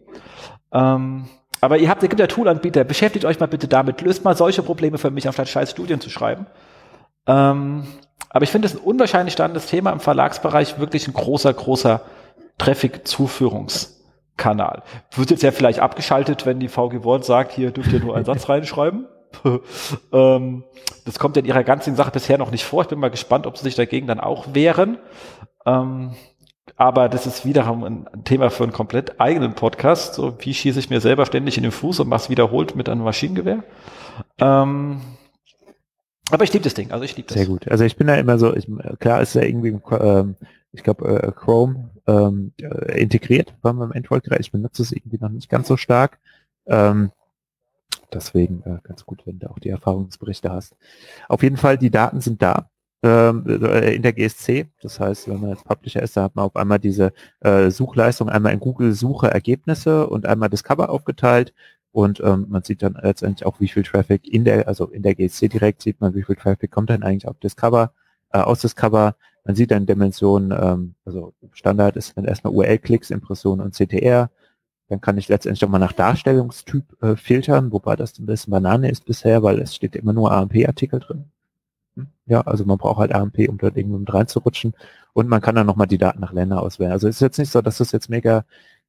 Ähm, 0.74 1.26
aber 1.62 1.78
ihr 1.78 1.90
habt, 1.90 2.04
ihr 2.04 2.10
gibt 2.10 2.20
ja 2.20 2.28
Toolanbieter, 2.28 2.84
beschäftigt 2.84 3.26
euch 3.26 3.40
mal 3.40 3.48
bitte 3.48 3.68
damit, 3.68 4.02
löst 4.02 4.24
mal 4.24 4.36
solche 4.36 4.62
Probleme 4.62 4.98
für 4.98 5.12
mich, 5.12 5.28
anstatt 5.28 5.48
scheiß 5.48 5.72
Studien 5.72 6.02
zu 6.02 6.10
schreiben. 6.10 6.46
Ähm, 7.28 7.86
aber 8.30 8.44
ich 8.44 8.52
finde 8.52 8.68
es 8.68 8.76
ein 8.76 8.82
unwahrscheinlich 8.82 9.34
spannendes 9.34 9.66
Thema 9.68 9.92
im 9.92 10.00
Verlagsbereich, 10.00 10.80
wirklich 10.80 11.08
ein 11.08 11.14
großer, 11.14 11.54
großer 11.54 12.02
Traffic-Zuführungskanal. 12.58 14.82
Wird 15.16 15.30
jetzt 15.32 15.44
ja 15.44 15.52
vielleicht 15.52 15.80
abgeschaltet, 15.80 16.46
wenn 16.46 16.60
die 16.60 16.68
VG 16.68 17.04
Wort 17.04 17.24
sagt, 17.26 17.54
hier 17.54 17.72
dürft 17.72 17.94
ihr 17.94 18.00
nur 18.00 18.16
einen 18.16 18.26
Satz 18.26 18.48
reinschreiben. 18.50 19.08
ähm, 20.14 20.64
das 21.06 21.18
kommt 21.20 21.38
in 21.38 21.46
ihrer 21.46 21.64
ganzen 21.64 21.96
Sache 21.96 22.12
bisher 22.12 22.38
noch 22.38 22.52
nicht 22.52 22.66
vor. 22.66 22.82
Ich 22.82 22.90
bin 22.90 23.00
mal 23.00 23.10
gespannt, 23.10 23.48
ob 23.48 23.58
sie 23.58 23.64
sich 23.64 23.76
dagegen 23.76 24.08
dann 24.08 24.20
auch 24.20 24.54
wehren. 24.54 24.98
Ähm, 25.66 26.12
aber 26.78 27.10
das 27.10 27.28
ist 27.28 27.46
wiederum 27.46 27.84
ein 27.84 28.24
Thema 28.26 28.50
für 28.50 28.64
einen 28.64 28.74
komplett 28.74 29.22
eigenen 29.22 29.54
Podcast. 29.54 30.16
So, 30.16 30.36
wie 30.40 30.54
schieße 30.54 30.80
ich 30.80 30.90
mir 30.90 31.00
selber 31.00 31.26
ständig 31.26 31.58
in 31.58 31.64
den 31.64 31.72
Fuß 31.72 32.02
und 32.02 32.10
mach's 32.10 32.30
wiederholt 32.30 32.76
mit 32.76 32.90
einem 32.90 33.04
Maschinengewehr? 33.04 33.64
Ähm, 34.40 35.00
aber 36.36 36.44
ich 36.44 36.54
liebe 36.54 36.64
das 36.64 36.74
Ding, 36.74 36.92
also 36.92 37.04
ich 37.04 37.16
liebe 37.18 37.28
das. 37.28 37.38
Sehr 37.38 37.48
gut. 37.48 37.68
Also 37.68 37.84
ich 37.84 37.98
bin 37.98 38.08
da 38.08 38.16
immer 38.16 38.38
so, 38.38 38.56
ich, 38.56 38.68
klar 39.00 39.22
ist 39.22 39.36
ja 39.36 39.42
irgendwie, 39.42 39.78
ähm, 39.92 40.36
ich 40.72 40.84
glaube, 40.84 41.24
äh, 41.24 41.32
Chrome 41.32 41.90
ähm, 42.08 42.54
äh, 42.62 43.02
integriert 43.02 43.56
bei 43.62 43.74
meinem 43.74 43.92
Android-Gerät. 43.92 44.42
Ich 44.42 44.52
benutze 44.52 44.84
es 44.84 44.92
irgendwie 44.92 45.18
noch 45.20 45.30
nicht 45.30 45.50
ganz 45.50 45.68
so 45.68 45.78
stark. 45.78 46.20
Ähm, 46.68 47.12
Deswegen 48.14 48.64
äh, 48.66 48.80
ganz 48.84 49.06
gut, 49.06 49.26
wenn 49.26 49.40
du 49.40 49.50
auch 49.50 49.60
die 49.60 49.70
Erfahrungsberichte 49.70 50.52
hast. 50.52 50.76
Auf 51.28 51.44
jeden 51.44 51.58
Fall, 51.58 51.78
die 51.78 51.92
Daten 51.92 52.22
sind 52.22 52.42
da 52.42 52.70
ähm, 53.04 53.46
äh, 53.48 53.94
in 53.96 54.02
der 54.04 54.14
GSC. 54.14 54.68
Das 54.82 55.00
heißt, 55.00 55.28
wenn 55.28 55.42
man 55.42 55.50
jetzt 55.52 55.66
Publisher 55.66 56.02
ist, 56.02 56.16
da 56.16 56.24
hat 56.24 56.36
man 56.36 56.46
auf 56.46 56.56
einmal 56.56 56.80
diese 56.80 57.14
äh, 57.42 57.70
Suchleistung, 57.70 58.30
einmal 58.30 58.54
in 58.54 58.60
Google 58.60 58.94
Suche 58.94 59.30
Ergebnisse 59.30 60.08
und 60.08 60.26
einmal 60.26 60.50
Discover 60.50 60.90
aufgeteilt. 60.90 61.54
Und 61.96 62.20
ähm, 62.20 62.48
man 62.50 62.62
sieht 62.62 62.84
dann 62.84 62.98
letztendlich 63.02 63.46
auch, 63.46 63.62
wie 63.62 63.70
viel 63.70 63.84
Traffic 63.84 64.28
in 64.28 64.43
der, 64.43 64.68
also 64.68 64.88
in 64.88 65.02
der 65.02 65.16
GSC 65.16 65.48
direkt 65.48 65.82
sieht 65.82 66.02
man, 66.02 66.14
wie 66.14 66.24
viel 66.24 66.36
Traffic 66.36 66.70
kommt 66.70 66.89
dann 66.89 67.04
eigentlich 67.04 67.26
auf 67.26 67.39
Discover, 67.39 67.93
äh, 68.34 68.39
aus 68.39 68.60
Discover. 68.60 69.16
Man 69.46 69.56
sieht 69.56 69.72
dann 69.72 69.86
Dimensionen, 69.86 70.52
ähm, 70.52 70.96
also 71.06 71.34
Standard 71.54 71.96
ist 71.96 72.18
dann 72.18 72.26
erstmal 72.26 72.52
URL-Klicks, 72.52 73.12
Impressionen 73.12 73.66
und 73.66 73.76
CTR. 73.76 74.30
Dann 74.89 75.00
kann 75.00 75.18
ich 75.18 75.30
letztendlich 75.30 75.64
auch 75.64 75.70
mal 75.70 75.80
nach 75.80 75.93
Darstellungstyp 75.93 77.02
äh, 77.02 77.16
filtern, 77.16 77.72
wobei 77.72 77.96
das 77.96 78.20
ein 78.20 78.26
bisschen 78.26 78.52
Banane 78.52 78.91
ist 78.91 79.06
bisher, 79.06 79.41
weil 79.41 79.60
es 79.60 79.74
steht 79.74 79.96
immer 79.96 80.12
nur 80.12 80.34
AMP-Artikel 80.34 81.00
drin. 81.00 81.24
Hm? 81.96 82.08
Ja, 82.26 82.41
also 82.41 82.66
man 82.66 82.78
braucht 82.78 83.00
halt 83.00 83.16
AMP, 83.16 83.48
um 83.48 83.58
dort 83.58 83.78
irgendwo 83.78 84.00
mit 84.00 84.14
reinzurutschen. 84.14 84.74
Und 85.14 85.30
man 85.30 85.39
kann 85.39 85.56
dann 85.56 85.66
nochmal 85.66 85.88
die 85.88 85.98
Daten 85.98 86.20
nach 86.20 86.34
Länder 86.34 86.62
auswählen. 86.62 86.91
Also 86.91 87.08
ist 87.08 87.22
jetzt 87.22 87.39
nicht 87.39 87.54
so, 87.54 87.62
dass 87.62 87.78
das 87.78 87.93
jetzt 87.93 88.10
mega 88.10 88.43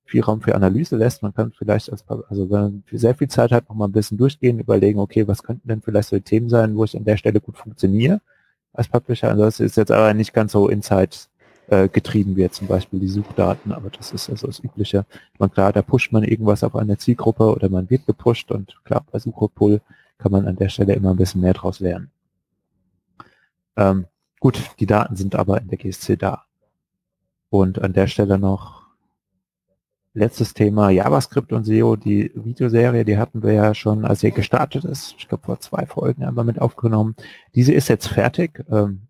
viel 0.07 0.23
Raum 0.23 0.41
für 0.41 0.55
Analyse 0.55 0.97
lässt. 0.97 1.23
Man 1.23 1.35
kann 1.35 1.53
vielleicht, 1.53 1.91
als, 1.91 2.05
also 2.09 2.51
wenn 2.51 2.61
man 2.61 2.85
sehr 2.93 3.15
viel 3.15 3.29
Zeit 3.29 3.53
hat, 3.53 3.69
noch 3.69 3.77
mal 3.77 3.87
ein 3.87 3.93
bisschen 3.93 4.19
durchgehen, 4.19 4.61
überlegen, 4.61 5.01
okay, 5.01 5.27
was 5.29 5.43
könnten 5.43 5.69
denn 5.69 5.83
vielleicht 5.83 6.09
so 6.09 6.19
Themen 6.19 6.49
sein, 6.49 6.77
wo 6.77 6.85
ich 6.85 6.97
an 6.97 7.05
der 7.05 7.17
Stelle 7.17 7.41
gut 7.41 7.59
funktioniere 7.59 8.21
als 8.73 8.89
Publisher. 8.89 9.31
Also 9.31 9.45
das 9.45 9.61
ist 9.61 9.77
jetzt 9.77 9.91
aber 9.91 10.15
nicht 10.15 10.33
ganz 10.33 10.53
so 10.53 10.69
Insight 10.69 11.29
äh, 11.69 11.89
getrieben 11.89 12.37
wird, 12.37 12.55
zum 12.55 12.69
Beispiel 12.69 13.01
die 13.01 13.09
Suchdaten, 13.09 13.73
aber 13.73 13.91
das 13.91 14.13
ist 14.13 14.31
also 14.31 14.47
das 14.47 14.61
Übliche. 14.61 15.05
Man 15.39 15.51
klar, 15.51 15.73
da 15.73 15.83
pusht 15.83 16.13
man 16.13 16.23
irgendwas 16.23 16.63
auf 16.63 16.77
eine 16.77 16.99
Zielgruppe 16.99 17.51
oder 17.51 17.69
man 17.69 17.91
wird 17.91 18.07
gepusht 18.07 18.51
und 18.53 18.77
klar, 18.85 19.05
bei 19.11 19.19
Suche 19.19 19.81
kann 20.19 20.33
man 20.33 20.47
an 20.47 20.57
der 20.57 20.69
Stelle 20.69 20.95
immer 20.95 21.11
ein 21.11 21.17
bisschen 21.17 21.41
mehr 21.41 21.55
draus 21.55 21.81
lernen. 21.81 22.11
Ähm, 23.77 24.07
gut, 24.41 24.61
die 24.79 24.87
Daten 24.87 25.17
sind 25.17 25.35
aber 25.35 25.61
in 25.61 25.69
der 25.69 25.79
GSC 25.79 26.17
da. 26.17 26.45
Und 27.51 27.81
an 27.81 27.93
der 27.93 28.07
Stelle 28.07 28.39
noch 28.39 28.86
letztes 30.17 30.55
Thema 30.55 30.91
JavaScript 30.91 31.53
und 31.53 31.65
SEO, 31.65 31.95
die 31.95 32.33
Videoserie, 32.35 33.05
die 33.05 33.19
hatten 33.19 33.43
wir 33.43 33.53
ja 33.53 33.75
schon, 33.75 34.05
als 34.05 34.21
sie 34.21 34.31
gestartet 34.31 34.85
ist, 34.85 35.15
ich 35.19 35.29
glaube 35.29 35.45
vor 35.45 35.61
zwei 35.61 35.85
Folgen 35.85 36.25
einmal 36.25 36.45
mit 36.45 36.61
aufgenommen. 36.61 37.15
Diese 37.55 37.73
ist 37.73 37.89
jetzt 37.89 38.09
fertig. 38.09 38.65
Ähm, 38.71 39.03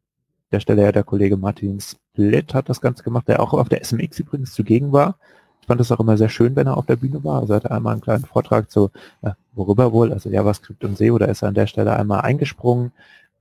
der 0.50 0.60
Stelle 0.60 0.82
ja 0.82 0.92
der 0.92 1.04
Kollege 1.04 1.36
Martin 1.36 1.80
Split 1.80 2.54
hat 2.54 2.68
das 2.68 2.80
Ganze 2.80 3.04
gemacht, 3.04 3.28
der 3.28 3.40
auch 3.40 3.52
auf 3.52 3.68
der 3.68 3.84
SMX 3.84 4.18
übrigens 4.18 4.52
zugegen 4.52 4.92
war. 4.92 5.16
Ich 5.60 5.66
fand 5.68 5.80
es 5.80 5.92
auch 5.92 6.00
immer 6.00 6.16
sehr 6.16 6.28
schön, 6.28 6.56
wenn 6.56 6.66
er 6.66 6.76
auf 6.76 6.86
der 6.86 6.96
Bühne 6.96 7.22
war. 7.22 7.40
Also 7.40 7.52
er 7.52 7.56
hatte 7.56 7.70
einmal 7.70 7.92
einen 7.92 8.02
kleinen 8.02 8.24
Vortrag 8.24 8.70
zu, 8.70 8.90
äh, 9.22 9.30
worüber 9.52 9.92
wohl, 9.92 10.12
also 10.12 10.28
JavaScript 10.28 10.84
und 10.84 10.98
SEO, 10.98 11.18
da 11.18 11.26
ist 11.26 11.42
er 11.42 11.48
an 11.48 11.54
der 11.54 11.66
Stelle 11.68 11.96
einmal 11.96 12.22
eingesprungen. 12.22 12.92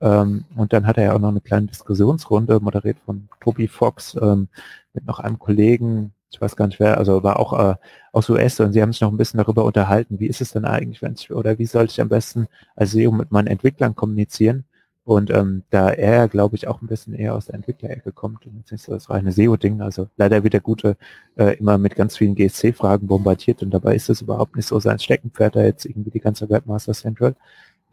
Ähm, 0.01 0.45
und 0.55 0.72
dann 0.72 0.86
hat 0.86 0.97
er 0.97 1.05
ja 1.05 1.13
auch 1.13 1.20
noch 1.20 1.30
eine 1.30 1.41
kleine 1.41 1.68
Diskussionsrunde, 1.68 2.59
moderiert 2.59 2.97
von 3.05 3.28
Toby 3.41 3.68
Fox, 3.68 4.16
ähm, 4.22 4.49
mit 4.93 5.05
noch 5.07 5.20
einem 5.20 5.39
Kollegen, 5.39 6.13
ich 6.36 6.42
weiß 6.42 6.56
gar 6.58 6.68
nicht 6.68 6.80
wer, 6.82 6.98
also 6.98 7.24
war 7.24 7.40
auch 7.40 7.54
äh, 7.54 7.76
aus 8.12 8.30
US 8.30 8.60
und 8.60 8.74
sie 8.74 8.82
haben 8.82 8.92
sich 8.92 9.02
noch 9.02 9.12
ein 9.12 9.18
bisschen 9.18 9.38
darüber 9.38 9.64
unterhalten, 9.64 10.20
wie 10.20 10.28
ist 10.28 10.42
es 10.42 10.52
denn 10.52 10.66
eigentlich, 10.66 11.02
wenn 11.02 11.14
ich, 11.14 11.32
oder 11.32 11.58
wie 11.58 11.66
sollte 11.66 11.92
ich 11.92 12.02
am 12.02 12.10
besten 12.10 12.48
als 12.76 12.92
SEO 12.92 13.12
mit 13.12 13.32
meinen 13.32 13.48
Entwicklern 13.48 13.96
kommunizieren? 13.96 14.66
Und 15.06 15.30
ähm, 15.30 15.64
da 15.70 15.92
er, 15.92 16.28
glaube 16.28 16.56
ich, 16.56 16.68
auch 16.68 16.82
ein 16.82 16.88
bisschen 16.88 17.14
eher 17.14 17.36
aus 17.36 17.46
der 17.46 17.56
Entwicklerecke 17.56 18.12
kommt 18.12 18.46
und 18.48 18.58
jetzt 18.58 18.72
nicht 18.72 18.84
so 18.84 18.92
das 18.92 19.10
reine 19.10 19.32
SEO-Ding, 19.32 19.82
also 19.82 20.10
leider 20.18 20.44
wird 20.44 20.54
der 20.54 20.62
Gute 20.62 20.98
äh, 21.38 21.58
immer 21.58 21.78
mit 21.78 21.96
ganz 21.96 22.18
vielen 22.18 22.36
GSC-Fragen 22.36 23.08
bombardiert 23.08 23.62
und 23.62 23.70
dabei 23.72 23.96
ist 23.96 24.10
es 24.10 24.22
überhaupt 24.22 24.56
nicht 24.56 24.66
so 24.68 24.80
sein 24.80 25.00
Steckenpferd, 25.00 25.56
da 25.56 25.64
jetzt 25.64 25.86
irgendwie 25.86 26.10
die 26.10 26.20
ganze 26.20 26.50
Webmaster 26.50 26.94
Central. 26.94 27.36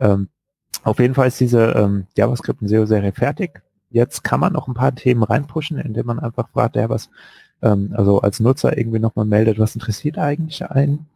Ähm, 0.01 0.29
auf 0.85 0.99
jeden 0.99 1.15
Fall 1.15 1.29
ist 1.29 1.39
diese 1.39 1.73
ähm, 1.73 2.07
JavaScript 2.17 2.63
und 2.63 2.69
SEO-Serie 2.69 3.13
fertig. 3.13 3.63
Jetzt 3.91 4.25
kann 4.25 4.41
man 4.41 4.55
noch 4.55 4.67
ein 4.67 4.75
paar 4.75 4.95
Themen 4.95 5.23
reinpushen, 5.23 5.79
indem 5.79 6.07
man 6.07 6.19
einfach 6.19 6.49
fragt, 6.49 6.77
ja, 6.77 6.89
was, 6.89 7.11
ähm, 7.63 7.93
also 7.97 8.21
als 8.21 8.41
Nutzer 8.41 8.77
irgendwie 8.77 8.99
nochmal 8.99 9.27
meldet, 9.27 9.59
was 9.59 9.75
interessiert 9.75 10.19
eigentlich 10.19 10.65
einen? 10.65 11.07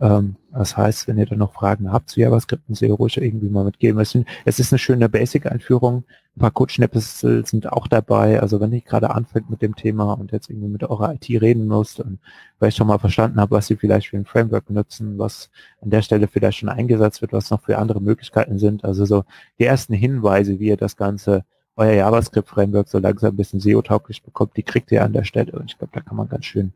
Ähm, 0.00 0.36
das 0.52 0.76
heißt, 0.76 1.08
wenn 1.08 1.18
ihr 1.18 1.26
dann 1.26 1.38
noch 1.38 1.54
Fragen 1.54 1.92
habt 1.92 2.10
zu 2.10 2.20
JavaScript, 2.20 2.62
ihr 2.82 2.92
ruhig 2.92 3.16
irgendwie 3.16 3.48
mal 3.48 3.64
mitgeben. 3.64 4.00
Es 4.00 4.58
ist 4.58 4.72
eine 4.72 4.78
schöne 4.78 5.08
Basic-Einführung. 5.08 6.04
Ein 6.36 6.40
paar 6.40 6.50
Code-Schnipsel 6.50 7.46
sind 7.46 7.72
auch 7.72 7.86
dabei. 7.86 8.40
Also 8.40 8.60
wenn 8.60 8.72
ihr 8.72 8.80
gerade 8.80 9.10
anfängt 9.10 9.50
mit 9.50 9.62
dem 9.62 9.76
Thema 9.76 10.12
und 10.14 10.32
jetzt 10.32 10.50
irgendwie 10.50 10.68
mit 10.68 10.82
eurer 10.84 11.14
IT 11.14 11.28
reden 11.40 11.66
müsst 11.66 12.00
und 12.00 12.18
vielleicht 12.58 12.76
schon 12.76 12.88
mal 12.88 12.98
verstanden 12.98 13.40
habt, 13.40 13.52
was 13.52 13.70
ihr 13.70 13.78
vielleicht 13.78 14.08
für 14.08 14.16
ein 14.16 14.24
Framework 14.24 14.66
benutzen, 14.66 15.18
was 15.18 15.50
an 15.80 15.90
der 15.90 16.02
Stelle 16.02 16.28
vielleicht 16.28 16.58
schon 16.58 16.68
eingesetzt 16.68 17.20
wird, 17.22 17.32
was 17.32 17.50
noch 17.50 17.62
für 17.62 17.78
andere 17.78 18.00
Möglichkeiten 18.00 18.58
sind. 18.58 18.84
Also 18.84 19.04
so 19.04 19.24
die 19.58 19.64
ersten 19.64 19.94
Hinweise, 19.94 20.58
wie 20.58 20.68
ihr 20.68 20.76
das 20.76 20.96
Ganze 20.96 21.44
euer 21.76 21.94
JavaScript-Framework 21.94 22.88
so 22.88 22.98
langsam 22.98 23.34
ein 23.34 23.36
bisschen 23.36 23.60
SEO-tauglich 23.60 24.22
bekommt, 24.22 24.56
die 24.56 24.62
kriegt 24.62 24.92
ihr 24.92 25.02
an 25.02 25.12
der 25.12 25.24
Stelle. 25.24 25.52
Und 25.52 25.70
ich 25.70 25.78
glaube, 25.78 25.92
da 25.92 26.00
kann 26.00 26.16
man 26.16 26.28
ganz 26.28 26.44
schön 26.44 26.72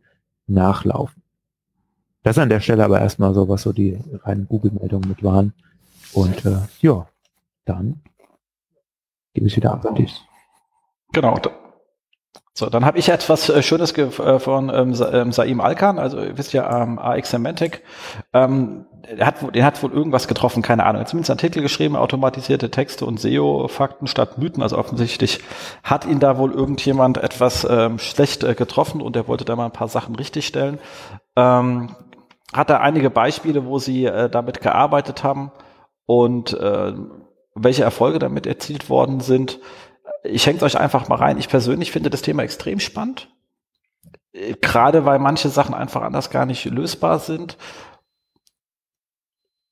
nachlaufen. 0.46 1.22
Das 2.22 2.38
an 2.38 2.48
der 2.48 2.60
Stelle 2.60 2.84
aber 2.84 3.00
erstmal 3.00 3.32
so, 3.32 3.48
was 3.48 3.62
so 3.62 3.72
die 3.72 3.98
reinen 4.24 4.48
Google-Meldungen 4.48 5.08
mit 5.08 5.22
waren. 5.22 5.54
Und 6.12 6.44
äh, 6.44 6.58
ja, 6.80 7.06
dann 7.64 8.00
gebe 9.34 9.46
ich 9.46 9.56
wieder 9.56 9.72
ab 9.72 9.84
an 9.86 9.94
dich. 9.94 10.20
Genau. 11.12 11.38
So, 12.58 12.68
dann 12.68 12.84
habe 12.84 12.98
ich 12.98 13.08
etwas 13.08 13.48
äh, 13.48 13.62
Schönes 13.62 13.96
äh, 13.96 14.40
von 14.40 14.68
ähm, 14.68 14.92
ähm, 15.12 15.30
Saim 15.30 15.60
Alkan, 15.60 16.00
also 16.00 16.18
ihr 16.20 16.36
wisst 16.36 16.52
ja, 16.52 16.82
ähm, 16.82 16.98
AX 16.98 17.30
Semantic. 17.30 17.84
Ähm, 18.32 18.84
der 19.16 19.26
hat, 19.26 19.54
den 19.54 19.64
hat 19.64 19.80
wohl 19.80 19.92
irgendwas 19.92 20.26
getroffen, 20.26 20.60
keine 20.60 20.84
Ahnung. 20.84 21.06
Zumindest 21.06 21.30
einen 21.30 21.38
Artikel 21.38 21.62
geschrieben, 21.62 21.94
automatisierte 21.94 22.68
Texte 22.72 23.06
und 23.06 23.20
SEO-Fakten 23.20 24.08
statt 24.08 24.38
Mythen. 24.38 24.64
Also 24.64 24.76
offensichtlich 24.76 25.38
hat 25.84 26.04
ihn 26.04 26.18
da 26.18 26.36
wohl 26.36 26.50
irgendjemand 26.50 27.18
etwas 27.18 27.64
ähm, 27.70 28.00
schlecht 28.00 28.42
äh, 28.42 28.56
getroffen 28.56 29.02
und 29.02 29.14
er 29.14 29.28
wollte 29.28 29.44
da 29.44 29.54
mal 29.54 29.66
ein 29.66 29.70
paar 29.70 29.86
Sachen 29.86 30.16
richtigstellen. 30.16 30.80
Ähm, 31.36 31.94
hat 32.52 32.70
da 32.70 32.78
einige 32.78 33.08
Beispiele, 33.08 33.66
wo 33.66 33.78
sie 33.78 34.06
äh, 34.06 34.28
damit 34.28 34.62
gearbeitet 34.62 35.22
haben 35.22 35.52
und 36.06 36.54
äh, 36.54 36.92
welche 37.54 37.84
Erfolge 37.84 38.18
damit 38.18 38.48
erzielt 38.48 38.90
worden 38.90 39.20
sind 39.20 39.60
ich 40.24 40.46
hänge 40.46 40.62
euch 40.62 40.78
einfach 40.78 41.08
mal 41.08 41.16
rein. 41.16 41.38
Ich 41.38 41.48
persönlich 41.48 41.92
finde 41.92 42.10
das 42.10 42.22
Thema 42.22 42.42
extrem 42.42 42.80
spannend. 42.80 43.28
Gerade 44.60 45.04
weil 45.04 45.18
manche 45.18 45.48
Sachen 45.48 45.74
einfach 45.74 46.02
anders 46.02 46.30
gar 46.30 46.46
nicht 46.46 46.64
lösbar 46.66 47.18
sind. 47.18 47.56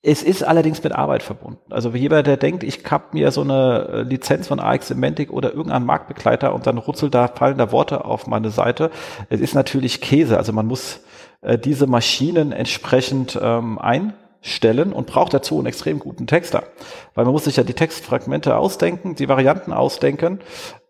Es 0.02 0.22
ist 0.22 0.44
allerdings 0.44 0.82
mit 0.84 0.92
Arbeit 0.92 1.22
verbunden. 1.22 1.72
Also 1.72 1.90
jeder, 1.90 2.22
der 2.22 2.36
denkt, 2.36 2.62
ich 2.62 2.84
habe 2.88 3.06
mir 3.12 3.32
so 3.32 3.40
eine 3.40 3.88
äh, 3.88 4.02
Lizenz 4.02 4.46
von 4.46 4.60
AX 4.60 4.88
Semantic 4.88 5.32
oder 5.32 5.52
irgendeinen 5.52 5.84
Marktbegleiter 5.84 6.54
und 6.54 6.66
dann 6.66 6.78
rutzelt 6.78 7.12
da 7.12 7.26
fallen 7.26 7.58
da 7.58 7.72
Worte 7.72 8.04
auf 8.04 8.28
meine 8.28 8.50
Seite. 8.50 8.90
Es 9.30 9.40
ist 9.40 9.54
natürlich 9.54 10.00
Käse. 10.00 10.36
Also 10.36 10.52
man 10.52 10.66
muss 10.66 11.00
äh, 11.40 11.58
diese 11.58 11.88
Maschinen 11.88 12.52
entsprechend 12.52 13.38
ähm, 13.42 13.78
ein 13.80 14.14
stellen 14.40 14.92
und 14.92 15.06
braucht 15.06 15.34
dazu 15.34 15.58
einen 15.58 15.66
extrem 15.66 15.98
guten 15.98 16.26
Texter. 16.26 16.64
Weil 17.14 17.24
man 17.24 17.32
muss 17.32 17.44
sich 17.44 17.56
ja 17.56 17.64
die 17.64 17.74
Textfragmente 17.74 18.56
ausdenken, 18.56 19.14
die 19.14 19.28
Varianten 19.28 19.72
ausdenken. 19.72 20.40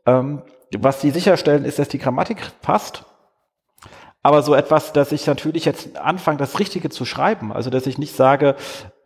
Ähm, 0.06 0.42
was 0.76 1.00
die 1.00 1.10
sicherstellen, 1.10 1.64
ist, 1.64 1.78
dass 1.78 1.88
die 1.88 1.98
Grammatik 1.98 2.38
passt. 2.62 3.04
Aber 4.22 4.42
so 4.42 4.56
etwas, 4.56 4.92
dass 4.92 5.12
ich 5.12 5.28
natürlich 5.28 5.64
jetzt 5.64 5.96
anfange, 5.96 6.38
das 6.38 6.58
Richtige 6.58 6.90
zu 6.90 7.04
schreiben. 7.04 7.52
Also, 7.52 7.70
dass 7.70 7.86
ich 7.86 7.96
nicht 7.96 8.16
sage, 8.16 8.56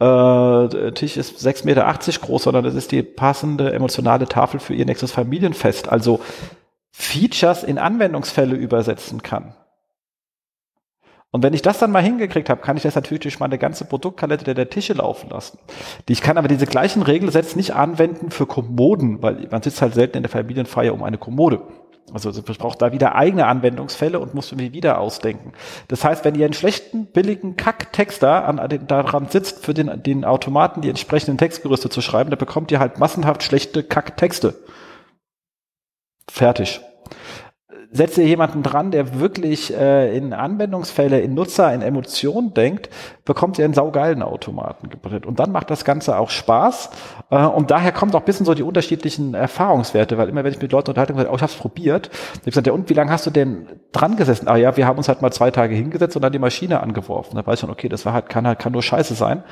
äh, 0.01 0.93
Tisch 0.93 1.19
ist 1.19 1.47
6,80 1.47 1.67
Meter 1.67 1.95
groß, 2.27 2.45
sondern 2.45 2.65
das 2.65 2.75
ist 2.75 2.91
die 2.91 3.03
passende 3.03 3.71
emotionale 3.73 4.27
Tafel 4.27 4.61
für 4.61 4.73
ihr 4.73 4.87
nächstes 4.87 5.13
Familienfest. 5.13 5.91
Also 5.91 6.21
Features 6.91 7.65
in 7.65 7.79
Anwendungsfälle 7.79 8.57
übersetzen 8.57 9.23
kann. 9.23 9.55
Und 11.33 11.45
wenn 11.45 11.55
ich 11.55 11.63
das 11.63 11.79
dann 11.79 11.93
mal 11.93 12.03
hingekriegt 12.03 12.51
habe, 12.51 12.61
kann 12.61 12.77
ich 12.77 12.83
das 12.83 12.97
natürlich 12.97 13.21
durch 13.21 13.39
meine 13.39 13.57
ganze 13.57 13.85
Produktpalette 13.85 14.53
der 14.53 14.69
Tische 14.69 14.95
laufen 14.95 15.31
lassen. 15.31 15.59
Ich 16.09 16.23
kann 16.23 16.39
aber 16.39 16.49
diese 16.49 16.67
gleichen 16.67 17.03
Regelsätze 17.03 17.57
nicht 17.57 17.75
anwenden 17.75 18.31
für 18.31 18.47
Kommoden, 18.47 19.23
weil 19.23 19.47
man 19.51 19.63
sitzt 19.63 19.81
halt 19.81 19.95
selten 19.95 20.17
in 20.17 20.25
der 20.25 20.31
Familienfeier 20.31 20.93
um 20.93 21.05
eine 21.05 21.19
Kommode. 21.19 21.63
Also 22.13 22.31
ich 22.31 22.59
brauche 22.59 22.77
da 22.77 22.93
wieder 22.93 23.15
eigene 23.15 23.47
Anwendungsfälle 23.47 24.19
und 24.19 24.35
muss 24.35 24.51
mir 24.51 24.73
wieder 24.73 24.99
ausdenken. 24.99 25.53
Das 25.87 26.03
heißt, 26.03 26.25
wenn 26.25 26.35
ihr 26.35 26.45
einen 26.45 26.55
schlechten, 26.55 27.07
billigen 27.07 27.57
Kack-Texter 27.57 28.47
an, 28.49 28.59
an, 28.59 28.87
daran 28.89 29.29
sitzt, 29.29 29.65
für 29.65 29.75
den, 29.75 30.03
den 30.03 30.25
Automaten 30.25 30.81
die 30.81 30.89
entsprechenden 30.89 31.39
Textgerüste 31.39 31.89
zu 31.89 32.01
schreiben, 32.01 32.31
dann 32.31 32.39
bekommt 32.41 32.73
ihr 32.73 32.81
halt 32.81 32.99
massenhaft 32.99 33.45
schlechte 33.45 33.85
Kack-Texte. 33.85 34.55
Fertig 36.29 36.81
setze 37.93 38.23
jemanden 38.23 38.63
dran, 38.63 38.93
der 38.93 39.19
wirklich 39.19 39.77
äh, 39.77 40.17
in 40.17 40.33
Anwendungsfälle, 40.33 41.21
in 41.21 41.35
Nutzer, 41.35 41.75
in 41.75 41.83
Emotionen 41.83 42.55
denkt, 42.55 42.89
bekommt 43.25 43.59
ihr 43.59 43.65
einen 43.65 43.75
saugeilen 43.75 44.23
Automaten 44.23 44.91
gebracht. 44.91 45.27
Und 45.27 45.41
dann 45.41 45.51
macht 45.51 45.71
das 45.71 45.85
Ganze 45.85 46.17
auch 46.17 46.31
Spaß. 46.31 46.91
Äh, 47.31 47.45
und 47.45 47.73
daher 47.73 47.91
kommt 47.91 48.15
auch 48.15 48.21
ein 48.21 48.25
bisschen 48.25 48.47
so 48.47 48.55
die 48.55 48.63
unterschiedlichen 48.63 49.35
Erfahrungswerte, 49.35 50.19
weil 50.19 50.29
immer 50.29 50.45
wenn 50.45 50.53
ich 50.53 50.63
mit 50.63 50.71
Leuten 50.71 50.91
unterhalte, 50.91 51.15
oh, 51.15 51.35
ich 51.35 51.43
hab's 51.43 51.57
probiert, 51.57 52.11
ich 52.39 52.45
gesagt, 52.45 52.69
ja, 52.69 52.73
und 52.73 52.89
wie 52.89 52.95
lange 52.95 53.11
hast 53.11 53.27
du 53.27 53.31
denn 53.31 53.67
dran 53.91 54.17
gesessen? 54.17 54.47
Ah 54.47 54.57
ja, 54.57 54.77
wir 54.77 54.87
haben 54.87 54.99
uns 54.99 55.09
halt 55.09 55.21
mal 55.21 55.33
zwei 55.33 55.51
Tage 55.51 55.75
hingesetzt 55.75 56.15
und 56.15 56.23
dann 56.23 56.33
die 56.33 56.39
Maschine 56.39 56.81
angeworfen. 56.81 57.35
Da 57.35 57.45
weiß 57.45 57.55
ich 57.55 57.61
schon, 57.61 57.71
okay, 57.71 57.89
das 57.89 58.07
war 58.07 58.13
halt, 58.13 58.29
kann 58.29 58.47
halt, 58.47 58.61
kann 58.61 58.73
nur 58.73 58.85
scheiße 58.85 59.15
sein, 59.15 59.43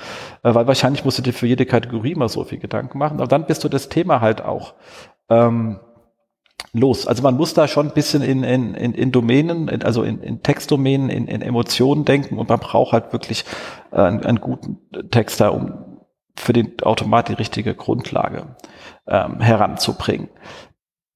äh, 0.45 0.55
weil 0.55 0.69
wahrscheinlich 0.69 1.05
musst 1.05 1.19
du 1.19 1.23
dir 1.23 1.33
für 1.33 1.49
jede 1.49 1.67
Kategorie 1.67 2.15
mal 2.15 2.29
so 2.29 2.45
viel 2.45 2.59
Gedanken 2.59 2.99
machen. 2.99 3.19
Aber 3.19 3.27
dann 3.27 3.47
bist 3.47 3.65
du 3.65 3.69
das 3.69 3.89
Thema 3.89 4.21
halt 4.21 4.45
auch. 4.45 4.75
Ähm, 5.29 5.81
los. 6.73 7.07
Also 7.07 7.23
man 7.23 7.37
muss 7.37 7.55
da 7.55 7.69
schon 7.69 7.89
ein 7.89 7.95
bisschen 7.95 8.23
in, 8.23 8.45
in, 8.45 8.75
in, 8.75 8.95
in 8.95 9.13
Domänen, 9.13 9.69
in, 9.69 9.83
also 9.83 10.03
in, 10.03 10.23
in 10.23 10.43
Textdomänen, 10.43 11.09
in, 11.11 11.27
in 11.27 11.43
Emotionen 11.43 12.05
denken 12.05 12.39
und 12.39 12.49
man 12.49 12.59
braucht 12.59 12.93
halt 12.93 13.13
wirklich 13.13 13.45
äh, 13.93 14.01
einen, 14.01 14.25
einen 14.25 14.41
guten 14.41 14.79
Texter, 15.11 15.55
um 15.55 15.99
für 16.37 16.53
den 16.53 16.81
Automat 16.83 17.29
die 17.29 17.35
richtige 17.35 17.75
Grundlage 17.75 18.57
ähm, 19.07 19.41
heranzubringen. 19.41 20.29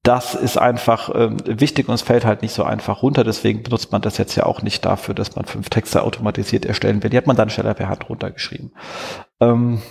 Das 0.03 0.35
ist 0.35 0.57
einfach 0.57 1.09
ähm, 1.15 1.37
wichtig 1.45 1.87
und 1.87 1.95
es 1.95 2.01
fällt 2.01 2.25
halt 2.25 2.41
nicht 2.41 2.53
so 2.53 2.63
einfach 2.63 3.03
runter. 3.03 3.23
Deswegen 3.23 3.63
benutzt 3.63 3.93
man 3.93 4.01
das 4.01 4.17
jetzt 4.17 4.35
ja 4.35 4.45
auch 4.45 4.61
nicht 4.61 4.83
dafür, 4.83 5.15
dass 5.15 5.37
man 5.37 5.45
fünf 5.45 5.69
Texte 5.69 6.03
automatisiert 6.03 6.65
erstellen 6.65 7.01
will. 7.01 7.09
Die 7.09 7.15
hat 7.15 7.27
man 7.27 7.37
dann 7.37 7.49
schneller 7.49 7.73
per 7.73 7.87
Hand 7.87 8.09
runtergeschrieben. 8.09 8.73
Ähm, 9.39 9.81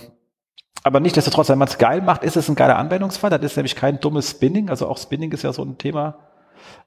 aber 0.83 0.99
nicht 0.99 1.15
nichtsdestotrotz, 1.15 1.49
wenn 1.49 1.57
man 1.57 1.69
es 1.69 1.77
geil 1.77 2.01
macht, 2.01 2.23
ist 2.23 2.35
es 2.35 2.49
ein 2.49 2.55
geiler 2.55 2.77
Anwendungsfall. 2.77 3.29
Das 3.29 3.41
ist 3.41 3.55
nämlich 3.55 3.75
kein 3.75 3.99
dummes 4.01 4.31
Spinning. 4.31 4.69
Also 4.69 4.87
auch 4.87 4.97
Spinning 4.97 5.31
ist 5.31 5.43
ja 5.43 5.53
so 5.53 5.63
ein 5.63 5.77
Thema. 5.77 6.15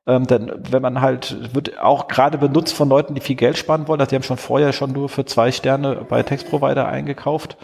Ähm, 0.06 0.26
denn 0.26 0.52
wenn 0.70 0.82
man 0.82 1.00
halt, 1.00 1.54
wird 1.54 1.80
auch 1.80 2.06
gerade 2.06 2.38
benutzt 2.38 2.74
von 2.74 2.88
Leuten, 2.88 3.14
die 3.14 3.20
viel 3.20 3.36
Geld 3.36 3.58
sparen 3.58 3.88
wollen, 3.88 4.00
also 4.00 4.10
die 4.10 4.14
haben 4.14 4.22
schon 4.22 4.36
vorher 4.36 4.72
schon 4.72 4.92
nur 4.92 5.08
für 5.08 5.24
zwei 5.24 5.50
Sterne 5.50 6.06
bei 6.08 6.22
Textprovider 6.22 6.86
eingekauft 6.86 7.56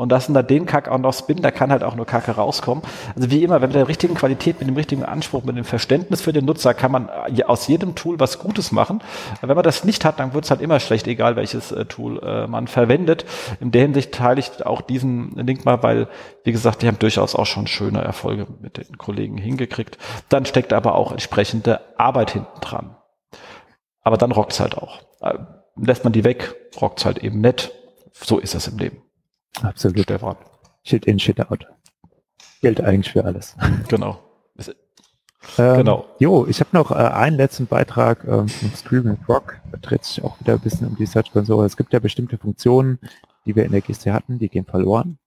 und 0.00 0.10
lassen 0.10 0.32
da 0.32 0.42
den 0.42 0.64
Kack 0.64 0.88
auch 0.88 0.96
noch 0.96 1.12
spinnen, 1.12 1.42
da 1.42 1.50
kann 1.50 1.70
halt 1.70 1.84
auch 1.84 1.94
nur 1.94 2.06
Kacke 2.06 2.32
rauskommen. 2.32 2.82
Also 3.14 3.30
wie 3.30 3.44
immer, 3.44 3.60
wenn 3.60 3.68
mit 3.68 3.76
der 3.76 3.86
richtigen 3.86 4.14
Qualität, 4.14 4.58
mit 4.58 4.66
dem 4.66 4.76
richtigen 4.76 5.04
Anspruch, 5.04 5.44
mit 5.44 5.58
dem 5.58 5.64
Verständnis 5.64 6.22
für 6.22 6.32
den 6.32 6.46
Nutzer 6.46 6.72
kann 6.72 6.90
man 6.90 7.10
aus 7.44 7.68
jedem 7.68 7.94
Tool 7.94 8.18
was 8.18 8.38
Gutes 8.38 8.72
machen. 8.72 9.02
Wenn 9.42 9.54
man 9.54 9.62
das 9.62 9.84
nicht 9.84 10.06
hat, 10.06 10.18
dann 10.18 10.32
wird 10.32 10.44
es 10.46 10.50
halt 10.50 10.62
immer 10.62 10.80
schlecht, 10.80 11.06
egal 11.06 11.36
welches 11.36 11.70
äh, 11.70 11.84
Tool 11.84 12.18
äh, 12.22 12.46
man 12.46 12.66
verwendet. 12.66 13.26
In 13.60 13.72
der 13.72 13.82
Hinsicht 13.82 14.12
teile 14.12 14.40
ich 14.40 14.64
auch 14.64 14.80
diesen 14.80 15.32
Link 15.36 15.66
mal, 15.66 15.82
weil, 15.82 16.08
wie 16.44 16.52
gesagt, 16.52 16.80
die 16.80 16.88
haben 16.88 16.98
durchaus 16.98 17.34
auch 17.34 17.44
schon 17.44 17.66
schöne 17.66 18.00
Erfolge 18.00 18.46
mit 18.62 18.78
den 18.78 18.96
Kollegen 18.96 19.36
hingekriegt. 19.36 19.98
Dann 20.30 20.46
steckt 20.46 20.72
aber 20.72 20.94
auch 20.94 21.12
entsprechende 21.12 21.78
Arbeit 22.00 22.32
hinten 22.32 22.60
dran. 22.60 22.96
Aber 24.02 24.16
dann 24.16 24.32
rockt's 24.32 24.60
halt 24.60 24.76
auch. 24.76 25.00
Äh, 25.20 25.38
lässt 25.76 26.04
man 26.04 26.12
die 26.12 26.24
weg, 26.24 26.54
rockt's 26.80 27.04
halt 27.04 27.18
eben 27.18 27.40
nett. 27.40 27.72
So 28.12 28.38
ist 28.38 28.54
es 28.54 28.68
im 28.68 28.78
Leben. 28.78 29.02
Absolut. 29.62 30.02
Stefan. 30.02 30.36
Shit 30.84 31.04
in, 31.06 31.18
shit 31.18 31.40
out. 31.40 31.66
Gilt 32.60 32.80
eigentlich 32.80 33.12
für 33.12 33.24
alles. 33.24 33.56
Genau. 33.88 34.18
Ähm, 35.58 35.78
genau. 35.78 36.06
Jo, 36.18 36.46
ich 36.46 36.60
habe 36.60 36.70
noch 36.72 36.90
äh, 36.90 36.94
einen 36.94 37.36
letzten 37.36 37.66
Beitrag 37.66 38.24
ähm, 38.24 38.48
von 38.48 38.70
Screaming 38.74 39.18
Rock. 39.28 39.60
Da 39.72 39.78
dreht 39.78 40.04
sich 40.04 40.22
auch 40.22 40.38
wieder 40.40 40.54
ein 40.54 40.60
bisschen 40.60 40.86
um 40.86 40.96
die 40.96 41.06
Search 41.06 41.32
Console. 41.32 41.66
Es 41.66 41.76
gibt 41.76 41.92
ja 41.92 41.98
bestimmte 41.98 42.36
Funktionen, 42.38 42.98
die 43.46 43.56
wir 43.56 43.64
in 43.64 43.72
der 43.72 43.80
GC 43.80 44.12
hatten, 44.12 44.38
die 44.38 44.48
gehen 44.48 44.66
verloren. 44.66 45.18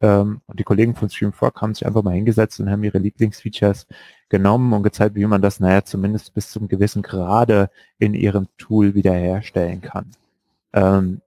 Ähm, 0.00 0.40
und 0.46 0.58
die 0.58 0.64
Kollegen 0.64 0.96
von 0.96 1.08
Stream 1.08 1.32
Frog 1.32 1.60
haben 1.62 1.74
sich 1.74 1.86
einfach 1.86 2.02
mal 2.02 2.14
hingesetzt 2.14 2.58
und 2.60 2.70
haben 2.70 2.82
ihre 2.82 2.98
Lieblingsfeatures 2.98 3.86
genommen 4.34 4.72
und 4.72 4.82
gezeigt, 4.82 5.14
wie 5.14 5.26
man 5.26 5.42
das, 5.42 5.60
naja, 5.60 5.84
zumindest 5.84 6.34
bis 6.34 6.50
zum 6.50 6.66
gewissen 6.66 7.02
Grade 7.02 7.70
in 8.00 8.14
ihrem 8.14 8.48
Tool 8.58 8.96
wiederherstellen 8.96 9.80
kann. 9.80 10.10
Ähm, 10.72 11.20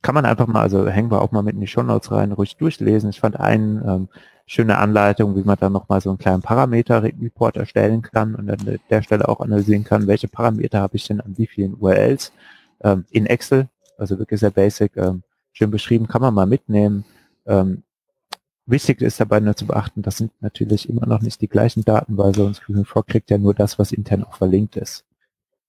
kann 0.00 0.14
man 0.14 0.24
einfach 0.24 0.46
mal, 0.46 0.62
also 0.62 0.86
hängen 0.88 1.10
wir 1.10 1.20
auch 1.20 1.32
mal 1.32 1.42
mit 1.42 1.54
in 1.54 1.60
die 1.60 1.66
Show 1.66 1.82
Notes 1.82 2.10
rein, 2.10 2.32
ruhig 2.32 2.56
durchlesen. 2.56 3.10
Ich 3.10 3.20
fand 3.20 3.38
eine 3.38 3.84
ähm, 3.86 4.08
schöne 4.46 4.78
Anleitung, 4.78 5.36
wie 5.36 5.42
man 5.42 5.58
dann 5.60 5.74
nochmal 5.74 6.00
so 6.00 6.08
einen 6.08 6.18
kleinen 6.18 6.40
Parameter-Report 6.40 7.58
erstellen 7.58 8.00
kann 8.00 8.34
und 8.34 8.48
an 8.48 8.78
der 8.88 9.02
Stelle 9.02 9.28
auch 9.28 9.40
analysieren 9.40 9.84
kann, 9.84 10.06
welche 10.06 10.28
Parameter 10.28 10.80
habe 10.80 10.96
ich 10.96 11.06
denn 11.06 11.20
an 11.20 11.36
wie 11.36 11.46
vielen 11.46 11.74
URLs 11.74 12.32
ähm, 12.82 13.04
in 13.10 13.26
Excel, 13.26 13.68
also 13.98 14.18
wirklich 14.18 14.40
sehr 14.40 14.50
basic, 14.50 14.96
ähm, 14.96 15.24
schön 15.52 15.70
beschrieben, 15.70 16.08
kann 16.08 16.22
man 16.22 16.32
mal 16.32 16.46
mitnehmen. 16.46 17.04
Ähm, 17.44 17.82
wichtig 18.66 19.02
ist 19.02 19.20
dabei 19.20 19.40
nur 19.40 19.56
zu 19.56 19.66
beachten, 19.66 20.02
das 20.02 20.18
sind 20.18 20.32
natürlich 20.40 20.88
immer 20.88 21.06
noch 21.06 21.22
nicht 21.22 21.40
die 21.40 21.48
gleichen 21.48 21.84
Daten, 21.84 22.16
weil 22.18 22.34
sonst 22.34 22.62
Frog 22.84 23.06
kriegt 23.06 23.30
ja 23.30 23.38
nur 23.38 23.54
das, 23.54 23.78
was 23.78 23.92
intern 23.92 24.24
auch 24.24 24.36
verlinkt 24.36 24.76
ist. 24.76 25.04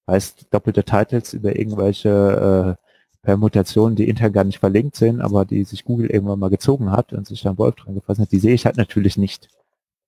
Heißt, 0.07 0.47
doppelte 0.51 0.83
Titles 0.83 1.33
über 1.33 1.57
irgendwelche 1.57 2.77
äh, 2.79 2.87
Permutationen, 3.25 3.95
die 3.95 4.07
intern 4.09 4.33
gar 4.33 4.43
nicht 4.45 4.59
verlinkt 4.59 4.95
sind, 4.95 5.21
aber 5.21 5.45
die 5.45 5.63
sich 5.65 5.83
Google 5.85 6.09
irgendwann 6.09 6.39
mal 6.39 6.49
gezogen 6.49 6.91
hat 6.91 7.13
und 7.13 7.27
sich 7.27 7.41
dann 7.41 7.57
Wolf 7.57 7.75
dran 7.75 7.95
gefasst 7.95 8.21
hat, 8.21 8.31
die 8.31 8.39
sehe 8.39 8.53
ich 8.53 8.65
halt 8.65 8.77
natürlich 8.77 9.17
nicht. 9.17 9.49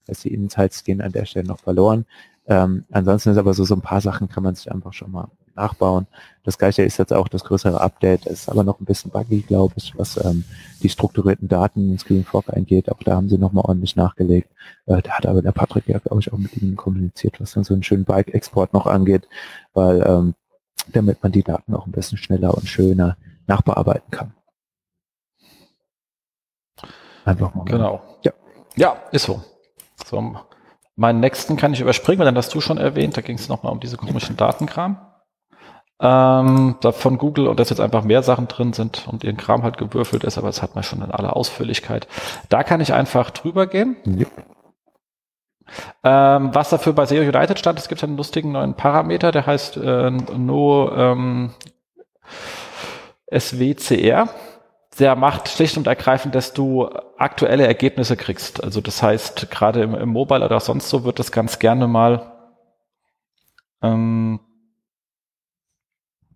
dass 0.07 0.21
die 0.21 0.33
Insights 0.33 0.83
gehen 0.83 1.01
an 1.01 1.11
der 1.11 1.25
Stelle 1.25 1.47
noch 1.47 1.59
verloren. 1.59 2.05
Ähm, 2.47 2.85
ansonsten 2.91 3.29
ist 3.31 3.37
aber 3.37 3.53
so, 3.53 3.63
so 3.63 3.75
ein 3.75 3.81
paar 3.81 4.01
Sachen 4.01 4.27
kann 4.29 4.43
man 4.43 4.55
sich 4.55 4.71
einfach 4.71 4.93
schon 4.93 5.11
mal 5.11 5.29
nachbauen. 5.59 6.07
Das 6.43 6.57
gleiche 6.57 6.83
ist 6.83 6.97
jetzt 6.97 7.13
auch 7.13 7.27
das 7.27 7.43
größere 7.43 7.79
Update, 7.79 8.25
ist 8.25 8.49
aber 8.49 8.63
noch 8.63 8.79
ein 8.79 8.85
bisschen 8.85 9.11
buggy, 9.11 9.41
glaube 9.41 9.73
ich, 9.77 9.93
was 9.97 10.17
ähm, 10.23 10.45
die 10.81 10.89
strukturierten 10.89 11.47
Daten 11.47 11.91
in 11.91 11.99
Screen 11.99 12.23
Frog 12.23 12.51
eingeht. 12.51 12.91
Auch 12.91 13.03
da 13.03 13.15
haben 13.15 13.29
sie 13.29 13.37
nochmal 13.37 13.65
ordentlich 13.65 13.95
nachgelegt. 13.95 14.49
Äh, 14.87 15.01
da 15.01 15.11
hat 15.11 15.25
aber 15.25 15.41
der 15.41 15.51
Patrick 15.51 15.87
ja, 15.87 15.99
glaube 15.99 16.21
ich, 16.21 16.33
auch 16.33 16.37
mit 16.37 16.55
ihnen 16.57 16.75
kommuniziert, 16.75 17.39
was 17.39 17.51
dann 17.51 17.63
so 17.63 17.73
einen 17.73 17.83
schönen 17.83 18.05
Bike-Export 18.05 18.73
noch 18.73 18.87
angeht, 18.87 19.27
weil 19.73 20.01
ähm, 20.07 20.33
damit 20.91 21.21
man 21.21 21.31
die 21.31 21.43
Daten 21.43 21.75
auch 21.75 21.85
ein 21.85 21.91
bisschen 21.91 22.17
schneller 22.17 22.55
und 22.55 22.67
schöner 22.67 23.17
nachbearbeiten 23.45 24.09
kann. 24.09 24.33
Einfach 27.25 27.53
mal. 27.53 27.65
Genau. 27.65 28.01
Ja. 28.23 28.31
Ja, 28.75 28.97
ist 29.11 29.25
so. 29.25 29.43
So 30.05 30.35
meinen 30.95 31.19
nächsten 31.19 31.57
kann 31.57 31.73
ich 31.73 31.81
überspringen, 31.81 32.19
weil 32.19 32.25
dann 32.25 32.37
hast 32.37 32.53
du 32.53 32.61
schon 32.61 32.77
erwähnt, 32.77 33.15
da 33.15 33.21
ging 33.21 33.37
es 33.37 33.49
nochmal 33.49 33.71
um 33.71 33.79
diese 33.79 33.97
komischen 33.97 34.35
Datenkram 34.35 34.97
ähm, 36.01 36.75
da 36.79 36.91
von 36.91 37.17
Google 37.17 37.47
und 37.47 37.59
dass 37.59 37.69
jetzt 37.69 37.81
einfach 37.81 38.03
mehr 38.03 38.23
Sachen 38.23 38.47
drin 38.47 38.73
sind 38.73 39.07
und 39.07 39.23
ihren 39.23 39.37
Kram 39.37 39.63
halt 39.63 39.77
gewürfelt 39.77 40.23
ist, 40.23 40.37
aber 40.37 40.47
das 40.47 40.61
hat 40.61 40.75
man 40.75 40.83
schon 40.83 41.01
in 41.01 41.11
aller 41.11 41.35
Ausführlichkeit. 41.35 42.07
Da 42.47 42.63
kann 42.63 42.79
ich 42.79 42.93
einfach 42.93 43.31
drüber 43.31 43.67
gehen. 43.67 43.97
Yep. 44.05 44.31
Ähm, 46.03 46.49
was 46.53 46.69
dafür 46.69 46.93
bei 46.93 47.05
SEO 47.05 47.21
United 47.21 47.59
stand, 47.59 47.77
es 47.79 47.89
gibt 47.89 48.03
einen 48.03 48.17
lustigen 48.17 48.51
neuen 48.53 48.75
Parameter, 48.75 49.31
der 49.31 49.45
heißt 49.45 49.77
äh, 49.77 50.09
No 50.09 50.91
ähm, 50.91 51.51
SWCR. 53.31 54.29
Der 54.97 55.15
macht 55.15 55.49
schlicht 55.49 55.77
und 55.77 55.87
ergreifend, 55.87 56.33
dass 56.35 56.53
du 56.53 56.89
aktuelle 57.17 57.67
Ergebnisse 57.67 58.17
kriegst. 58.17 58.63
Also 58.63 58.81
das 58.81 59.03
heißt, 59.03 59.51
gerade 59.51 59.81
im, 59.83 59.95
im 59.95 60.09
Mobile 60.09 60.43
oder 60.43 60.59
sonst 60.59 60.89
so 60.89 61.03
wird 61.03 61.19
das 61.19 61.31
ganz 61.31 61.59
gerne 61.59 61.87
mal 61.87 62.33
ähm, 63.81 64.39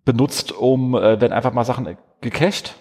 benutzt, 0.04 0.52
um, 0.52 0.94
äh, 0.94 1.20
werden 1.20 1.32
einfach 1.32 1.52
mal 1.52 1.64
Sachen 1.64 1.96
gecached. 2.20 2.74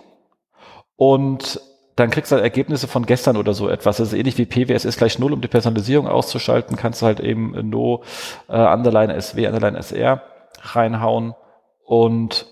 Und 0.95 1.61
dann 1.95 2.09
kriegst 2.09 2.31
du 2.31 2.35
halt 2.35 2.43
Ergebnisse 2.43 2.87
von 2.87 3.05
gestern 3.05 3.37
oder 3.37 3.53
so 3.53 3.69
etwas. 3.69 3.97
Das 3.97 4.07
ist 4.07 4.17
ähnlich 4.17 4.37
wie 4.37 4.45
PWS 4.45 4.85
ist 4.85 4.97
gleich 4.97 5.19
null, 5.19 5.33
um 5.33 5.41
die 5.41 5.47
Personalisierung 5.47 6.07
auszuschalten, 6.07 6.75
kannst 6.75 7.01
du 7.01 7.05
halt 7.05 7.19
eben 7.19 7.69
no 7.69 8.03
äh, 8.47 8.57
underline 8.57 9.19
SW, 9.21 9.47
underline 9.47 9.77
SR 9.77 10.23
reinhauen. 10.61 11.35
Und 11.85 12.47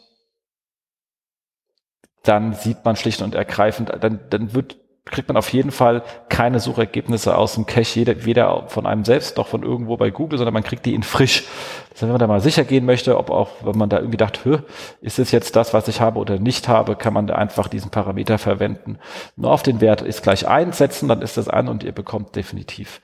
dann 2.23 2.53
sieht 2.53 2.85
man 2.85 2.95
schlicht 2.95 3.21
und 3.21 3.33
ergreifend, 3.33 3.91
dann, 3.99 4.19
dann 4.29 4.53
wird 4.53 4.77
kriegt 5.05 5.27
man 5.27 5.37
auf 5.37 5.51
jeden 5.51 5.71
Fall 5.71 6.03
keine 6.29 6.59
Suchergebnisse 6.59 7.35
aus 7.35 7.55
dem 7.55 7.65
Cache, 7.65 8.05
weder 8.25 8.67
von 8.67 8.85
einem 8.85 9.03
selbst 9.03 9.35
noch 9.37 9.47
von 9.47 9.63
irgendwo 9.63 9.97
bei 9.97 10.11
Google, 10.11 10.37
sondern 10.37 10.53
man 10.53 10.63
kriegt 10.63 10.85
die 10.85 10.93
in 10.93 11.01
frisch. 11.01 11.43
Das 11.89 11.93
heißt, 11.93 12.01
wenn 12.03 12.09
man 12.09 12.19
da 12.19 12.27
mal 12.27 12.39
sicher 12.39 12.63
gehen 12.63 12.85
möchte, 12.85 13.17
ob 13.17 13.31
auch, 13.31 13.49
wenn 13.63 13.77
man 13.77 13.89
da 13.89 13.97
irgendwie 13.97 14.17
dachte, 14.17 14.41
Hö, 14.43 14.59
ist 15.01 15.17
es 15.17 15.31
jetzt 15.31 15.55
das, 15.55 15.73
was 15.73 15.87
ich 15.87 16.01
habe 16.01 16.19
oder 16.19 16.37
nicht 16.37 16.67
habe, 16.67 16.95
kann 16.95 17.13
man 17.13 17.25
da 17.25 17.35
einfach 17.35 17.67
diesen 17.67 17.89
Parameter 17.89 18.37
verwenden. 18.37 18.99
Nur 19.35 19.51
auf 19.51 19.63
den 19.63 19.81
Wert 19.81 20.03
ist 20.03 20.21
gleich 20.21 20.47
einsetzen, 20.47 21.09
dann 21.09 21.23
ist 21.23 21.35
das 21.35 21.49
an 21.49 21.67
und 21.67 21.83
ihr 21.83 21.93
bekommt 21.93 22.35
definitiv 22.35 23.01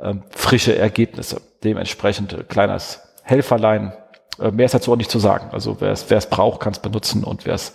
ähm, 0.00 0.24
frische 0.30 0.76
Ergebnisse. 0.76 1.40
Dementsprechend 1.64 2.34
äh, 2.34 2.44
kleines 2.44 3.00
Helferlein, 3.22 3.94
äh, 4.38 4.50
Mehr 4.50 4.66
ist 4.66 4.74
dazu 4.74 4.92
auch 4.92 4.96
nicht 4.96 5.10
zu 5.10 5.18
sagen. 5.18 5.48
Also 5.52 5.80
wer 5.80 5.92
es, 5.92 6.10
wer 6.10 6.18
es 6.18 6.28
braucht, 6.28 6.60
kann 6.60 6.74
es 6.74 6.78
benutzen 6.78 7.24
und 7.24 7.46
wer 7.46 7.54
es 7.54 7.74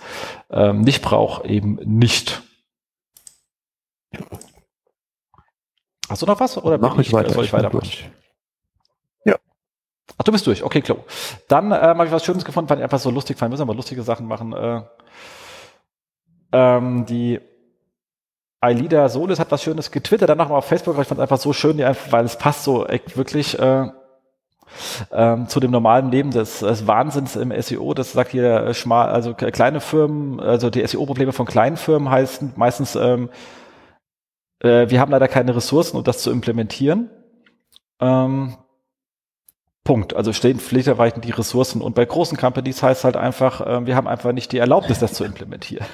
ähm, 0.51 0.81
nicht 0.81 1.01
braucht, 1.01 1.45
eben 1.45 1.79
nicht. 1.83 2.43
Hast 6.09 6.21
du 6.21 6.25
noch 6.25 6.39
was? 6.39 6.57
Oder 6.57 6.77
Mach 6.77 6.97
ich, 6.97 7.11
weiter. 7.13 7.33
Soll 7.33 7.45
ich, 7.45 7.53
weitermachen? 7.53 7.89
Ja. 9.25 9.35
Ach, 10.17 10.23
du 10.23 10.31
bist 10.31 10.45
durch. 10.45 10.63
Okay, 10.63 10.81
klar. 10.81 10.99
Dann 11.47 11.71
äh, 11.71 11.75
habe 11.75 12.05
ich 12.05 12.11
was 12.11 12.23
Schönes 12.23 12.45
gefunden, 12.45 12.67
fand 12.67 12.79
ich 12.79 12.83
einfach 12.83 12.99
so 12.99 13.09
lustig. 13.09 13.37
Fand, 13.37 13.51
müssen 13.51 13.63
aber 13.63 13.73
lustige 13.73 14.03
Sachen 14.03 14.27
machen. 14.27 14.53
Äh, 14.53 14.81
ähm, 16.51 17.05
die 17.05 17.39
Ailida 18.61 19.09
Solis 19.09 19.39
hat 19.39 19.51
was 19.51 19.61
Schönes 19.61 19.91
getwittert, 19.91 20.29
dann 20.29 20.37
nochmal 20.37 20.59
auf 20.59 20.65
Facebook, 20.65 20.95
weil 20.95 21.01
ich 21.01 21.07
fand 21.07 21.19
es 21.19 21.23
einfach 21.23 21.39
so 21.39 21.51
schön, 21.51 21.75
die 21.75 21.83
einfach, 21.83 22.11
weil 22.11 22.23
es 22.23 22.37
passt 22.37 22.63
so 22.63 22.85
echt 22.85 23.17
wirklich 23.17 23.59
äh, 23.59 23.87
ähm, 25.11 25.47
zu 25.49 25.59
dem 25.59 25.71
normalen 25.71 26.11
Leben 26.11 26.31
des, 26.31 26.59
des, 26.59 26.87
Wahnsinns 26.87 27.35
im 27.35 27.53
SEO. 27.61 27.93
Das 27.93 28.13
sagt 28.13 28.31
hier 28.31 28.67
äh, 28.67 28.73
schmal, 28.73 29.09
also 29.09 29.33
kleine 29.33 29.81
Firmen, 29.81 30.39
also 30.39 30.69
die 30.69 30.85
SEO-Probleme 30.85 31.33
von 31.33 31.45
kleinen 31.45 31.75
Firmen 31.75 32.09
heißen 32.09 32.53
meistens 32.55 32.95
ähm, 32.95 33.29
äh, 34.63 34.89
wir 34.89 34.99
haben 34.99 35.11
leider 35.11 35.27
keine 35.27 35.55
Ressourcen, 35.55 35.97
um 35.97 36.03
das 36.03 36.23
zu 36.23 36.31
implementieren. 36.31 37.09
Ähm, 37.99 38.57
Punkt. 39.83 40.15
Also 40.15 40.33
stehen 40.33 40.59
pflichterweise 40.59 41.19
die 41.19 41.31
Ressourcen. 41.31 41.81
Und 41.81 41.93
bei 41.93 42.05
großen 42.05 42.37
Companies 42.37 42.81
heißt 42.81 43.03
halt 43.03 43.17
einfach, 43.17 43.61
äh, 43.61 43.85
wir 43.85 43.95
haben 43.95 44.07
einfach 44.07 44.31
nicht 44.31 44.51
die 44.51 44.57
Erlaubnis, 44.57 44.99
das 44.99 45.13
zu 45.13 45.23
implementieren 45.23 45.85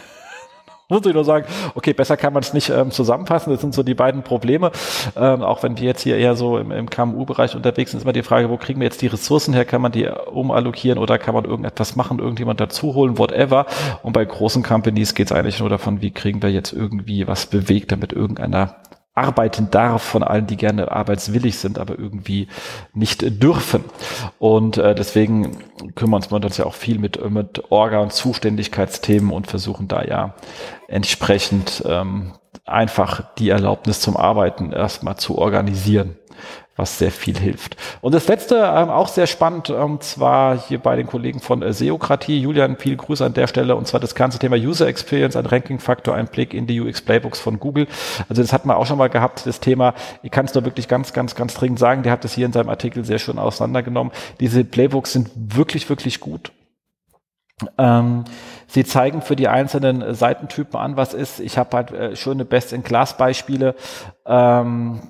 muss 0.89 1.05
ich 1.05 1.13
nur 1.13 1.23
sagen, 1.23 1.45
okay, 1.75 1.93
besser 1.93 2.17
kann 2.17 2.33
man 2.33 2.41
es 2.41 2.53
nicht 2.53 2.69
ähm, 2.69 2.89
zusammenfassen. 2.89 3.51
Das 3.51 3.61
sind 3.61 3.73
so 3.75 3.83
die 3.83 3.93
beiden 3.93 4.23
Probleme. 4.23 4.71
Ähm, 5.15 5.43
auch 5.43 5.61
wenn 5.61 5.77
wir 5.77 5.85
jetzt 5.85 6.01
hier 6.01 6.17
eher 6.17 6.35
so 6.35 6.57
im, 6.57 6.71
im 6.71 6.89
KMU-Bereich 6.89 7.55
unterwegs 7.55 7.91
sind, 7.91 7.99
ist 7.99 8.03
immer 8.03 8.13
die 8.13 8.23
Frage, 8.23 8.49
wo 8.49 8.57
kriegen 8.57 8.79
wir 8.79 8.85
jetzt 8.85 9.01
die 9.01 9.07
Ressourcen 9.07 9.53
her? 9.53 9.65
Kann 9.65 9.81
man 9.81 9.91
die 9.91 10.07
umallokieren 10.07 10.97
oder 10.97 11.19
kann 11.19 11.35
man 11.35 11.45
irgendetwas 11.45 11.95
machen, 11.95 12.17
irgendjemand 12.19 12.59
dazuholen, 12.59 13.19
whatever. 13.19 13.67
Und 14.01 14.13
bei 14.13 14.25
großen 14.25 14.63
Companies 14.63 15.13
geht 15.13 15.27
es 15.27 15.31
eigentlich 15.31 15.59
nur 15.59 15.69
davon, 15.69 16.01
wie 16.01 16.11
kriegen 16.11 16.41
wir 16.41 16.49
jetzt 16.49 16.73
irgendwie 16.73 17.27
was 17.27 17.45
bewegt, 17.45 17.91
damit 17.91 18.11
irgendeiner 18.11 18.75
arbeiten 19.19 19.69
darf 19.69 20.01
von 20.03 20.23
allen, 20.23 20.47
die 20.47 20.57
gerne 20.57 20.91
arbeitswillig 20.91 21.57
sind, 21.57 21.77
aber 21.77 21.99
irgendwie 21.99 22.47
nicht 22.93 23.43
dürfen. 23.43 23.83
Und 24.39 24.77
äh, 24.77 24.95
deswegen 24.95 25.57
kümmern 25.95 26.23
wir 26.29 26.43
uns 26.45 26.57
ja 26.57 26.65
auch 26.65 26.75
viel 26.75 26.99
mit, 26.99 27.29
mit 27.29 27.71
Orga- 27.71 27.99
und 27.99 28.13
Zuständigkeitsthemen 28.13 29.31
und 29.31 29.47
versuchen 29.47 29.87
da 29.87 30.03
ja 30.03 30.35
entsprechend 30.87 31.83
ähm, 31.85 32.33
einfach 32.69 33.23
die 33.37 33.49
Erlaubnis 33.49 33.99
zum 34.01 34.17
Arbeiten 34.17 34.71
erstmal 34.71 35.17
zu 35.17 35.37
organisieren 35.37 36.15
was 36.79 36.97
sehr 36.97 37.11
viel 37.11 37.37
hilft. 37.37 37.75
Und 38.01 38.15
das 38.15 38.27
letzte, 38.27 38.55
ähm, 38.55 38.89
auch 38.89 39.09
sehr 39.09 39.27
spannend, 39.27 39.69
ähm, 39.69 39.99
zwar 39.99 40.57
hier 40.57 40.79
bei 40.79 40.95
den 40.95 41.05
Kollegen 41.05 41.41
von 41.41 41.61
äh, 41.61 41.73
Seokratie, 41.73 42.39
Julian, 42.39 42.77
viel 42.77 42.95
Grüße 42.95 43.23
an 43.23 43.33
der 43.33 43.47
Stelle, 43.47 43.75
und 43.75 43.85
zwar 43.85 43.99
das 43.99 44.15
ganze 44.15 44.39
Thema 44.39 44.55
User 44.55 44.87
Experience, 44.87 45.35
ein 45.35 45.45
Ranking-Faktor, 45.45 46.15
ein 46.15 46.27
Blick 46.27 46.53
in 46.53 46.65
die 46.65 46.79
UX 46.79 47.01
Playbooks 47.01 47.39
von 47.39 47.59
Google. 47.59 47.87
Also 48.29 48.41
das 48.41 48.53
hat 48.53 48.65
man 48.65 48.77
auch 48.77 48.87
schon 48.87 48.97
mal 48.97 49.09
gehabt, 49.09 49.45
das 49.45 49.59
Thema, 49.59 49.93
ich 50.23 50.31
kann 50.31 50.45
es 50.45 50.53
nur 50.53 50.63
wirklich 50.63 50.87
ganz, 50.87 51.11
ganz, 51.11 51.35
ganz 51.35 51.53
dringend 51.53 51.79
sagen, 51.79 52.01
der 52.03 52.13
hat 52.13 52.23
das 52.23 52.33
hier 52.33 52.45
in 52.45 52.53
seinem 52.53 52.69
Artikel 52.69 53.03
sehr 53.03 53.19
schön 53.19 53.37
auseinandergenommen. 53.37 54.13
Diese 54.39 54.63
Playbooks 54.63 55.11
sind 55.11 55.29
wirklich, 55.35 55.89
wirklich 55.89 56.21
gut. 56.21 56.51
Ähm, 57.77 58.25
sie 58.67 58.85
zeigen 58.85 59.21
für 59.21 59.35
die 59.35 59.47
einzelnen 59.47 60.13
Seitentypen 60.13 60.79
an, 60.79 60.97
was 60.97 61.13
ist. 61.13 61.39
Ich 61.39 61.57
habe 61.57 61.75
halt 61.75 61.91
äh, 61.91 62.15
schöne 62.15 62.45
Best-in-Class-Beispiele. 62.45 63.75
Ähm, 64.25 65.01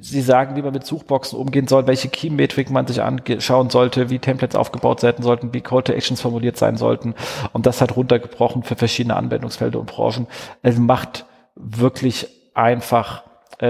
Sie 0.00 0.22
sagen, 0.22 0.56
wie 0.56 0.62
man 0.62 0.72
mit 0.72 0.86
Suchboxen 0.86 1.38
umgehen 1.38 1.68
soll, 1.68 1.86
welche 1.86 2.08
Key-Metrik 2.08 2.70
man 2.70 2.86
sich 2.86 3.02
anschauen 3.02 3.68
sollte, 3.68 4.08
wie 4.08 4.18
Templates 4.18 4.56
aufgebaut 4.56 5.00
sein 5.00 5.16
sollten, 5.20 5.52
wie 5.52 5.60
Call-to-Actions 5.60 6.22
formuliert 6.22 6.56
sein 6.56 6.78
sollten. 6.78 7.14
Und 7.52 7.66
das 7.66 7.82
hat 7.82 7.94
runtergebrochen 7.94 8.62
für 8.62 8.74
verschiedene 8.74 9.16
Anwendungsfelder 9.16 9.78
und 9.78 9.90
Branchen. 9.90 10.28
Es 10.62 10.78
macht 10.78 11.26
wirklich 11.56 12.26
einfach 12.54 13.22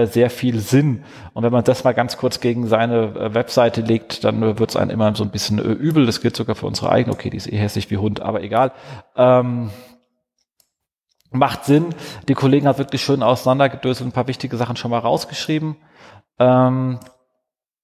sehr 0.05 0.29
viel 0.29 0.59
Sinn. 0.59 1.03
Und 1.33 1.43
wenn 1.43 1.51
man 1.51 1.63
das 1.63 1.83
mal 1.83 1.93
ganz 1.93 2.17
kurz 2.17 2.39
gegen 2.39 2.67
seine 2.67 3.15
äh, 3.15 3.33
Webseite 3.33 3.81
legt, 3.81 4.23
dann 4.23 4.43
äh, 4.43 4.59
wird 4.59 4.71
es 4.71 4.75
einem 4.75 4.91
immer 4.91 5.15
so 5.15 5.23
ein 5.23 5.31
bisschen 5.31 5.59
äh, 5.59 5.71
übel. 5.71 6.05
Das 6.05 6.21
gilt 6.21 6.35
sogar 6.35 6.55
für 6.55 6.65
unsere 6.65 6.91
eigene. 6.91 7.13
Okay, 7.13 7.29
die 7.29 7.37
ist 7.37 7.51
eh 7.51 7.57
hässlich 7.57 7.89
wie 7.89 7.97
Hund, 7.97 8.21
aber 8.21 8.41
egal. 8.41 8.73
Ähm, 9.15 9.69
macht 11.31 11.65
Sinn. 11.65 11.95
Die 12.27 12.33
Kollegen 12.33 12.67
hat 12.67 12.77
wirklich 12.77 13.01
schön 13.01 13.23
auseinandergedöselt, 13.23 14.09
ein 14.09 14.13
paar 14.13 14.27
wichtige 14.27 14.57
Sachen 14.57 14.75
schon 14.75 14.91
mal 14.91 14.99
rausgeschrieben. 14.99 15.77
Ähm, 16.39 16.99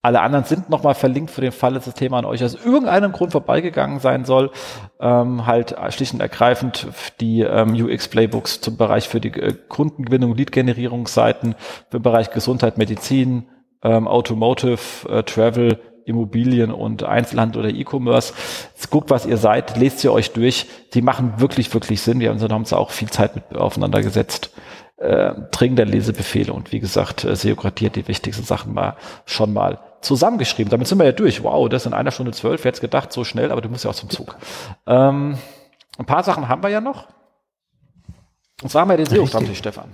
alle 0.03 0.19
anderen 0.19 0.43
sind 0.43 0.69
nochmal 0.69 0.95
verlinkt 0.95 1.31
für 1.31 1.39
den 1.39 1.53
Fall, 1.53 1.73
dass 1.73 1.85
das 1.85 1.93
Thema 1.93 2.19
an 2.19 2.25
euch 2.25 2.43
aus 2.43 2.55
irgendeinem 2.55 3.13
Grund 3.13 3.31
vorbeigegangen 3.31 3.99
sein 3.99 4.25
soll. 4.25 4.51
Ähm, 4.99 5.47
halt 5.47 5.75
schlicht 5.89 6.13
und 6.13 6.19
ergreifend 6.19 6.87
die 7.21 7.39
ähm, 7.39 7.73
UX-Playbooks 7.73 8.59
zum 8.59 8.75
Bereich 8.75 9.07
für 9.07 9.21
die 9.21 9.29
äh, 9.29 9.53
Kundengewinnung, 9.69 10.35
Lead-Generierungsseiten, 10.35 11.55
für 11.89 11.99
den 11.99 12.03
Bereich 12.03 12.31
Gesundheit, 12.31 12.77
Medizin, 12.77 13.47
ähm, 13.81 14.09
Automotive, 14.09 15.07
äh, 15.09 15.23
Travel, 15.23 15.79
Immobilien 16.05 16.71
und 16.71 17.03
Einzelhandel 17.03 17.61
oder 17.61 17.73
E-Commerce. 17.73 18.33
Guckt, 18.89 19.09
was 19.09 19.25
ihr 19.25 19.37
seid, 19.37 19.77
lest 19.77 19.99
sie 19.99 20.09
euch 20.09 20.33
durch. 20.33 20.67
Die 20.93 21.01
machen 21.01 21.35
wirklich, 21.37 21.73
wirklich 21.73 22.01
Sinn. 22.01 22.19
Wir 22.19 22.29
haben 22.29 22.53
uns 22.53 22.73
auch 22.73 22.91
viel 22.91 23.09
Zeit 23.09 23.35
mit 23.35 23.55
aufeinander 23.55 24.01
gesetzt 24.01 24.51
äh, 24.97 25.33
dringender 25.51 25.85
Lesebefehle 25.85 26.53
und 26.53 26.71
wie 26.71 26.79
gesagt, 26.79 27.25
äh, 27.25 27.35
Seokratie 27.35 27.87
hat 27.87 27.95
die 27.95 28.07
wichtigsten 28.07 28.43
Sachen 28.43 28.73
mal 28.73 28.95
schon 29.25 29.53
mal 29.53 29.79
zusammengeschrieben. 30.03 30.69
Damit 30.69 30.87
sind 30.87 30.97
wir 30.97 31.05
ja 31.05 31.11
durch. 31.11 31.43
Wow, 31.43 31.69
das 31.69 31.85
in 31.85 31.93
einer 31.93 32.11
Stunde 32.11 32.31
zwölf. 32.31 32.63
Wer 32.63 32.71
hätte 32.71 32.81
gedacht, 32.81 33.11
so 33.11 33.23
schnell, 33.23 33.51
aber 33.51 33.61
du 33.61 33.69
musst 33.69 33.83
ja 33.83 33.89
auch 33.89 33.95
zum 33.95 34.09
Zug. 34.09 34.35
Ähm, 34.85 35.37
ein 35.97 36.05
paar 36.05 36.23
Sachen 36.23 36.47
haben 36.47 36.63
wir 36.63 36.69
ja 36.69 36.81
noch. 36.81 37.07
Und 38.61 38.69
zwar 38.69 38.81
haben 38.81 38.89
wir 38.89 38.97
den 38.97 39.05
SEO-Stammtisch, 39.05 39.57
Stefan. 39.57 39.89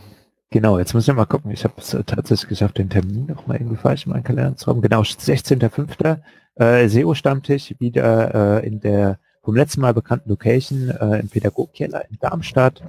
Genau, 0.52 0.80
jetzt 0.80 0.94
muss 0.94 1.08
ich 1.08 1.14
mal 1.14 1.26
gucken. 1.26 1.52
Ich 1.52 1.64
habe 1.64 1.76
es 1.78 1.94
äh, 1.94 2.04
tatsächlich 2.04 2.50
geschafft, 2.50 2.78
den 2.78 2.90
Termin 2.90 3.28
noch 3.28 3.48
mal 3.48 3.56
irgendwie 3.56 3.78
falsch 3.78 4.06
in 4.06 4.12
meinen 4.12 4.24
Kalender 4.24 4.56
zu 4.56 4.68
haben. 4.68 4.82
Genau, 4.82 5.02
16.05. 5.02 6.20
Äh, 6.56 6.88
SEO-Stammtisch 6.88 7.76
wieder 7.80 8.62
äh, 8.62 8.68
in 8.68 8.80
der 8.80 9.20
vom 9.44 9.56
letzten 9.56 9.82
Mal 9.82 9.94
bekannten 9.94 10.30
Location 10.30 10.90
äh, 10.90 11.20
im 11.20 11.30
Pädagogkeller 11.30 12.10
in 12.10 12.18
Darmstadt. 12.20 12.84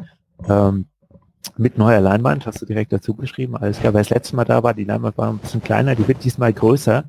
Ähm, 0.49 0.87
mit 1.57 1.79
neuer 1.79 2.01
Leinwand, 2.01 2.47
hast 2.47 2.63
du 2.63 2.67
direkt 2.67 2.93
dazu 2.93 3.15
geschrieben. 3.15 3.57
Alles 3.57 3.79
klar, 3.81 3.95
weil 3.95 4.03
das 4.03 4.11
letzte 4.11 4.37
Mal 4.37 4.45
da 4.45 4.63
war, 4.63 4.75
die 4.75 4.85
Leinwand 4.85 5.17
war 5.19 5.29
ein 5.29 5.39
bisschen 5.39 5.63
kleiner, 5.63 5.95
die 5.95 6.07
wird 6.07 6.25
diesmal 6.25 6.53
größer. 6.53 7.05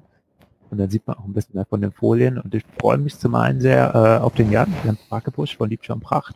Und 0.70 0.78
dann 0.78 0.90
sieht 0.90 1.06
man 1.06 1.18
auch 1.18 1.26
ein 1.26 1.34
bisschen 1.34 1.56
mehr 1.56 1.66
von 1.66 1.82
den 1.82 1.92
Folien. 1.92 2.38
Und 2.38 2.56
ich 2.56 2.64
freue 2.80 2.98
mich 2.98 3.18
zum 3.20 3.36
einen 3.36 3.60
sehr 3.60 3.94
äh, 3.94 4.24
auf 4.24 4.34
den 4.36 4.52
Jan, 4.52 4.74
Jan 4.86 4.98
Brakebusch 5.10 5.58
von 5.58 5.70
Liebschirm 5.70 6.00
Pracht. 6.00 6.36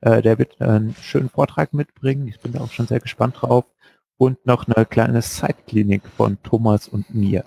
Äh, 0.00 0.22
der 0.22 0.38
wird 0.38 0.60
einen 0.60 0.94
schönen 1.00 1.28
Vortrag 1.28 1.74
mitbringen. 1.74 2.26
Ich 2.28 2.40
bin 2.40 2.52
da 2.52 2.60
auch 2.60 2.72
schon 2.72 2.86
sehr 2.86 3.00
gespannt 3.00 3.36
drauf. 3.40 3.66
Und 4.16 4.46
noch 4.46 4.66
eine 4.66 4.86
kleine 4.86 5.20
Zeitklinik 5.20 6.02
von 6.16 6.38
Thomas 6.42 6.88
und 6.88 7.14
mir. 7.14 7.44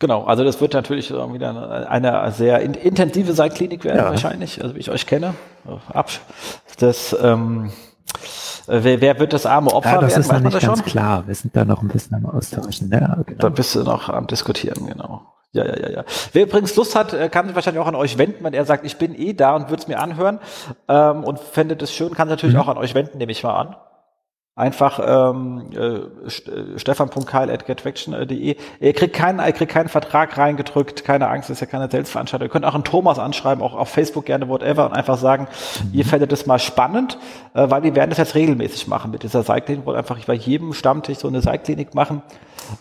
Genau, 0.00 0.24
also 0.24 0.44
das 0.44 0.60
wird 0.60 0.74
natürlich 0.74 1.10
wieder 1.10 1.88
eine 1.90 2.30
sehr 2.30 2.60
intensive 2.60 3.32
Seitklinik 3.32 3.84
werden 3.84 3.98
ja. 3.98 4.10
wahrscheinlich, 4.10 4.62
also 4.62 4.76
wie 4.76 4.80
ich 4.80 4.90
euch 4.90 5.06
kenne. 5.06 5.34
Das, 6.78 7.16
ähm, 7.20 7.72
wer, 8.68 9.00
wer 9.00 9.18
wird 9.18 9.32
das 9.32 9.44
arme 9.44 9.72
Opfer 9.72 9.94
ja, 9.94 10.00
das 10.00 10.12
werden? 10.12 10.20
ist 10.20 10.32
noch 10.32 10.40
nicht 10.40 10.60
ganz 10.60 10.78
schon? 10.78 10.86
klar. 10.86 11.24
Wir 11.26 11.34
sind 11.34 11.56
da 11.56 11.64
noch 11.64 11.82
ein 11.82 11.88
bisschen 11.88 12.14
am 12.14 12.26
Austauschen. 12.26 12.90
Ja, 12.92 13.18
genau. 13.26 13.38
Da 13.38 13.48
bist 13.48 13.74
du 13.74 13.82
noch 13.82 14.08
am 14.08 14.28
Diskutieren, 14.28 14.86
genau. 14.86 15.22
Ja, 15.52 15.64
ja, 15.64 15.76
ja, 15.80 15.90
ja. 15.90 16.04
Wer 16.32 16.42
übrigens 16.44 16.76
Lust 16.76 16.94
hat, 16.94 17.12
äh, 17.14 17.28
kann 17.28 17.46
sich 17.46 17.56
wahrscheinlich 17.56 17.82
auch 17.82 17.88
an 17.88 17.94
euch 17.96 18.18
wenden, 18.18 18.44
wenn 18.44 18.54
er 18.54 18.66
sagt, 18.66 18.84
ich 18.84 18.98
bin 18.98 19.14
eh 19.14 19.32
da 19.32 19.56
und 19.56 19.70
würde 19.70 19.82
es 19.82 19.88
mir 19.88 19.98
anhören 19.98 20.38
ähm, 20.88 21.24
und 21.24 21.40
fände 21.40 21.74
das 21.74 21.90
schön, 21.90 22.14
kann 22.14 22.28
sich 22.28 22.36
natürlich 22.36 22.54
mhm. 22.54 22.60
auch 22.60 22.68
an 22.68 22.76
euch 22.76 22.94
wenden, 22.94 23.18
nehme 23.18 23.32
ich 23.32 23.42
mal 23.42 23.54
an 23.58 23.76
einfach 24.58 25.00
ähm, 25.04 25.70
äh, 25.72 26.00
stefan.keil.gettraction.de. 26.78 28.56
Ihr 28.80 28.92
kriegt 28.92 29.14
keinen, 29.14 29.38
ihr 29.38 29.52
kriegt 29.52 29.72
keinen 29.72 29.88
Vertrag 29.88 30.36
reingedrückt, 30.36 31.04
keine 31.04 31.28
Angst, 31.28 31.48
das 31.48 31.58
ist 31.58 31.60
ja 31.60 31.66
keine 31.66 31.88
Selbstveranstaltung. 31.88 32.48
Ihr 32.48 32.50
könnt 32.50 32.64
auch 32.64 32.74
einen 32.74 32.84
Thomas 32.84 33.20
anschreiben, 33.20 33.62
auch 33.62 33.74
auf 33.74 33.88
Facebook 33.88 34.26
gerne, 34.26 34.48
whatever, 34.48 34.86
und 34.86 34.92
einfach 34.92 35.16
sagen, 35.16 35.46
mhm. 35.84 35.90
ihr 35.92 36.04
fändet 36.04 36.32
das 36.32 36.46
mal 36.46 36.58
spannend, 36.58 37.18
äh, 37.54 37.70
weil 37.70 37.84
wir 37.84 37.94
werden 37.94 38.10
das 38.10 38.18
jetzt 38.18 38.34
regelmäßig 38.34 38.88
machen 38.88 39.12
mit 39.12 39.22
dieser 39.22 39.44
Seilklinik. 39.44 39.86
wollen 39.86 39.96
einfach 39.96 40.18
bei 40.24 40.34
jedem 40.34 40.72
Stammtisch 40.72 41.18
so 41.18 41.28
eine 41.28 41.40
Seilklinik 41.40 41.94
machen. 41.94 42.22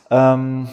Ähm, 0.10 0.68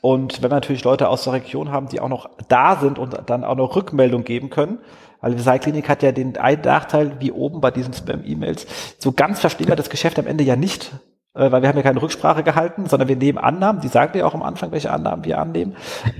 und 0.00 0.42
wenn 0.42 0.50
wir 0.50 0.54
natürlich 0.54 0.84
Leute 0.84 1.08
aus 1.08 1.24
der 1.24 1.34
Region 1.34 1.70
haben, 1.70 1.88
die 1.88 2.00
auch 2.00 2.08
noch 2.08 2.30
da 2.48 2.76
sind 2.76 2.98
und 2.98 3.14
dann 3.26 3.44
auch 3.44 3.56
noch 3.56 3.76
Rückmeldung 3.76 4.24
geben 4.24 4.50
können, 4.50 4.78
weil 5.20 5.34
die 5.34 5.42
Seilklinik 5.42 5.88
hat 5.88 6.02
ja 6.02 6.12
den 6.12 6.36
einen 6.36 6.62
Nachteil, 6.62 7.16
wie 7.20 7.32
oben 7.32 7.60
bei 7.60 7.70
diesen 7.70 7.92
Spam-E-Mails, 7.92 8.66
so 8.98 9.12
ganz 9.12 9.40
verstehen 9.40 9.68
wir 9.68 9.76
das 9.76 9.90
Geschäft 9.90 10.18
am 10.18 10.26
Ende 10.26 10.44
ja 10.44 10.56
nicht, 10.56 10.92
äh, 11.34 11.50
weil 11.50 11.62
wir 11.62 11.68
haben 11.68 11.76
ja 11.76 11.82
keine 11.82 12.02
Rücksprache 12.02 12.42
gehalten, 12.42 12.86
sondern 12.86 13.08
wir 13.08 13.16
nehmen 13.16 13.38
Annahmen, 13.38 13.80
die 13.80 13.88
sagen 13.88 14.16
ja 14.18 14.26
auch 14.26 14.34
am 14.34 14.42
Anfang, 14.42 14.72
welche 14.72 14.90
Annahmen 14.90 15.24
wir 15.24 15.38
annehmen, 15.38 15.76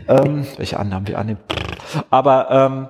ähm, 0.09 0.47
welche 0.57 0.79
Annahmen 0.79 1.07
wir 1.09 1.19
annehmen. 1.19 1.41
Aber 2.11 2.51
ähm, 2.51 2.89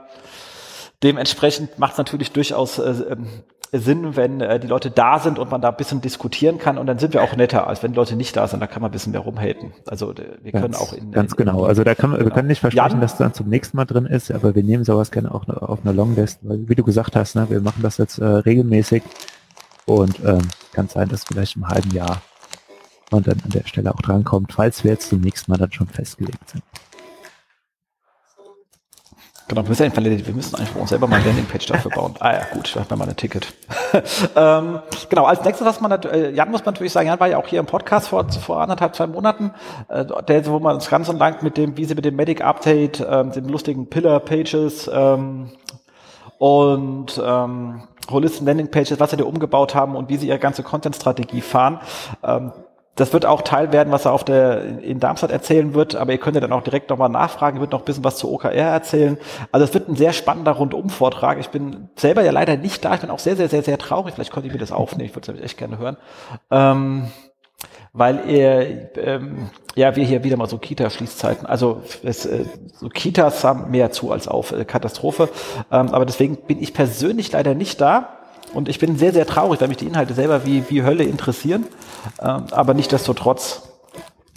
dementsprechend 1.02 1.78
macht 1.78 1.92
es 1.92 1.98
natürlich 1.98 2.32
durchaus 2.32 2.78
äh, 2.78 2.90
ähm, 3.10 3.28
Sinn, 3.72 4.16
wenn 4.16 4.40
äh, 4.40 4.60
die 4.60 4.66
Leute 4.66 4.90
da 4.90 5.18
sind 5.18 5.38
und 5.38 5.50
man 5.50 5.60
da 5.60 5.70
ein 5.70 5.76
bisschen 5.76 6.00
diskutieren 6.00 6.58
kann 6.58 6.78
und 6.78 6.86
dann 6.86 6.98
sind 6.98 7.14
wir 7.14 7.22
auch 7.22 7.34
netter, 7.36 7.66
als 7.66 7.82
wenn 7.82 7.92
die 7.92 7.96
Leute 7.96 8.16
nicht 8.16 8.36
da 8.36 8.46
sind, 8.46 8.60
da 8.60 8.66
kann 8.66 8.82
man 8.82 8.90
ein 8.90 8.92
bisschen 8.92 9.12
mehr 9.12 9.20
rumhaten. 9.20 9.72
Also 9.86 10.14
wir 10.16 10.52
ganz, 10.52 10.62
können 10.62 10.74
auch 10.74 10.92
in 10.92 11.10
ganz 11.12 11.32
in, 11.32 11.36
genau. 11.36 11.64
Also 11.64 11.84
da 11.84 11.94
kann 11.94 12.10
man, 12.10 12.18
genau. 12.18 12.30
wir 12.30 12.34
können 12.34 12.48
nicht 12.48 12.60
versprechen, 12.60 12.92
Jan, 12.92 13.00
dass 13.00 13.16
dann 13.16 13.34
zum 13.34 13.48
nächsten 13.48 13.76
Mal 13.76 13.84
drin 13.84 14.06
ist, 14.06 14.30
aber 14.30 14.54
wir 14.54 14.62
nehmen 14.62 14.84
sowas 14.84 15.10
gerne 15.10 15.34
auch 15.34 15.48
auf 15.48 15.80
einer 15.84 15.92
Longlist, 15.92 16.40
weil 16.42 16.68
wie 16.68 16.74
du 16.74 16.84
gesagt 16.84 17.16
hast, 17.16 17.34
ne, 17.34 17.46
wir 17.48 17.60
machen 17.60 17.82
das 17.82 17.98
jetzt 17.98 18.18
äh, 18.18 18.24
regelmäßig 18.24 19.02
und 19.86 20.18
ähm, 20.24 20.42
kann 20.72 20.88
sein, 20.88 21.08
dass 21.08 21.24
vielleicht 21.24 21.56
im 21.56 21.68
halben 21.68 21.90
Jahr 21.90 22.22
man 23.10 23.22
dann 23.22 23.40
an 23.44 23.50
der 23.50 23.66
Stelle 23.66 23.92
auch 23.94 24.00
drankommt, 24.00 24.52
falls 24.52 24.84
wir 24.84 24.92
jetzt 24.92 25.08
zum 25.08 25.20
nächsten 25.20 25.50
Mal 25.50 25.58
dann 25.58 25.72
schon 25.72 25.86
festgelegt 25.86 26.50
sind. 26.50 26.62
Genau, 29.48 29.62
wir 29.62 29.68
müssen, 29.68 30.26
wir 30.26 30.34
müssen 30.34 30.56
eigentlich 30.56 30.74
uns 30.74 30.90
selber 30.90 31.06
mal 31.06 31.16
eine 31.16 31.26
Landingpage 31.26 31.66
dafür 31.66 31.92
bauen. 31.92 32.14
Ah 32.18 32.32
ja, 32.32 32.40
gut, 32.52 32.74
da 32.74 32.80
hat 32.80 32.90
man 32.90 32.98
mal 32.98 33.08
ein 33.08 33.16
Ticket. 33.16 33.46
ähm, 34.36 34.80
genau, 35.08 35.24
als 35.24 35.44
nächstes, 35.44 35.64
was 35.64 35.80
man, 35.80 35.92
äh, 35.92 36.30
Jan 36.30 36.50
muss 36.50 36.64
man 36.64 36.74
natürlich 36.74 36.92
sagen, 36.92 37.06
Jan 37.06 37.20
war 37.20 37.28
ja 37.28 37.38
auch 37.38 37.46
hier 37.46 37.60
im 37.60 37.66
Podcast 37.66 38.08
vor, 38.08 38.28
vor 38.28 38.60
anderthalb, 38.60 38.96
zwei 38.96 39.06
Monaten, 39.06 39.52
äh, 39.88 40.04
der, 40.26 40.46
wo 40.46 40.58
man 40.58 40.74
uns 40.74 40.90
ganz 40.90 41.08
und 41.08 41.18
lang 41.18 41.44
mit 41.44 41.56
dem, 41.56 41.76
wie 41.76 41.84
sie 41.84 41.94
mit 41.94 42.04
dem 42.04 42.16
Medic 42.16 42.40
Update, 42.42 43.06
ähm, 43.08 43.30
den 43.30 43.48
lustigen 43.48 43.88
Pillar 43.88 44.18
Pages 44.18 44.90
ähm, 44.92 45.50
und 46.38 47.22
ähm, 47.24 47.82
Holisten 48.10 48.46
Landing 48.46 48.70
Pages, 48.72 48.98
was 48.98 49.10
sie 49.12 49.16
da 49.16 49.24
umgebaut 49.24 49.76
haben 49.76 49.94
und 49.94 50.08
wie 50.08 50.16
sie 50.16 50.26
ihre 50.26 50.40
ganze 50.40 50.64
Content-Strategie 50.64 51.40
fahren. 51.40 51.80
Ähm, 52.24 52.52
das 52.96 53.12
wird 53.12 53.26
auch 53.26 53.42
Teil 53.42 53.72
werden, 53.72 53.92
was 53.92 54.06
er 54.06 54.12
auf 54.12 54.24
der, 54.24 54.80
in 54.82 55.00
Darmstadt 55.00 55.30
erzählen 55.30 55.74
wird, 55.74 55.94
aber 55.96 56.12
ihr 56.12 56.18
könnt 56.18 56.34
ja 56.34 56.40
dann 56.40 56.52
auch 56.52 56.62
direkt 56.62 56.88
nochmal 56.88 57.10
nachfragen, 57.10 57.60
wird 57.60 57.72
noch 57.72 57.80
ein 57.80 57.84
bisschen 57.84 58.04
was 58.04 58.16
zu 58.16 58.32
OKR 58.32 58.52
erzählen. 58.52 59.18
Also 59.52 59.64
es 59.64 59.74
wird 59.74 59.88
ein 59.88 59.96
sehr 59.96 60.14
spannender 60.14 60.52
Rundum-Vortrag. 60.52 61.38
Ich 61.38 61.50
bin 61.50 61.90
selber 61.96 62.22
ja 62.22 62.32
leider 62.32 62.56
nicht 62.56 62.84
da, 62.84 62.94
ich 62.94 63.02
bin 63.02 63.10
auch 63.10 63.18
sehr, 63.18 63.36
sehr, 63.36 63.50
sehr, 63.50 63.62
sehr 63.62 63.76
traurig. 63.76 64.14
Vielleicht 64.14 64.32
könnt 64.32 64.46
ihr 64.46 64.52
mir 64.52 64.58
das 64.58 64.72
aufnehmen, 64.72 65.10
ich 65.10 65.14
würde 65.14 65.32
es 65.32 65.40
echt 65.40 65.58
gerne 65.58 65.78
hören. 65.78 65.98
Ähm, 66.50 67.12
weil 67.92 68.28
ihr, 68.28 68.90
ähm, 68.96 69.50
ja, 69.74 69.94
wir 69.94 70.04
hier 70.04 70.24
wieder 70.24 70.36
mal 70.38 70.48
so 70.48 70.58
Kita-Schließzeiten, 70.58 71.46
also 71.46 71.82
es, 72.02 72.24
äh, 72.24 72.44
so 72.74 72.88
Kitas 72.88 73.44
haben 73.44 73.70
mehr 73.70 73.90
zu 73.90 74.12
als 74.12 74.26
auf 74.26 74.52
äh, 74.52 74.64
Katastrophe, 74.64 75.28
ähm, 75.70 75.88
aber 75.88 76.06
deswegen 76.06 76.36
bin 76.36 76.62
ich 76.62 76.72
persönlich 76.72 77.32
leider 77.32 77.54
nicht 77.54 77.80
da. 77.80 78.16
Und 78.56 78.70
ich 78.70 78.78
bin 78.78 78.96
sehr, 78.96 79.12
sehr 79.12 79.26
traurig, 79.26 79.60
weil 79.60 79.68
mich 79.68 79.76
die 79.76 79.86
Inhalte 79.86 80.14
selber 80.14 80.46
wie, 80.46 80.64
wie 80.70 80.82
Hölle 80.82 81.04
interessieren. 81.04 81.66
Ähm, 82.20 82.44
aber 82.50 82.72
nichtdestotrotz 82.72 83.68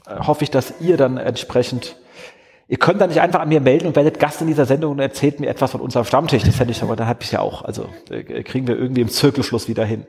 äh, 0.06 0.20
hoffe 0.20 0.44
ich, 0.44 0.52
dass 0.52 0.74
ihr 0.82 0.98
dann 0.98 1.18
entsprechend 1.18 1.96
Ihr 2.72 2.78
könnt 2.78 3.02
dann 3.02 3.10
nicht 3.10 3.20
einfach 3.20 3.40
an 3.40 3.50
mir 3.50 3.62
melden 3.62 3.88
und 3.88 3.96
werdet 3.96 4.20
Gast 4.20 4.42
in 4.42 4.48
dieser 4.48 4.68
Sendung 4.68 4.92
und 4.92 5.00
erzählt 5.00 5.40
mir 5.40 5.48
etwas 5.48 5.72
von 5.72 5.82
unserem 5.82 6.06
Stammtisch. 6.06 6.44
Das 6.44 6.56
fände 6.56 6.72
ich 6.72 6.84
aber, 6.84 6.96
dann 6.96 7.08
habe 7.08 7.24
ich 7.24 7.32
ja 7.32 7.40
auch. 7.40 7.64
Also 7.64 7.88
äh, 8.12 8.44
kriegen 8.44 8.68
wir 8.68 8.78
irgendwie 8.78 9.02
im 9.02 9.10
Zirkelschluss 9.10 9.68
wieder 9.68 9.84
hin. 9.86 10.06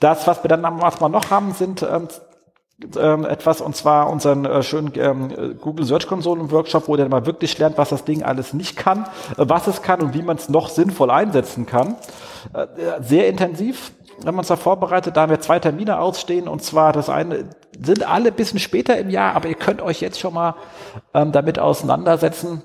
Das, 0.00 0.26
was 0.26 0.42
wir 0.42 0.48
dann 0.48 0.62
was 0.80 1.00
wir 1.00 1.08
noch 1.08 1.30
haben, 1.30 1.52
sind 1.52 1.82
ähm, 1.82 2.08
ähm, 2.98 3.24
etwas, 3.24 3.60
und 3.60 3.76
zwar 3.76 4.08
unseren 4.10 4.44
äh, 4.44 4.62
schönen 4.62 4.92
ähm, 4.96 5.58
Google 5.60 5.84
Search 5.84 6.06
Console 6.06 6.50
Workshop, 6.50 6.88
wo 6.88 6.96
der 6.96 7.08
mal 7.08 7.26
wirklich 7.26 7.58
lernt, 7.58 7.78
was 7.78 7.90
das 7.90 8.04
Ding 8.04 8.22
alles 8.22 8.52
nicht 8.52 8.76
kann, 8.76 9.04
äh, 9.36 9.44
was 9.46 9.66
es 9.66 9.82
kann 9.82 10.00
und 10.00 10.14
wie 10.14 10.22
man 10.22 10.36
es 10.36 10.48
noch 10.48 10.68
sinnvoll 10.68 11.10
einsetzen 11.10 11.66
kann. 11.66 11.96
Äh, 12.52 12.66
sehr 13.02 13.28
intensiv 13.28 13.92
haben 14.24 14.34
wir 14.34 14.40
uns 14.40 14.48
da 14.48 14.56
vorbereitet, 14.56 15.16
da 15.16 15.22
haben 15.22 15.30
wir 15.30 15.40
zwei 15.40 15.58
Termine 15.58 15.98
ausstehen 15.98 16.48
und 16.48 16.62
zwar 16.62 16.92
das 16.92 17.08
eine 17.08 17.50
sind 17.82 18.06
alle 18.06 18.28
ein 18.28 18.34
bisschen 18.34 18.58
später 18.58 18.98
im 18.98 19.08
Jahr, 19.08 19.34
aber 19.34 19.48
ihr 19.48 19.54
könnt 19.54 19.80
euch 19.80 20.00
jetzt 20.00 20.20
schon 20.20 20.34
mal 20.34 20.56
ähm, 21.14 21.32
damit 21.32 21.58
auseinandersetzen. 21.58 22.62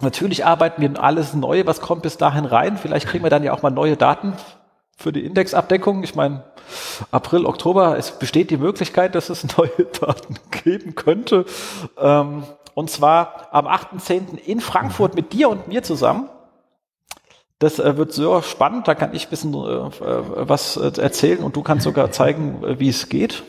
Natürlich 0.00 0.44
arbeiten 0.44 0.82
wir 0.82 1.00
alles 1.02 1.34
Neue, 1.34 1.66
was 1.66 1.80
kommt 1.80 2.02
bis 2.02 2.16
dahin 2.16 2.44
rein. 2.44 2.76
Vielleicht 2.76 3.06
kriegen 3.06 3.22
wir 3.22 3.30
dann 3.30 3.44
ja 3.44 3.52
auch 3.52 3.62
mal 3.62 3.70
neue 3.70 3.96
Daten 3.96 4.34
für 5.02 5.12
die 5.12 5.24
Indexabdeckung. 5.24 6.02
Ich 6.04 6.14
meine, 6.14 6.44
April, 7.10 7.44
Oktober, 7.44 7.98
es 7.98 8.12
besteht 8.12 8.50
die 8.50 8.56
Möglichkeit, 8.56 9.14
dass 9.14 9.28
es 9.28 9.44
neue 9.56 9.86
Daten 10.00 10.36
geben 10.50 10.94
könnte. 10.94 11.44
Ähm, 11.98 12.44
und 12.74 12.88
zwar 12.88 13.48
am 13.50 13.66
8.10. 13.66 14.38
in 14.46 14.60
Frankfurt 14.60 15.14
mit 15.14 15.32
dir 15.32 15.50
und 15.50 15.68
mir 15.68 15.82
zusammen. 15.82 16.30
Das 17.58 17.78
äh, 17.78 17.96
wird 17.96 18.12
so 18.12 18.42
spannend, 18.42 18.88
da 18.88 18.96
kann 18.96 19.14
ich 19.14 19.26
ein 19.26 19.30
bisschen 19.30 19.54
äh, 19.54 19.56
äh 19.56 19.90
was 20.48 20.76
äh, 20.76 20.90
erzählen 21.00 21.44
und 21.44 21.54
du 21.54 21.62
kannst 21.62 21.84
sogar 21.84 22.10
zeigen, 22.10 22.64
äh, 22.64 22.80
wie 22.80 22.88
es 22.88 23.08
geht. 23.08 23.42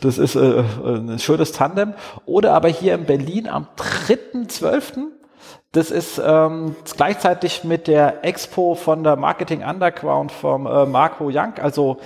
Das 0.00 0.18
ist 0.18 0.34
äh, 0.34 0.64
ein 0.84 1.18
schönes 1.18 1.52
Tandem. 1.52 1.94
Oder 2.26 2.54
aber 2.54 2.68
hier 2.68 2.94
in 2.94 3.04
Berlin 3.04 3.48
am 3.48 3.68
3.12. 3.76 5.17
Das 5.72 5.90
ist 5.90 6.20
ähm, 6.24 6.76
gleichzeitig 6.96 7.62
mit 7.62 7.88
der 7.88 8.24
Expo 8.24 8.74
von 8.74 9.04
der 9.04 9.16
Marketing 9.16 9.62
Underground 9.62 10.32
vom 10.32 10.66
äh, 10.66 10.86
Marco 10.86 11.28
Young. 11.30 11.54
Also 11.60 11.98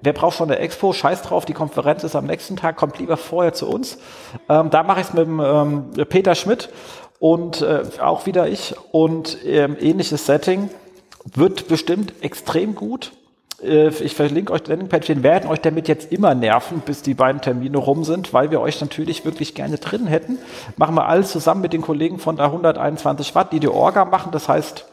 wer 0.00 0.14
braucht 0.14 0.38
schon 0.38 0.50
eine 0.50 0.58
Expo? 0.58 0.94
Scheiß 0.94 1.22
drauf, 1.22 1.44
die 1.44 1.52
Konferenz 1.52 2.02
ist 2.02 2.16
am 2.16 2.26
nächsten 2.26 2.56
Tag, 2.56 2.76
kommt 2.76 2.98
lieber 2.98 3.18
vorher 3.18 3.52
zu 3.52 3.68
uns. 3.68 3.98
Ähm, 4.48 4.70
da 4.70 4.82
mache 4.82 5.00
ich 5.00 5.08
es 5.08 5.12
mit 5.12 5.26
dem 5.26 5.38
ähm, 5.38 5.90
Peter 6.08 6.34
Schmidt 6.34 6.70
und 7.18 7.60
äh, 7.60 7.82
auch 8.00 8.24
wieder 8.24 8.48
ich 8.48 8.74
und 8.92 9.36
ähm, 9.44 9.76
ähnliches 9.78 10.24
Setting 10.24 10.70
wird 11.34 11.68
bestimmt 11.68 12.14
extrem 12.22 12.74
gut. 12.74 13.12
Äh, 13.62 13.88
ich 13.88 14.14
verlinke 14.14 14.52
euch 14.52 14.62
die 14.62 14.70
Landingpage. 14.70 15.08
Wir 15.08 15.22
werden 15.22 15.50
euch 15.50 15.60
damit 15.60 15.88
jetzt 15.88 16.12
immer 16.12 16.34
nerven, 16.34 16.80
bis 16.80 17.02
die 17.02 17.14
beiden 17.14 17.40
Termine 17.40 17.78
rum 17.78 18.04
sind, 18.04 18.32
weil 18.32 18.50
wir 18.50 18.60
euch 18.60 18.80
natürlich 18.80 19.24
wirklich 19.24 19.54
gerne 19.54 19.78
drin 19.78 20.06
hätten. 20.06 20.38
Machen 20.76 20.94
wir 20.94 21.06
alles 21.06 21.30
zusammen 21.30 21.60
mit 21.60 21.72
den 21.72 21.82
Kollegen 21.82 22.18
von 22.18 22.36
der 22.36 22.46
121 22.46 23.34
Watt, 23.34 23.52
die 23.52 23.60
die 23.60 23.68
Orga 23.68 24.04
machen. 24.04 24.32
Das 24.32 24.48
heißt, 24.48 24.86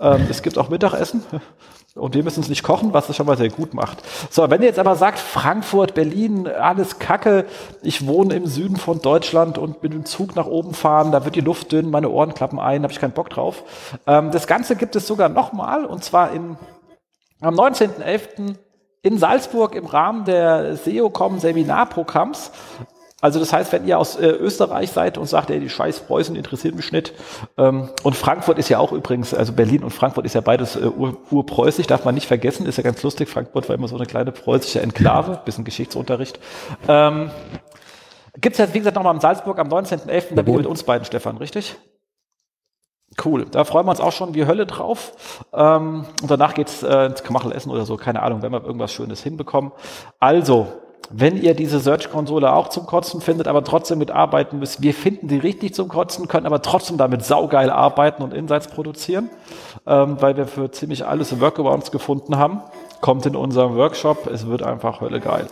ähm, 0.00 0.26
es 0.28 0.42
gibt 0.42 0.58
auch 0.58 0.68
Mittagessen. 0.68 1.24
Und 1.96 2.14
wir 2.14 2.22
müssen 2.22 2.40
es 2.40 2.48
nicht 2.48 2.62
kochen, 2.62 2.92
was 2.92 3.08
es 3.08 3.16
schon 3.16 3.26
mal 3.26 3.36
sehr 3.36 3.48
gut 3.48 3.74
macht. 3.74 3.98
So, 4.30 4.48
wenn 4.48 4.62
ihr 4.62 4.68
jetzt 4.68 4.78
aber 4.78 4.94
sagt, 4.94 5.18
Frankfurt, 5.18 5.94
Berlin, 5.94 6.46
alles 6.46 7.00
Kacke, 7.00 7.46
ich 7.82 8.06
wohne 8.06 8.34
im 8.34 8.46
Süden 8.46 8.76
von 8.76 9.02
Deutschland 9.02 9.58
und 9.58 9.82
mit 9.82 9.92
dem 9.92 10.04
Zug 10.04 10.36
nach 10.36 10.46
oben 10.46 10.72
fahren, 10.72 11.10
da 11.10 11.24
wird 11.24 11.34
die 11.34 11.40
Luft 11.40 11.72
dünn, 11.72 11.90
meine 11.90 12.08
Ohren 12.08 12.32
klappen 12.32 12.60
ein, 12.60 12.84
habe 12.84 12.92
ich 12.92 13.00
keinen 13.00 13.10
Bock 13.10 13.28
drauf. 13.28 13.64
Ähm, 14.06 14.30
das 14.30 14.46
Ganze 14.46 14.76
gibt 14.76 14.94
es 14.94 15.08
sogar 15.08 15.28
nochmal, 15.28 15.84
und 15.84 16.04
zwar 16.04 16.30
im, 16.30 16.56
am 17.40 17.54
19.11. 17.54 18.54
in 19.02 19.18
Salzburg 19.18 19.74
im 19.74 19.86
Rahmen 19.86 20.24
der 20.24 20.76
SEOCom 20.76 21.38
Seminarprogramms. 21.38 22.52
Also 23.22 23.38
das 23.38 23.52
heißt, 23.52 23.72
wenn 23.72 23.86
ihr 23.86 23.98
aus 23.98 24.16
äh, 24.16 24.26
Österreich 24.26 24.90
seid 24.90 25.18
und 25.18 25.26
sagt, 25.26 25.50
ey, 25.50 25.60
die 25.60 25.68
scheiß 25.68 26.00
Preußen 26.00 26.36
interessiert 26.36 26.74
mich 26.74 26.90
nicht. 26.90 27.12
Ähm, 27.58 27.90
und 28.02 28.16
Frankfurt 28.16 28.58
ist 28.58 28.70
ja 28.70 28.78
auch 28.78 28.92
übrigens, 28.92 29.34
also 29.34 29.52
Berlin 29.52 29.84
und 29.84 29.90
Frankfurt 29.90 30.24
ist 30.24 30.34
ja 30.34 30.40
beides 30.40 30.76
äh, 30.76 30.86
ur, 30.86 31.18
urpreußisch, 31.30 31.86
darf 31.86 32.06
man 32.06 32.14
nicht 32.14 32.26
vergessen, 32.26 32.64
ist 32.64 32.76
ja 32.76 32.82
ganz 32.82 33.02
lustig. 33.02 33.28
Frankfurt 33.28 33.68
war 33.68 33.76
immer 33.76 33.88
so 33.88 33.96
eine 33.96 34.06
kleine 34.06 34.32
preußische 34.32 34.80
Enklave, 34.80 35.40
bisschen 35.44 35.64
Geschichtsunterricht. 35.64 36.40
Ähm, 36.88 37.30
Gibt 38.40 38.54
es 38.54 38.58
jetzt, 38.58 38.72
wie 38.72 38.78
gesagt, 38.78 38.96
nochmal 38.96 39.14
in 39.14 39.20
Salzburg 39.20 39.58
am 39.58 39.68
19.11. 39.68 40.34
Da 40.34 40.42
mit 40.42 40.66
uns 40.66 40.82
beiden, 40.84 41.04
Stefan, 41.04 41.36
richtig? 41.36 41.76
Cool, 43.22 43.46
da 43.50 43.64
freuen 43.64 43.86
wir 43.86 43.90
uns 43.90 44.00
auch 44.00 44.12
schon 44.12 44.34
wie 44.34 44.46
Hölle 44.46 44.66
drauf. 44.66 45.44
Ähm, 45.52 46.06
und 46.22 46.30
danach 46.30 46.54
geht's 46.54 46.82
äh, 46.82 47.06
ins 47.06 47.22
Kamachel 47.22 47.52
essen 47.52 47.70
oder 47.70 47.84
so, 47.84 47.96
keine 47.96 48.22
Ahnung, 48.22 48.42
wenn 48.42 48.52
wir 48.52 48.64
irgendwas 48.64 48.92
Schönes 48.92 49.22
hinbekommen. 49.22 49.72
Also, 50.20 50.68
wenn 51.12 51.36
ihr 51.36 51.54
diese 51.54 51.80
Search-Konsole 51.80 52.52
auch 52.52 52.68
zum 52.68 52.86
Kotzen 52.86 53.20
findet, 53.20 53.48
aber 53.48 53.64
trotzdem 53.64 53.98
mitarbeiten 53.98 54.60
müsst, 54.60 54.80
wir 54.80 54.94
finden 54.94 55.26
die 55.26 55.38
richtig 55.38 55.74
zum 55.74 55.88
Kotzen, 55.88 56.28
können 56.28 56.46
aber 56.46 56.62
trotzdem 56.62 56.98
damit 56.98 57.24
saugeil 57.24 57.68
arbeiten 57.68 58.22
und 58.22 58.32
Insights 58.32 58.68
produzieren, 58.68 59.28
ähm, 59.86 60.18
weil 60.20 60.36
wir 60.36 60.46
für 60.46 60.70
ziemlich 60.70 61.04
alles 61.04 61.40
Workarounds 61.40 61.90
gefunden 61.90 62.38
haben. 62.38 62.62
Kommt 63.00 63.26
in 63.26 63.34
unserem 63.34 63.76
Workshop, 63.76 64.28
es 64.28 64.46
wird 64.46 64.62
einfach 64.62 65.00
Hölle 65.00 65.18
geil. 65.18 65.46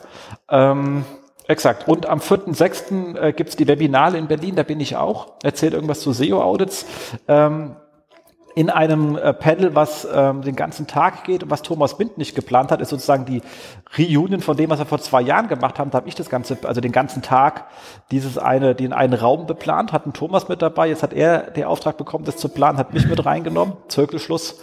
Ähm, 0.48 1.04
Exakt. 1.48 1.88
Und 1.88 2.06
am 2.06 2.20
4.6. 2.20 3.18
Äh, 3.18 3.32
gibt 3.32 3.50
es 3.50 3.56
die 3.56 3.66
Webinale 3.66 4.18
in 4.18 4.28
Berlin, 4.28 4.54
da 4.54 4.62
bin 4.62 4.80
ich 4.80 4.96
auch. 4.96 5.32
Erzählt 5.42 5.72
irgendwas 5.72 6.00
zu 6.00 6.12
SEO-Audits. 6.12 6.84
Ähm, 7.26 7.74
in 8.54 8.68
einem 8.68 9.16
äh, 9.16 9.32
Panel, 9.32 9.74
was 9.74 10.06
ähm, 10.12 10.42
den 10.42 10.56
ganzen 10.56 10.86
Tag 10.86 11.24
geht 11.24 11.42
und 11.44 11.50
was 11.50 11.62
Thomas 11.62 11.96
Bind 11.96 12.18
nicht 12.18 12.34
geplant 12.34 12.70
hat, 12.70 12.82
ist 12.82 12.90
sozusagen 12.90 13.24
die 13.24 13.40
Reunion 13.96 14.40
von 14.40 14.58
dem, 14.58 14.68
was 14.68 14.78
wir 14.78 14.84
vor 14.84 14.98
zwei 14.98 15.22
Jahren 15.22 15.48
gemacht 15.48 15.78
haben. 15.78 15.90
Da 15.90 15.98
habe 15.98 16.08
ich 16.08 16.14
das 16.14 16.28
ganze, 16.28 16.58
also 16.64 16.82
den 16.82 16.92
ganzen 16.92 17.22
Tag 17.22 17.66
dieses 18.10 18.36
eine, 18.36 18.74
den 18.74 18.92
einen 18.92 19.14
Raum 19.14 19.46
beplant, 19.46 19.92
hatten 19.92 20.12
Thomas 20.12 20.48
mit 20.48 20.60
dabei. 20.60 20.88
Jetzt 20.88 21.02
hat 21.02 21.14
er 21.14 21.50
den 21.50 21.64
Auftrag 21.64 21.96
bekommen, 21.96 22.24
das 22.24 22.36
zu 22.36 22.50
planen, 22.50 22.76
hat 22.76 22.92
mich 22.92 23.06
mit 23.06 23.24
reingenommen. 23.24 23.74
Zirkelschluss 23.88 24.60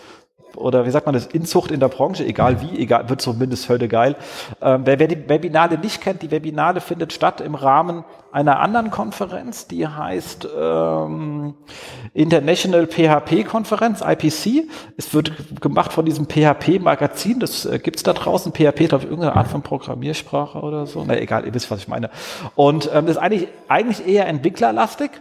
oder 0.56 0.86
wie 0.86 0.92
sagt 0.92 1.06
man 1.06 1.14
das, 1.14 1.26
Inzucht 1.28 1.72
in 1.72 1.80
der 1.80 1.90
Branche, 1.90 2.26
egal 2.26 2.62
wie, 2.62 2.80
egal, 2.80 3.10
wird 3.10 3.22
zumindest 3.22 3.70
heute 3.70 3.88
geil. 3.88 4.16
Ähm, 4.62 4.82
wer, 4.86 5.00
wer 5.00 5.08
die 5.08 5.30
Webinale 5.30 5.78
nicht 5.78 6.02
kennt, 6.02 6.22
die 6.22 6.32
Webinale 6.32 6.82
findet 6.82 7.14
statt 7.14 7.42
im 7.42 7.56
Rahmen 7.56 8.04
einer 8.32 8.60
anderen 8.60 8.92
Konferenz, 8.92 9.68
die 9.68 9.88
heißt 9.88 10.48
ähm, 10.60 11.54
International 12.14 12.86
PHP 12.86 13.46
Konferenz, 13.48 14.02
IPC. 14.02 14.68
Es 14.98 15.14
wird 15.14 15.62
gemacht 15.62 15.94
von 15.94 16.06
diesem 16.06 16.26
PHP-Magazin, 16.28 17.40
das 17.40 17.66
äh, 17.66 17.80
gibt's 17.80 18.04
da 18.04 18.12
draußen. 18.12 18.52
PHP, 18.52 18.90
glaube 18.90 19.06
ich, 19.06 19.10
irgendeine 19.10 19.38
Art 19.38 19.48
von 19.48 19.62
Programmiersprache 19.62 20.60
oder 20.60 20.86
so. 20.86 21.06
Na 21.08 21.18
egal, 21.18 21.46
ihr 21.46 21.54
wisst, 21.54 21.72
was 21.72 21.80
ich 21.80 21.88
meine. 21.88 22.10
Und 22.56 22.90
ähm, 22.94 23.06
das 23.06 23.16
ist 23.16 23.22
eigentlich, 23.22 23.48
eigentlich 23.70 24.06
eher 24.06 24.28
entwicklerlastig. 24.28 25.12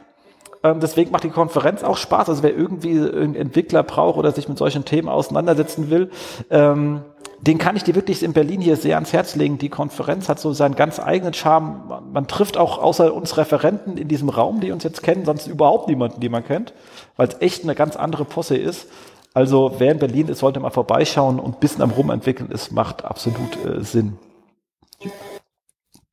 Ähm, 0.65 0.81
deswegen 0.81 1.13
macht 1.13 1.25
die 1.25 1.31
Konferenz 1.31 1.85
auch 1.85 1.99
Spaß. 1.99 2.29
Also 2.31 2.43
wer 2.43 2.57
irgendwie 2.57 2.99
einen 2.99 3.37
Entwickler 3.37 3.83
braucht 3.83 4.17
oder 4.17 4.33
sich 4.33 4.49
mit 4.49 4.59
solchen 4.59 4.85
Themen 4.85 5.09
auseinandersetzen 5.09 5.91
will, 5.91 6.11
ähm, 6.51 7.03
den 7.43 7.59
kann 7.59 7.77
ich 7.77 7.85
dir 7.85 7.95
wirklich 7.95 8.23
in 8.23 8.33
Berlin 8.33 8.63
hier 8.63 8.77
sehr 8.77 8.95
ans 8.95 9.13
Herz 9.13 9.37
legen. 9.37 9.59
Die 9.59 9.69
Konferenz 9.69 10.31
hat 10.31 10.41
so 10.41 10.55
seinen 10.55 10.77
ganz 10.77 10.99
eigenen 10.99 11.35
Charme. 11.35 12.03
Man, 12.11 12.27
trifft 12.27 12.57
auch 12.57 12.79
außer 12.79 13.13
uns 13.13 13.37
Referenten 13.37 13.99
in 13.99 14.09
diesem 14.09 14.31
Raum, 14.31 14.61
die 14.61 14.73
uns 14.73 14.83
jetzt 14.83 15.03
kennen, 15.03 15.27
sonst 15.27 15.47
überhaupt 15.47 15.89
niemanden, 15.89 16.21
den 16.21 16.33
man 16.33 16.45
kennt, 16.45 16.73
weil 17.17 17.29
es 17.29 17.41
echt 17.43 17.65
eine 17.65 17.75
ganz 17.75 17.97
andere 17.97 18.25
Posse 18.25 18.57
ist. 18.57 18.89
Also 19.35 19.75
wer 19.79 19.93
in 19.93 19.99
Berlin 19.99 20.29
ist, 20.29 20.39
sollte 20.39 20.61
mal 20.61 20.71
vorbeischauen 20.71 21.39
und 21.39 21.57
ein 21.57 21.61
bisschen 21.61 21.83
am 21.83 21.91
Rumentwickeln 21.91 22.51
ist, 22.51 22.73
macht 22.73 23.05
absolut 23.05 23.63
äh, 23.67 23.85
Sinn. 23.85 24.17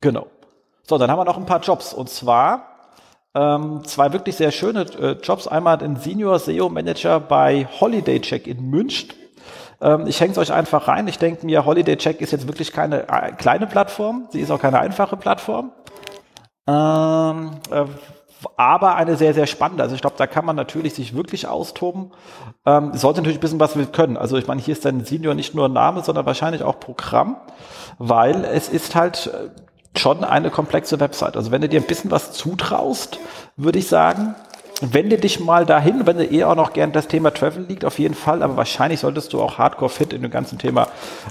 Genau. 0.02 0.26
So, 0.82 0.98
dann 0.98 1.10
haben 1.10 1.18
wir 1.18 1.24
noch 1.24 1.38
ein 1.38 1.46
paar 1.46 1.60
Jobs. 1.60 1.94
Und 1.94 2.10
zwar 2.10 2.71
ähm, 3.34 3.82
zwei 3.84 4.12
wirklich 4.12 4.36
sehr 4.36 4.50
schöne 4.50 4.82
äh, 5.00 5.12
Jobs. 5.22 5.48
Einmal 5.48 5.78
den 5.78 5.96
Senior 5.96 6.38
SEO 6.38 6.68
Manager 6.68 7.20
bei 7.20 7.66
Holiday 7.80 8.20
Check 8.20 8.46
in 8.46 8.68
München. 8.68 9.10
Ähm, 9.80 10.06
ich 10.06 10.20
hänge 10.20 10.32
es 10.32 10.38
euch 10.38 10.52
einfach 10.52 10.88
rein. 10.88 11.08
Ich 11.08 11.18
denke 11.18 11.46
mir, 11.46 11.64
Holiday 11.64 11.96
Check 11.96 12.20
ist 12.20 12.32
jetzt 12.32 12.46
wirklich 12.46 12.72
keine 12.72 13.08
äh, 13.08 13.32
kleine 13.32 13.66
Plattform. 13.66 14.28
Sie 14.30 14.40
ist 14.40 14.50
auch 14.50 14.60
keine 14.60 14.80
einfache 14.80 15.16
Plattform. 15.16 15.72
Ähm, 16.66 17.52
äh, 17.70 17.84
aber 18.56 18.96
eine 18.96 19.16
sehr, 19.16 19.34
sehr 19.34 19.46
spannende. 19.46 19.82
Also 19.82 19.94
ich 19.94 20.00
glaube, 20.00 20.16
da 20.18 20.26
kann 20.26 20.44
man 20.44 20.56
natürlich 20.56 20.94
sich 20.94 21.14
wirklich 21.14 21.46
austoben. 21.46 22.12
Ähm, 22.66 22.92
sollte 22.94 23.20
natürlich 23.20 23.38
ein 23.38 23.40
bisschen 23.40 23.60
was 23.60 23.76
wir 23.76 23.86
können. 23.86 24.16
Also 24.16 24.36
ich 24.36 24.46
meine, 24.46 24.60
hier 24.60 24.72
ist 24.72 24.84
dein 24.84 25.04
Senior 25.04 25.34
nicht 25.34 25.54
nur 25.54 25.68
Name, 25.68 26.02
sondern 26.02 26.26
wahrscheinlich 26.26 26.62
auch 26.62 26.78
Programm, 26.78 27.36
weil 27.98 28.44
es 28.44 28.68
ist 28.68 28.94
halt 28.94 29.28
äh, 29.28 29.50
schon 29.96 30.24
eine 30.24 30.50
komplexe 30.50 31.00
Website. 31.00 31.36
Also 31.36 31.50
wenn 31.50 31.60
du 31.60 31.68
dir 31.68 31.80
ein 31.80 31.86
bisschen 31.86 32.10
was 32.10 32.32
zutraust, 32.32 33.18
würde 33.56 33.78
ich 33.78 33.88
sagen, 33.88 34.34
wende 34.82 35.16
dich 35.16 35.38
mal 35.38 35.64
dahin, 35.64 36.06
wenn 36.06 36.18
du 36.18 36.24
eh 36.24 36.44
auch 36.44 36.56
noch 36.56 36.72
gern 36.72 36.92
das 36.92 37.06
Thema 37.06 37.32
Travel 37.32 37.64
liegt, 37.68 37.84
auf 37.84 37.98
jeden 37.98 38.14
Fall, 38.14 38.42
aber 38.42 38.56
wahrscheinlich 38.56 39.00
solltest 39.00 39.32
du 39.32 39.40
auch 39.40 39.58
hardcore 39.58 39.90
fit 39.90 40.12
in 40.12 40.22
dem 40.22 40.30
ganzen 40.30 40.58
Thema 40.58 40.88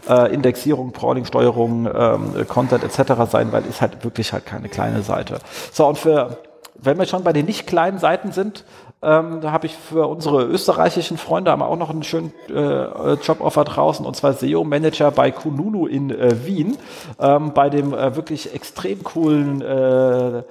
äh, 0.07 0.33
Indexierung, 0.33 0.93
Crawling, 0.93 1.25
Steuerung, 1.25 1.89
ähm, 1.93 2.47
Content 2.47 2.83
etc. 2.83 3.29
sein, 3.29 3.51
weil 3.51 3.65
ist 3.65 3.81
halt 3.81 4.03
wirklich 4.03 4.31
halt 4.31 4.45
keine 4.45 4.69
kleine 4.69 5.01
Seite. 5.01 5.39
So, 5.71 5.88
und 5.88 5.97
für, 5.97 6.38
wenn 6.75 6.97
wir 6.97 7.05
schon 7.05 7.23
bei 7.23 7.33
den 7.33 7.45
nicht 7.45 7.67
kleinen 7.67 7.99
Seiten 7.99 8.31
sind, 8.31 8.63
ähm, 9.03 9.41
da 9.41 9.52
habe 9.52 9.65
ich 9.65 9.76
für 9.76 10.07
unsere 10.07 10.44
österreichischen 10.44 11.18
Freunde 11.18 11.52
haben 11.52 11.61
auch 11.61 11.78
noch 11.78 11.90
einen 11.90 12.03
schönen 12.03 12.34
äh, 12.49 13.14
Joboffer 13.14 13.64
draußen 13.64 14.06
und 14.06 14.15
zwar 14.15 14.34
SEO-Manager 14.34 15.11
bei 15.11 15.32
Kununu 15.32 15.88
in 15.88 16.11
äh, 16.11 16.45
Wien, 16.45 16.78
ähm, 17.19 17.53
bei 17.53 17.69
dem 17.69 17.94
äh, 17.94 18.15
wirklich 18.15 18.53
extrem 18.53 19.03
coolen 19.03 19.61
äh, 19.61 20.44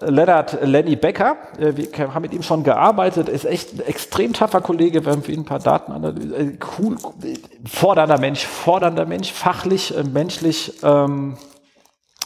Lennart 0.00 0.58
Lenny 0.62 0.96
Becker. 0.96 1.36
Äh, 1.58 1.72
wir 1.76 2.14
haben 2.14 2.22
mit 2.22 2.32
ihm 2.34 2.42
schon 2.42 2.64
gearbeitet, 2.64 3.28
ist 3.28 3.44
echt 3.44 3.72
ein 3.74 3.80
extrem 3.80 4.32
taffer 4.32 4.60
Kollege. 4.60 5.04
Wir 5.04 5.12
haben 5.12 5.22
für 5.22 5.32
ihn 5.32 5.40
ein 5.40 5.44
paar 5.46 5.58
Daten 5.58 5.92
analysiert. 5.92 6.38
Äh, 6.38 6.58
cool, 6.78 6.96
fordernder 7.64 8.18
Mensch, 8.18 8.44
fordernder 8.44 9.06
Mensch, 9.06 9.32
fachlich, 9.32 9.96
äh, 9.96 10.04
menschlich. 10.04 10.74
Ähm, 10.82 11.36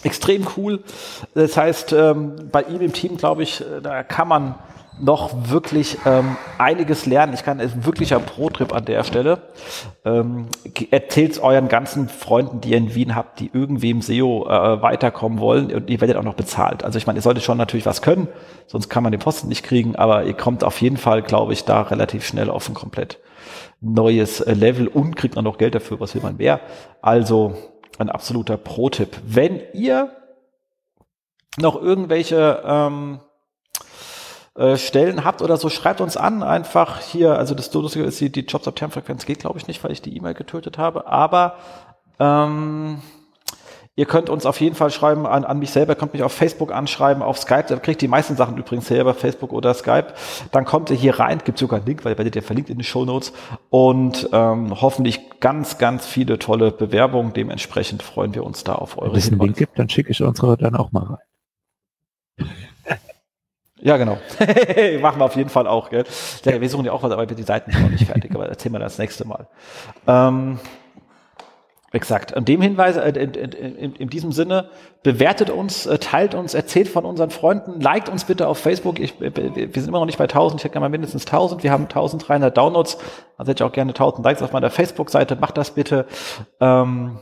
extrem 0.05 0.47
cool. 0.57 0.81
Das 1.35 1.57
heißt, 1.57 1.93
ähm, 1.93 2.35
bei 2.51 2.63
ihm 2.63 2.81
im 2.81 2.93
Team, 2.93 3.17
glaube 3.17 3.43
ich, 3.43 3.61
äh, 3.61 3.81
da 3.83 4.03
kann 4.03 4.29
man 4.29 4.55
noch 5.01 5.51
wirklich 5.51 5.99
ähm, 6.07 6.37
einiges 6.59 7.07
lernen. 7.07 7.35
Ich 7.35 7.43
kann 7.43 7.59
es 7.59 7.85
wirklicher 7.85 8.21
Pro-Trip 8.21 8.73
an 8.73 8.85
der 8.85 9.03
Stelle. 9.03 9.39
Ähm, 10.05 10.47
Erzählt 10.91 11.41
euren 11.43 11.69
ganzen 11.69 12.09
Freunden, 12.09 12.61
die 12.61 12.71
ihr 12.71 12.77
in 12.77 12.95
Wien 12.95 13.15
habt, 13.17 13.41
die 13.41 13.51
irgendwie 13.53 13.91
im 13.91 14.03
SEO 14.03 14.47
äh, 14.49 14.83
weiterkommen 14.83 15.41
wollen 15.41 15.73
und 15.73 15.91
ihr 15.91 16.01
werdet 16.01 16.17
auch 16.17 16.23
noch 16.23 16.35
bezahlt. 16.35 16.85
Also 16.85 16.99
ich 16.99 17.07
meine, 17.07 17.19
ihr 17.19 17.23
solltet 17.23 17.43
schon 17.43 17.59
natürlich 17.59 17.87
was 17.87 18.03
können, 18.03 18.29
sonst 18.67 18.89
kann 18.89 19.03
man 19.03 19.13
den 19.13 19.21
Posten 19.21 19.49
nicht 19.49 19.65
kriegen, 19.65 19.97
aber 19.97 20.25
ihr 20.25 20.35
kommt 20.35 20.63
auf 20.63 20.81
jeden 20.81 20.97
Fall, 20.97 21.23
glaube 21.23 21.53
ich, 21.53 21.65
da 21.65 21.83
relativ 21.83 22.25
schnell 22.25 22.49
auf 22.49 22.69
ein 22.69 22.75
komplett 22.75 23.19
neues 23.81 24.41
äh, 24.41 24.55
Level 24.55 24.87
und 24.87 25.17
kriegt 25.17 25.37
dann 25.37 25.45
noch 25.45 25.59
Geld 25.59 25.75
dafür, 25.75 25.99
was 26.01 26.15
will 26.15 26.23
man 26.23 26.37
mehr. 26.37 26.61
Also 27.03 27.55
ein 27.99 28.11
absoluter 28.11 28.57
Pro-Tipp. 28.57 29.17
Wenn 29.25 29.61
ihr 29.73 30.11
noch 31.59 31.81
irgendwelche 31.81 32.63
ähm, 32.65 33.21
äh, 34.57 34.77
Stellen 34.77 35.25
habt 35.25 35.43
oder 35.43 35.57
so, 35.57 35.69
schreibt 35.69 36.01
uns 36.01 36.17
an. 36.17 36.43
Einfach 36.43 37.01
hier, 37.01 37.37
also 37.39 37.55
das 37.55 37.73
Lustige 37.73 38.05
ist, 38.05 38.21
die, 38.21 38.31
die 38.31 38.41
Jobs 38.41 38.69
auf 38.69 38.75
Termfrequenz 38.75 39.27
geht, 39.27 39.41
glaube 39.41 39.59
ich, 39.59 39.67
nicht, 39.67 39.83
weil 39.83 39.93
ich 39.93 40.03
die 40.03 40.17
E-Mail 40.17 40.35
getötet 40.35 40.79
habe. 40.79 41.07
Aber 41.07 41.57
ähm, 42.19 43.03
Ihr 43.97 44.07
könnt 44.07 44.29
uns 44.29 44.45
auf 44.45 44.61
jeden 44.61 44.75
Fall 44.75 44.91
schreiben 44.91 45.25
an, 45.25 45.45
an 45.45 45.61
mich 45.61 45.71
selber, 45.71 45.95
könnt 45.95 46.15
mich 46.15 46.25
auf 46.25 46.33
Facebook 46.33 46.73
anschreiben, 46.73 47.23
auf 47.23 47.39
Skype, 47.39 47.67
da 47.69 47.77
kriegt 47.77 48.01
die 48.01 48.09
meisten 48.09 48.35
Sachen 48.35 48.57
übrigens 48.59 48.89
selber, 48.89 49.15
Facebook 49.15 49.53
oder 49.53 49.73
Skype. 49.73 50.09
Dann 50.51 50.65
kommt 50.65 50.91
ihr 50.91 50.97
hier 50.97 51.21
rein, 51.21 51.41
gibt 51.45 51.59
sogar 51.59 51.79
einen 51.79 51.87
Link, 51.87 52.05
weil 52.05 52.15
ihr 52.15 52.19
werdet 52.19 52.35
ja 52.35 52.43
verlinkt 52.43 52.71
in 52.71 52.79
den 52.79 52.85
Show 52.85 53.05
Notes 53.05 53.33
und 53.71 54.29
ähm, 54.33 54.81
hoffentlich 54.81 55.39
ganz, 55.39 55.79
ganz 55.79 56.07
viele 56.07 56.41
tolle 56.41 56.73
Bewerbungen. 56.73 57.35
Dementsprechend 57.35 58.03
freuen 58.03 58.35
wir 58.35 58.43
uns 58.43 58.65
da 58.65 58.75
auf 58.75 58.99
eure 58.99 59.13
Wenn 59.13 59.19
es 59.19 59.31
einen 59.31 59.41
Link 59.41 59.57
gibt, 59.57 59.79
dann 59.79 59.89
schicke 59.89 60.11
ich 60.11 60.21
unsere 60.23 60.57
dann 60.57 60.75
auch 60.75 60.91
mal 60.91 61.19
rein. 62.39 62.49
Ja, 63.81 63.99
genau. 63.99 64.17
Machen 65.03 65.21
wir 65.21 65.27
auf 65.27 65.37
jeden 65.37 65.51
Fall 65.51 65.67
auch, 65.67 65.91
gell? 65.91 66.05
Ja, 66.47 66.59
wir 66.59 66.71
suchen 66.71 66.87
ja 66.87 66.93
auch 66.93 67.03
was, 67.03 67.13
aber 67.13 67.27
die 67.27 67.43
Seiten 67.43 67.71
sind 67.71 67.83
noch 67.83 67.91
nicht 67.91 68.07
fertig, 68.07 68.35
aber 68.35 68.49
erzählen 68.49 68.73
wir 68.73 68.79
das 68.79 68.97
nächste 68.97 69.27
Mal. 69.27 69.47
Ähm, 70.07 70.59
Exakt. 71.95 72.33
In 72.33 72.45
dem 72.45 72.61
Hinweis, 72.61 72.97
äh, 72.97 73.11
in, 73.11 73.33
in, 73.35 73.95
in, 73.95 74.11
diesem 74.11 74.33
Sinne, 74.33 74.69
bewertet 75.05 75.49
uns, 75.49 75.87
äh, 75.87 75.99
teilt 75.99 76.35
uns, 76.35 76.53
erzählt 76.53 76.89
von 76.89 77.05
unseren 77.05 77.31
Freunden, 77.31 77.81
liked 77.81 78.09
uns 78.09 78.25
bitte 78.25 78.49
auf 78.49 78.59
Facebook. 78.59 78.99
Ich, 78.99 79.21
äh, 79.21 79.31
wir 79.33 79.81
sind 79.81 79.87
immer 79.89 80.01
noch 80.01 80.07
nicht 80.07 80.19
bei 80.19 80.25
1000, 80.25 80.61
ich 80.61 80.65
hätte 80.65 80.73
gerne 80.73 80.87
mal 80.87 80.91
mindestens 80.91 81.25
1000. 81.25 81.63
Wir 81.63 81.71
haben 81.71 81.85
1300 81.85 82.57
Downloads, 82.57 82.99
also 83.39 83.49
hätte 83.49 83.63
ich 83.63 83.69
auch 83.69 83.73
gerne 83.73 83.93
1000 83.93 84.25
Likes 84.25 84.43
auf 84.43 84.53
meiner 84.53 84.71
Facebook-Seite. 84.71 85.37
Macht 85.37 85.57
das 85.57 85.71
bitte. 85.71 86.07
Ähm, 86.61 87.19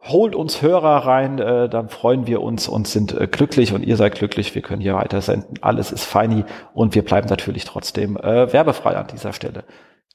holt 0.00 0.36
uns 0.36 0.62
Hörer 0.62 1.04
rein, 1.04 1.40
äh, 1.40 1.68
dann 1.68 1.88
freuen 1.88 2.28
wir 2.28 2.40
uns 2.40 2.68
und 2.68 2.86
sind 2.86 3.20
äh, 3.20 3.26
glücklich 3.26 3.72
und 3.72 3.82
ihr 3.84 3.96
seid 3.96 4.14
glücklich. 4.14 4.54
Wir 4.54 4.62
können 4.62 4.80
hier 4.80 4.94
weiter 4.94 5.20
senden. 5.22 5.54
Alles 5.60 5.90
ist 5.90 6.04
feini 6.04 6.44
und 6.72 6.94
wir 6.94 7.04
bleiben 7.04 7.28
natürlich 7.28 7.64
trotzdem 7.64 8.16
äh, 8.16 8.52
werbefrei 8.52 8.96
an 8.96 9.08
dieser 9.08 9.32
Stelle. 9.32 9.64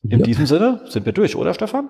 In 0.04 0.20
ja. 0.20 0.26
diesem 0.26 0.46
Sinne 0.46 0.80
sind 0.86 1.06
wir 1.06 1.12
durch, 1.12 1.36
oder 1.36 1.54
Stefan? 1.54 1.90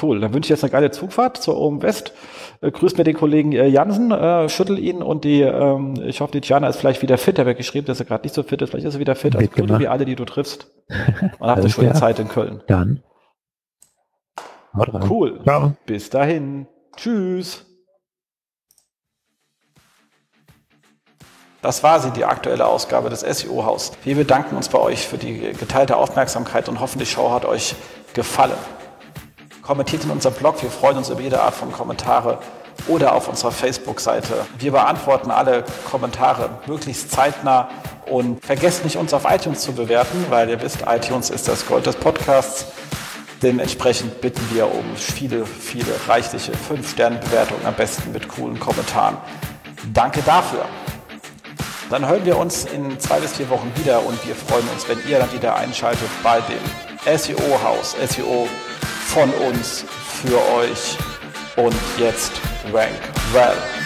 Cool, 0.00 0.20
dann 0.20 0.32
wünsche 0.32 0.46
ich 0.46 0.50
jetzt 0.50 0.62
eine 0.62 0.70
geile 0.70 0.90
Zugfahrt 0.90 1.36
zur 1.38 1.56
Oben 1.56 1.82
West. 1.82 2.12
Äh, 2.60 2.70
grüß 2.70 2.96
mir 2.96 3.04
den 3.04 3.16
Kollegen 3.16 3.52
äh, 3.52 3.66
Jansen, 3.66 4.10
äh, 4.10 4.48
schüttel 4.48 4.78
ihn 4.78 5.02
und 5.02 5.24
die, 5.24 5.40
ähm, 5.42 5.94
ich 6.04 6.20
hoffe, 6.20 6.32
die 6.32 6.40
Tiana 6.40 6.68
ist 6.68 6.76
vielleicht 6.76 7.02
wieder 7.02 7.18
fit. 7.18 7.38
Er 7.38 7.46
hat 7.46 7.56
geschrieben, 7.56 7.86
dass 7.86 8.00
er 8.00 8.06
gerade 8.06 8.22
nicht 8.22 8.34
so 8.34 8.42
fit 8.42 8.62
ist. 8.62 8.70
Vielleicht 8.70 8.86
ist 8.86 8.94
er 8.94 9.00
wieder 9.00 9.16
fit. 9.16 9.34
Also 9.34 9.48
gut 9.48 9.78
wie 9.78 9.88
alle, 9.88 10.04
die 10.04 10.14
du 10.14 10.24
triffst. 10.24 10.70
Man 11.40 11.50
hat 11.50 11.58
eine 11.58 11.70
schöne 11.70 11.94
Zeit 11.94 12.18
in 12.18 12.28
Köln. 12.28 12.62
Dann. 12.66 13.02
Cool. 15.08 15.40
Ciao. 15.42 15.72
Bis 15.86 16.10
dahin. 16.10 16.66
Tschüss. 16.96 17.64
Das 21.60 21.82
war 21.82 21.98
sie, 21.98 22.12
die 22.12 22.24
aktuelle 22.24 22.66
Ausgabe 22.66 23.10
des 23.10 23.20
SEO-Haus. 23.20 23.92
Wir 24.04 24.14
bedanken 24.14 24.56
uns 24.56 24.68
bei 24.68 24.78
euch 24.78 25.08
für 25.08 25.18
die 25.18 25.52
geteilte 25.58 25.96
Aufmerksamkeit 25.96 26.68
und 26.68 26.78
hoffen, 26.78 27.00
die 27.00 27.06
Show 27.06 27.32
hat 27.32 27.44
euch 27.44 27.74
gefallen. 28.14 28.52
Kommentiert 29.68 30.04
in 30.04 30.10
unserem 30.10 30.34
Blog, 30.34 30.62
wir 30.62 30.70
freuen 30.70 30.96
uns 30.96 31.10
über 31.10 31.20
jede 31.20 31.42
Art 31.42 31.54
von 31.54 31.70
Kommentare 31.70 32.38
oder 32.86 33.14
auf 33.14 33.28
unserer 33.28 33.52
Facebook-Seite. 33.52 34.46
Wir 34.58 34.72
beantworten 34.72 35.30
alle 35.30 35.62
Kommentare 35.90 36.48
möglichst 36.66 37.10
zeitnah 37.10 37.68
und 38.06 38.42
vergesst 38.42 38.82
nicht, 38.84 38.96
uns 38.96 39.12
auf 39.12 39.26
iTunes 39.28 39.60
zu 39.60 39.72
bewerten, 39.72 40.24
weil 40.30 40.48
ihr 40.48 40.62
wisst, 40.62 40.84
iTunes 40.86 41.28
ist 41.28 41.48
das 41.48 41.66
Gold 41.66 41.84
des 41.84 41.96
Podcasts. 41.96 42.64
Dementsprechend 43.42 44.22
bitten 44.22 44.40
wir 44.54 44.72
um 44.72 44.96
viele, 44.96 45.44
viele 45.44 45.92
reichliche 46.06 46.52
5-Sterne-Bewertungen, 46.52 47.66
am 47.66 47.74
besten 47.74 48.10
mit 48.10 48.26
coolen 48.26 48.58
Kommentaren. 48.58 49.18
Danke 49.92 50.22
dafür. 50.22 50.64
Dann 51.90 52.08
hören 52.08 52.24
wir 52.24 52.38
uns 52.38 52.64
in 52.64 52.98
zwei 52.98 53.20
bis 53.20 53.34
vier 53.34 53.50
Wochen 53.50 53.70
wieder 53.76 54.02
und 54.02 54.26
wir 54.26 54.34
freuen 54.34 54.66
uns, 54.70 54.88
wenn 54.88 54.98
ihr 55.06 55.18
dann 55.18 55.30
wieder 55.34 55.56
einschaltet 55.56 56.08
bei 56.22 56.40
dem 56.40 57.18
SEO-Haus, 57.18 57.96
SEO 58.08 58.48
von 59.08 59.30
uns 59.30 59.84
für 60.22 60.38
euch. 60.54 60.96
Und 61.56 61.74
jetzt 61.98 62.32
Rank 62.72 62.92
Well. 63.32 63.77